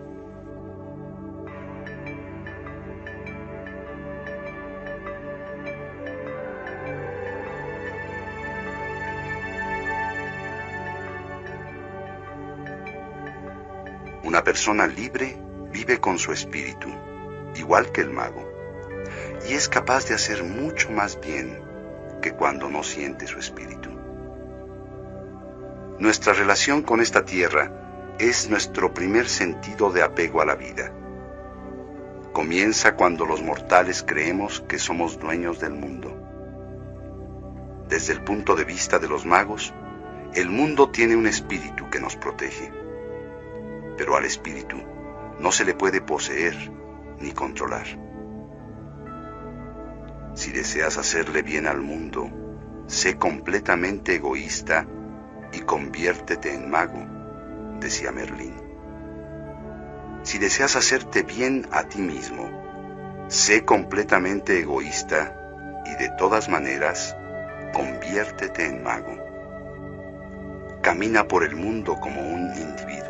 Persona 14.51 14.89
libre 14.89 15.37
vive 15.71 16.01
con 16.01 16.19
su 16.19 16.33
espíritu, 16.33 16.89
igual 17.55 17.93
que 17.93 18.01
el 18.01 18.11
mago, 18.11 18.45
y 19.49 19.53
es 19.53 19.69
capaz 19.69 20.09
de 20.09 20.17
hacer 20.17 20.43
mucho 20.43 20.91
más 20.91 21.21
bien 21.21 21.63
que 22.21 22.33
cuando 22.33 22.69
no 22.69 22.83
siente 22.83 23.29
su 23.29 23.39
espíritu. 23.39 23.91
Nuestra 26.01 26.33
relación 26.33 26.83
con 26.83 27.01
esta 27.01 27.25
tierra 27.25 28.17
es 28.19 28.51
nuestro 28.51 28.93
primer 28.93 29.29
sentido 29.29 29.93
de 29.93 30.03
apego 30.03 30.43
a 30.43 30.47
la 30.47 30.57
vida. 30.57 30.91
Comienza 32.33 32.97
cuando 32.97 33.27
los 33.27 33.41
mortales 33.43 34.03
creemos 34.05 34.65
que 34.67 34.81
somos 34.81 35.17
dueños 35.21 35.61
del 35.61 35.75
mundo. 35.75 36.13
Desde 37.89 38.15
el 38.15 38.25
punto 38.25 38.57
de 38.57 38.65
vista 38.65 38.99
de 38.99 39.07
los 39.07 39.25
magos, 39.25 39.73
el 40.35 40.51
mundo 40.51 40.91
tiene 40.91 41.15
un 41.15 41.29
espíritu 41.29 41.89
que 41.89 42.01
nos 42.01 42.17
protege 42.17 42.90
pero 44.01 44.17
al 44.17 44.25
espíritu 44.25 44.79
no 45.41 45.53
se 45.53 45.67
le 45.67 45.75
puede 45.75 46.01
poseer 46.01 46.57
ni 47.19 47.33
controlar. 47.33 47.85
Si 50.33 50.53
deseas 50.53 50.97
hacerle 50.97 51.43
bien 51.43 51.67
al 51.67 51.83
mundo, 51.83 52.31
sé 52.87 53.19
completamente 53.19 54.15
egoísta 54.15 54.87
y 55.53 55.61
conviértete 55.61 56.55
en 56.55 56.71
mago, 56.71 57.05
decía 57.79 58.11
Merlín. 58.11 58.55
Si 60.23 60.39
deseas 60.39 60.77
hacerte 60.77 61.23
bien 61.23 61.67
a 61.71 61.83
ti 61.83 62.01
mismo, 62.01 62.49
sé 63.29 63.67
completamente 63.67 64.61
egoísta 64.61 65.83
y 65.85 66.03
de 66.03 66.09
todas 66.17 66.49
maneras, 66.49 67.15
conviértete 67.75 68.65
en 68.65 68.83
mago. 68.83 69.15
Camina 70.81 71.29
por 71.29 71.45
el 71.45 71.55
mundo 71.55 71.97
como 72.01 72.23
un 72.23 72.51
individuo 72.57 73.10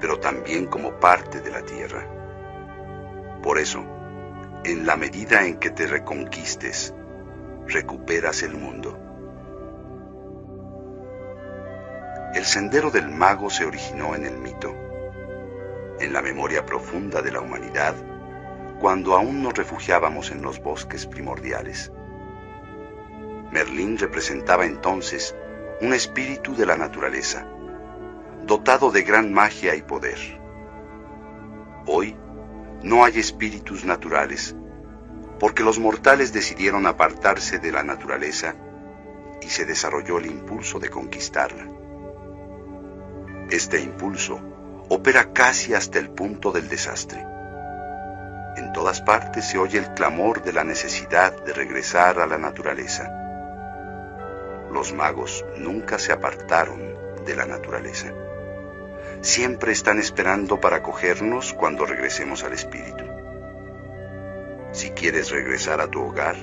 pero 0.00 0.18
también 0.18 0.66
como 0.66 0.92
parte 0.98 1.40
de 1.40 1.50
la 1.50 1.62
tierra. 1.62 2.06
Por 3.42 3.58
eso, 3.58 3.84
en 4.64 4.86
la 4.86 4.96
medida 4.96 5.44
en 5.46 5.58
que 5.58 5.70
te 5.70 5.86
reconquistes, 5.86 6.94
recuperas 7.66 8.42
el 8.42 8.54
mundo. 8.54 8.98
El 12.34 12.44
sendero 12.44 12.90
del 12.90 13.08
mago 13.08 13.50
se 13.50 13.64
originó 13.64 14.14
en 14.14 14.26
el 14.26 14.36
mito, 14.38 14.74
en 15.98 16.12
la 16.12 16.22
memoria 16.22 16.64
profunda 16.66 17.22
de 17.22 17.32
la 17.32 17.40
humanidad, 17.40 17.94
cuando 18.80 19.16
aún 19.16 19.42
nos 19.42 19.54
refugiábamos 19.54 20.30
en 20.30 20.42
los 20.42 20.62
bosques 20.62 21.06
primordiales. 21.06 21.92
Merlín 23.50 23.98
representaba 23.98 24.66
entonces 24.66 25.34
un 25.80 25.94
espíritu 25.94 26.54
de 26.54 26.66
la 26.66 26.76
naturaleza, 26.76 27.46
dotado 28.48 28.90
de 28.90 29.02
gran 29.02 29.30
magia 29.30 29.74
y 29.76 29.82
poder. 29.82 30.18
Hoy 31.86 32.16
no 32.82 33.04
hay 33.04 33.18
espíritus 33.18 33.84
naturales, 33.84 34.56
porque 35.38 35.62
los 35.62 35.78
mortales 35.78 36.32
decidieron 36.32 36.86
apartarse 36.86 37.58
de 37.58 37.70
la 37.70 37.82
naturaleza 37.82 38.56
y 39.42 39.50
se 39.50 39.66
desarrolló 39.66 40.16
el 40.16 40.26
impulso 40.26 40.78
de 40.78 40.88
conquistarla. 40.88 41.68
Este 43.50 43.82
impulso 43.82 44.40
opera 44.88 45.34
casi 45.34 45.74
hasta 45.74 45.98
el 45.98 46.08
punto 46.08 46.50
del 46.50 46.70
desastre. 46.70 47.22
En 48.56 48.72
todas 48.72 49.02
partes 49.02 49.44
se 49.44 49.58
oye 49.58 49.78
el 49.78 49.92
clamor 49.92 50.42
de 50.42 50.54
la 50.54 50.64
necesidad 50.64 51.44
de 51.44 51.52
regresar 51.52 52.18
a 52.18 52.26
la 52.26 52.38
naturaleza. 52.38 53.12
Los 54.72 54.94
magos 54.94 55.44
nunca 55.58 55.98
se 55.98 56.14
apartaron 56.14 56.80
de 57.26 57.36
la 57.36 57.44
naturaleza 57.44 58.10
siempre 59.20 59.72
están 59.72 59.98
esperando 59.98 60.60
para 60.60 60.82
cogernos 60.82 61.52
cuando 61.52 61.84
regresemos 61.84 62.44
al 62.44 62.52
Espíritu. 62.52 63.04
Si 64.72 64.90
quieres 64.90 65.30
regresar 65.30 65.80
a 65.80 65.88
tu 65.88 66.00
hogar, 66.00 66.36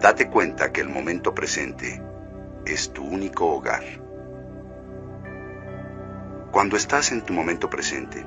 date 0.00 0.28
cuenta 0.28 0.72
que 0.72 0.80
el 0.80 0.88
momento 0.88 1.34
presente 1.34 2.00
es 2.64 2.92
tu 2.92 3.04
único 3.04 3.46
hogar. 3.46 3.82
Cuando 6.52 6.76
estás 6.76 7.10
en 7.12 7.22
tu 7.22 7.32
momento 7.32 7.68
presente, 7.70 8.24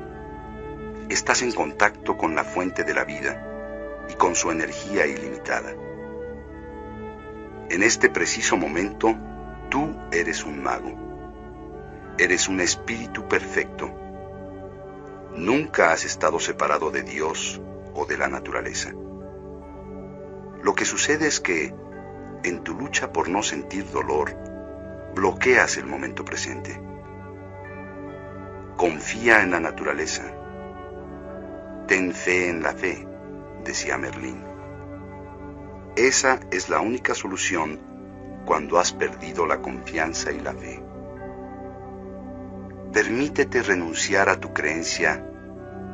estás 1.10 1.42
en 1.44 1.52
contacto 1.52 2.18
con 2.18 2.36
la 2.36 2.44
fuente 2.44 2.84
de 2.84 2.94
la 2.94 3.06
vida 3.06 4.04
y 4.10 4.16
con 4.16 4.36
su 4.36 4.52
energía 4.52 5.06
ilimitada. 5.06 5.74
En 7.70 7.84
este 7.84 8.10
preciso 8.10 8.58
momento, 8.58 9.16
tú 9.70 9.96
eres 10.12 10.44
un 10.44 10.62
mago 10.62 11.05
Eres 12.18 12.48
un 12.48 12.62
espíritu 12.62 13.28
perfecto. 13.28 13.92
Nunca 15.36 15.92
has 15.92 16.06
estado 16.06 16.40
separado 16.40 16.90
de 16.90 17.04
Dios 17.04 17.62
o 17.94 18.06
de 18.06 18.18
la 18.18 18.30
naturaleza. 18.30 18.94
Lo 20.64 20.74
que 20.76 20.86
sucede 20.86 21.28
es 21.28 21.42
que, 21.42 21.76
en 22.46 22.64
tu 22.64 22.74
lucha 22.74 23.12
por 23.12 23.28
no 23.28 23.44
sentir 23.44 23.92
dolor, 23.92 24.34
bloqueas 25.14 25.76
el 25.76 25.88
momento 25.88 26.24
presente. 26.24 26.82
Confía 28.78 29.42
en 29.42 29.52
la 29.52 29.60
naturaleza. 29.60 30.24
Ten 31.86 32.14
fe 32.14 32.50
en 32.50 32.64
la 32.64 32.72
fe, 32.72 33.06
decía 33.66 33.98
Merlín. 33.98 34.42
Esa 35.98 36.40
es 36.50 36.70
la 36.70 36.80
única 36.80 37.14
solución 37.14 37.80
cuando 38.46 38.80
has 38.80 38.94
perdido 38.94 39.46
la 39.46 39.62
confianza 39.62 40.32
y 40.32 40.40
la 40.40 40.54
fe. 40.54 40.85
Permítete 42.96 43.62
renunciar 43.62 44.30
a 44.30 44.40
tu 44.40 44.54
creencia 44.54 45.22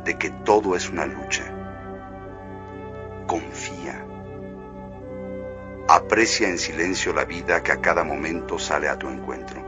de 0.06 0.19
que 0.19 0.30
todo 0.30 0.76
es 0.76 0.88
una 0.88 1.07
lucha. 1.07 1.52
Confía. 3.26 4.06
Aprecia 5.88 6.48
en 6.48 6.60
silencio 6.60 7.11
la 7.11 7.26
vida 7.26 7.64
que 7.64 7.72
a 7.72 7.82
cada 7.82 8.03
momento 8.03 8.60
sale 8.60 8.88
a 8.88 8.99
tu 8.99 9.10
encuentro. 9.10 9.64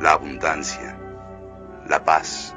La 0.00 0.14
abundancia, 0.14 0.98
la 1.88 2.02
paz, 2.02 2.56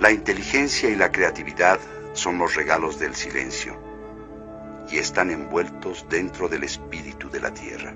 la 0.00 0.10
inteligencia 0.10 0.88
y 0.88 0.96
la 0.96 1.12
creatividad 1.12 1.78
son 2.14 2.38
los 2.38 2.54
regalos 2.54 2.98
del 2.98 3.14
silencio 3.14 3.78
y 4.90 4.96
están 4.96 5.28
envueltos 5.28 6.06
dentro 6.08 6.48
del 6.48 6.64
espíritu 6.64 7.28
de 7.28 7.40
la 7.40 7.52
tierra. 7.52 7.94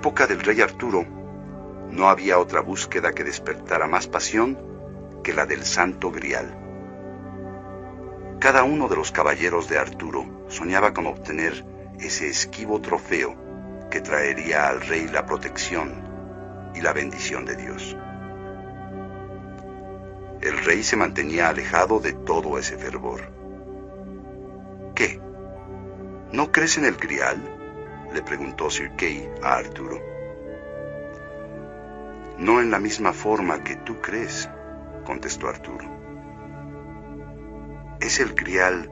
Época 0.00 0.26
del 0.26 0.40
rey 0.40 0.62
Arturo, 0.62 1.04
no 1.90 2.08
había 2.08 2.38
otra 2.38 2.62
búsqueda 2.62 3.12
que 3.12 3.22
despertara 3.22 3.86
más 3.86 4.06
pasión 4.06 4.58
que 5.22 5.34
la 5.34 5.44
del 5.44 5.62
santo 5.62 6.10
grial. 6.10 6.56
Cada 8.38 8.62
uno 8.62 8.88
de 8.88 8.96
los 8.96 9.12
caballeros 9.12 9.68
de 9.68 9.76
Arturo 9.76 10.24
soñaba 10.48 10.94
con 10.94 11.06
obtener 11.06 11.66
ese 11.98 12.28
esquivo 12.28 12.80
trofeo 12.80 13.36
que 13.90 14.00
traería 14.00 14.68
al 14.68 14.80
rey 14.80 15.06
la 15.06 15.26
protección 15.26 15.92
y 16.74 16.80
la 16.80 16.94
bendición 16.94 17.44
de 17.44 17.56
Dios. 17.56 17.94
El 20.40 20.64
rey 20.64 20.82
se 20.82 20.96
mantenía 20.96 21.50
alejado 21.50 22.00
de 22.00 22.14
todo 22.14 22.56
ese 22.56 22.78
fervor. 22.78 23.20
¿Qué? 24.94 25.20
¿No 26.32 26.50
crees 26.50 26.78
en 26.78 26.86
el 26.86 26.96
grial? 26.96 27.59
Le 28.12 28.22
preguntó 28.22 28.70
Sir 28.70 28.92
Kay 28.96 29.28
a 29.42 29.54
Arturo. 29.54 30.00
No 32.38 32.60
en 32.60 32.70
la 32.70 32.78
misma 32.78 33.12
forma 33.12 33.62
que 33.62 33.76
tú 33.76 34.00
crees, 34.00 34.48
contestó 35.04 35.48
Arturo. 35.48 35.84
¿Es 38.00 38.18
el 38.18 38.34
grial 38.34 38.90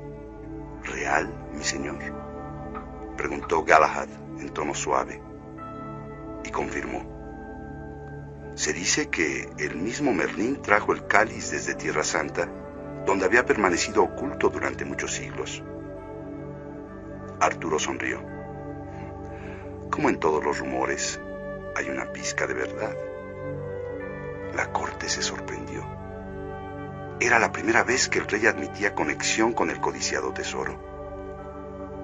real, 0.84 1.32
mi 1.54 1.64
señor? 1.64 1.98
preguntó 3.16 3.64
Galahad 3.64 4.08
en 4.38 4.50
tono 4.50 4.74
suave 4.74 5.20
y 6.44 6.50
confirmó. 6.50 7.18
Se 8.54 8.72
dice 8.72 9.08
que 9.08 9.48
el 9.58 9.76
mismo 9.76 10.12
Merlín 10.12 10.60
trajo 10.62 10.92
el 10.92 11.06
cáliz 11.06 11.50
desde 11.50 11.74
Tierra 11.74 12.04
Santa, 12.04 12.48
donde 13.06 13.24
había 13.24 13.46
permanecido 13.46 14.02
oculto 14.02 14.48
durante 14.48 14.84
muchos 14.84 15.12
siglos. 15.12 15.62
Arturo 17.40 17.78
sonrió. 17.78 18.37
Como 19.90 20.10
en 20.10 20.18
todos 20.18 20.44
los 20.44 20.58
rumores, 20.58 21.20
hay 21.74 21.88
una 21.88 22.12
pizca 22.12 22.46
de 22.46 22.54
verdad. 22.54 22.96
La 24.54 24.72
corte 24.72 25.08
se 25.08 25.22
sorprendió. 25.22 25.84
Era 27.20 27.38
la 27.38 27.50
primera 27.52 27.82
vez 27.84 28.08
que 28.08 28.18
el 28.18 28.26
rey 28.26 28.46
admitía 28.46 28.94
conexión 28.94 29.52
con 29.52 29.70
el 29.70 29.80
codiciado 29.80 30.32
tesoro. 30.32 30.78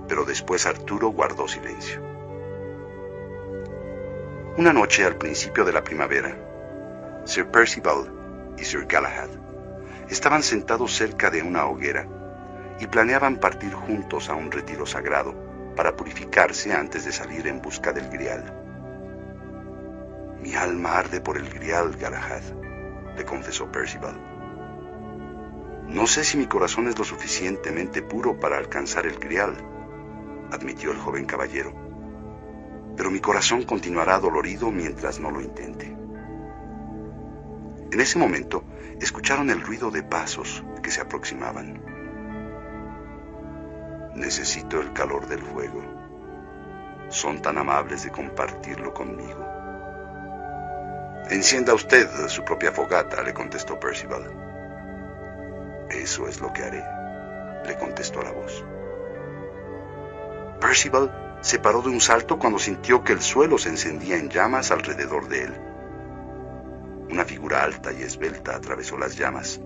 Pero 0.09 0.25
después 0.25 0.67
Arturo 0.67 1.09
guardó 1.09 1.47
silencio. 1.47 2.01
Una 4.57 4.73
noche 4.73 5.05
al 5.05 5.17
principio 5.17 5.65
de 5.65 5.73
la 5.73 5.85
primavera, 5.85 6.37
Sir 7.25 7.47
Percival 7.47 8.55
y 8.57 8.65
Sir 8.65 8.87
Galahad 8.87 9.31
estaban 10.09 10.43
sentados 10.43 10.95
cerca 10.95 11.31
de 11.31 11.43
una 11.43 11.67
hoguera 11.67 12.07
y 12.79 12.87
planeaban 12.87 13.39
partir 13.39 13.73
juntos 13.73 14.29
a 14.29 14.35
un 14.35 14.51
retiro 14.51 14.87
sagrado 14.87 15.44
para 15.75 15.97
purificarse 15.97 16.73
antes 16.73 17.05
de 17.05 17.13
salir 17.13 17.47
en 17.47 17.61
busca 17.61 17.93
del 17.93 18.09
grial. 18.09 18.63
Mi 20.41 20.55
alma 20.55 20.99
arde 20.99 21.21
por 21.21 21.37
el 21.37 21.49
grial, 21.49 21.97
Galahad, 21.97 22.43
le 23.17 23.25
confesó 23.25 23.71
Percival. 23.71 24.21
No 25.89 26.07
sé 26.07 26.25
si 26.25 26.37
mi 26.37 26.47
corazón 26.47 26.89
es 26.89 26.99
lo 26.99 27.05
suficientemente 27.05 28.03
puro 28.03 28.41
para 28.41 28.59
alcanzar 28.59 29.07
el 29.07 29.19
grial, 29.19 29.55
admitió 30.51 30.93
el 30.93 30.99
joven 30.99 31.25
caballero, 31.25 31.73
pero 32.97 33.11
mi 33.11 33.21
corazón 33.21 33.65
continuará 33.65 34.19
dolorido 34.19 34.71
mientras 34.71 35.21
no 35.21 35.31
lo 35.31 35.41
intente. 35.41 35.97
En 37.93 38.01
ese 38.01 38.19
momento 38.19 38.65
escucharon 39.01 39.51
el 39.51 39.61
ruido 39.61 39.91
de 39.91 40.03
pasos 40.03 40.65
que 40.83 40.91
se 40.91 41.01
aproximaban. 41.01 41.94
Necesito 44.15 44.81
el 44.81 44.93
calor 44.93 45.27
del 45.27 45.43
fuego. 45.43 45.83
Son 47.09 47.43
tan 47.43 47.59
amables 47.59 48.05
de 48.05 48.11
compartirlo 48.11 48.95
conmigo. 48.95 49.45
Encienda 51.31 51.75
usted 51.75 52.09
su 52.29 52.45
propia 52.45 52.71
fogata, 52.71 53.23
le 53.23 53.33
contestó 53.33 53.81
Percival. 53.81 54.31
Eso 55.91 56.29
es 56.29 56.41
lo 56.41 56.53
que 56.53 56.63
haré, 56.63 56.85
le 57.67 57.77
contestó 57.79 58.23
la 58.23 58.31
voz. 58.31 58.65
Percival 60.61 61.39
se 61.41 61.59
paró 61.59 61.83
de 61.83 61.89
un 61.89 62.01
salto 62.01 62.39
cuando 62.39 62.59
sintió 62.59 63.03
que 63.03 63.13
el 63.13 63.21
suelo 63.21 63.59
se 63.59 63.69
encendía 63.69 64.17
en 64.17 64.31
llamas 64.31 64.71
alrededor 64.71 65.29
de 65.29 65.45
él. 65.45 65.55
Una 67.11 67.25
figura 67.25 67.63
alta 67.63 67.93
y 67.93 68.03
esbelta 68.03 68.57
atravesó 68.57 68.97
las 68.97 69.17
llamas 69.17 69.61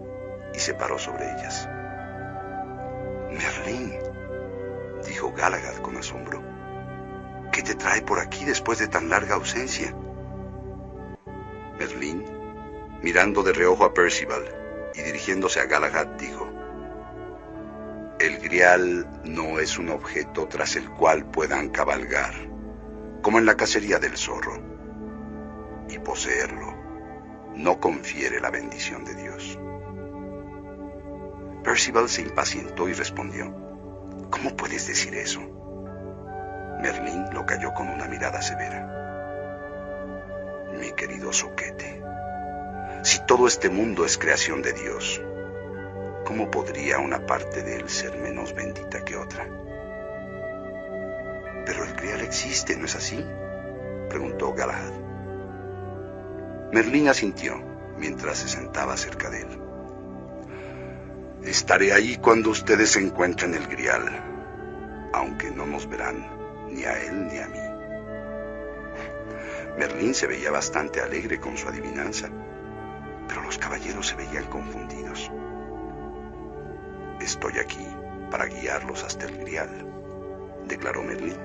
y 0.54 0.58
se 0.58 0.74
paró 0.74 0.98
sobre 0.98 1.24
ellas. 1.32 1.68
Merlín, 3.30 3.94
dijo 5.06 5.32
Galahad 5.32 5.76
con 5.82 5.96
asombro. 5.96 6.42
¿Qué 7.52 7.62
te 7.62 7.74
trae 7.74 8.02
por 8.02 8.20
aquí 8.20 8.44
después 8.44 8.78
de 8.78 8.88
tan 8.88 9.08
larga 9.08 9.34
ausencia? 9.34 9.94
Merlín, 11.78 12.24
mirando 13.02 13.42
de 13.42 13.52
reojo 13.52 13.84
a 13.84 13.94
Percival 13.94 14.44
y 14.94 15.02
dirigiéndose 15.02 15.60
a 15.60 15.66
Galahad, 15.66 16.06
dijo, 16.18 16.48
El 18.18 18.38
grial 18.38 19.08
no 19.24 19.58
es 19.58 19.78
un 19.78 19.90
objeto 19.90 20.46
tras 20.48 20.76
el 20.76 20.90
cual 20.90 21.24
puedan 21.30 21.68
cabalgar, 21.68 22.34
como 23.22 23.38
en 23.38 23.46
la 23.46 23.56
cacería 23.56 23.98
del 23.98 24.16
zorro, 24.16 24.60
y 25.88 25.98
poseerlo 25.98 26.74
no 27.54 27.80
confiere 27.80 28.40
la 28.40 28.50
bendición 28.50 29.04
de 29.04 29.14
Dios. 29.14 29.58
Percival 31.64 32.08
se 32.08 32.22
impacientó 32.22 32.88
y 32.88 32.92
respondió, 32.92 33.67
¿Cómo 34.30 34.56
puedes 34.56 34.86
decir 34.86 35.14
eso? 35.14 35.40
Merlín 36.80 37.24
lo 37.32 37.44
cayó 37.46 37.72
con 37.74 37.88
una 37.88 38.06
mirada 38.06 38.40
severa. 38.42 38.94
Mi 40.78 40.92
querido 40.92 41.32
Soquete, 41.32 42.02
si 43.02 43.24
todo 43.26 43.46
este 43.46 43.70
mundo 43.70 44.04
es 44.04 44.18
creación 44.18 44.62
de 44.62 44.72
Dios, 44.74 45.20
¿cómo 46.24 46.50
podría 46.50 46.98
una 46.98 47.26
parte 47.26 47.62
de 47.62 47.76
él 47.76 47.88
ser 47.88 48.18
menos 48.18 48.54
bendita 48.54 49.04
que 49.04 49.16
otra? 49.16 49.46
Pero 51.64 51.84
el 51.84 51.94
grial 51.94 52.20
existe, 52.20 52.76
¿no 52.76 52.84
es 52.84 52.94
así? 52.94 53.24
preguntó 54.08 54.52
Galahad. 54.52 54.92
Merlín 56.72 57.08
asintió 57.08 57.56
mientras 57.96 58.38
se 58.38 58.48
sentaba 58.48 58.96
cerca 58.96 59.30
de 59.30 59.40
él. 59.40 59.57
Estaré 61.42 61.92
ahí 61.92 62.16
cuando 62.16 62.50
ustedes 62.50 62.96
encuentren 62.96 63.54
el 63.54 63.66
grial, 63.68 64.02
aunque 65.12 65.50
no 65.50 65.66
nos 65.66 65.88
verán 65.88 66.26
ni 66.70 66.84
a 66.84 67.00
él 67.00 67.28
ni 67.28 67.38
a 67.38 67.46
mí. 67.46 67.58
Merlín 69.78 70.14
se 70.14 70.26
veía 70.26 70.50
bastante 70.50 71.00
alegre 71.00 71.38
con 71.38 71.56
su 71.56 71.68
adivinanza, 71.68 72.28
pero 73.28 73.42
los 73.42 73.56
caballeros 73.56 74.08
se 74.08 74.16
veían 74.16 74.46
confundidos. 74.46 75.30
Estoy 77.20 77.58
aquí, 77.58 77.86
para 78.30 78.46
guiarlos 78.46 79.04
hasta 79.04 79.26
el 79.26 79.38
grial, 79.38 79.86
declaró 80.66 81.04
Merlín. 81.04 81.38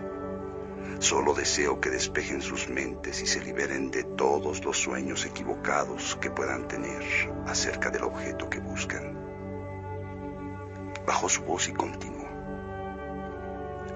Solo 0.99 1.33
deseo 1.33 1.79
que 1.79 1.91
despejen 1.91 2.41
sus 2.41 2.67
mentes 2.67 3.21
y 3.21 3.27
se 3.27 3.41
liberen 3.41 3.91
de 3.91 4.03
todos 4.03 4.65
los 4.65 4.77
sueños 4.77 5.25
equivocados 5.25 6.17
que 6.19 6.31
puedan 6.31 6.67
tener 6.67 7.03
acerca 7.45 7.91
del 7.91 8.03
objeto 8.03 8.49
que 8.49 8.59
buscan. 8.59 9.22
Bajó 11.05 11.29
su 11.29 11.43
voz 11.43 11.67
y 11.67 11.73
continuó. 11.73 12.27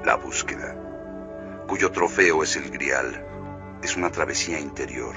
La 0.04 0.16
búsqueda, 0.16 0.76
cuyo 1.68 1.92
trofeo 1.92 2.44
es 2.44 2.56
el 2.56 2.70
grial, 2.70 3.26
es 3.82 3.96
una 3.96 4.10
travesía 4.10 4.60
interior, 4.60 5.16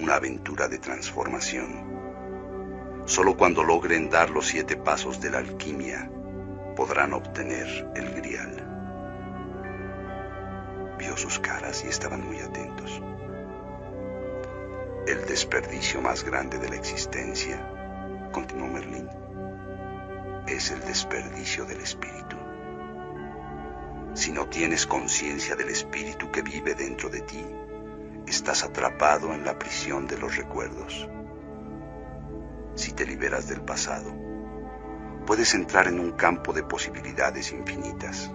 una 0.00 0.16
aventura 0.16 0.68
de 0.68 0.78
transformación. 0.78 1.96
Solo 3.06 3.36
cuando 3.36 3.62
logren 3.62 4.10
dar 4.10 4.30
los 4.30 4.46
siete 4.46 4.76
pasos 4.76 5.20
de 5.20 5.30
la 5.30 5.38
alquimia 5.38 6.10
podrán 6.74 7.12
obtener 7.12 7.66
el 7.94 8.14
grial. 8.14 8.66
Vio 10.98 11.16
sus 11.16 11.38
caras 11.38 11.84
y 11.84 11.88
estaban 11.88 12.26
muy 12.26 12.40
atentos. 12.40 13.00
El 15.06 15.24
desperdicio 15.26 16.00
más 16.00 16.24
grande 16.24 16.58
de 16.58 16.68
la 16.68 16.76
existencia, 16.76 17.70
continuó 18.32 18.66
Merlín, 18.66 19.08
es 20.46 20.70
el 20.70 20.80
desperdicio 20.80 21.64
del 21.64 21.80
espíritu. 21.80 22.36
Si 24.14 24.32
no 24.32 24.48
tienes 24.48 24.86
conciencia 24.86 25.56
del 25.56 25.68
espíritu 25.68 26.30
que 26.30 26.42
vive 26.42 26.74
dentro 26.74 27.08
de 27.10 27.20
ti, 27.20 27.44
estás 28.26 28.64
atrapado 28.64 29.34
en 29.34 29.44
la 29.44 29.58
prisión 29.58 30.06
de 30.06 30.18
los 30.18 30.36
recuerdos. 30.36 31.08
Si 32.74 32.92
te 32.92 33.06
liberas 33.06 33.48
del 33.48 33.60
pasado, 33.60 34.14
puedes 35.26 35.52
entrar 35.54 35.88
en 35.88 35.98
un 35.98 36.12
campo 36.12 36.52
de 36.52 36.62
posibilidades 36.62 37.52
infinitas. 37.52 38.30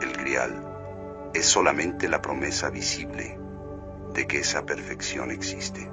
El 0.00 0.12
grial 0.12 1.30
es 1.34 1.46
solamente 1.46 2.08
la 2.08 2.22
promesa 2.22 2.70
visible 2.70 3.38
de 4.14 4.26
que 4.26 4.38
esa 4.38 4.64
perfección 4.64 5.30
existe. 5.30 5.90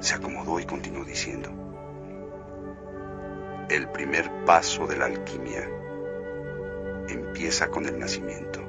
Se 0.00 0.14
acomodó 0.14 0.58
y 0.60 0.64
continuó 0.64 1.04
diciendo, 1.04 1.59
el 3.70 3.88
primer 3.88 4.28
paso 4.44 4.88
de 4.88 4.96
la 4.96 5.04
alquimia 5.04 5.68
empieza 7.08 7.68
con 7.68 7.86
el 7.86 8.00
nacimiento. 8.00 8.60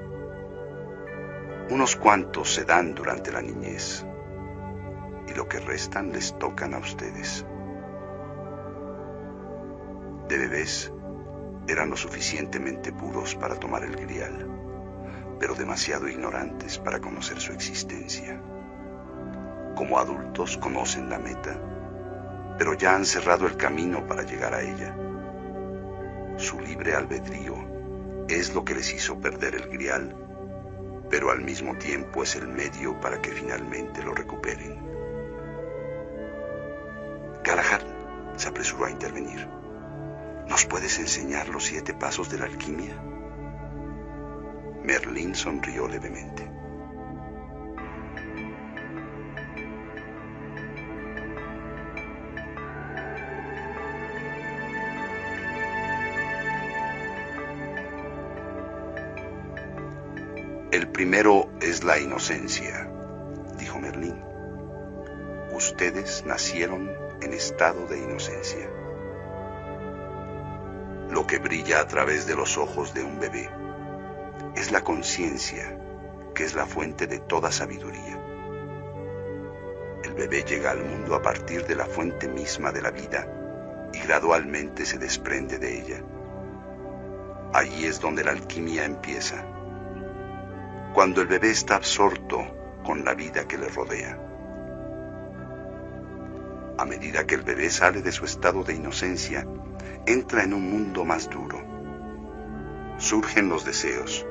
Unos 1.72 1.95
cuantos 1.95 2.53
se 2.53 2.65
dan 2.65 2.94
durante 2.94 3.32
la 3.32 3.41
niñez 3.41 4.06
y 5.28 5.34
lo 5.34 5.48
que 5.48 5.60
restan 5.60 6.11
les 6.11 6.38
tocan 6.38 6.76
a 6.76 6.78
ustedes. 6.78 7.44
De 10.28 10.38
bebés 10.38 10.94
eran 11.68 11.90
lo 11.90 11.98
suficientemente 11.98 12.94
puros 12.94 13.34
para 13.34 13.56
tomar 13.56 13.84
el 13.84 13.95
grial, 13.95 14.48
pero 15.40 15.56
demasiado 15.56 16.07
ignorantes 16.07 16.78
para 16.78 16.99
conocer 16.99 17.40
su 17.40 17.53
existencia. 17.53 18.40
Como 19.76 19.98
adultos 19.98 20.57
conocen 20.57 21.10
la 21.10 21.18
meta, 21.18 21.60
pero 22.62 22.76
ya 22.76 22.94
han 22.94 23.06
cerrado 23.06 23.48
el 23.48 23.58
camino 23.58 24.06
para 24.06 24.22
llegar 24.22 24.54
a 24.54 24.62
ella. 24.62 24.96
Su 26.38 26.60
libre 26.60 26.94
albedrío 26.94 27.56
es 28.28 28.54
lo 28.54 28.64
que 28.64 28.76
les 28.76 28.94
hizo 28.94 29.20
perder 29.20 29.56
el 29.56 29.68
grial, 29.68 30.16
pero 31.10 31.32
al 31.32 31.42
mismo 31.42 31.76
tiempo 31.80 32.22
es 32.22 32.36
el 32.36 32.48
medio 32.48 33.02
para 33.02 33.20
que 33.20 33.32
finalmente 33.32 34.04
lo 34.04 34.14
recuperen. 34.14 34.78
Galahad 37.44 37.82
se 38.38 38.50
apresuró 38.50 38.86
a 38.86 38.92
intervenir. 38.92 39.48
¿Nos 40.48 40.64
puedes 40.68 41.00
enseñar 41.00 41.50
los 41.50 41.64
siete 41.64 41.96
pasos 41.96 42.30
de 42.30 42.38
la 42.38 42.46
alquimia? 42.46 42.94
Merlín 44.84 45.34
sonrió 45.34 45.88
levemente. 45.88 46.51
Primero 61.02 61.49
es 61.61 61.84
la 61.84 61.98
inocencia, 61.98 62.88
dijo 63.57 63.80
Merlín. 63.80 64.23
Ustedes 65.52 66.23
nacieron 66.28 66.91
en 67.23 67.34
estado 67.34 67.88
de 67.88 67.98
inocencia. 67.98 68.69
Lo 71.10 71.26
que 71.26 71.40
brilla 71.40 71.80
a 71.80 71.88
través 71.88 72.28
de 72.28 72.36
los 72.36 72.56
ojos 72.60 72.94
de 72.94 73.03
un 73.03 73.19
bebé 73.19 73.49
es 74.56 74.72
la 74.72 74.82
conciencia, 74.82 75.76
que 76.36 76.44
es 76.44 76.53
la 76.53 76.68
fuente 76.68 77.07
de 77.07 77.18
toda 77.18 77.52
sabiduría. 77.52 78.22
El 80.03 80.14
bebé 80.14 80.44
llega 80.44 80.69
al 80.69 80.86
mundo 80.86 81.15
a 81.15 81.23
partir 81.23 81.65
de 81.65 81.78
la 81.78 81.86
fuente 81.88 82.28
misma 82.28 82.72
de 82.72 82.82
la 82.84 82.91
vida 82.91 83.28
y 83.91 83.98
gradualmente 84.02 84.86
se 84.86 84.99
desprende 84.99 85.57
de 85.57 85.80
ella. 85.80 86.03
Allí 87.53 87.86
es 87.86 87.99
donde 87.99 88.23
la 88.23 88.34
alquimia 88.34 88.86
empieza, 88.86 89.44
cuando 90.93 91.22
el 91.22 91.27
bebé 91.27 91.51
está 91.51 91.76
absorto 91.76 92.39
con 92.84 93.05
la 93.05 93.13
vida 93.13 93.47
que 93.47 93.57
le 93.57 93.69
rodea. 93.69 94.19
A 96.77 96.85
medida 96.85 97.26
que 97.26 97.35
el 97.35 97.43
bebé 97.43 97.69
sale 97.69 98.01
de 98.01 98.11
su 98.11 98.26
estado 98.26 98.63
de 98.63 98.73
inocencia, 98.73 99.47
entra 100.05 100.43
en 100.43 100.53
un 100.53 100.69
mundo 100.69 101.05
más 101.05 101.30
duro. 101.30 101.63
Surgen 102.97 103.49
los 103.49 103.63
deseos, 103.65 104.26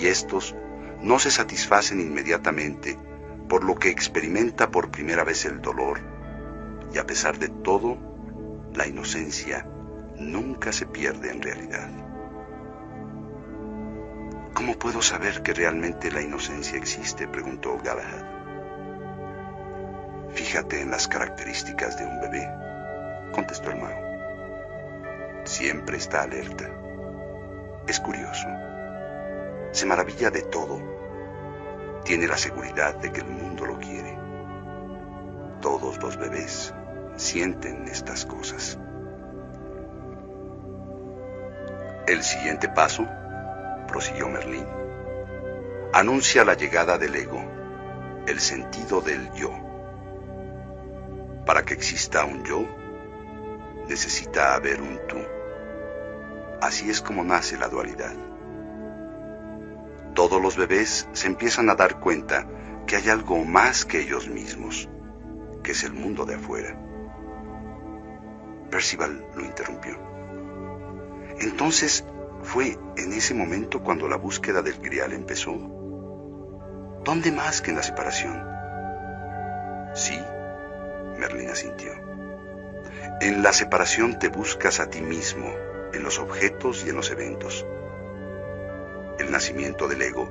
y 0.00 0.06
estos 0.06 0.54
no 1.00 1.18
se 1.18 1.30
satisfacen 1.30 2.00
inmediatamente, 2.00 2.98
por 3.48 3.64
lo 3.64 3.76
que 3.76 3.88
experimenta 3.88 4.70
por 4.70 4.90
primera 4.90 5.24
vez 5.24 5.44
el 5.44 5.60
dolor, 5.60 6.00
y 6.92 6.98
a 6.98 7.06
pesar 7.06 7.38
de 7.38 7.48
todo, 7.48 7.96
la 8.74 8.86
inocencia 8.86 9.66
nunca 10.18 10.72
se 10.72 10.86
pierde 10.86 11.30
en 11.30 11.42
realidad. 11.42 12.11
¿Cómo 14.54 14.74
puedo 14.78 15.00
saber 15.00 15.42
que 15.42 15.54
realmente 15.54 16.10
la 16.10 16.20
inocencia 16.20 16.76
existe? 16.76 17.26
preguntó 17.26 17.78
Galahad. 17.82 18.24
Fíjate 20.34 20.80
en 20.80 20.90
las 20.90 21.08
características 21.08 21.98
de 21.98 22.06
un 22.06 22.20
bebé, 22.20 22.48
contestó 23.32 23.70
el 23.70 23.80
mago. 23.80 24.00
Siempre 25.44 25.96
está 25.96 26.22
alerta. 26.22 26.68
Es 27.86 27.98
curioso. 27.98 28.46
Se 29.72 29.86
maravilla 29.86 30.30
de 30.30 30.42
todo. 30.42 30.80
Tiene 32.04 32.26
la 32.26 32.36
seguridad 32.36 32.94
de 32.96 33.10
que 33.10 33.20
el 33.20 33.28
mundo 33.28 33.66
lo 33.66 33.78
quiere. 33.78 34.18
Todos 35.60 35.98
los 36.02 36.16
bebés 36.16 36.74
sienten 37.16 37.88
estas 37.88 38.26
cosas. 38.26 38.78
El 42.06 42.22
siguiente 42.22 42.68
paso, 42.68 43.06
prosiguió 43.92 44.26
Merlín, 44.28 44.66
anuncia 45.92 46.46
la 46.46 46.54
llegada 46.54 46.96
del 46.96 47.14
ego, 47.14 47.44
el 48.26 48.40
sentido 48.40 49.02
del 49.02 49.30
yo. 49.34 49.52
Para 51.44 51.62
que 51.62 51.74
exista 51.74 52.24
un 52.24 52.42
yo, 52.42 52.66
necesita 53.88 54.54
haber 54.54 54.80
un 54.80 54.98
tú. 55.06 55.18
Así 56.62 56.88
es 56.88 57.02
como 57.02 57.22
nace 57.22 57.58
la 57.58 57.68
dualidad. 57.68 58.14
Todos 60.14 60.40
los 60.40 60.56
bebés 60.56 61.06
se 61.12 61.26
empiezan 61.26 61.68
a 61.68 61.74
dar 61.74 62.00
cuenta 62.00 62.46
que 62.86 62.96
hay 62.96 63.10
algo 63.10 63.44
más 63.44 63.84
que 63.84 64.00
ellos 64.00 64.28
mismos, 64.28 64.88
que 65.62 65.72
es 65.72 65.84
el 65.84 65.92
mundo 65.92 66.24
de 66.24 66.36
afuera. 66.36 66.78
Percival 68.70 69.26
lo 69.34 69.44
interrumpió. 69.44 69.98
Entonces 71.40 72.06
fue 72.42 72.78
en 72.96 73.12
ese 73.12 73.34
momento 73.34 73.82
cuando 73.82 74.08
la 74.08 74.16
búsqueda 74.16 74.62
del 74.62 74.78
grial 74.80 75.12
empezó. 75.12 75.52
¿Dónde 77.04 77.32
más 77.32 77.60
que 77.60 77.70
en 77.70 77.76
la 77.76 77.82
separación? 77.82 78.44
Sí, 79.94 80.18
Merlina 81.18 81.54
sintió. 81.54 81.92
En 83.20 83.42
la 83.42 83.52
separación 83.52 84.18
te 84.18 84.28
buscas 84.28 84.80
a 84.80 84.90
ti 84.90 85.00
mismo, 85.00 85.52
en 85.92 86.02
los 86.02 86.18
objetos 86.18 86.84
y 86.84 86.90
en 86.90 86.96
los 86.96 87.10
eventos. 87.10 87.66
El 89.18 89.30
nacimiento 89.30 89.88
del 89.88 90.02
ego 90.02 90.30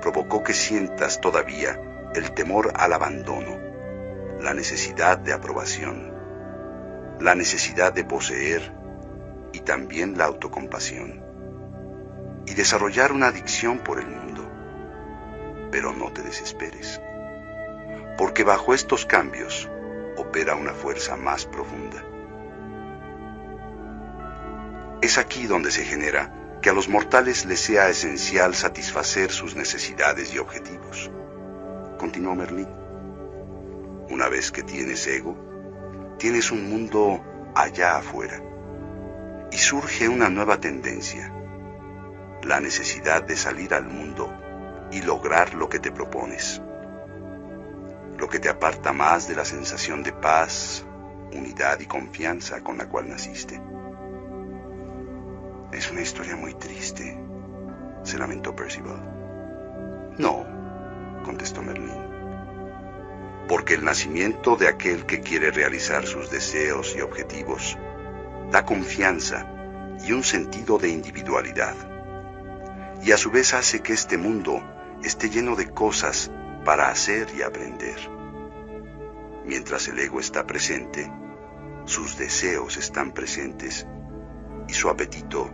provocó 0.00 0.42
que 0.42 0.52
sientas 0.52 1.20
todavía 1.20 1.80
el 2.14 2.32
temor 2.32 2.72
al 2.76 2.92
abandono, 2.92 3.58
la 4.40 4.54
necesidad 4.54 5.18
de 5.18 5.32
aprobación, 5.32 6.12
la 7.20 7.34
necesidad 7.34 7.92
de 7.92 8.04
poseer 8.04 8.72
y 9.52 9.60
también 9.60 10.18
la 10.18 10.24
autocompasión, 10.24 11.21
y 12.46 12.54
desarrollar 12.54 13.12
una 13.12 13.28
adicción 13.28 13.78
por 13.78 14.00
el 14.00 14.06
mundo. 14.06 14.50
Pero 15.70 15.92
no 15.92 16.12
te 16.12 16.22
desesperes, 16.22 17.00
porque 18.18 18.44
bajo 18.44 18.74
estos 18.74 19.06
cambios 19.06 19.68
opera 20.16 20.54
una 20.54 20.72
fuerza 20.72 21.16
más 21.16 21.46
profunda. 21.46 22.04
Es 25.00 25.18
aquí 25.18 25.46
donde 25.46 25.70
se 25.70 25.84
genera 25.84 26.32
que 26.60 26.70
a 26.70 26.72
los 26.72 26.88
mortales 26.88 27.44
les 27.44 27.58
sea 27.58 27.88
esencial 27.88 28.54
satisfacer 28.54 29.32
sus 29.32 29.56
necesidades 29.56 30.32
y 30.32 30.38
objetivos. 30.38 31.10
Continuó 31.98 32.36
Merlín. 32.36 32.68
Una 34.08 34.28
vez 34.28 34.52
que 34.52 34.62
tienes 34.62 35.06
ego, 35.08 35.36
tienes 36.18 36.52
un 36.52 36.70
mundo 36.70 37.20
allá 37.54 37.96
afuera. 37.96 38.40
Y 39.50 39.56
surge 39.56 40.08
una 40.08 40.28
nueva 40.28 40.60
tendencia, 40.60 41.32
la 42.42 42.60
necesidad 42.60 43.22
de 43.22 43.36
salir 43.36 43.72
al 43.74 43.84
mundo 43.84 44.32
y 44.90 45.02
lograr 45.02 45.54
lo 45.54 45.68
que 45.68 45.78
te 45.78 45.92
propones, 45.92 46.60
lo 48.18 48.28
que 48.28 48.38
te 48.38 48.48
aparta 48.48 48.92
más 48.92 49.28
de 49.28 49.36
la 49.36 49.44
sensación 49.44 50.02
de 50.02 50.12
paz, 50.12 50.84
unidad 51.32 51.80
y 51.80 51.86
confianza 51.86 52.62
con 52.62 52.78
la 52.78 52.88
cual 52.88 53.08
naciste. 53.08 53.60
Es 55.72 55.90
una 55.90 56.02
historia 56.02 56.36
muy 56.36 56.54
triste, 56.54 57.18
se 58.02 58.18
lamentó 58.18 58.54
Percival. 58.54 59.00
No, 60.18 60.44
contestó 61.24 61.62
Merlín, 61.62 61.96
porque 63.48 63.74
el 63.74 63.84
nacimiento 63.84 64.56
de 64.56 64.68
aquel 64.68 65.06
que 65.06 65.20
quiere 65.20 65.50
realizar 65.50 66.06
sus 66.06 66.30
deseos 66.30 66.94
y 66.96 67.00
objetivos 67.00 67.78
da 68.50 68.64
confianza 68.66 69.46
y 70.04 70.12
un 70.12 70.22
sentido 70.22 70.76
de 70.78 70.90
individualidad, 70.90 71.91
y 73.02 73.12
a 73.12 73.16
su 73.16 73.30
vez 73.30 73.52
hace 73.52 73.80
que 73.80 73.92
este 73.92 74.16
mundo 74.16 74.62
esté 75.02 75.28
lleno 75.28 75.56
de 75.56 75.68
cosas 75.70 76.30
para 76.64 76.88
hacer 76.88 77.28
y 77.36 77.42
aprender. 77.42 77.96
Mientras 79.44 79.88
el 79.88 79.98
ego 79.98 80.20
está 80.20 80.46
presente, 80.46 81.10
sus 81.84 82.16
deseos 82.16 82.76
están 82.76 83.12
presentes 83.12 83.86
y 84.68 84.72
su 84.72 84.88
apetito 84.88 85.50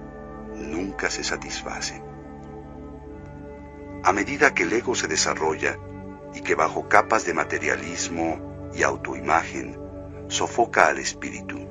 nunca 0.55 1.09
se 1.11 1.25
satisface. 1.25 2.03
A 4.05 4.13
medida 4.13 4.53
que 4.53 4.65
el 4.65 4.73
ego 4.75 4.95
se 4.95 5.09
desarrolla 5.09 5.79
y 6.35 6.43
que 6.43 6.55
bajo 6.55 6.89
capas 6.89 7.25
de 7.25 7.33
materialismo 7.33 8.71
y 8.75 8.83
autoimagen 8.83 9.79
sofoca 10.29 10.89
al 10.89 10.99
espíritu, 10.99 11.67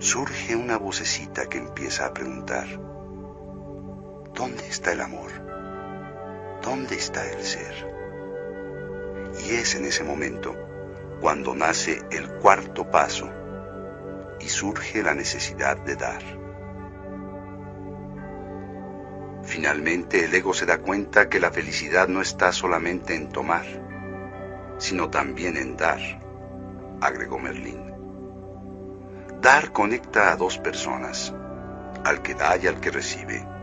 surge 0.00 0.56
una 0.56 0.76
vocecita 0.76 1.48
que 1.48 1.58
empieza 1.58 2.06
a 2.06 2.12
preguntar, 2.12 2.66
¿dónde 4.36 4.68
está 4.68 4.92
el 4.92 5.00
amor? 5.00 5.30
¿Dónde 6.62 6.94
está 6.94 7.24
el 7.26 7.42
ser? 7.42 7.74
Y 9.46 9.54
es 9.54 9.74
en 9.74 9.86
ese 9.86 10.04
momento 10.04 10.54
cuando 11.22 11.54
nace 11.54 12.02
el 12.10 12.28
cuarto 12.34 12.90
paso 12.90 13.30
y 14.38 14.48
surge 14.48 15.02
la 15.02 15.14
necesidad 15.14 15.78
de 15.78 15.96
dar. 15.96 16.22
Finalmente 19.42 20.26
el 20.26 20.34
ego 20.34 20.52
se 20.52 20.66
da 20.66 20.78
cuenta 20.78 21.30
que 21.30 21.40
la 21.40 21.50
felicidad 21.50 22.06
no 22.06 22.20
está 22.20 22.52
solamente 22.52 23.14
en 23.14 23.30
tomar, 23.30 23.64
sino 24.76 25.08
también 25.08 25.56
en 25.56 25.78
dar, 25.78 26.00
agregó 27.00 27.38
Merlín. 27.38 27.90
Dar 29.40 29.72
conecta 29.72 30.32
a 30.32 30.36
dos 30.36 30.58
personas, 30.58 31.34
al 32.04 32.20
que 32.20 32.34
da 32.34 32.58
y 32.58 32.66
al 32.66 32.80
que 32.80 32.90
recibe. 32.90 33.55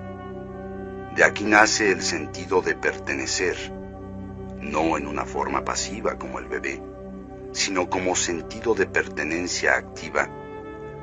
De 1.15 1.23
aquí 1.23 1.44
nace 1.44 1.91
el 1.91 2.02
sentido 2.02 2.61
de 2.61 2.76
pertenecer, 2.76 3.56
no 4.60 4.98
en 4.98 5.06
una 5.06 5.26
forma 5.26 5.64
pasiva 5.64 6.18
como 6.18 6.40
el 6.40 6.48
bebé, 6.48 6.81
sino 7.52 7.88
como 7.88 8.15
sentido 8.15 8.73
de 8.73 8.88
pertenencia 8.88 9.76
activa 9.76 10.27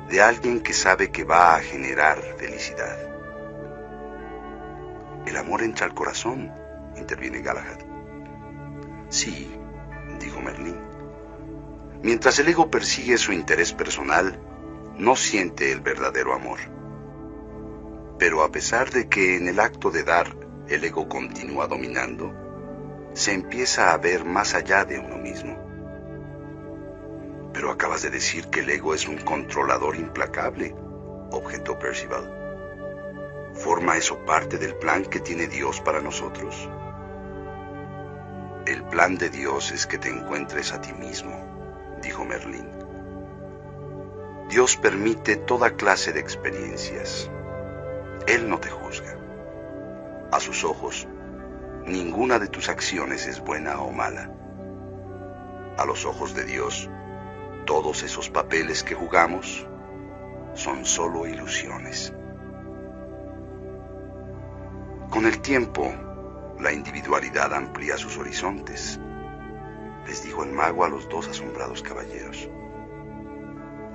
de 0.09 0.21
alguien 0.21 0.59
que 0.59 0.73
sabe 0.73 1.11
que 1.11 1.23
va 1.23 1.55
a 1.55 1.61
generar 1.61 2.21
felicidad. 2.37 2.97
El 5.25 5.37
amor 5.37 5.63
entra 5.63 5.85
al 5.85 5.93
corazón, 5.93 6.51
interviene 6.97 7.41
Galahad. 7.41 7.79
Sí, 9.07 9.49
dijo 10.19 10.41
Merlín. 10.41 10.75
Mientras 12.03 12.37
el 12.39 12.49
ego 12.49 12.69
persigue 12.69 13.17
su 13.17 13.31
interés 13.31 13.71
personal, 13.71 14.37
no 14.97 15.15
siente 15.15 15.71
el 15.71 15.79
verdadero 15.79 16.33
amor. 16.33 16.59
Pero 18.21 18.43
a 18.43 18.51
pesar 18.51 18.91
de 18.91 19.09
que 19.09 19.35
en 19.35 19.47
el 19.47 19.59
acto 19.59 19.89
de 19.89 20.03
dar 20.03 20.35
el 20.67 20.83
ego 20.83 21.09
continúa 21.09 21.65
dominando, 21.65 22.31
se 23.13 23.33
empieza 23.33 23.91
a 23.91 23.97
ver 23.97 24.25
más 24.25 24.53
allá 24.53 24.85
de 24.85 24.99
uno 24.99 25.17
mismo. 25.17 25.57
Pero 27.51 27.71
acabas 27.71 28.03
de 28.03 28.11
decir 28.11 28.45
que 28.49 28.59
el 28.59 28.69
ego 28.69 28.93
es 28.93 29.07
un 29.07 29.17
controlador 29.17 29.95
implacable, 29.95 30.75
objetó 31.31 31.79
Percival. 31.79 33.51
¿Forma 33.55 33.97
eso 33.97 34.23
parte 34.23 34.59
del 34.59 34.75
plan 34.75 35.03
que 35.03 35.19
tiene 35.19 35.47
Dios 35.47 35.81
para 35.81 35.99
nosotros? 35.99 36.69
El 38.67 38.83
plan 38.83 39.17
de 39.17 39.31
Dios 39.31 39.71
es 39.71 39.87
que 39.87 39.97
te 39.97 40.09
encuentres 40.09 40.73
a 40.73 40.79
ti 40.79 40.93
mismo, 40.93 41.97
dijo 42.03 42.23
Merlín. 42.23 42.69
Dios 44.47 44.77
permite 44.77 45.37
toda 45.37 45.71
clase 45.71 46.13
de 46.13 46.19
experiencias. 46.19 47.31
Él 48.27 48.49
no 48.49 48.59
te 48.59 48.69
juzga. 48.69 49.17
A 50.31 50.39
sus 50.39 50.63
ojos, 50.63 51.07
ninguna 51.85 52.39
de 52.39 52.47
tus 52.47 52.69
acciones 52.69 53.27
es 53.27 53.39
buena 53.41 53.79
o 53.81 53.91
mala. 53.91 54.31
A 55.77 55.85
los 55.85 56.05
ojos 56.05 56.35
de 56.35 56.45
Dios, 56.45 56.89
todos 57.65 58.03
esos 58.03 58.29
papeles 58.29 58.83
que 58.83 58.95
jugamos 58.95 59.67
son 60.53 60.85
solo 60.85 61.25
ilusiones. 61.25 62.13
Con 65.09 65.25
el 65.25 65.41
tiempo, 65.41 65.93
la 66.59 66.71
individualidad 66.71 67.53
amplía 67.53 67.97
sus 67.97 68.17
horizontes, 68.17 68.99
les 70.07 70.23
dijo 70.23 70.43
el 70.43 70.51
mago 70.51 70.85
a 70.85 70.89
los 70.89 71.09
dos 71.09 71.27
asombrados 71.27 71.81
caballeros. 71.81 72.49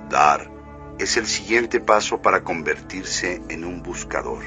Dar 0.09 0.56
es 0.99 1.17
el 1.17 1.27
siguiente 1.27 1.79
paso 1.79 2.21
para 2.21 2.43
convertirse 2.43 3.41
en 3.49 3.63
un 3.63 3.83
buscador. 3.83 4.43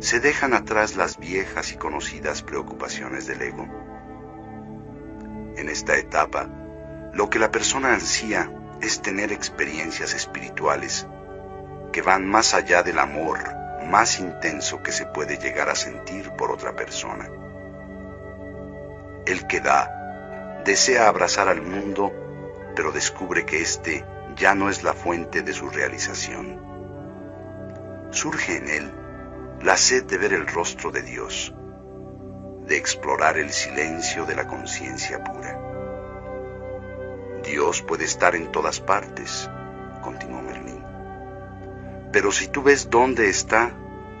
Se 0.00 0.20
dejan 0.20 0.52
atrás 0.52 0.96
las 0.96 1.18
viejas 1.18 1.72
y 1.72 1.76
conocidas 1.76 2.42
preocupaciones 2.42 3.26
del 3.26 3.42
ego. 3.42 3.66
En 5.56 5.68
esta 5.68 5.96
etapa, 5.96 6.48
lo 7.14 7.30
que 7.30 7.38
la 7.38 7.50
persona 7.50 7.94
ansía 7.94 8.52
es 8.82 9.00
tener 9.00 9.32
experiencias 9.32 10.14
espirituales 10.14 11.06
que 11.92 12.02
van 12.02 12.28
más 12.28 12.54
allá 12.54 12.82
del 12.82 12.98
amor 12.98 13.38
más 13.84 14.18
intenso 14.18 14.82
que 14.82 14.92
se 14.92 15.06
puede 15.06 15.38
llegar 15.38 15.68
a 15.68 15.74
sentir 15.74 16.30
por 16.32 16.50
otra 16.50 16.74
persona. 16.74 17.28
El 19.26 19.46
que 19.46 19.60
da 19.60 20.62
desea 20.64 21.08
abrazar 21.08 21.48
al 21.48 21.62
mundo, 21.62 22.12
pero 22.74 22.92
descubre 22.92 23.44
que 23.44 23.60
éste 23.60 24.04
ya 24.36 24.54
no 24.54 24.68
es 24.68 24.82
la 24.82 24.94
fuente 24.94 25.42
de 25.42 25.52
su 25.52 25.68
realización. 25.68 26.60
Surge 28.10 28.56
en 28.56 28.68
él 28.68 28.92
la 29.62 29.76
sed 29.76 30.04
de 30.04 30.18
ver 30.18 30.32
el 30.32 30.46
rostro 30.46 30.90
de 30.90 31.02
Dios, 31.02 31.54
de 32.66 32.76
explorar 32.76 33.38
el 33.38 33.50
silencio 33.50 34.26
de 34.26 34.34
la 34.34 34.46
conciencia 34.46 35.22
pura. 35.22 35.58
Dios 37.44 37.82
puede 37.82 38.04
estar 38.04 38.34
en 38.34 38.50
todas 38.50 38.80
partes, 38.80 39.50
continuó 40.02 40.42
Merlín. 40.42 40.84
Pero 42.12 42.32
si 42.32 42.48
tú 42.48 42.62
ves 42.62 42.90
dónde 42.90 43.28
está, 43.28 43.72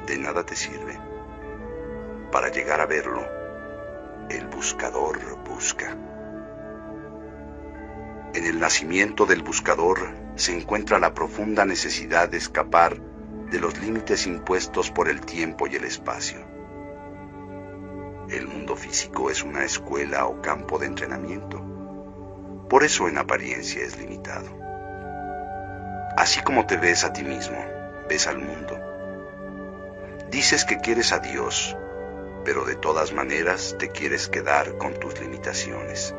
de 0.06 0.18
nada 0.18 0.44
te 0.44 0.56
sirve. 0.56 0.98
Para 2.30 2.48
llegar 2.48 2.80
a 2.80 2.86
verlo, 2.86 3.24
el 4.28 4.46
buscador 4.48 5.18
busca. 5.44 5.96
En 8.34 8.46
el 8.46 8.58
nacimiento 8.58 9.26
del 9.26 9.44
buscador 9.44 10.12
se 10.34 10.52
encuentra 10.52 10.98
la 10.98 11.14
profunda 11.14 11.64
necesidad 11.64 12.28
de 12.28 12.38
escapar 12.38 13.00
de 13.48 13.60
los 13.60 13.78
límites 13.78 14.26
impuestos 14.26 14.90
por 14.90 15.08
el 15.08 15.20
tiempo 15.20 15.68
y 15.68 15.76
el 15.76 15.84
espacio. 15.84 16.40
El 18.28 18.48
mundo 18.48 18.74
físico 18.74 19.30
es 19.30 19.44
una 19.44 19.64
escuela 19.64 20.26
o 20.26 20.42
campo 20.42 20.80
de 20.80 20.86
entrenamiento. 20.86 21.62
Por 22.68 22.82
eso 22.82 23.06
en 23.06 23.18
apariencia 23.18 23.84
es 23.84 23.96
limitado. 23.98 24.48
Así 26.16 26.40
como 26.42 26.66
te 26.66 26.76
ves 26.76 27.04
a 27.04 27.12
ti 27.12 27.22
mismo, 27.22 27.64
ves 28.08 28.26
al 28.26 28.38
mundo. 28.38 28.76
Dices 30.32 30.64
que 30.64 30.78
quieres 30.78 31.12
a 31.12 31.20
Dios, 31.20 31.76
pero 32.44 32.64
de 32.64 32.74
todas 32.74 33.12
maneras 33.12 33.76
te 33.78 33.90
quieres 33.90 34.28
quedar 34.28 34.76
con 34.76 34.98
tus 34.98 35.20
limitaciones. 35.20 36.16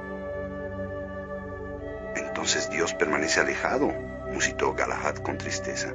Entonces 2.16 2.70
Dios 2.70 2.94
permanece 2.94 3.40
alejado, 3.40 3.92
musitó 4.32 4.74
Galahad 4.74 5.16
con 5.18 5.38
tristeza. 5.38 5.94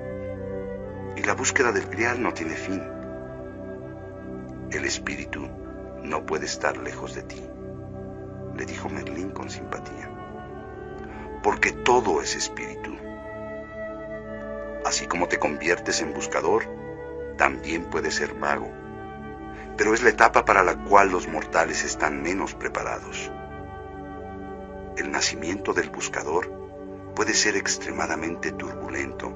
Y 1.17 1.23
la 1.23 1.35
búsqueda 1.35 1.73
del 1.73 1.87
grial 1.87 2.23
no 2.23 2.33
tiene 2.33 2.55
fin. 2.55 2.83
El 4.71 4.85
espíritu 4.85 5.49
no 6.03 6.25
puede 6.25 6.47
estar 6.47 6.77
lejos 6.77 7.15
de 7.15 7.23
ti, 7.23 7.43
le 8.57 8.65
dijo 8.67 8.89
Merlín 8.89 9.31
con 9.31 9.51
simpatía. 9.51 10.09
Porque 11.43 11.73
todo 11.73 12.23
es 12.23 12.37
espíritu 12.37 12.91
Así 14.85 15.07
como 15.07 15.29
te 15.29 15.39
conviertes 15.39 16.01
en 16.01 16.15
buscador, 16.15 16.65
también 17.37 17.85
puedes 17.85 18.15
ser 18.15 18.35
mago. 18.35 18.71
Pero 19.77 19.95
es 19.95 20.03
la 20.03 20.11
etapa 20.11 20.45
para 20.45 20.65
la 20.65 20.75
cual 20.85 21.11
los 21.11 21.29
mortales 21.29 21.85
están 21.85 22.23
menos 22.23 22.55
preparados. 22.55 23.31
El 25.01 25.13
nacimiento 25.13 25.73
del 25.73 25.89
buscador 25.89 26.53
puede 27.17 27.33
ser 27.33 27.57
extremadamente 27.57 28.53
turbulento, 28.53 29.33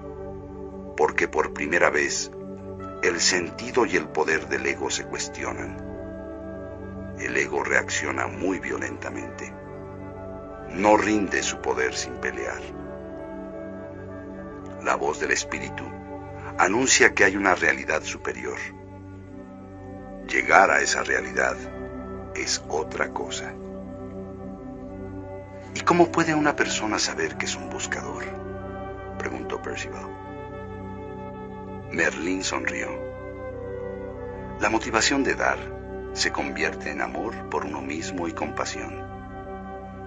porque 0.94 1.26
por 1.26 1.54
primera 1.54 1.88
vez 1.88 2.30
el 3.02 3.18
sentido 3.18 3.86
y 3.86 3.96
el 3.96 4.06
poder 4.06 4.46
del 4.48 4.66
ego 4.66 4.90
se 4.90 5.06
cuestionan. 5.06 7.14
El 7.18 7.34
ego 7.38 7.64
reacciona 7.64 8.26
muy 8.26 8.58
violentamente. 8.58 9.54
No 10.68 10.98
rinde 10.98 11.42
su 11.42 11.62
poder 11.62 11.94
sin 11.94 12.12
pelear. 12.16 12.60
La 14.82 14.96
voz 14.96 15.18
del 15.18 15.30
espíritu 15.30 15.84
anuncia 16.58 17.14
que 17.14 17.24
hay 17.24 17.38
una 17.38 17.54
realidad 17.54 18.02
superior. 18.02 18.58
Llegar 20.28 20.70
a 20.70 20.82
esa 20.82 21.02
realidad 21.02 21.56
es 22.34 22.62
otra 22.68 23.14
cosa. 23.14 23.54
¿Y 25.74 25.80
cómo 25.80 26.12
puede 26.12 26.34
una 26.34 26.54
persona 26.54 27.00
saber 27.00 27.36
que 27.36 27.46
es 27.46 27.56
un 27.56 27.68
buscador? 27.68 28.24
preguntó 29.18 29.60
Percival. 29.60 30.06
Merlín 31.90 32.44
sonrió. 32.44 32.88
La 34.60 34.70
motivación 34.70 35.24
de 35.24 35.34
dar 35.34 35.58
se 36.12 36.30
convierte 36.30 36.90
en 36.90 37.00
amor 37.00 37.48
por 37.50 37.64
uno 37.64 37.80
mismo 37.80 38.28
y 38.28 38.32
compasión, 38.32 39.02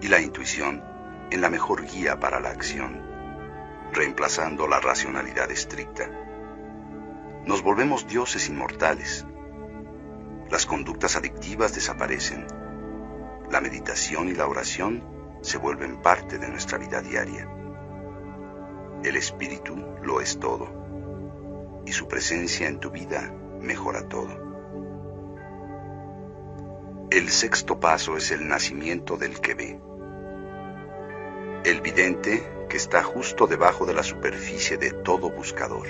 y 0.01 0.07
la 0.07 0.21
intuición 0.21 0.81
en 1.31 1.41
la 1.41 1.49
mejor 1.49 1.85
guía 1.85 2.17
para 2.17 2.39
la 2.39 2.49
acción, 2.49 3.01
reemplazando 3.91 4.69
la 4.69 4.79
racionalidad 4.79 5.51
estricta. 5.51 6.09
Nos 7.45 7.61
volvemos 7.61 8.07
dioses 8.07 8.47
inmortales. 8.47 9.25
Las 10.49 10.65
conductas 10.65 11.17
adictivas 11.17 11.75
desaparecen. 11.75 12.47
La 13.51 13.59
meditación 13.59 14.29
y 14.29 14.33
la 14.33 14.47
oración 14.47 15.16
se 15.47 15.57
vuelven 15.57 16.01
parte 16.01 16.37
de 16.37 16.49
nuestra 16.49 16.77
vida 16.77 17.01
diaria. 17.01 17.47
El 19.01 19.15
espíritu 19.15 19.77
lo 20.03 20.19
es 20.19 20.37
todo 20.41 20.67
y 21.85 21.93
su 21.93 22.09
presencia 22.09 22.67
en 22.67 22.81
tu 22.81 22.91
vida 22.91 23.33
mejora 23.61 24.09
todo. 24.09 24.27
El 27.09 27.29
sexto 27.29 27.79
paso 27.79 28.17
es 28.17 28.31
el 28.31 28.45
nacimiento 28.45 29.15
del 29.15 29.39
que 29.39 29.53
ve. 29.53 29.79
El 31.63 31.79
vidente 31.79 32.65
que 32.67 32.75
está 32.75 33.01
justo 33.01 33.47
debajo 33.47 33.85
de 33.85 33.93
la 33.93 34.03
superficie 34.03 34.75
de 34.75 34.91
todo 34.91 35.29
buscador. 35.29 35.87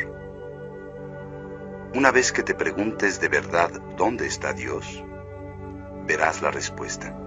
Una 1.95 2.11
vez 2.11 2.31
que 2.31 2.43
te 2.43 2.53
preguntes 2.53 3.19
de 3.19 3.29
verdad 3.29 3.71
dónde 3.97 4.27
está 4.27 4.53
Dios, 4.53 5.03
verás 6.05 6.43
la 6.43 6.51
respuesta. 6.51 7.26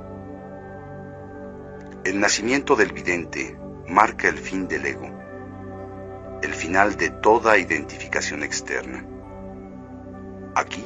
El 2.04 2.20
nacimiento 2.20 2.76
del 2.76 2.92
vidente 2.92 3.58
marca 3.88 4.28
el 4.28 4.38
fin 4.38 4.68
del 4.68 4.86
ego 4.86 5.20
el 6.42 6.54
final 6.54 6.96
de 6.96 7.10
toda 7.10 7.58
identificación 7.58 8.42
externa. 8.42 9.04
Aquí, 10.54 10.84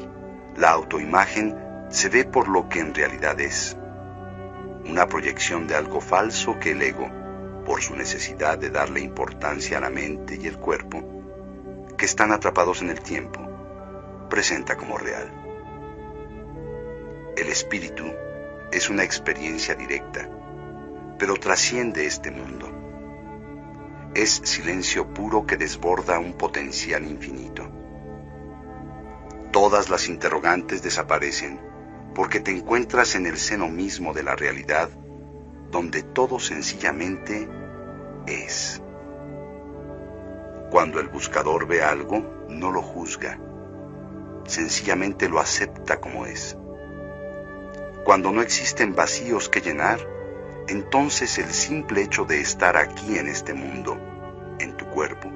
la 0.56 0.70
autoimagen 0.70 1.56
se 1.90 2.08
ve 2.08 2.24
por 2.24 2.48
lo 2.48 2.68
que 2.68 2.80
en 2.80 2.94
realidad 2.94 3.38
es, 3.40 3.76
una 4.84 5.06
proyección 5.06 5.66
de 5.66 5.76
algo 5.76 6.00
falso 6.00 6.58
que 6.58 6.72
el 6.72 6.82
ego, 6.82 7.08
por 7.64 7.82
su 7.82 7.94
necesidad 7.94 8.58
de 8.58 8.70
darle 8.70 9.00
importancia 9.00 9.78
a 9.78 9.80
la 9.80 9.90
mente 9.90 10.36
y 10.40 10.46
el 10.46 10.58
cuerpo, 10.58 11.02
que 11.96 12.04
están 12.04 12.32
atrapados 12.32 12.82
en 12.82 12.90
el 12.90 13.00
tiempo, 13.00 13.40
presenta 14.28 14.76
como 14.76 14.98
real. 14.98 15.30
El 17.36 17.48
espíritu 17.48 18.04
es 18.72 18.90
una 18.90 19.04
experiencia 19.04 19.74
directa, 19.76 20.28
pero 21.18 21.36
trasciende 21.36 22.06
este 22.06 22.30
mundo 22.30 22.84
es 24.14 24.42
silencio 24.44 25.12
puro 25.12 25.44
que 25.44 25.56
desborda 25.56 26.20
un 26.20 26.34
potencial 26.34 27.04
infinito. 27.04 27.68
Todas 29.50 29.90
las 29.90 30.08
interrogantes 30.08 30.82
desaparecen 30.82 31.60
porque 32.14 32.38
te 32.38 32.52
encuentras 32.52 33.16
en 33.16 33.26
el 33.26 33.36
seno 33.36 33.68
mismo 33.68 34.14
de 34.14 34.22
la 34.22 34.36
realidad, 34.36 34.88
donde 35.72 36.02
todo 36.02 36.38
sencillamente 36.38 37.48
es. 38.26 38.80
Cuando 40.70 41.00
el 41.00 41.08
buscador 41.08 41.66
ve 41.66 41.82
algo, 41.82 42.46
no 42.48 42.70
lo 42.70 42.82
juzga, 42.82 43.38
sencillamente 44.46 45.28
lo 45.28 45.40
acepta 45.40 46.00
como 46.00 46.26
es. 46.26 46.56
Cuando 48.04 48.30
no 48.30 48.42
existen 48.42 48.94
vacíos 48.94 49.48
que 49.48 49.60
llenar, 49.60 50.13
entonces 50.68 51.38
el 51.38 51.50
simple 51.50 52.02
hecho 52.02 52.24
de 52.24 52.40
estar 52.40 52.76
aquí 52.76 53.18
en 53.18 53.28
este 53.28 53.52
mundo, 53.52 53.98
en 54.58 54.76
tu 54.76 54.86
cuerpo, 54.86 55.30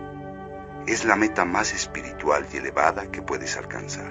es 0.86 1.04
la 1.04 1.16
meta 1.16 1.44
más 1.44 1.74
espiritual 1.74 2.46
y 2.52 2.56
elevada 2.56 3.10
que 3.10 3.20
puedes 3.20 3.56
alcanzar. 3.58 4.10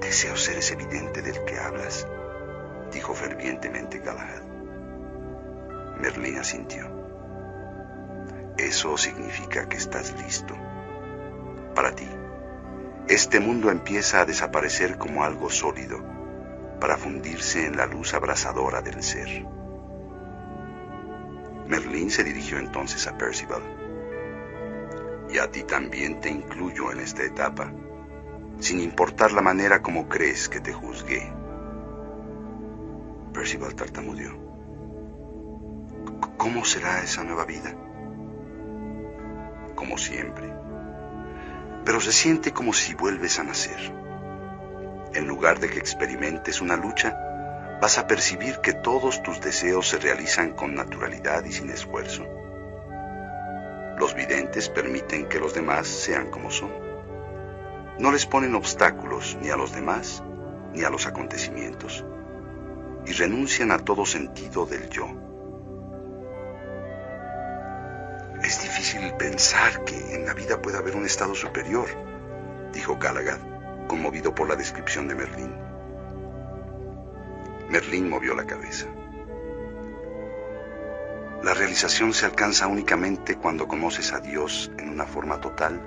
Deseo 0.00 0.36
ser 0.36 0.58
ese 0.58 0.74
evidente 0.74 1.22
del 1.22 1.44
que 1.44 1.58
hablas, 1.58 2.06
dijo 2.92 3.14
fervientemente 3.14 3.98
Galahad. 3.98 4.42
Merlín 6.00 6.38
asintió. 6.38 6.86
Eso 8.56 8.96
significa 8.96 9.68
que 9.68 9.76
estás 9.76 10.14
listo. 10.22 10.54
Para 11.74 11.92
ti, 11.96 12.08
este 13.08 13.40
mundo 13.40 13.70
empieza 13.70 14.20
a 14.20 14.24
desaparecer 14.24 14.98
como 14.98 15.24
algo 15.24 15.50
sólido 15.50 16.17
para 16.80 16.96
fundirse 16.96 17.66
en 17.66 17.76
la 17.76 17.86
luz 17.86 18.14
abrasadora 18.14 18.82
del 18.82 19.02
ser. 19.02 19.44
Merlín 21.66 22.10
se 22.10 22.24
dirigió 22.24 22.58
entonces 22.58 23.06
a 23.06 23.18
Percival. 23.18 23.62
Y 25.30 25.38
a 25.38 25.50
ti 25.50 25.64
también 25.64 26.20
te 26.20 26.30
incluyo 26.30 26.90
en 26.90 27.00
esta 27.00 27.22
etapa, 27.22 27.70
sin 28.60 28.80
importar 28.80 29.32
la 29.32 29.42
manera 29.42 29.82
como 29.82 30.08
crees 30.08 30.48
que 30.48 30.60
te 30.60 30.72
juzgué. 30.72 31.30
Percival 33.32 33.74
tartamudeó. 33.74 34.32
¿Cómo 36.38 36.64
será 36.64 37.02
esa 37.02 37.24
nueva 37.24 37.44
vida? 37.44 37.74
Como 39.74 39.98
siempre. 39.98 40.50
Pero 41.84 42.00
se 42.00 42.12
siente 42.12 42.52
como 42.52 42.72
si 42.72 42.94
vuelves 42.94 43.38
a 43.38 43.44
nacer 43.44 43.97
en 45.18 45.26
lugar 45.26 45.58
de 45.58 45.68
que 45.68 45.78
experimentes 45.78 46.60
una 46.60 46.76
lucha, 46.76 47.18
vas 47.82 47.98
a 47.98 48.06
percibir 48.06 48.58
que 48.60 48.72
todos 48.72 49.22
tus 49.22 49.40
deseos 49.40 49.88
se 49.88 49.98
realizan 49.98 50.52
con 50.52 50.74
naturalidad 50.74 51.44
y 51.44 51.52
sin 51.52 51.70
esfuerzo. 51.70 52.24
Los 53.98 54.14
videntes 54.14 54.68
permiten 54.68 55.28
que 55.28 55.40
los 55.40 55.54
demás 55.54 55.88
sean 55.88 56.30
como 56.30 56.50
son. 56.50 56.70
No 57.98 58.12
les 58.12 58.26
ponen 58.26 58.54
obstáculos 58.54 59.36
ni 59.42 59.50
a 59.50 59.56
los 59.56 59.72
demás 59.72 60.22
ni 60.72 60.84
a 60.84 60.90
los 60.90 61.06
acontecimientos 61.06 62.04
y 63.04 63.12
renuncian 63.12 63.72
a 63.72 63.78
todo 63.78 64.06
sentido 64.06 64.66
del 64.66 64.88
yo. 64.88 65.08
Es 68.44 68.62
difícil 68.62 69.12
pensar 69.18 69.84
que 69.84 70.14
en 70.14 70.26
la 70.26 70.34
vida 70.34 70.62
pueda 70.62 70.78
haber 70.78 70.94
un 70.94 71.06
estado 71.06 71.34
superior, 71.34 71.88
dijo 72.72 72.96
Galagad 72.98 73.47
conmovido 73.88 74.32
por 74.34 74.48
la 74.48 74.54
descripción 74.54 75.08
de 75.08 75.16
Merlín. 75.16 75.52
Merlín 77.68 78.08
movió 78.08 78.34
la 78.34 78.44
cabeza. 78.44 78.86
La 81.42 81.54
realización 81.54 82.12
se 82.12 82.26
alcanza 82.26 82.66
únicamente 82.66 83.36
cuando 83.36 83.66
conoces 83.66 84.12
a 84.12 84.20
Dios 84.20 84.70
en 84.78 84.90
una 84.90 85.04
forma 85.04 85.40
total, 85.40 85.80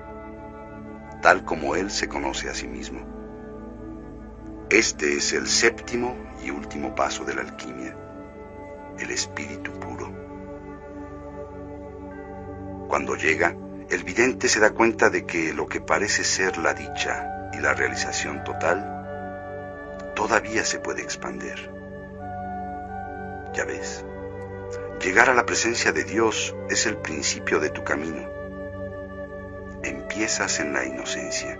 tal 1.22 1.44
como 1.44 1.76
Él 1.76 1.90
se 1.90 2.08
conoce 2.08 2.50
a 2.50 2.54
sí 2.54 2.66
mismo. 2.66 3.00
Este 4.68 5.16
es 5.16 5.32
el 5.32 5.46
séptimo 5.46 6.16
y 6.44 6.50
último 6.50 6.94
paso 6.94 7.24
de 7.24 7.34
la 7.34 7.42
alquimia, 7.42 7.96
el 8.98 9.10
espíritu 9.10 9.72
puro. 9.72 10.10
Cuando 12.88 13.14
llega, 13.16 13.54
el 13.90 14.04
vidente 14.04 14.48
se 14.48 14.60
da 14.60 14.70
cuenta 14.70 15.10
de 15.10 15.24
que 15.26 15.52
lo 15.52 15.66
que 15.66 15.80
parece 15.80 16.24
ser 16.24 16.58
la 16.58 16.74
dicha 16.74 17.41
la 17.62 17.74
realización 17.74 18.42
total 18.42 20.12
todavía 20.16 20.64
se 20.64 20.80
puede 20.80 21.00
expander. 21.00 21.70
Ya 23.54 23.64
ves, 23.64 24.04
llegar 25.00 25.30
a 25.30 25.34
la 25.34 25.46
presencia 25.46 25.92
de 25.92 26.02
Dios 26.02 26.56
es 26.68 26.86
el 26.86 26.96
principio 26.96 27.60
de 27.60 27.70
tu 27.70 27.84
camino. 27.84 28.28
Empiezas 29.84 30.58
en 30.58 30.72
la 30.72 30.84
inocencia 30.84 31.56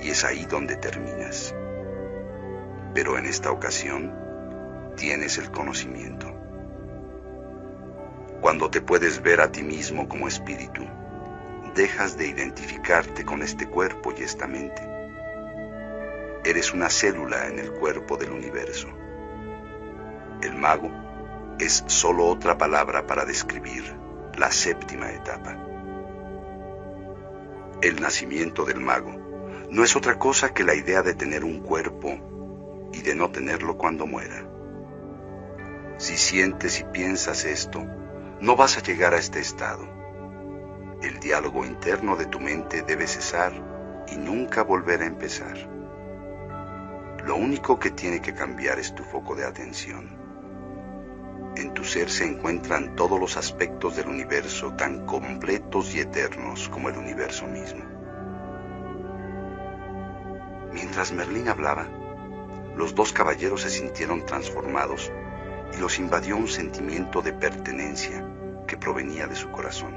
y 0.00 0.10
es 0.10 0.24
ahí 0.24 0.46
donde 0.46 0.76
terminas. 0.76 1.54
Pero 2.94 3.18
en 3.18 3.26
esta 3.26 3.50
ocasión 3.50 4.12
tienes 4.96 5.36
el 5.36 5.50
conocimiento. 5.50 6.32
Cuando 8.40 8.70
te 8.70 8.80
puedes 8.80 9.22
ver 9.22 9.42
a 9.42 9.52
ti 9.52 9.62
mismo 9.62 10.08
como 10.08 10.26
espíritu, 10.26 10.86
dejas 11.74 12.16
de 12.16 12.28
identificarte 12.28 13.24
con 13.24 13.42
este 13.42 13.68
cuerpo 13.68 14.12
y 14.16 14.22
esta 14.22 14.46
mente. 14.46 14.91
Eres 16.44 16.74
una 16.74 16.90
célula 16.90 17.46
en 17.46 17.60
el 17.60 17.72
cuerpo 17.72 18.16
del 18.16 18.32
universo. 18.32 18.88
El 20.42 20.54
mago 20.54 20.90
es 21.60 21.84
solo 21.86 22.26
otra 22.26 22.58
palabra 22.58 23.06
para 23.06 23.24
describir 23.24 23.84
la 24.36 24.50
séptima 24.50 25.12
etapa. 25.12 25.56
El 27.80 28.00
nacimiento 28.00 28.64
del 28.64 28.80
mago 28.80 29.12
no 29.70 29.84
es 29.84 29.94
otra 29.94 30.18
cosa 30.18 30.52
que 30.52 30.64
la 30.64 30.74
idea 30.74 31.02
de 31.02 31.14
tener 31.14 31.44
un 31.44 31.60
cuerpo 31.60 32.18
y 32.92 33.02
de 33.02 33.14
no 33.14 33.30
tenerlo 33.30 33.78
cuando 33.78 34.06
muera. 34.06 34.44
Si 35.98 36.16
sientes 36.16 36.80
y 36.80 36.84
piensas 36.84 37.44
esto, 37.44 37.84
no 38.40 38.56
vas 38.56 38.76
a 38.76 38.82
llegar 38.82 39.14
a 39.14 39.18
este 39.18 39.38
estado. 39.38 39.88
El 41.02 41.20
diálogo 41.20 41.64
interno 41.64 42.16
de 42.16 42.26
tu 42.26 42.40
mente 42.40 42.82
debe 42.82 43.06
cesar 43.06 43.52
y 44.08 44.16
nunca 44.16 44.64
volver 44.64 45.02
a 45.02 45.06
empezar. 45.06 45.71
Lo 47.24 47.36
único 47.36 47.78
que 47.78 47.92
tiene 47.92 48.20
que 48.20 48.34
cambiar 48.34 48.80
es 48.80 48.94
tu 48.94 49.04
foco 49.04 49.36
de 49.36 49.44
atención. 49.44 50.22
En 51.54 51.72
tu 51.72 51.84
ser 51.84 52.10
se 52.10 52.24
encuentran 52.24 52.96
todos 52.96 53.20
los 53.20 53.36
aspectos 53.36 53.94
del 53.94 54.08
universo 54.08 54.72
tan 54.72 55.06
completos 55.06 55.94
y 55.94 56.00
eternos 56.00 56.68
como 56.68 56.88
el 56.88 56.96
universo 56.96 57.46
mismo. 57.46 57.84
Mientras 60.72 61.12
Merlín 61.12 61.48
hablaba, 61.48 61.86
los 62.74 62.94
dos 62.94 63.12
caballeros 63.12 63.62
se 63.62 63.70
sintieron 63.70 64.26
transformados 64.26 65.12
y 65.76 65.80
los 65.80 65.98
invadió 66.00 66.36
un 66.36 66.48
sentimiento 66.48 67.22
de 67.22 67.34
pertenencia 67.34 68.26
que 68.66 68.76
provenía 68.76 69.28
de 69.28 69.36
su 69.36 69.50
corazón. 69.50 69.94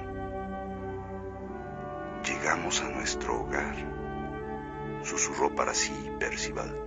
Llegamos 2.23 2.81
a 2.81 2.89
nuestro 2.89 3.41
hogar, 3.41 3.75
susurró 5.03 5.55
para 5.55 5.73
sí 5.73 5.93
Percival. 6.19 6.84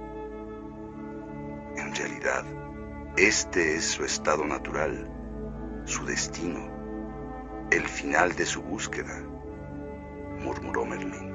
En 1.88 1.94
realidad, 1.94 2.44
este 3.16 3.76
es 3.76 3.86
su 3.86 4.04
estado 4.04 4.44
natural, 4.44 5.10
su 5.86 6.04
destino, 6.04 6.60
el 7.70 7.88
final 7.88 8.36
de 8.36 8.44
su 8.44 8.60
búsqueda, 8.60 9.22
murmuró 10.44 10.84
Merlín. 10.84 11.34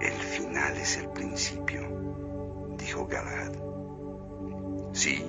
El 0.00 0.14
final 0.14 0.76
es 0.78 0.96
el 0.96 1.08
principio, 1.10 1.80
dijo 2.76 3.06
Galahad. 3.06 3.52
Sí, 4.92 5.24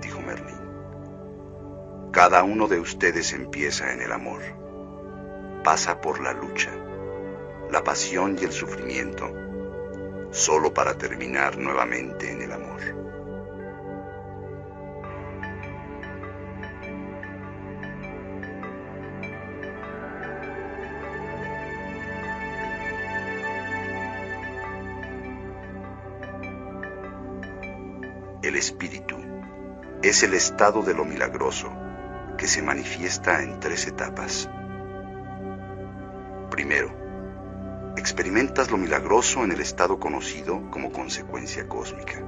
dijo 0.00 0.22
Merlín. 0.22 2.10
Cada 2.10 2.42
uno 2.42 2.68
de 2.68 2.80
ustedes 2.80 3.34
empieza 3.34 3.92
en 3.92 4.00
el 4.00 4.12
amor, 4.12 4.40
pasa 5.62 6.00
por 6.00 6.22
la 6.22 6.32
lucha, 6.32 6.70
la 7.70 7.84
pasión 7.84 8.38
y 8.40 8.44
el 8.44 8.52
sufrimiento, 8.52 9.30
solo 10.38 10.72
para 10.72 10.96
terminar 10.96 11.58
nuevamente 11.58 12.30
en 12.30 12.42
el 12.42 12.52
amor. 12.52 12.80
El 28.40 28.54
espíritu 28.54 29.16
es 30.02 30.22
el 30.22 30.34
estado 30.34 30.82
de 30.82 30.94
lo 30.94 31.04
milagroso 31.04 31.68
que 32.38 32.46
se 32.46 32.62
manifiesta 32.62 33.42
en 33.42 33.58
tres 33.58 33.88
etapas. 33.88 34.48
Primero, 36.48 37.07
experimentas 37.98 38.70
lo 38.70 38.78
milagroso 38.78 39.44
en 39.44 39.52
el 39.52 39.60
estado 39.60 39.98
conocido 39.98 40.70
como 40.70 40.92
consecuencia 40.92 41.68
cósmica. 41.68 42.22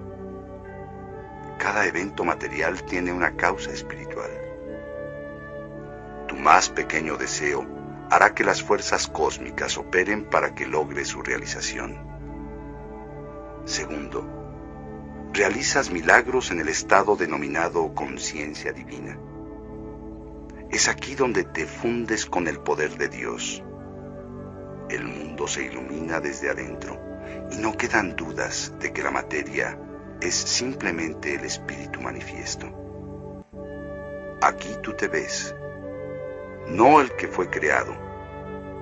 Cada 1.59 1.87
evento 1.87 2.25
material 2.25 2.83
tiene 2.85 3.13
una 3.13 3.37
causa 3.37 3.71
espiritual. 3.71 4.31
Tu 6.27 6.37
más 6.37 6.69
pequeño 6.69 7.17
deseo 7.17 7.67
hará 8.11 8.35
que 8.35 8.45
las 8.45 8.63
fuerzas 8.63 9.07
cósmicas 9.07 9.79
operen 9.79 10.25
para 10.25 10.55
que 10.55 10.67
logre 10.67 11.05
su 11.05 11.23
realización. 11.23 11.99
Segundo, 13.65 14.27
realizas 15.33 15.91
milagros 15.91 16.51
en 16.51 16.61
el 16.61 16.69
estado 16.69 17.15
denominado 17.15 17.95
conciencia 17.95 18.73
divina. 18.73 19.19
Es 20.71 20.89
aquí 20.89 21.15
donde 21.15 21.45
te 21.45 21.67
fundes 21.67 22.27
con 22.27 22.49
el 22.49 22.59
poder 22.61 22.97
de 22.97 23.09
Dios. 23.09 23.63
El 24.91 25.05
mundo 25.05 25.47
se 25.47 25.63
ilumina 25.63 26.19
desde 26.19 26.51
adentro 26.51 26.99
y 27.53 27.59
no 27.59 27.77
quedan 27.77 28.17
dudas 28.17 28.73
de 28.81 28.93
que 28.93 29.05
la 29.05 29.13
materia 29.13 29.79
es 30.21 30.35
simplemente 30.35 31.37
el 31.37 31.45
espíritu 31.45 32.01
manifiesto. 32.01 32.67
Aquí 34.43 34.69
tú 34.83 34.95
te 34.95 35.07
ves, 35.07 35.55
no 36.67 37.01
el 37.01 37.13
que 37.13 37.29
fue 37.29 37.49
creado, 37.49 37.95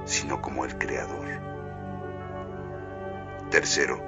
sino 0.06 0.40
como 0.40 0.64
el 0.64 0.78
creador. 0.78 1.26
Tercero, 3.51 4.01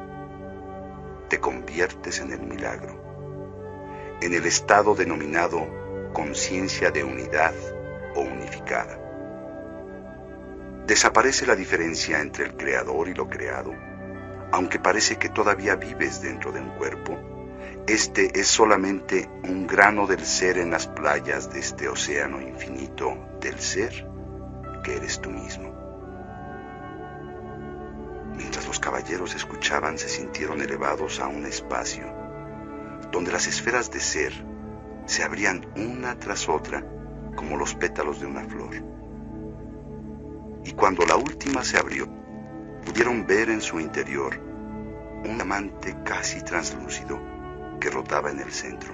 te 1.28 1.38
conviertes 1.38 2.18
en 2.20 2.32
el 2.32 2.40
milagro, 2.40 2.98
en 4.22 4.32
el 4.32 4.46
estado 4.46 4.94
denominado 4.94 5.66
conciencia 6.14 6.90
de 6.90 7.04
unidad 7.04 7.52
o 8.16 8.22
unificada. 8.22 8.99
Desaparece 10.86 11.46
la 11.46 11.56
diferencia 11.56 12.20
entre 12.20 12.46
el 12.46 12.56
creador 12.56 13.08
y 13.08 13.14
lo 13.14 13.28
creado, 13.28 13.72
aunque 14.52 14.78
parece 14.78 15.16
que 15.16 15.28
todavía 15.28 15.76
vives 15.76 16.22
dentro 16.22 16.52
de 16.52 16.60
un 16.60 16.70
cuerpo. 16.70 17.18
Este 17.86 18.38
es 18.38 18.48
solamente 18.48 19.28
un 19.44 19.66
grano 19.66 20.06
del 20.06 20.24
ser 20.24 20.58
en 20.58 20.70
las 20.70 20.86
playas 20.86 21.52
de 21.52 21.60
este 21.60 21.88
océano 21.88 22.40
infinito 22.40 23.16
del 23.40 23.58
ser 23.58 24.06
que 24.84 24.96
eres 24.96 25.20
tú 25.20 25.30
mismo. 25.30 25.74
Mientras 28.36 28.66
los 28.66 28.80
caballeros 28.80 29.34
escuchaban, 29.34 29.98
se 29.98 30.08
sintieron 30.08 30.60
elevados 30.60 31.20
a 31.20 31.28
un 31.28 31.46
espacio 31.46 32.04
donde 33.12 33.32
las 33.32 33.46
esferas 33.46 33.90
de 33.90 34.00
ser 34.00 34.32
se 35.06 35.24
abrían 35.24 35.66
una 35.76 36.18
tras 36.18 36.48
otra 36.48 36.84
como 37.34 37.56
los 37.56 37.74
pétalos 37.74 38.20
de 38.20 38.26
una 38.26 38.44
flor. 38.44 38.99
Y 40.64 40.72
cuando 40.72 41.04
la 41.06 41.16
última 41.16 41.64
se 41.64 41.78
abrió, 41.78 42.06
pudieron 42.84 43.26
ver 43.26 43.50
en 43.50 43.60
su 43.60 43.80
interior 43.80 44.38
un 45.24 45.40
amante 45.40 45.96
casi 46.04 46.42
translúcido 46.42 47.20
que 47.80 47.90
rotaba 47.90 48.30
en 48.30 48.40
el 48.40 48.52
centro. 48.52 48.92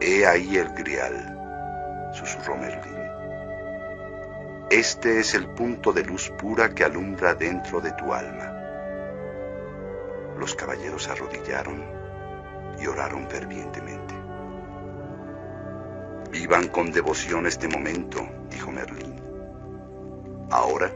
He 0.00 0.26
ahí 0.26 0.56
el 0.56 0.68
grial, 0.74 2.12
susurró 2.12 2.56
Merlín. 2.56 2.96
Este 4.70 5.20
es 5.20 5.34
el 5.34 5.48
punto 5.48 5.92
de 5.92 6.04
luz 6.04 6.30
pura 6.38 6.68
que 6.74 6.84
alumbra 6.84 7.34
dentro 7.34 7.80
de 7.80 7.92
tu 7.92 8.12
alma. 8.12 8.52
Los 10.38 10.54
caballeros 10.54 11.08
arrodillaron 11.08 11.82
y 12.78 12.86
oraron 12.86 13.28
fervientemente. 13.28 14.05
Vivan 16.30 16.68
con 16.68 16.92
devoción 16.92 17.46
este 17.46 17.68
momento, 17.68 18.28
dijo 18.50 18.70
Merlín. 18.70 19.14
Ahora, 20.50 20.92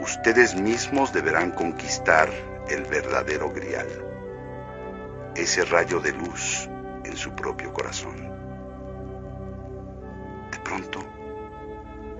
ustedes 0.00 0.54
mismos 0.54 1.12
deberán 1.12 1.52
conquistar 1.52 2.28
el 2.68 2.82
verdadero 2.84 3.50
grial, 3.50 3.88
ese 5.34 5.64
rayo 5.64 6.00
de 6.00 6.12
luz 6.12 6.68
en 7.04 7.16
su 7.16 7.34
propio 7.34 7.72
corazón. 7.72 8.16
De 10.50 10.58
pronto, 10.58 11.00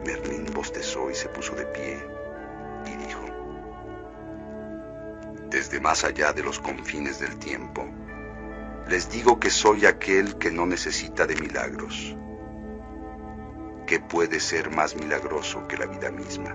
Merlín 0.05 0.47
bostezó 0.55 1.11
y 1.11 1.15
se 1.15 1.29
puso 1.29 1.55
de 1.55 1.67
pie 1.67 1.99
y 2.87 2.97
dijo, 3.07 3.25
Desde 5.51 5.81
más 5.81 6.05
allá 6.05 6.33
de 6.33 6.43
los 6.43 6.59
confines 6.59 7.21
del 7.21 7.39
tiempo, 7.39 7.87
les 8.89 9.11
digo 9.11 9.39
que 9.39 9.51
soy 9.51 9.85
aquel 9.87 10.39
que 10.39 10.51
no 10.51 10.67
necesita 10.67 11.27
de 11.27 11.37
milagros. 11.37 12.17
¿Qué 13.89 14.01
puede 14.01 14.39
ser 14.39 14.71
más 14.71 14.95
milagroso 14.97 15.67
que 15.67 15.79
la 15.79 15.87
vida 15.87 16.11
misma? 16.11 16.55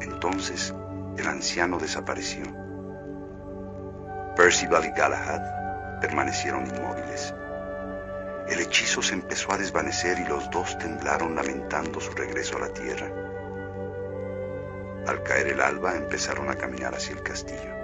Entonces 0.00 0.72
el 1.18 1.26
anciano 1.26 1.78
desapareció. 1.78 2.44
Percival 4.34 4.86
y 4.86 4.98
Galahad 4.98 6.00
permanecieron 6.00 6.66
inmóviles. 6.66 7.34
El 8.48 8.58
hechizo 8.60 9.02
se 9.02 9.12
empezó 9.12 9.52
a 9.52 9.58
desvanecer 9.58 10.18
y 10.18 10.24
los 10.24 10.50
dos 10.50 10.78
temblaron 10.78 11.34
lamentando 11.34 12.00
su 12.00 12.12
regreso 12.12 12.56
a 12.56 12.60
la 12.60 12.72
tierra. 12.72 13.10
Al 15.06 15.22
caer 15.24 15.48
el 15.48 15.60
alba 15.60 15.94
empezaron 15.94 16.48
a 16.48 16.54
caminar 16.54 16.94
hacia 16.94 17.12
el 17.12 17.22
castillo. 17.22 17.74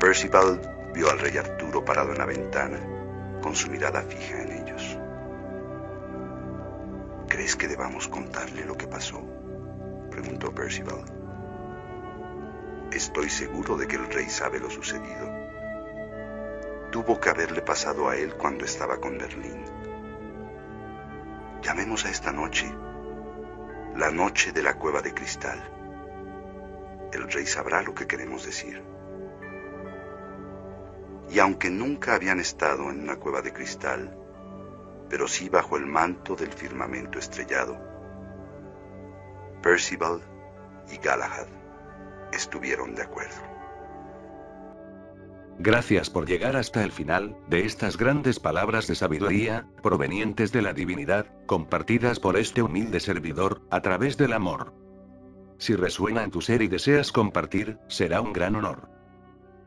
Percival 0.00 0.60
vio 0.92 1.08
al 1.08 1.20
rey 1.20 1.36
Arturo 1.36 1.84
parado 1.84 2.10
en 2.10 2.18
la 2.18 2.26
ventana, 2.26 2.80
con 3.40 3.54
su 3.54 3.70
mirada 3.70 4.02
fija 4.02 4.42
en 4.42 4.50
ellos. 4.50 4.61
¿Crees 7.32 7.56
que 7.56 7.66
debamos 7.66 8.08
contarle 8.08 8.66
lo 8.66 8.76
que 8.76 8.86
pasó? 8.86 9.18
preguntó 10.10 10.54
Percival. 10.54 11.02
Estoy 12.92 13.30
seguro 13.30 13.78
de 13.78 13.88
que 13.88 13.96
el 13.96 14.06
rey 14.12 14.28
sabe 14.28 14.60
lo 14.60 14.68
sucedido. 14.68 15.32
Tuvo 16.90 17.18
que 17.18 17.30
haberle 17.30 17.62
pasado 17.62 18.10
a 18.10 18.16
él 18.16 18.34
cuando 18.34 18.66
estaba 18.66 18.98
con 18.98 19.16
Merlín. 19.16 19.64
Llamemos 21.62 22.04
a 22.04 22.10
esta 22.10 22.32
noche 22.32 22.70
la 23.96 24.10
noche 24.10 24.52
de 24.52 24.62
la 24.62 24.74
cueva 24.74 25.00
de 25.00 25.14
cristal. 25.14 25.58
El 27.14 27.32
rey 27.32 27.46
sabrá 27.46 27.80
lo 27.80 27.94
que 27.94 28.06
queremos 28.06 28.44
decir. 28.44 28.82
Y 31.30 31.38
aunque 31.38 31.70
nunca 31.70 32.14
habían 32.14 32.40
estado 32.40 32.90
en 32.90 33.00
una 33.00 33.16
cueva 33.16 33.40
de 33.40 33.54
cristal, 33.54 34.21
pero 35.12 35.28
sí 35.28 35.50
bajo 35.50 35.76
el 35.76 35.84
manto 35.84 36.34
del 36.34 36.50
firmamento 36.50 37.18
estrellado, 37.18 37.78
Percival 39.62 40.22
y 40.90 40.96
Galahad 40.96 41.48
estuvieron 42.32 42.94
de 42.94 43.02
acuerdo. 43.02 43.36
Gracias 45.58 46.08
por 46.08 46.26
llegar 46.26 46.56
hasta 46.56 46.82
el 46.82 46.92
final 46.92 47.36
de 47.46 47.66
estas 47.66 47.98
grandes 47.98 48.40
palabras 48.40 48.86
de 48.86 48.94
sabiduría, 48.94 49.68
provenientes 49.82 50.50
de 50.50 50.62
la 50.62 50.72
divinidad, 50.72 51.26
compartidas 51.44 52.18
por 52.18 52.38
este 52.38 52.62
humilde 52.62 52.98
servidor, 52.98 53.60
a 53.70 53.82
través 53.82 54.16
del 54.16 54.32
amor. 54.32 54.72
Si 55.58 55.76
resuena 55.76 56.24
en 56.24 56.30
tu 56.30 56.40
ser 56.40 56.62
y 56.62 56.68
deseas 56.68 57.12
compartir, 57.12 57.78
será 57.86 58.22
un 58.22 58.32
gran 58.32 58.56
honor. 58.56 58.88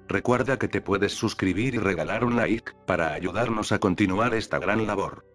Recuerda 0.07 0.57
que 0.57 0.67
te 0.67 0.81
puedes 0.81 1.13
suscribir 1.13 1.75
y 1.75 1.77
regalar 1.77 2.23
un 2.23 2.35
like, 2.35 2.71
para 2.87 3.13
ayudarnos 3.13 3.71
a 3.71 3.77
continuar 3.77 4.33
esta 4.33 4.57
gran 4.57 4.87
labor. 4.87 5.34